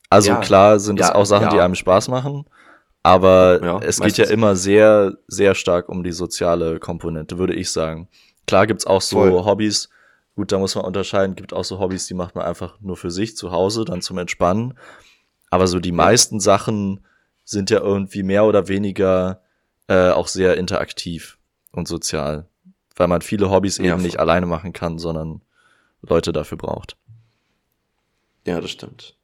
Also 0.10 0.32
ja, 0.32 0.38
klar 0.38 0.80
sind 0.80 1.00
das 1.00 1.10
ja, 1.10 1.16
auch 1.16 1.26
Sachen, 1.26 1.50
die 1.50 1.60
einem 1.60 1.76
Spaß 1.76 2.08
machen. 2.08 2.46
Aber 3.04 3.64
ja, 3.64 3.80
es 3.80 4.00
geht 4.00 4.18
ja 4.18 4.26
immer 4.26 4.56
sehr, 4.56 5.18
sehr 5.28 5.56
stark 5.56 5.90
um 5.90 6.04
die 6.04 6.12
soziale 6.12 6.80
Komponente, 6.80 7.38
würde 7.38 7.54
ich 7.54 7.72
sagen. 7.72 8.10
Klar 8.46 8.68
gibt's 8.68 8.86
auch 8.86 9.02
so 9.02 9.18
Voll. 9.18 9.46
Hobbys, 9.46 9.90
gut, 10.36 10.52
da 10.52 10.58
muss 10.58 10.76
man 10.76 10.86
unterscheiden, 10.86 11.36
gibt 11.36 11.54
auch 11.54 11.64
so 11.64 11.80
Hobbys, 11.80 12.08
die 12.08 12.14
macht 12.14 12.36
man 12.36 12.46
einfach 12.46 12.80
nur 12.82 12.98
für 12.98 13.12
sich 13.12 13.38
zu 13.38 13.52
Hause, 13.52 13.86
dann 13.86 14.02
zum 14.02 14.18
Entspannen. 14.18 14.78
Aber 15.50 15.68
so 15.68 15.80
die 15.80 15.92
meisten 15.92 16.40
Sachen 16.40 17.06
sind 17.46 17.70
ja 17.70 17.80
irgendwie 17.80 18.24
mehr 18.24 18.46
oder 18.46 18.68
weniger 18.68 19.42
äh, 19.88 20.10
auch 20.12 20.28
sehr 20.28 20.58
interaktiv. 20.58 21.38
und 21.72 21.88
sozial. 21.88 22.48
Weil 22.96 23.08
man 23.08 23.22
viele 23.22 23.50
Hobbys 23.50 23.78
Ja, 23.78 23.94
eben 23.94 24.02
nicht 24.02 24.14
voll. 24.16 24.22
alleine 24.22 24.46
machen 24.46 24.74
kann, 24.74 25.00
sondern 25.00 25.42
Leute 26.02 26.32
dafür 26.32 26.58
braucht. 26.58 26.98
Ja, 28.46 28.60
das 28.60 28.72
stimmt. 28.72 29.16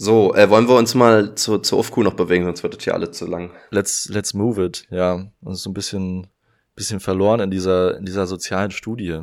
So, 0.00 0.32
äh, 0.34 0.48
wollen 0.48 0.68
wir 0.68 0.76
uns 0.76 0.94
mal 0.94 1.34
zu, 1.34 1.58
zur 1.58 1.80
UFQ 1.80 1.98
noch 1.98 2.14
bewegen, 2.14 2.44
sonst 2.44 2.62
wird 2.62 2.76
das 2.76 2.84
hier 2.84 2.94
alles 2.94 3.12
zu 3.18 3.26
lang. 3.26 3.50
Let's, 3.70 4.08
let's 4.08 4.32
move 4.32 4.64
it, 4.64 4.86
ja. 4.90 5.26
Und 5.42 5.54
so 5.56 5.68
ein 5.70 5.74
bisschen, 5.74 6.28
bisschen 6.76 7.00
verloren 7.00 7.40
in 7.40 7.50
dieser, 7.50 7.98
in 7.98 8.04
dieser 8.06 8.26
sozialen 8.28 8.70
Studie. 8.70 9.22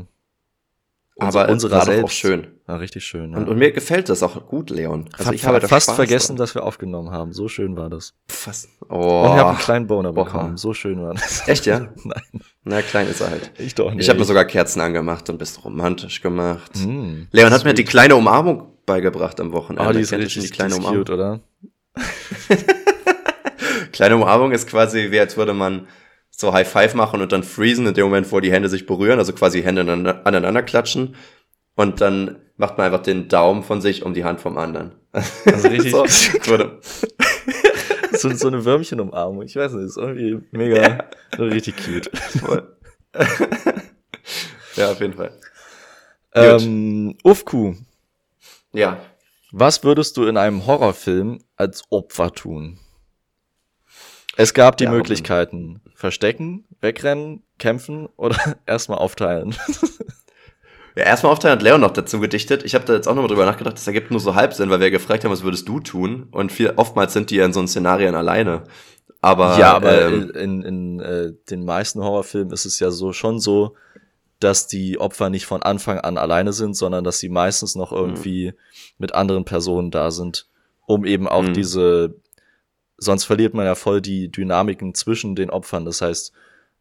Unser- 1.18 1.40
Aber 1.40 1.46
es 1.48 1.52
unserer 1.54 1.72
war 1.78 1.86
doch 1.86 1.92
auch 1.94 1.96
selbst. 1.96 2.16
schön. 2.18 2.48
Ja, 2.68 2.76
richtig 2.76 3.06
schön. 3.06 3.32
Ja. 3.32 3.38
Und, 3.38 3.48
und 3.48 3.58
mir 3.58 3.72
gefällt 3.72 4.10
das 4.10 4.22
auch 4.22 4.48
gut, 4.48 4.70
Leon. 4.70 5.08
Also 5.18 5.32
ich 5.32 5.46
habe 5.46 5.62
fast 5.62 5.86
Spaß 5.86 5.96
vergessen, 5.96 6.34
dran. 6.36 6.38
dass 6.40 6.56
wir 6.56 6.64
aufgenommen 6.64 7.10
haben. 7.12 7.32
So 7.32 7.48
schön 7.48 7.78
war 7.78 7.90
das. 7.90 8.14
Fast. 8.28 8.68
Und 8.90 9.00
ich 9.00 9.06
habe 9.06 9.46
einen 9.46 9.56
Oh. 9.58 9.60
kleinen 9.64 9.88
Boner 9.88 10.12
Boah. 10.12 10.26
bekommen. 10.26 10.58
So 10.58 10.74
schön 10.74 11.02
war 11.02 11.14
das. 11.14 11.48
Echt, 11.48 11.66
ja? 11.68 11.80
Nein, 12.04 12.42
Na, 12.66 12.82
klein 12.82 13.08
ist 13.08 13.22
er 13.22 13.30
halt. 13.30 13.52
ich 13.60 13.76
doch 13.76 13.92
nicht. 13.94 14.02
Ich 14.04 14.10
habe 14.10 14.20
mir 14.20 14.26
sogar 14.26 14.44
Kerzen 14.44 14.82
angemacht 14.82 15.30
und 15.30 15.38
bist 15.38 15.64
romantisch 15.64 16.22
gemacht. 16.22 16.72
Hm. 16.76 17.28
Leon 17.32 17.52
hat 17.54 17.64
mir 17.64 17.74
die 17.76 17.86
kleine 17.86 18.18
Umarmung 18.18 18.74
beigebracht 18.86 19.40
am 19.40 19.52
Wochenende. 19.52 19.90
Oh, 19.90 19.94
die 19.94 20.02
ist 20.02 20.10
Kennt 20.10 20.24
richtig 20.24 20.44
schon 20.44 20.52
die 20.52 20.56
kleine 20.58 20.76
Umarmung? 20.76 21.00
cute, 21.00 21.10
oder? 21.12 21.40
Kleine 23.92 24.16
Umarmung 24.18 24.52
ist 24.52 24.68
quasi 24.68 25.12
wie 25.12 25.20
als 25.20 25.38
würde 25.38 25.54
man 25.54 25.88
so 26.30 26.52
High 26.54 26.68
Five 26.70 26.96
machen 26.96 27.22
und 27.22 27.32
dann 27.32 27.44
freezen 27.44 27.88
in 27.88 27.94
dem 27.94 28.06
Moment, 28.06 28.30
wo 28.32 28.40
die 28.42 28.52
Hände 28.52 28.68
sich 28.68 28.86
berühren, 28.86 29.20
also 29.20 29.32
quasi 29.32 29.62
Hände 29.62 29.82
aneinander, 29.82 30.64
klatschen. 30.64 31.16
Und 31.76 32.02
dann 32.02 32.38
macht 32.58 32.78
man 32.78 32.88
einfach 32.88 33.04
den 33.04 33.28
Daumen 33.30 33.64
von 33.64 33.80
sich 33.82 34.04
um 34.04 34.14
die 34.14 34.24
Hand 34.26 34.42
vom 34.42 34.58
anderen. 34.58 34.92
Also 35.14 35.68
richtig- 35.70 35.92
so, 35.92 36.06
So, 38.18 38.30
so 38.34 38.48
eine 38.48 38.64
Würmchenumarmung. 38.64 39.42
Ich 39.44 39.56
weiß 39.56 39.74
nicht, 39.74 39.86
ist 39.86 39.98
irgendwie 39.98 40.40
mega, 40.52 41.06
richtig 41.38 41.76
cute. 41.78 42.10
voll. 42.40 42.76
ja, 44.76 44.92
auf 44.92 45.00
jeden 45.02 45.14
Fall. 45.14 45.32
Ähm, 46.34 47.16
Ufku, 47.24 47.76
Ja. 48.76 49.00
was 49.52 49.84
würdest 49.84 50.18
du 50.18 50.26
in 50.26 50.38
einem 50.38 50.66
Horrorfilm 50.66 51.40
als 51.56 51.84
Opfer 51.90 52.32
tun? 52.32 52.80
Es 54.38 54.54
gab 54.54 54.78
die 54.78 54.84
Ja, 54.86 54.92
Möglichkeiten. 54.92 55.82
Verstecken, 55.96 56.66
wegrennen, 56.82 57.44
kämpfen 57.58 58.08
oder 58.18 58.38
erstmal 58.66 58.98
aufteilen. 58.98 59.56
Ja, 60.98 61.04
erstmal 61.04 61.32
aufteilen 61.34 61.58
hat 61.58 61.64
Leon 61.64 61.82
noch 61.82 61.92
dazu 61.92 62.20
gedichtet. 62.20 62.64
Ich 62.64 62.74
habe 62.76 62.86
da 62.86 62.94
jetzt 62.94 63.08
auch 63.08 63.16
nochmal 63.16 63.30
drüber 63.30 63.46
nachgedacht, 63.46 63.76
das 63.76 63.88
ergibt 63.88 64.12
nur 64.12 64.20
so 64.20 64.36
Halbsinn, 64.36 64.70
weil 64.70 64.80
wir 64.80 64.92
gefragt 64.92 65.24
haben, 65.24 65.32
was 65.32 65.44
würdest 65.44 65.68
du 65.68 65.80
tun? 65.82 66.28
Und 66.32 66.52
viel, 66.52 66.74
oftmals 66.76 67.14
sind 67.14 67.32
die 67.32 67.36
ja 67.38 67.46
in 67.46 67.54
so 67.54 67.66
Szenarien 67.66 68.16
alleine. 68.16 68.64
Aber, 69.22 69.58
ja, 69.60 69.74
aber 69.74 70.08
ähm, 70.08 70.32
in, 70.32 70.62
in 70.64 71.00
äh, 71.00 71.34
den 71.50 71.66
meisten 71.66 72.02
Horrorfilmen 72.02 72.54
ist 72.54 72.66
es 72.66 72.80
ja 72.80 72.92
so 72.92 73.12
schon 73.12 73.40
so, 73.40 73.76
dass 74.40 74.68
die 74.68 75.00
Opfer 75.00 75.30
nicht 75.30 75.46
von 75.46 75.64
Anfang 75.64 76.00
an 76.00 76.18
alleine 76.18 76.54
sind, 76.54 76.76
sondern 76.76 77.04
dass 77.04 77.20
sie 77.20 77.30
meistens 77.30 77.76
noch 77.76 77.92
irgendwie 77.92 78.54
mit 78.98 79.14
anderen 79.14 79.46
Personen 79.46 79.92
da 79.92 80.12
sind, 80.12 80.48
um 80.86 81.06
eben 81.06 81.28
auch 81.28 81.44
Mhm. 81.44 81.54
diese, 81.54 82.16
sonst 82.98 83.24
verliert 83.26 83.54
man 83.54 83.66
ja 83.66 83.76
voll 83.76 84.02
die 84.02 84.30
Dynamiken 84.30 84.94
zwischen 84.94 85.36
den 85.36 85.50
Opfern. 85.50 85.86
Das 85.86 86.02
heißt, 86.02 86.34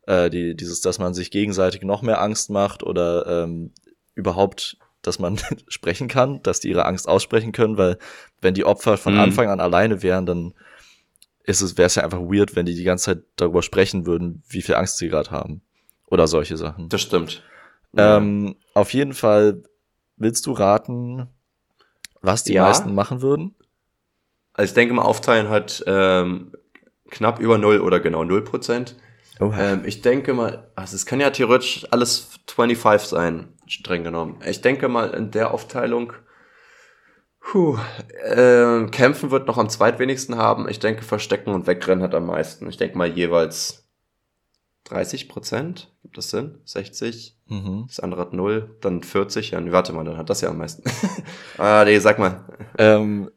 äh, 0.06 0.30
die, 0.30 0.54
dieses, 0.56 0.80
dass 0.80 0.98
man 0.98 1.14
sich 1.14 1.30
gegenseitig 1.30 1.82
noch 1.82 2.02
mehr 2.02 2.20
Angst 2.20 2.50
macht 2.50 2.82
oder 2.82 3.44
ähm, 3.44 3.72
überhaupt, 4.14 4.76
dass 5.02 5.18
man 5.18 5.38
sprechen 5.68 6.08
kann, 6.08 6.42
dass 6.42 6.60
die 6.60 6.68
ihre 6.70 6.86
Angst 6.86 7.08
aussprechen 7.08 7.52
können, 7.52 7.78
weil 7.78 7.98
wenn 8.40 8.54
die 8.54 8.64
Opfer 8.64 8.96
von 8.96 9.14
Mhm. 9.14 9.20
Anfang 9.20 9.48
an 9.48 9.60
alleine 9.60 10.02
wären, 10.02 10.26
dann 10.26 10.54
ist 11.44 11.60
es, 11.60 11.76
wäre 11.76 11.86
es 11.86 11.94
ja 11.94 12.02
einfach 12.04 12.20
weird, 12.20 12.56
wenn 12.56 12.66
die 12.66 12.74
die 12.74 12.84
ganze 12.84 13.04
Zeit 13.04 13.22
darüber 13.36 13.62
sprechen 13.62 14.06
würden, 14.06 14.42
wie 14.48 14.62
viel 14.62 14.74
Angst 14.76 14.96
sie 14.98 15.08
gerade 15.08 15.30
haben. 15.30 15.60
Oder 16.14 16.28
solche 16.28 16.56
Sachen. 16.56 16.88
das 16.88 17.00
stimmt. 17.02 17.42
Ähm, 17.96 18.54
auf 18.72 18.92
jeden 18.94 19.14
Fall 19.14 19.64
willst 20.16 20.46
du 20.46 20.52
raten, 20.52 21.26
was 22.22 22.44
die 22.44 22.52
Ja. 22.54 22.62
meisten 22.62 22.94
machen 22.94 23.20
würden? 23.20 23.56
Also 24.52 24.70
ich 24.70 24.74
denke 24.74 24.94
mal, 24.94 25.02
aufteilen 25.02 25.48
hat 25.48 25.82
ähm, 25.88 26.52
knapp 27.10 27.40
über 27.40 27.58
null 27.58 27.80
oder 27.80 27.98
genau 27.98 28.22
null 28.22 28.42
Prozent. 28.44 28.94
Oh, 29.40 29.52
Ähm, 29.58 29.82
ich 29.84 30.02
denke 30.02 30.34
mal, 30.34 30.70
also 30.76 30.94
es 30.94 31.04
kann 31.04 31.18
ja 31.18 31.30
theoretisch 31.30 31.84
alles 31.90 32.28
25 32.46 33.08
sein, 33.08 33.48
streng 33.66 34.04
genommen. 34.04 34.38
Ich 34.46 34.60
denke 34.60 34.88
mal, 34.88 35.10
in 35.10 35.32
der 35.32 35.52
Aufteilung, 35.52 36.12
puh, 37.40 37.76
ähm, 38.24 38.92
kämpfen 38.92 39.32
wird 39.32 39.48
noch 39.48 39.58
am 39.58 39.68
zweitwenigsten 39.68 40.36
haben. 40.36 40.68
Ich 40.68 40.78
denke, 40.78 41.02
verstecken 41.02 41.50
und 41.50 41.66
wegrennen 41.66 42.04
hat 42.04 42.14
am 42.14 42.26
meisten. 42.26 42.68
Ich 42.68 42.76
denke 42.76 42.96
mal 42.96 43.08
jeweils 43.08 43.83
30 44.84 45.28
Prozent. 45.28 45.92
Gibt 46.02 46.18
das 46.18 46.30
Sinn? 46.30 46.58
60? 46.64 47.36
mhm. 47.46 47.84
Das 47.88 48.00
andere 48.00 48.20
hat 48.20 48.32
null, 48.32 48.76
dann 48.80 49.02
40. 49.02 49.50
Ja, 49.50 49.60
nee, 49.60 49.72
warte 49.72 49.92
mal, 49.92 50.04
dann 50.04 50.16
hat 50.16 50.30
das 50.30 50.40
ja 50.40 50.50
am 50.50 50.58
meisten. 50.58 50.84
ah, 51.58 51.84
nee, 51.84 51.98
sag 51.98 52.18
mal. 52.18 52.44
ähm, 52.78 53.30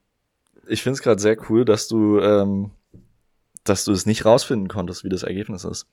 ich 0.68 0.84
finde 0.84 0.96
es 0.96 1.02
gerade 1.02 1.22
sehr 1.22 1.38
cool, 1.50 1.64
dass 1.66 1.88
du, 1.88 2.20
ähm, 2.20 2.72
dass 3.64 3.86
du 3.86 3.92
es 3.94 4.06
nicht 4.06 4.26
rausfinden 4.26 4.68
konntest, 4.68 5.04
wie 5.04 5.10
das 5.10 5.24
Ergebnis 5.24 5.64
ist. 5.64 5.88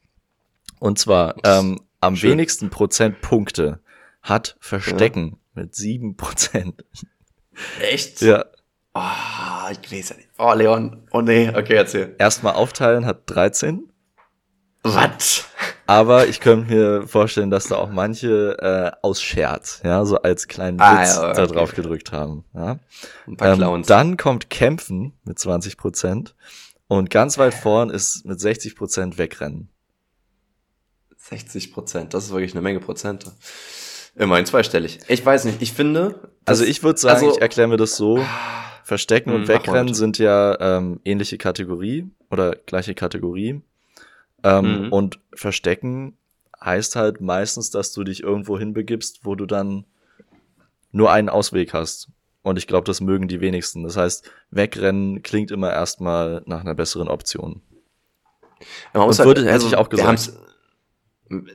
Und 0.80 0.98
zwar 0.98 1.36
ähm, 1.44 1.80
am 2.00 2.16
Schön. 2.16 2.32
wenigsten 2.32 2.70
Prozentpunkte 2.70 3.80
hat 4.22 4.56
Verstecken 4.60 5.38
mit 5.54 5.74
sieben 5.74 6.16
Prozent. 6.16 6.84
Echt? 7.80 8.20
Ja. 8.20 8.44
Oh, 8.94 9.70
ich 9.70 9.92
weiß 9.92 10.10
ja 10.10 10.16
nicht. 10.16 10.28
Oh, 10.38 10.52
Leon. 10.54 11.06
Oh 11.12 11.20
nee, 11.20 11.48
okay, 11.48 11.74
erzähl. 11.74 12.14
Erstmal 12.18 12.54
aufteilen 12.54 13.06
hat 13.06 13.22
13. 13.26 13.88
Was? 14.84 15.46
Aber 15.86 16.26
ich 16.28 16.40
könnte 16.40 16.72
mir 16.72 17.08
vorstellen, 17.08 17.50
dass 17.50 17.68
da 17.68 17.76
auch 17.76 17.90
manche 17.90 18.56
äh, 18.58 18.92
aus 19.02 19.20
Scherz, 19.22 19.80
ja, 19.84 20.04
so 20.04 20.16
als 20.20 20.46
kleinen 20.46 20.78
Ah, 20.80 21.00
Witz 21.02 21.16
ja, 21.16 21.22
okay. 21.30 21.36
da 21.36 21.46
drauf 21.46 21.74
gedrückt 21.74 22.12
haben. 22.12 22.44
Ja. 22.54 22.78
Ein 23.26 23.36
paar 23.36 23.48
Ähm, 23.52 23.58
Clowns. 23.58 23.86
dann 23.86 24.16
kommt 24.16 24.50
Kämpfen 24.50 25.14
mit 25.24 25.38
20 25.38 25.76
Prozent 25.78 26.34
und 26.86 27.08
ganz 27.10 27.38
weit 27.38 27.54
vorn 27.54 27.88
ist 27.90 28.24
mit 28.26 28.38
60 28.40 28.76
Prozent 28.76 29.16
Wegrennen. 29.18 29.70
60 31.16 31.72
Prozent, 31.72 32.14
das 32.14 32.24
ist 32.26 32.30
wirklich 32.32 32.52
eine 32.52 32.60
Menge 32.62 32.80
Prozente. 32.80 33.32
Immerhin 34.16 34.46
zweistellig. 34.46 35.00
Ich 35.08 35.24
weiß 35.24 35.44
nicht, 35.46 35.60
ich 35.62 35.72
finde. 35.72 36.28
Also 36.44 36.64
ich 36.64 36.82
würde 36.82 37.00
sagen, 37.00 37.24
also- 37.24 37.34
ich 37.36 37.40
erkläre 37.42 37.68
mir 37.68 37.76
das 37.78 37.96
so. 37.96 38.24
Verstecken 38.84 39.30
Hm, 39.30 39.36
und 39.36 39.48
mal 39.48 39.54
Wegrennen 39.54 39.94
sind 39.94 40.18
ja 40.18 40.58
ähm, 40.60 41.00
ähnliche 41.04 41.38
Kategorie 41.38 42.10
oder 42.30 42.54
gleiche 42.54 42.94
Kategorie. 42.94 43.62
Ähm, 44.44 44.84
Mhm. 44.86 44.92
Und 44.92 45.18
Verstecken 45.34 46.16
heißt 46.62 46.94
halt 46.96 47.20
meistens, 47.20 47.70
dass 47.70 47.92
du 47.92 48.04
dich 48.04 48.22
irgendwo 48.22 48.58
hinbegibst, 48.58 49.24
wo 49.24 49.34
du 49.34 49.46
dann 49.46 49.84
nur 50.92 51.10
einen 51.10 51.28
Ausweg 51.28 51.72
hast. 51.74 52.08
Und 52.42 52.58
ich 52.58 52.66
glaube, 52.66 52.84
das 52.84 53.00
mögen 53.00 53.26
die 53.26 53.40
wenigsten. 53.40 53.82
Das 53.82 53.96
heißt, 53.96 54.30
Wegrennen 54.50 55.22
klingt 55.22 55.50
immer 55.50 55.72
erstmal 55.72 56.42
nach 56.46 56.60
einer 56.60 56.74
besseren 56.74 57.08
Option. 57.08 57.62
Man 58.92 59.06
muss 59.06 59.18
Und 59.18 59.26
würde- 59.26 59.50
hätte 59.50 59.66
ich 59.66 59.76
auch 59.76 59.88
gesagt. 59.88 60.32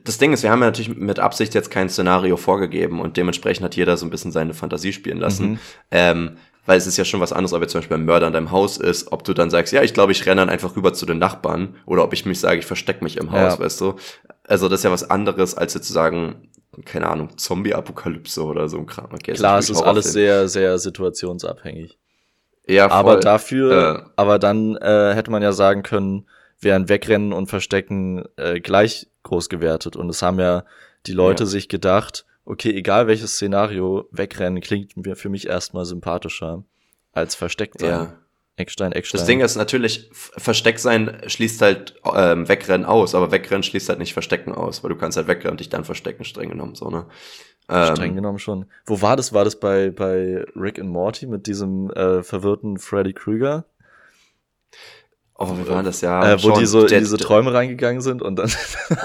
Das 0.04 0.18
Ding 0.18 0.32
ist, 0.32 0.42
wir 0.42 0.50
haben 0.50 0.60
ja 0.60 0.66
natürlich 0.66 0.94
mit 0.96 1.20
Absicht 1.20 1.54
jetzt 1.54 1.70
kein 1.70 1.88
Szenario 1.88 2.36
vorgegeben 2.36 3.00
und 3.00 3.16
dementsprechend 3.16 3.64
hat 3.64 3.76
jeder 3.76 3.96
so 3.96 4.04
ein 4.04 4.10
bisschen 4.10 4.32
seine 4.32 4.52
Fantasie 4.52 4.92
spielen 4.92 5.18
lassen. 5.18 5.52
Mhm. 5.52 5.58
Ähm, 5.92 6.36
weil 6.70 6.78
es 6.78 6.86
ist 6.86 6.96
ja 6.96 7.04
schon 7.04 7.18
was 7.18 7.32
anderes, 7.32 7.52
ob 7.52 7.62
jetzt 7.62 7.72
zum 7.72 7.80
Beispiel 7.80 7.96
ein 7.96 8.04
Mörder 8.04 8.28
in 8.28 8.32
deinem 8.32 8.52
Haus 8.52 8.76
ist, 8.76 9.10
ob 9.10 9.24
du 9.24 9.34
dann 9.34 9.50
sagst, 9.50 9.72
ja, 9.72 9.82
ich 9.82 9.92
glaube, 9.92 10.12
ich 10.12 10.24
renne 10.24 10.40
dann 10.42 10.48
einfach 10.48 10.76
rüber 10.76 10.92
zu 10.92 11.04
den 11.04 11.18
Nachbarn 11.18 11.74
oder 11.84 12.04
ob 12.04 12.12
ich 12.12 12.24
mich 12.26 12.38
sage, 12.38 12.60
ich 12.60 12.66
verstecke 12.66 13.02
mich 13.02 13.16
im 13.16 13.32
Haus, 13.32 13.54
Ja. 13.54 13.58
weißt 13.58 13.80
du? 13.80 13.96
Also 14.46 14.68
das 14.68 14.78
ist 14.80 14.84
ja 14.84 14.92
was 14.92 15.10
anderes, 15.10 15.56
als 15.56 15.74
jetzt 15.74 15.88
zu 15.88 15.92
sagen, 15.92 16.48
keine 16.84 17.08
Ahnung, 17.08 17.36
Zombie-Apokalypse 17.36 18.44
oder 18.44 18.68
so 18.68 18.78
ein 18.78 18.86
Kram. 18.86 19.08
Okay, 19.12 19.32
Klar, 19.32 19.58
es 19.58 19.68
ist 19.68 19.82
alles 19.82 20.12
sehr, 20.12 20.46
sehr 20.48 20.78
situationsabhängig. 20.78 21.98
ja, 22.68 22.88
voll. 22.88 22.96
Aber 22.98 23.16
dafür, 23.16 24.04
Äh. 24.06 24.10
aber 24.14 24.38
dann 24.38 24.76
äh, 24.76 25.12
hätte 25.14 25.32
man 25.32 25.42
ja 25.42 25.50
sagen 25.50 25.82
können, 25.82 26.26
wären 26.60 26.88
Wegrennen 26.88 27.32
und 27.32 27.48
Verstecken 27.48 28.24
äh, 28.36 28.60
gleich 28.60 29.08
groß 29.24 29.48
gewertet. 29.48 29.96
Und 29.96 30.08
es 30.08 30.22
haben 30.22 30.38
ja 30.38 30.64
die 31.06 31.14
Leute 31.14 31.42
Ja. 31.44 31.48
sich 31.48 31.68
gedacht, 31.68 32.26
okay, 32.44 32.70
egal 32.70 33.06
welches 33.06 33.34
Szenario, 33.34 34.08
Wegrennen 34.10 34.60
klingt 34.60 34.96
mir 34.96 35.16
für 35.16 35.28
mich 35.28 35.46
erstmal 35.46 35.84
sympathischer 35.84 36.64
als 37.12 37.34
versteckt 37.34 37.80
sein. 37.80 37.90
ja. 37.90 38.16
Eckstein, 38.56 38.92
Eckstein. 38.92 39.18
Das 39.18 39.26
Ding 39.26 39.40
ist 39.40 39.56
natürlich, 39.56 40.10
Versteckt 40.12 40.80
sein 40.80 41.22
schließt 41.26 41.62
halt 41.62 41.94
ähm, 42.14 42.46
Wegrennen 42.46 42.84
aus, 42.84 43.14
aber 43.14 43.32
Wegrennen 43.32 43.62
schließt 43.62 43.88
halt 43.88 43.98
nicht 43.98 44.12
Verstecken 44.12 44.52
aus, 44.52 44.82
weil 44.82 44.90
du 44.90 44.96
kannst 44.96 45.16
halt 45.16 45.28
wegrennen 45.28 45.52
und 45.52 45.60
dich 45.60 45.70
dann 45.70 45.84
verstecken, 45.84 46.24
streng 46.24 46.50
genommen, 46.50 46.74
so, 46.74 46.90
ne? 46.90 47.06
Ähm, 47.68 47.94
Streng 47.94 48.14
genommen 48.16 48.38
schon. 48.38 48.66
Wo 48.84 49.00
war 49.00 49.16
das? 49.16 49.32
War 49.32 49.44
das 49.44 49.58
bei, 49.58 49.90
bei 49.90 50.44
Rick 50.56 50.78
and 50.78 50.90
Morty 50.90 51.26
mit 51.26 51.46
diesem 51.46 51.90
äh, 51.90 52.22
verwirrten 52.22 52.78
Freddy 52.78 53.12
Krüger? 53.12 53.64
Oh, 55.42 55.56
wie 55.56 55.66
war 55.70 55.82
das 55.82 56.02
ja? 56.02 56.34
äh, 56.34 56.42
wo 56.42 56.50
die 56.50 56.66
so 56.66 56.84
in 56.84 56.98
diese 56.98 57.16
Träume 57.16 57.54
reingegangen 57.54 58.02
sind 58.02 58.20
und 58.20 58.36
dann 58.36 58.52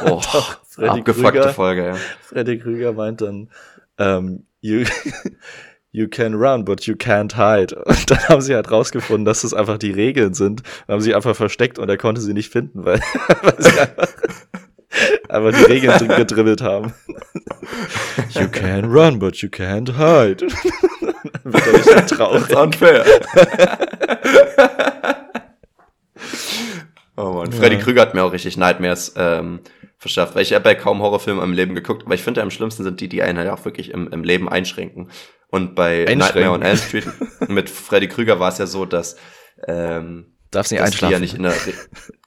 Oh, 0.06 0.20
Freddy 0.68 1.00
abgefuckte 1.00 1.40
Krüger, 1.40 1.54
Folge, 1.54 1.86
ja. 1.86 1.96
Freddy 2.22 2.60
Krüger 2.60 2.92
meint 2.92 3.22
dann, 3.22 3.50
ähm, 3.98 4.46
you, 4.60 4.84
you 5.92 6.10
can 6.10 6.34
run, 6.34 6.66
but 6.66 6.86
you 6.88 6.96
can't 6.96 7.36
hide. 7.36 7.74
Und 7.86 8.12
dann 8.12 8.20
haben 8.28 8.42
sie 8.42 8.54
halt 8.54 8.70
rausgefunden, 8.70 9.24
dass 9.24 9.44
das 9.44 9.54
einfach 9.54 9.78
die 9.78 9.92
Regeln 9.92 10.34
sind. 10.34 10.64
Dann 10.88 10.96
haben 10.96 11.02
sie 11.02 11.16
einfach 11.16 11.38
versteckt 11.38 11.80
und 11.80 11.88
er 11.88 11.98
konnte 11.98 12.20
sie 12.20 12.34
nicht 12.34 12.52
finden, 12.52 12.84
weil, 12.84 13.00
weil 13.42 13.56
sie 13.58 13.80
einfach 13.80 14.10
einfach 15.30 15.58
die 15.58 15.72
Regeln 15.72 16.08
gedribbelt 16.10 16.62
haben. 16.62 16.94
You 18.32 18.50
can 18.50 18.92
run, 18.92 19.20
but 19.20 19.38
you 19.38 19.48
can't 19.48 19.96
hide. 19.96 20.46
wird 21.46 21.68
er 21.68 21.74
richtig 21.74 22.18
traurig. 22.18 22.48
That's 22.48 22.62
unfair. 22.62 23.06
Oh 27.18 27.34
Mann, 27.34 27.52
ja. 27.52 27.58
Freddy 27.58 27.78
Krüger 27.78 28.02
hat 28.02 28.14
mir 28.14 28.24
auch 28.24 28.34
richtig 28.34 28.58
Nightmares 28.58 29.14
ähm, 29.18 29.60
verschafft, 29.98 30.36
weil 30.36 30.44
ich 30.44 30.54
habe 30.54 30.70
ja 30.70 30.76
kaum 30.76 31.02
Horrorfilme 31.02 31.42
im 31.44 31.54
Leben 31.54 31.76
geguckt, 31.76 32.04
aber 32.06 32.16
ich 32.16 32.24
finde 32.24 32.42
am 32.42 32.52
schlimmsten 32.52 32.84
sind 32.84 33.02
die, 33.02 33.10
die 33.10 33.22
einen 33.22 33.38
halt 33.38 33.50
auch 33.50 33.64
wirklich 33.66 33.92
im, 33.92 34.08
im 34.10 34.24
Leben 34.24 34.50
einschränken. 34.50 35.10
Und 35.50 35.76
bei 35.76 36.06
Nightmare 36.06 36.52
on 36.52 36.62
Elm 36.62 36.78
Street 36.78 37.08
mit 37.48 37.70
Freddy 37.70 38.08
Krüger 38.08 38.40
war 38.40 38.50
es 38.50 38.58
ja 38.58 38.68
so, 38.68 38.86
dass 38.86 39.16
ähm, 39.68 40.36
darfst 40.52 40.72
nicht 40.72 40.82
einschlafen. 40.82 41.14
Ja 41.14 41.20
nicht 41.20 41.36
in 41.36 41.44
der, 41.44 41.54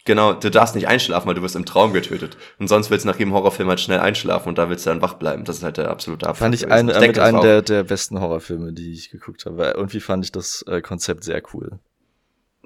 genau, 0.04 0.32
du 0.32 0.50
darfst 0.50 0.74
nicht 0.74 0.88
einschlafen, 0.88 1.26
weil 1.26 1.34
du 1.34 1.42
wirst 1.42 1.56
im 1.56 1.64
Traum 1.64 1.92
getötet. 1.92 2.36
Und 2.58 2.68
sonst 2.68 2.90
willst 2.90 3.04
du 3.04 3.08
nach 3.08 3.18
jedem 3.18 3.34
Horrorfilm 3.34 3.68
halt 3.68 3.80
schnell 3.80 4.00
einschlafen 4.00 4.48
und 4.48 4.58
da 4.58 4.68
willst 4.70 4.86
du 4.86 4.90
dann 4.90 5.02
wach 5.02 5.14
bleiben. 5.14 5.44
Das 5.44 5.58
ist 5.58 5.62
halt 5.62 5.76
der 5.76 5.90
absolute 5.90 6.26
Abfall. 6.26 6.46
Fand 6.46 6.54
ich, 6.54 6.70
ein, 6.70 6.88
ich 6.88 7.00
mit 7.00 7.18
einem 7.18 7.40
der, 7.40 7.62
der 7.62 7.84
besten 7.84 8.20
Horrorfilme, 8.20 8.72
die 8.72 8.92
ich 8.92 9.10
geguckt 9.10 9.46
habe. 9.46 9.74
Irgendwie 9.76 10.00
fand 10.00 10.24
ich 10.24 10.32
das 10.32 10.62
äh, 10.68 10.80
Konzept 10.80 11.24
sehr 11.24 11.42
cool. 11.52 11.78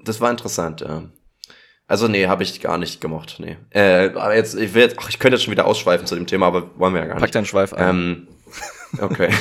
Das 0.03 0.21
war 0.21 0.31
interessant, 0.31 0.81
ja. 0.81 1.03
Also 1.87 2.07
nee, 2.07 2.27
habe 2.27 2.43
ich 2.43 2.61
gar 2.61 2.77
nicht 2.77 3.01
gemocht, 3.01 3.35
nee. 3.39 3.57
Äh, 3.71 4.11
aber 4.15 4.35
jetzt, 4.35 4.55
ich 4.55 4.73
will 4.73 4.83
jetzt, 4.83 4.95
ach, 4.99 5.09
ich 5.09 5.19
könnte 5.19 5.35
jetzt 5.35 5.43
schon 5.43 5.51
wieder 5.51 5.65
ausschweifen 5.65 6.07
zu 6.07 6.15
dem 6.15 6.27
Thema, 6.27 6.47
aber 6.47 6.77
wollen 6.79 6.93
wir 6.93 7.01
ja 7.01 7.07
gar 7.07 7.15
nicht. 7.15 7.23
Pack 7.23 7.31
deinen 7.33 7.45
Schweif 7.45 7.73
ein. 7.73 7.89
Ähm, 7.89 8.27
okay. 9.01 9.29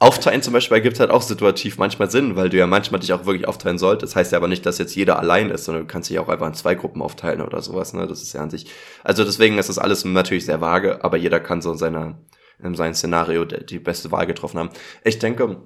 Aufteilen 0.00 0.42
zum 0.42 0.52
Beispiel 0.52 0.76
ergibt 0.76 1.00
halt 1.00 1.10
auch 1.10 1.22
situativ 1.22 1.78
manchmal 1.78 2.10
Sinn, 2.10 2.36
weil 2.36 2.50
du 2.50 2.58
ja 2.58 2.66
manchmal 2.66 3.00
dich 3.00 3.12
auch 3.14 3.24
wirklich 3.24 3.48
aufteilen 3.48 3.78
solltest. 3.78 4.12
Das 4.12 4.16
heißt 4.16 4.32
ja 4.32 4.38
aber 4.38 4.48
nicht, 4.48 4.66
dass 4.66 4.76
jetzt 4.78 4.94
jeder 4.94 5.18
allein 5.18 5.48
ist, 5.50 5.64
sondern 5.64 5.86
du 5.86 5.92
kannst 5.92 6.10
dich 6.10 6.18
auch 6.18 6.28
einfach 6.28 6.48
in 6.48 6.54
zwei 6.54 6.74
Gruppen 6.74 7.00
aufteilen 7.00 7.40
oder 7.40 7.62
sowas. 7.62 7.94
Ne? 7.94 8.06
Das 8.06 8.20
ist 8.20 8.34
ja 8.34 8.42
an 8.42 8.50
sich. 8.50 8.66
Also 9.02 9.24
deswegen 9.24 9.56
ist 9.56 9.70
das 9.70 9.78
alles 9.78 10.04
natürlich 10.04 10.44
sehr 10.44 10.60
vage, 10.60 11.02
aber 11.02 11.16
jeder 11.16 11.40
kann 11.40 11.62
so 11.62 11.72
in 11.72 11.78
seiner 11.78 12.18
in 12.62 12.74
seinem 12.74 12.94
Szenario 12.94 13.44
die 13.44 13.78
beste 13.78 14.12
Wahl 14.12 14.26
getroffen 14.26 14.58
haben. 14.58 14.70
Ich 15.04 15.18
denke, 15.18 15.62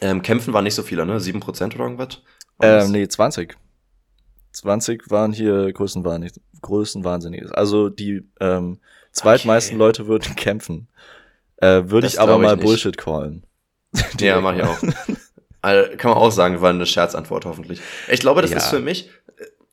ähm, 0.00 0.22
Kämpfen 0.22 0.52
waren 0.52 0.64
nicht 0.64 0.74
so 0.74 0.82
viele, 0.82 1.06
ne? 1.06 1.20
Sieben 1.20 1.40
Prozent 1.40 1.74
oder 1.74 1.84
irgendwas? 1.84 2.22
Ähm, 2.62 2.92
nee, 2.92 3.08
20. 3.08 3.56
20 4.52 5.10
waren 5.10 5.32
hier 5.32 5.72
Größenwahnsinnig, 5.72 6.40
Größenwahnsinniges. 6.60 7.52
Also 7.52 7.88
die 7.88 8.28
ähm, 8.40 8.80
zweitmeisten 9.12 9.76
okay. 9.76 9.86
Leute 9.86 10.06
würden 10.06 10.34
kämpfen. 10.36 10.88
Äh, 11.56 11.84
Würde 11.86 12.06
ich 12.06 12.20
aber 12.20 12.38
mal 12.38 12.56
ich 12.56 12.62
Bullshit 12.62 12.96
callen. 12.96 13.44
ja, 14.18 14.40
mach 14.40 14.56
ich 14.56 14.62
auch. 14.62 14.78
Also, 15.62 15.94
kann 15.98 16.12
man 16.12 16.18
auch 16.18 16.30
sagen, 16.30 16.62
war 16.62 16.70
eine 16.70 16.86
Scherzantwort 16.86 17.44
hoffentlich. 17.44 17.82
Ich 18.08 18.20
glaube, 18.20 18.40
das 18.40 18.50
ja. 18.50 18.56
ist 18.56 18.68
für 18.68 18.80
mich, 18.80 19.10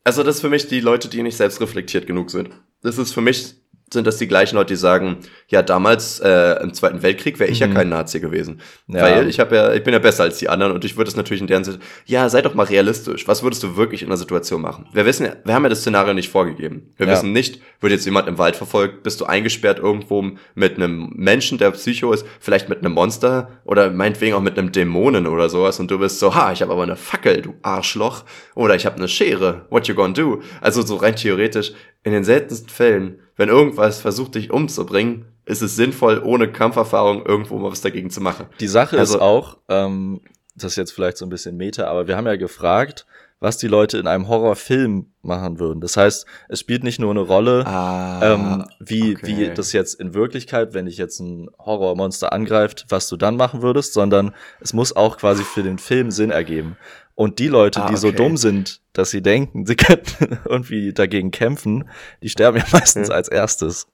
also 0.04 0.22
das 0.22 0.36
ist 0.36 0.42
für 0.42 0.50
mich 0.50 0.68
die 0.68 0.82
Leute, 0.82 1.08
die 1.08 1.24
nicht 1.24 1.38
selbst 1.38 1.62
reflektiert 1.62 2.08
genug 2.08 2.30
sind. 2.30 2.50
Das 2.82 2.98
ist 2.98 3.14
für 3.14 3.22
mich 3.22 3.56
sind 3.92 4.06
das 4.06 4.18
die 4.18 4.28
gleichen 4.28 4.56
Leute, 4.56 4.74
die 4.74 4.78
sagen, 4.78 5.18
ja, 5.48 5.62
damals 5.62 6.20
äh, 6.20 6.62
im 6.62 6.74
Zweiten 6.74 7.04
Weltkrieg 7.04 7.40
wäre 7.40 7.50
ich 7.50 7.62
mhm. 7.62 7.68
ja 7.68 7.74
kein 7.74 7.90
Nazi 7.90 8.20
gewesen. 8.20 8.62
Ja. 8.88 9.02
Weil 9.02 9.30
ich 9.30 9.40
habe 9.40 9.56
ja, 9.56 9.74
ich 9.74 9.84
bin 9.84 9.94
ja 9.94 10.00
besser 10.00 10.24
als 10.24 10.38
die 10.40 10.50
anderen 10.50 10.74
und 10.74 10.84
ich 10.84 10.98
würde 10.98 11.10
es 11.10 11.16
natürlich 11.16 11.42
in 11.42 11.48
deren 11.48 11.64
Sinne, 11.64 11.80
ja, 12.06 12.28
sei 12.30 12.42
doch 12.42 12.54
mal 12.54 12.66
realistisch. 12.66 13.28
Was 13.28 13.44
würdest 13.44 13.64
du 13.64 13.78
wirklich 13.78 14.02
in 14.02 14.10
der 14.10 14.18
Situation 14.18 14.62
machen? 14.62 14.88
Wir 14.92 15.06
wissen 15.06 15.26
ja, 15.26 15.34
wir 15.44 15.54
haben 15.54 15.64
ja 15.64 15.70
das 15.70 15.82
Szenario 15.82 16.14
nicht 16.14 16.30
vorgegeben. 16.30 16.94
Wir 16.98 17.08
ja. 17.08 17.14
wissen 17.14 17.32
nicht, 17.32 17.62
wird 17.80 17.94
jetzt 17.94 18.06
jemand 18.06 18.28
im 18.28 18.38
Wald 18.38 18.56
verfolgt, 18.56 19.04
bist 19.04 19.22
du 19.22 19.26
eingesperrt 19.26 19.80
irgendwo 19.80 20.32
mit 20.56 20.76
einem 20.76 21.12
Menschen, 21.16 21.58
der 21.58 21.72
Psycho 21.72 22.12
ist, 22.12 22.26
vielleicht 22.40 22.68
mit 22.68 22.80
einem 22.80 22.94
Monster 22.94 23.62
oder 23.64 23.90
meinetwegen 23.92 24.36
auch 24.36 24.42
mit 24.42 24.58
einem 24.58 24.72
Dämonen 24.72 25.28
oder 25.28 25.50
sowas 25.50 25.80
und 25.80 25.90
du 25.90 26.00
bist 26.00 26.20
so, 26.20 26.36
ha, 26.36 26.52
ich 26.52 26.62
habe 26.62 26.74
aber 26.74 26.84
eine 26.84 26.96
Fackel, 26.96 27.42
du 27.42 27.54
Arschloch. 27.62 28.24
Oder 28.56 28.76
ich 28.76 28.86
habe 28.86 28.98
eine 28.98 29.08
Schere, 29.08 29.66
what 29.70 29.88
you 29.88 29.96
gonna 29.96 30.14
do? 30.14 30.42
Also 30.62 30.82
so 30.82 30.96
rein 30.96 31.16
theoretisch, 31.16 31.74
in 32.04 32.12
den 32.12 32.24
seltensten 32.24 32.70
Fällen 32.70 33.20
wenn 33.38 33.50
irgendwas 33.50 34.02
versucht, 34.02 34.36
dich 34.36 34.52
umzubringen, 34.52 35.26
ist 35.46 35.62
es 35.62 35.76
sinnvoll, 35.76 36.22
ohne 36.24 36.52
Kampferfahrung 36.52 37.26
irgendwo 37.26 37.58
mal 37.58 37.72
was 37.72 37.82
dagegen 37.82 38.10
zu 38.10 38.20
machen. 38.20 38.48
Die 38.60 38.68
Sache 38.68 38.98
also, 38.98 39.16
ist 39.16 39.22
auch, 39.22 39.58
ähm, 39.70 40.22
das 40.56 40.74
ist 40.74 40.78
jetzt 40.78 40.92
vielleicht 40.92 41.18
so 41.18 41.26
ein 41.26 41.30
bisschen 41.30 41.56
Meta, 41.56 41.86
aber 41.86 42.08
wir 42.08 42.18
haben 42.18 42.26
ja 42.26 42.36
gefragt, 42.36 43.06
was 43.40 43.58
die 43.58 43.68
Leute 43.68 44.00
in 44.00 44.08
einem 44.08 44.28
Horrorfilm 44.28 45.12
machen 45.22 45.60
würden. 45.60 45.80
Das 45.80 45.96
heißt, 45.96 46.26
es 46.50 46.60
spielt 46.60 46.84
nicht 46.84 47.00
nur 47.00 47.12
eine 47.12 47.20
Rolle, 47.20 47.68
ah, 47.68 48.20
ähm, 48.24 48.66
wie, 48.80 49.16
okay. 49.16 49.28
wie 49.28 49.54
das 49.54 49.74
jetzt 49.74 50.00
in 50.00 50.16
Wirklichkeit, 50.16 50.74
wenn 50.74 50.88
dich 50.88 50.98
jetzt 50.98 51.20
ein 51.20 51.48
Horrormonster 51.60 52.34
angreift, 52.34 52.88
was 52.90 53.08
du 53.08 53.16
dann 53.16 53.38
machen 53.38 53.62
würdest, 53.62 53.94
sondern 53.94 54.34
es 54.60 54.74
muss 54.74 54.96
auch 54.96 55.18
quasi 55.18 55.44
für 55.44 55.62
den 55.62 55.78
Film 55.78 56.10
Sinn 56.10 56.32
ergeben. 56.32 56.78
Und 57.18 57.40
die 57.40 57.48
Leute, 57.48 57.82
ah, 57.82 57.90
die 57.90 57.98
so 57.98 58.12
dumm 58.12 58.38
sind, 58.38 58.80
dass 58.94 59.10
sie 59.10 59.24
denken, 59.24 59.66
sie 59.66 59.76
könnten 59.76 60.38
irgendwie 60.46 60.94
dagegen 60.94 61.32
kämpfen, 61.32 61.90
die 62.22 62.30
sterben 62.30 62.60
ja 62.60 62.66
meistens 62.72 63.08
ja. 63.08 63.16
als 63.16 63.28
erstes. 63.28 63.88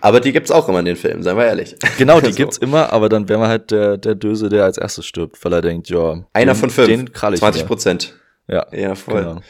Aber 0.00 0.18
die 0.18 0.32
gibt's 0.32 0.50
auch 0.50 0.68
immer 0.68 0.80
in 0.80 0.84
den 0.84 0.96
Filmen, 0.96 1.22
seien 1.22 1.36
wir 1.36 1.46
ehrlich. 1.46 1.76
Genau, 1.96 2.20
die 2.20 2.30
so. 2.32 2.36
gibt's 2.36 2.58
immer, 2.58 2.92
aber 2.92 3.08
dann 3.08 3.28
wäre 3.28 3.38
man 3.38 3.48
halt 3.48 3.70
der, 3.70 3.98
der 3.98 4.16
Döse, 4.16 4.48
der 4.48 4.64
als 4.64 4.78
erstes 4.78 5.06
stirbt, 5.06 5.42
weil 5.44 5.52
er 5.52 5.62
denkt, 5.62 5.90
ja. 5.90 6.24
Einer 6.32 6.54
den, 6.54 6.58
von 6.58 6.70
fünf. 6.70 6.88
Den 6.88 7.14
20 7.14 7.66
Prozent. 7.66 8.18
Ja. 8.48 8.66
Ja, 8.72 8.96
voll. 8.96 9.22
Genau. 9.22 9.40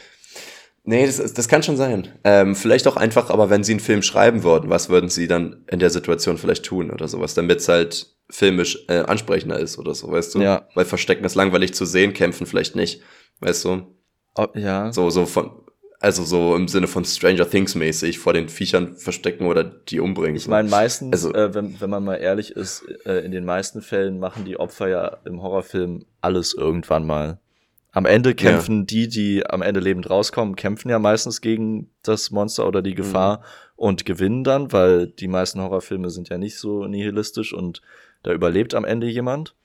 Nee, 0.83 1.05
das, 1.05 1.33
das 1.33 1.47
kann 1.47 1.61
schon 1.61 1.77
sein. 1.77 2.07
Ähm, 2.23 2.55
vielleicht 2.55 2.87
auch 2.87 2.97
einfach, 2.97 3.29
aber 3.29 3.49
wenn 3.49 3.63
sie 3.63 3.73
einen 3.73 3.79
Film 3.79 4.01
schreiben 4.01 4.43
würden, 4.43 4.69
was 4.69 4.89
würden 4.89 5.09
sie 5.09 5.27
dann 5.27 5.63
in 5.67 5.79
der 5.79 5.91
Situation 5.91 6.37
vielleicht 6.37 6.65
tun 6.65 6.89
oder 6.89 7.07
sowas, 7.07 7.35
damit 7.35 7.59
es 7.59 7.67
halt 7.67 8.07
filmisch 8.29 8.85
äh, 8.87 8.99
ansprechender 9.01 9.59
ist 9.59 9.77
oder 9.77 9.93
so, 9.93 10.09
weißt 10.11 10.35
du? 10.35 10.41
Ja. 10.41 10.67
Weil 10.73 10.85
Verstecken 10.85 11.23
ist 11.23 11.35
langweilig 11.35 11.73
zu 11.73 11.85
sehen, 11.85 12.13
kämpfen 12.13 12.47
vielleicht 12.47 12.75
nicht, 12.75 13.01
weißt 13.41 13.65
du? 13.65 13.95
Oh, 14.35 14.47
ja. 14.55 14.91
So, 14.91 15.09
so 15.09 15.25
von, 15.25 15.51
also 15.99 16.23
so 16.23 16.55
im 16.55 16.67
Sinne 16.67 16.87
von 16.87 17.05
Stranger 17.05 17.47
Things 17.47 17.75
mäßig 17.75 18.17
vor 18.17 18.33
den 18.33 18.49
Viechern 18.49 18.95
verstecken 18.95 19.45
oder 19.45 19.63
die 19.63 19.99
umbringen. 19.99 20.35
Ich 20.35 20.47
meine, 20.47 20.69
meistens, 20.69 21.11
also, 21.11 21.33
äh, 21.33 21.53
wenn, 21.53 21.79
wenn 21.79 21.89
man 21.89 22.03
mal 22.03 22.15
ehrlich 22.15 22.51
ist, 22.51 22.83
äh, 23.05 23.19
in 23.19 23.31
den 23.31 23.45
meisten 23.45 23.81
Fällen 23.81 24.17
machen 24.17 24.45
die 24.45 24.57
Opfer 24.57 24.87
ja 24.87 25.17
im 25.25 25.43
Horrorfilm 25.43 26.05
alles 26.21 26.55
irgendwann 26.55 27.05
mal. 27.05 27.39
Am 27.93 28.05
Ende 28.05 28.33
kämpfen 28.35 28.79
ja. 28.79 28.85
die, 28.85 29.07
die 29.09 29.45
am 29.45 29.61
Ende 29.61 29.81
lebend 29.81 30.09
rauskommen, 30.09 30.55
kämpfen 30.55 30.89
ja 30.89 30.97
meistens 30.97 31.41
gegen 31.41 31.91
das 32.03 32.31
Monster 32.31 32.65
oder 32.67 32.81
die 32.81 32.95
Gefahr 32.95 33.39
mhm. 33.39 33.43
und 33.75 34.05
gewinnen 34.05 34.45
dann, 34.45 34.71
weil 34.71 35.07
die 35.07 35.27
meisten 35.27 35.59
Horrorfilme 35.61 36.09
sind 36.09 36.29
ja 36.29 36.37
nicht 36.37 36.57
so 36.57 36.87
nihilistisch 36.87 37.53
und 37.53 37.81
da 38.23 38.31
überlebt 38.31 38.75
am 38.75 38.85
Ende 38.85 39.07
jemand. 39.07 39.55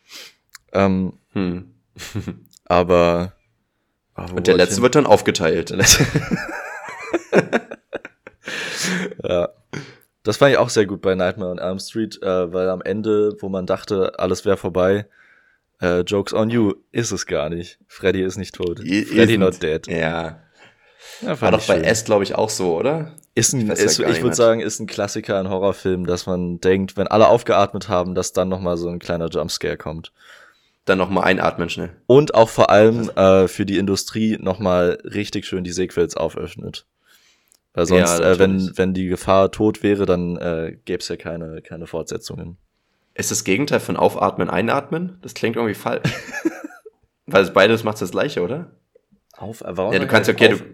Ähm, 0.72 1.12
hm. 1.32 1.74
aber. 2.64 3.32
Oh, 4.16 4.24
und 4.34 4.46
der 4.48 4.56
letzte 4.56 4.82
wird 4.82 4.96
dann 4.96 5.06
aufgeteilt. 5.06 5.70
ja. 9.22 9.50
Das 10.22 10.38
fand 10.38 10.50
ich 10.52 10.58
auch 10.58 10.70
sehr 10.70 10.86
gut 10.86 11.02
bei 11.02 11.14
Nightmare 11.14 11.52
on 11.52 11.58
Elm 11.58 11.78
Street, 11.78 12.20
äh, 12.20 12.52
weil 12.52 12.68
am 12.68 12.82
Ende, 12.82 13.36
wo 13.38 13.48
man 13.48 13.66
dachte, 13.66 14.18
alles 14.18 14.44
wäre 14.44 14.56
vorbei, 14.56 15.06
äh, 15.80 16.00
Jokes 16.00 16.32
on 16.32 16.50
you, 16.50 16.74
ist 16.92 17.12
es 17.12 17.26
gar 17.26 17.50
nicht. 17.50 17.78
Freddy 17.86 18.22
ist 18.22 18.36
nicht 18.36 18.54
tot. 18.54 18.80
I 18.80 19.04
Freddy 19.04 19.38
not 19.38 19.62
dead. 19.62 19.86
Ja. 19.86 20.40
ja 21.20 21.40
War 21.40 21.50
doch 21.50 21.66
bei 21.66 21.80
S, 21.80 22.04
glaube 22.04 22.24
ich, 22.24 22.34
auch 22.34 22.50
so, 22.50 22.76
oder? 22.76 23.12
Ist 23.34 23.52
ein, 23.52 23.70
ich, 23.70 23.78
ist, 23.78 23.98
ich 23.98 24.22
würde 24.22 24.34
sagen, 24.34 24.60
ist 24.60 24.80
ein 24.80 24.86
Klassiker 24.86 25.38
in 25.38 25.50
Horrorfilmen, 25.50 26.06
dass 26.06 26.26
man 26.26 26.58
denkt, 26.58 26.96
wenn 26.96 27.06
alle 27.06 27.28
aufgeatmet 27.28 27.88
haben, 27.88 28.14
dass 28.14 28.32
dann 28.32 28.48
nochmal 28.48 28.78
so 28.78 28.88
ein 28.88 28.98
kleiner 28.98 29.28
Jumpscare 29.28 29.76
kommt. 29.76 30.12
Dann 30.86 30.98
nochmal 30.98 31.24
einatmen 31.24 31.68
schnell. 31.68 31.90
Und 32.06 32.34
auch 32.34 32.48
vor 32.48 32.70
allem 32.70 33.10
äh, 33.10 33.48
für 33.48 33.66
die 33.66 33.76
Industrie 33.76 34.38
nochmal 34.40 34.98
richtig 35.04 35.44
schön 35.44 35.64
die 35.64 35.72
Sequels 35.72 36.16
auföffnet. 36.16 36.86
Weil 37.74 37.86
sonst, 37.86 38.20
ja, 38.20 38.32
äh, 38.32 38.38
wenn, 38.38 38.72
wenn 38.78 38.94
die 38.94 39.06
Gefahr 39.06 39.50
tot 39.50 39.82
wäre, 39.82 40.06
dann 40.06 40.36
äh, 40.38 40.78
gäbe 40.86 41.00
es 41.00 41.08
ja 41.08 41.16
keine, 41.16 41.60
keine 41.60 41.86
Fortsetzungen. 41.86 42.56
Ist 43.16 43.30
das 43.30 43.44
Gegenteil 43.44 43.80
von 43.80 43.96
Aufatmen, 43.96 44.50
Einatmen? 44.50 45.18
Das 45.22 45.34
klingt 45.34 45.56
irgendwie 45.56 45.74
falsch. 45.74 46.12
Weil 47.26 47.50
beides 47.50 47.82
macht 47.82 48.00
das 48.00 48.10
gleiche, 48.10 48.42
oder? 48.42 48.70
Auf, 49.36 49.62
warum 49.66 49.92
ja, 49.92 49.98
du 49.98 50.06
kannst 50.06 50.28
ja, 50.28 50.34
okay, 50.34 50.48
du, 50.50 50.64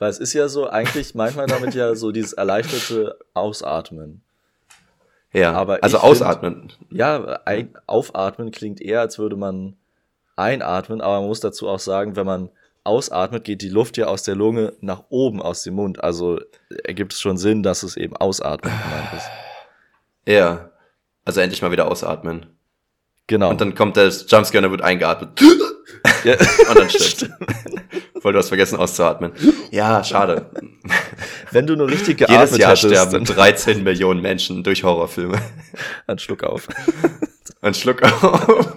weil 0.00 0.10
es 0.10 0.18
ist 0.18 0.32
ja 0.32 0.48
so, 0.48 0.68
eigentlich 0.68 1.14
manchmal 1.14 1.46
damit 1.46 1.74
ja 1.74 1.94
so 1.94 2.10
dieses 2.10 2.32
erleichterte 2.32 3.18
Ausatmen. 3.34 4.22
Ja, 5.32 5.52
aber 5.52 5.78
also 5.82 5.98
ausatmen. 5.98 6.70
Find, 6.70 6.78
ja, 6.90 7.40
ein, 7.44 7.74
aufatmen 7.86 8.50
klingt 8.50 8.80
eher, 8.80 9.00
als 9.00 9.18
würde 9.18 9.36
man 9.36 9.76
einatmen, 10.36 11.02
aber 11.02 11.20
man 11.20 11.28
muss 11.28 11.40
dazu 11.40 11.68
auch 11.68 11.78
sagen, 11.78 12.16
wenn 12.16 12.26
man 12.26 12.48
ausatmet, 12.82 13.44
geht 13.44 13.60
die 13.60 13.68
Luft 13.68 13.98
ja 13.98 14.06
aus 14.06 14.22
der 14.22 14.34
Lunge 14.34 14.72
nach 14.80 15.04
oben 15.10 15.42
aus 15.42 15.62
dem 15.62 15.74
Mund. 15.74 16.02
Also 16.02 16.40
ergibt 16.84 17.12
es 17.12 17.20
schon 17.20 17.36
Sinn, 17.36 17.62
dass 17.62 17.82
es 17.82 17.96
eben 17.96 18.16
ausatmen 18.16 18.72
gemeint 18.72 19.12
ist. 19.14 19.30
Ja, 20.26 20.69
also 21.24 21.40
endlich 21.40 21.62
mal 21.62 21.72
wieder 21.72 21.88
ausatmen. 21.88 22.46
Genau. 23.26 23.50
Und 23.50 23.60
dann 23.60 23.74
kommt 23.74 23.96
das 23.96 24.26
Jumpscare 24.28 24.58
und 24.58 24.64
er 24.64 24.70
wird 24.70 24.82
eingeatmet. 24.82 25.40
Ja. 26.24 26.34
Und 26.68 26.78
dann 26.78 26.90
stirbt. 26.90 27.30
Voll, 28.20 28.32
du 28.32 28.38
hast 28.38 28.48
vergessen 28.48 28.78
auszuatmen. 28.78 29.32
Ja, 29.70 30.04
schade. 30.04 30.50
Wenn 31.50 31.66
du 31.66 31.74
nur 31.74 31.88
richtig 31.88 32.18
geatmet 32.18 32.40
Jedes 32.40 32.58
Jahr 32.58 32.70
hattest, 32.70 32.86
sterben 32.86 33.24
13 33.24 33.82
Millionen 33.82 34.20
Menschen 34.20 34.62
durch 34.62 34.84
Horrorfilme. 34.84 35.40
Ein 36.06 36.18
Schluck 36.18 36.42
auf. 36.42 36.68
Ein 37.62 37.74
Schluck 37.74 38.02
auf. 38.02 38.76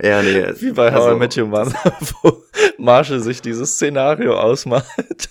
Ja, 0.00 0.22
nee. 0.22 0.44
Wie 0.58 0.72
bei 0.72 0.92
also, 0.92 1.08
How 1.08 1.16
I 1.16 1.18
Met 1.18 1.36
Your 1.36 1.46
Mother, 1.46 1.92
wo 2.22 2.42
Marshall 2.78 3.20
sich 3.20 3.42
dieses 3.42 3.72
Szenario 3.74 4.34
ausmalt. 4.36 5.28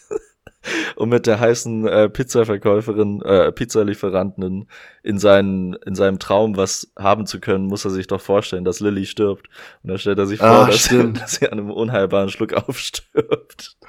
Um 0.96 1.10
mit 1.10 1.28
der 1.28 1.40
heißen 1.40 1.88
äh, 1.88 2.10
Pizzaverkäuferin, 2.10 3.22
äh, 3.22 3.52
Pizzalieferantin 3.52 4.68
in, 5.04 5.20
seinen, 5.20 5.74
in 5.86 5.96
seinem 5.96 6.20
Traum 6.20 6.58
was 6.58 6.92
haben 6.98 7.26
zu 7.26 7.40
können, 7.40 7.66
muss 7.66 7.86
er 7.86 7.92
sich 7.92 8.08
doch 8.08 8.22
vorstellen, 8.22 8.64
dass 8.64 8.80
Lilly 8.80 9.06
stirbt. 9.06 9.48
Und 9.84 9.90
dann 9.90 9.98
stellt 9.98 10.20
er 10.20 10.26
sich 10.28 10.40
vor, 10.40 10.48
Ah, 10.48 10.66
dass, 10.68 10.86
stimmt. 10.86 11.22
dass 11.22 11.36
sie 11.36 11.48
an 11.48 11.60
einem 11.60 11.72
unheilbaren 11.72 12.30
Schluck 12.30 12.54
aufstirbt. 12.68 13.78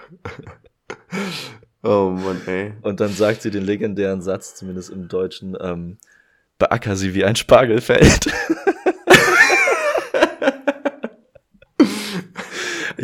Oh 1.87 2.09
Mann, 2.11 2.41
ey. 2.47 2.73
Und 2.81 3.01
dann 3.01 3.11
sagt 3.11 3.43
sie 3.43 3.51
den 3.51 3.63
legendären 3.65 4.23
Satz, 4.23 4.55
zumindest 4.55 4.89
im 4.89 5.07
Deutschen, 5.07 5.55
ähm, 5.61 5.99
beacker 6.59 6.97
sie 6.97 7.13
wie 7.15 7.27
ein 7.27 7.37
Spargelfeld. 7.37 8.27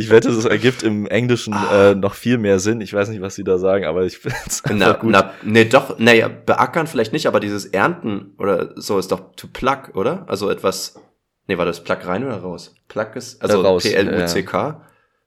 Ich 0.01 0.11
wette, 0.11 0.29
das 0.29 0.45
ergibt 0.45 0.83
im 0.83 1.07
Englischen 1.07 1.55
äh, 1.73 1.95
noch 1.95 2.15
viel 2.15 2.39
mehr 2.39 2.59
Sinn. 2.59 2.81
Ich 2.81 2.93
weiß 2.93 3.09
nicht, 3.11 3.21
was 3.21 3.35
sie 3.35 3.45
da 3.45 3.59
sagen, 3.59 3.85
aber 3.85 4.05
ich 4.05 4.19
finde 4.19 4.37
es 4.47 4.63
Na, 4.71 4.93
gut. 4.93 5.11
na, 5.11 5.33
nee, 5.43 5.65
doch, 5.65 5.99
naja, 5.99 6.29
beackern 6.29 6.87
vielleicht 6.87 7.13
nicht, 7.13 7.27
aber 7.27 7.41
dieses 7.41 7.67
Ernten 7.67 8.35
oder 8.39 8.73
so 8.77 8.99
ist 8.99 9.13
doch 9.13 9.35
to 9.37 9.47
pluck, 9.53 9.91
oder? 9.95 10.25
Also 10.29 10.51
etwas, 10.51 11.01
nee, 11.47 11.59
war 11.59 11.67
das 11.67 11.83
pluck 11.85 12.07
rein 12.07 12.25
oder 12.25 12.37
raus? 12.39 12.75
Pluck 12.89 13.15
ist, 13.17 13.43
also 13.43 13.63
Äh, 13.63 13.67
raus, 13.67 13.83
P-L-U-C-K. 13.83 14.81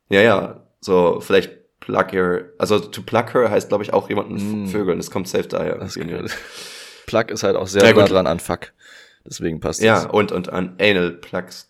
Ja, 0.10 0.22
ja, 0.22 0.64
so 0.82 1.20
vielleicht 1.22 1.80
pluck 1.80 2.14
your, 2.14 2.46
also 2.58 2.80
to 2.80 3.02
pluck 3.02 3.34
her 3.34 3.50
heißt, 3.52 3.70
glaube 3.70 3.84
ich, 3.84 3.94
auch 3.94 4.08
jemanden 4.10 4.64
Mm. 4.64 4.68
vögeln. 4.68 4.98
Das 4.98 5.12
kommt 5.12 5.28
safe 5.28 5.48
daher. 5.48 5.80
Plug 7.06 7.26
ist 7.30 7.44
halt 7.44 7.56
auch 7.58 7.68
sehr 7.68 7.84
Ja, 7.84 7.94
nah 7.94 8.02
gut. 8.04 8.12
dran 8.12 8.28
an 8.28 8.40
Fuck. 8.40 8.72
Deswegen 9.26 9.60
passt 9.60 9.82
Ja, 9.82 10.04
das. 10.04 10.06
und, 10.14 10.32
und 10.32 10.50
an 10.50 10.76
Anal 10.80 11.12
Plugs. 11.12 11.68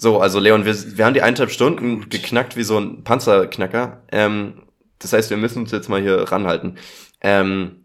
So, 0.00 0.18
also 0.20 0.38
Leon, 0.38 0.64
wir, 0.64 0.74
wir 0.96 1.04
haben 1.04 1.12
die 1.14 1.20
eineinhalb 1.20 1.50
Stunden 1.50 2.08
geknackt 2.08 2.56
wie 2.56 2.62
so 2.62 2.78
ein 2.78 3.04
Panzerknacker. 3.04 4.02
Ähm, 4.10 4.62
das 4.98 5.12
heißt, 5.12 5.28
wir 5.28 5.36
müssen 5.36 5.58
uns 5.62 5.72
jetzt 5.72 5.88
mal 5.90 6.00
hier 6.00 6.22
ranhalten. 6.32 6.76
Ähm, 7.20 7.84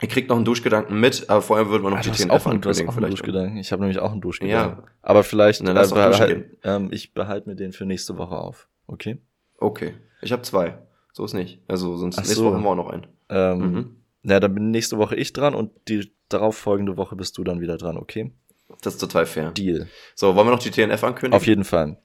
ihr 0.00 0.08
kriegt 0.08 0.28
noch 0.28 0.34
einen 0.36 0.44
Duschgedanken 0.44 0.98
mit, 0.98 1.30
aber 1.30 1.40
vorher 1.40 1.68
würden 1.68 1.84
wir 1.84 1.90
noch 1.90 1.98
Ah, 1.98 2.02
die 2.02 2.10
TNF 2.10 2.46
einen, 2.48 2.60
du 2.60 2.68
hast 2.68 2.80
ankündigen 2.80 2.88
auch 2.88 2.96
einen. 2.96 3.10
Duschgedanken. 3.10 3.56
Ich 3.58 3.70
habe 3.70 3.80
nämlich 3.82 4.00
auch 4.00 4.10
einen 4.10 4.20
Duschgedanken. 4.20 4.82
Ja. 4.82 4.88
Aber 5.02 5.22
vielleicht, 5.22 5.62
Na, 5.62 5.70
lass 5.70 5.92
äh, 5.92 5.94
doch 5.94 6.06
duschen 6.06 6.24
behal- 6.26 6.44
ähm, 6.64 6.88
ich 6.92 7.14
behalte 7.14 7.48
mir 7.48 7.54
den 7.54 7.72
für 7.72 7.84
nächste 7.86 8.18
Woche 8.18 8.34
auf. 8.36 8.68
Okay? 8.88 9.18
Okay, 9.58 9.94
ich 10.20 10.32
habe 10.32 10.42
zwei. 10.42 10.78
So 11.12 11.24
ist 11.24 11.34
nicht. 11.34 11.60
Also 11.68 11.96
sonst 11.96 12.16
Ach 12.18 12.22
nächste 12.22 12.36
so. 12.40 12.46
Woche 12.46 12.54
haben 12.56 12.64
wir 12.64 12.70
auch 12.70 12.74
noch 12.76 12.90
einen. 12.90 13.06
Ähm, 13.28 13.58
Mhm. 13.72 13.96
Na, 14.24 14.40
dann 14.40 14.54
bin 14.54 14.70
nächste 14.72 14.98
Woche 14.98 15.14
ich 15.16 15.32
dran 15.32 15.54
und 15.54 15.70
die 15.88 16.12
darauffolgende 16.28 16.96
Woche 16.96 17.14
bist 17.16 17.38
du 17.38 17.44
dann 17.44 17.60
wieder 17.60 17.76
dran, 17.76 17.96
okay? 17.96 18.32
Das 18.80 18.94
ist 18.94 19.00
total 19.00 19.26
fair. 19.26 19.50
Deal. 19.52 19.88
So, 20.14 20.34
wollen 20.34 20.46
wir 20.46 20.52
noch 20.52 20.58
die 20.62 20.70
TNF 20.70 21.04
ankündigen? 21.04 21.34
Auf 21.36 21.46
jeden 21.46 21.64
Fall. 21.64 21.98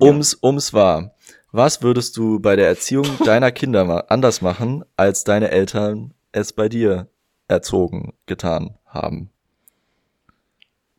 Ums, 0.00 0.38
ums 0.42 0.72
war. 0.72 1.14
Was 1.52 1.82
würdest 1.82 2.16
du 2.16 2.40
bei 2.40 2.56
der 2.56 2.66
Erziehung 2.68 3.06
deiner 3.24 3.50
Kinder 3.52 3.84
ma 3.84 3.98
anders 4.08 4.40
machen, 4.40 4.84
als 4.96 5.24
deine 5.24 5.50
Eltern 5.50 6.14
es 6.32 6.52
bei 6.52 6.68
dir 6.68 7.08
erzogen, 7.48 8.14
getan 8.26 8.78
haben? 8.86 9.30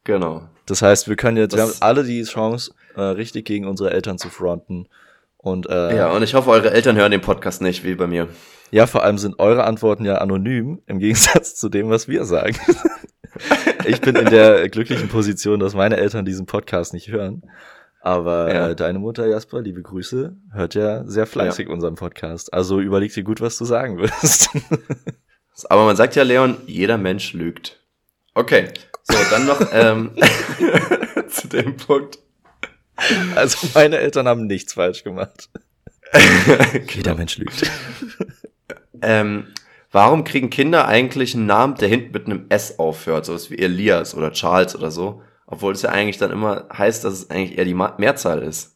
Genau. 0.04 0.44
Das 0.66 0.82
heißt, 0.82 1.08
wir 1.08 1.16
können 1.16 1.38
jetzt, 1.38 1.56
wir 1.56 1.62
haben 1.64 1.70
Das- 1.70 1.82
alle 1.82 2.04
die 2.04 2.24
Chance, 2.24 2.74
äh, 2.96 3.02
richtig 3.02 3.46
gegen 3.46 3.66
unsere 3.68 3.92
Eltern 3.92 4.18
zu 4.18 4.30
fronten. 4.30 4.88
Und 5.38 5.68
äh, 5.70 5.96
Ja, 5.98 6.12
und 6.12 6.24
ich 6.24 6.36
hoffe, 6.36 6.50
eure 6.52 6.72
Eltern 6.72 6.96
hören 6.96 7.12
den 7.12 7.22
Podcast 7.22 7.62
nicht, 7.62 7.84
wie 7.84 7.96
bei 7.96 8.08
mir. 8.08 8.30
ja, 8.72 8.86
vor 8.88 9.04
allem 9.04 9.18
sind 9.18 9.40
eure 9.40 9.64
Antworten 9.66 10.06
ja 10.06 10.16
anonym, 10.20 10.82
im 10.88 11.00
Gegensatz 11.00 11.56
zu 11.56 11.68
dem, 11.70 11.90
was 11.90 12.08
wir 12.08 12.26
sagen. 12.26 12.56
ich 13.86 14.02
bin 14.02 14.16
in 14.16 14.26
der 14.30 14.70
glücklichen 14.70 15.10
Position, 15.10 15.60
dass 15.60 15.74
meine 15.74 15.98
Eltern 15.98 16.26
diesen 16.26 16.46
Podcast 16.46 16.94
nicht 16.94 17.10
hören. 17.10 17.44
Aber 18.02 18.54
Ja. 18.54 18.70
äh, 18.70 18.76
deine 18.76 19.00
Mutter, 19.00 19.26
Jasper, 19.28 19.62
liebe 19.62 19.82
Grüße, 19.82 20.36
hört 20.52 20.76
ja 20.76 21.04
sehr 21.06 21.26
fleißig 21.26 21.70
unseren 21.70 21.96
Podcast. 21.96 22.54
Also 22.54 22.80
überleg 22.82 23.14
dir 23.14 23.24
gut, 23.24 23.40
was 23.40 23.58
du 23.58 23.66
sagen 23.66 23.98
wirst. 23.98 24.50
Aber 25.70 25.86
man 25.86 25.96
sagt 25.96 26.16
ja, 26.16 26.24
Leon, 26.24 26.58
jeder 26.66 26.98
Mensch 26.98 27.34
lügt. 27.34 27.80
Okay, 28.34 28.70
so, 29.04 29.16
dann 29.30 29.46
noch 29.46 29.62
ähm, 29.72 30.12
zu 31.30 31.48
dem 31.48 31.78
Punkt. 31.78 32.20
also 33.36 33.68
meine 33.74 33.98
Eltern 34.00 34.28
haben 34.28 34.48
nichts 34.48 34.74
falsch 34.74 35.04
gemacht. 35.04 35.50
Jeder 36.94 37.16
Mensch 37.16 37.38
lügt. 37.38 37.70
Ähm, 39.02 39.48
warum 39.94 40.26
kriegen 40.26 40.50
Kinder 40.50 40.88
eigentlich 40.88 41.34
einen 41.36 41.46
Namen, 41.46 41.76
der 41.76 41.88
hinten 41.88 42.12
mit 42.12 42.26
einem 42.26 42.46
S 42.50 42.78
aufhört, 42.80 43.26
sowas 43.26 43.50
wie 43.50 43.58
Elias 43.58 44.14
oder 44.16 44.32
Charles 44.34 44.76
oder 44.76 44.92
so, 44.92 45.22
obwohl 45.48 45.72
es 45.74 45.82
ja 45.84 45.90
eigentlich 45.92 46.18
dann 46.18 46.32
immer 46.32 46.68
heißt, 46.78 47.06
dass 47.06 47.14
es 47.14 47.30
eigentlich 47.30 47.58
eher 47.58 47.64
die 47.66 47.74
Mehrzahl 47.74 48.44
ist. 48.44 48.76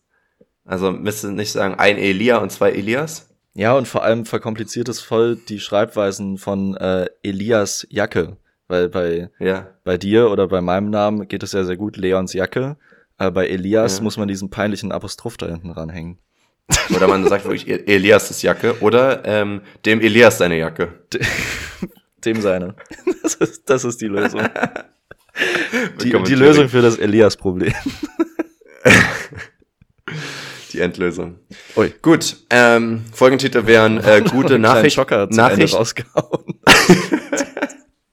Also 0.64 0.92
müsste 0.92 1.32
nicht 1.32 1.52
sagen 1.52 1.76
ein 1.76 1.98
Elia 1.98 2.38
und 2.38 2.52
zwei 2.52 2.72
Elias? 2.72 3.30
Ja, 3.54 3.74
und 3.76 3.88
vor 3.88 4.04
allem 4.04 4.26
verkompliziert 4.26 4.88
es 4.90 5.02
voll 5.02 5.36
die 5.36 5.60
Schreibweisen 5.60 6.38
von 6.38 6.76
äh, 6.78 7.08
Elias 7.24 7.88
Jacke. 7.90 8.38
Weil 8.68 8.90
bei, 8.90 9.30
Ja. 9.40 9.68
bei 9.86 9.98
dir 9.98 10.30
oder 10.30 10.48
bei 10.48 10.62
meinem 10.62 10.90
Namen 10.90 11.28
geht 11.28 11.42
es 11.42 11.54
ja 11.54 11.64
sehr 11.64 11.78
gut, 11.78 11.98
Leons 11.98 12.34
Jacke. 12.34 12.78
Aber 13.18 13.32
bei 13.32 13.48
Elias 13.48 13.98
Ja. 13.98 14.04
muss 14.04 14.18
man 14.18 14.28
diesen 14.28 14.50
peinlichen 14.50 14.92
Apostroph 14.92 15.38
da 15.38 15.48
hinten 15.48 15.72
ranhängen. 15.72 16.20
Oder 16.96 17.08
man 17.08 17.28
sagt 17.28 17.46
wirklich 17.46 17.68
E- 17.68 17.84
Elias 17.86 18.30
ist 18.32 18.42
Jacke 18.42 18.80
oder 18.82 19.24
ähm, 19.26 19.62
dem 19.86 20.02
Elias 20.02 20.38
seine 20.38 20.58
Jacke. 20.58 21.06
Dem 22.26 22.42
seine. 22.42 22.76
Das 23.24 23.36
ist, 23.36 23.70
das 23.70 23.86
ist 23.86 24.02
die 24.02 24.08
Lösung. 24.08 24.42
Die, 26.02 26.10
die 26.24 26.34
Lösung 26.34 26.68
für 26.68 26.82
das 26.82 26.98
Elias-Problem. 26.98 27.72
Die 30.74 30.80
Endlösung. 30.80 31.36
Ui. 31.76 31.94
Gut, 32.02 32.38
ähm, 32.50 33.02
Folgentitel 33.14 33.68
wären 33.68 34.00
äh, 34.04 34.24
gute 34.28 34.58
Nachricht, 34.58 34.98
Nachricht, 35.30 35.76
rausgehauen. 35.76 36.60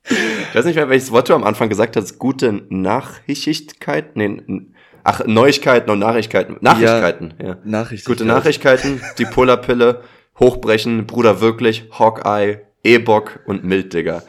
Ich 0.04 0.54
weiß 0.54 0.66
nicht 0.66 0.74
mehr, 0.76 0.90
welches 0.90 1.10
Wort 1.12 1.30
du 1.30 1.34
am 1.34 1.44
Anfang 1.44 1.70
gesagt 1.70 1.96
hast. 1.96 2.18
Gute 2.18 2.60
Nachrichtigkeit? 2.68 4.16
Nee, 4.16 4.42
ach, 5.04 5.24
Neuigkeiten 5.26 5.90
und 5.90 6.00
Nachrichkeiten. 6.00 6.56
Nachrichkeiten, 6.60 7.34
ja. 7.42 7.56
Nachricht. 7.64 8.04
Gute 8.06 8.24
Nachrichkeiten, 8.24 9.00
die 9.18 9.24
Polarpille, 9.24 10.02
Hochbrechen, 10.40 11.06
Bruder 11.06 11.40
wirklich, 11.40 11.84
Hawkeye, 11.98 12.60
E-Bock 12.82 13.40
und 13.46 13.64
Mild, 13.64 13.92
Digga. 13.92 14.22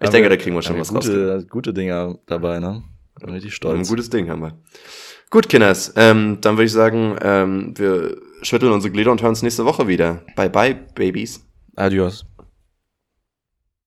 Ich 0.00 0.10
denke, 0.10 0.28
da 0.28 0.36
kriegen 0.36 0.54
wir 0.54 0.62
schon 0.62 0.78
was 0.78 0.94
raus. 0.94 1.06
gute, 1.06 1.46
gute 1.48 1.72
Dinger 1.72 2.18
dabei, 2.26 2.58
ne? 2.58 2.82
Bin 3.18 3.30
richtig 3.30 3.52
Ein 3.52 3.56
stolz. 3.56 3.88
gutes 3.88 4.10
Ding 4.10 4.28
haben 4.28 4.42
wir. 4.42 4.52
Gut, 5.30 5.48
Kinders, 5.48 5.92
ähm, 5.96 6.38
dann 6.42 6.56
würde 6.56 6.66
ich 6.66 6.72
sagen, 6.72 7.16
ähm, 7.22 7.72
wir 7.76 8.16
schütteln 8.42 8.72
unsere 8.72 8.92
Glieder 8.92 9.10
und 9.10 9.22
hören 9.22 9.30
uns 9.30 9.42
nächste 9.42 9.64
Woche 9.64 9.88
wieder. 9.88 10.22
Bye 10.36 10.50
bye, 10.50 10.76
Babies. 10.94 11.44
Adios. 11.74 12.26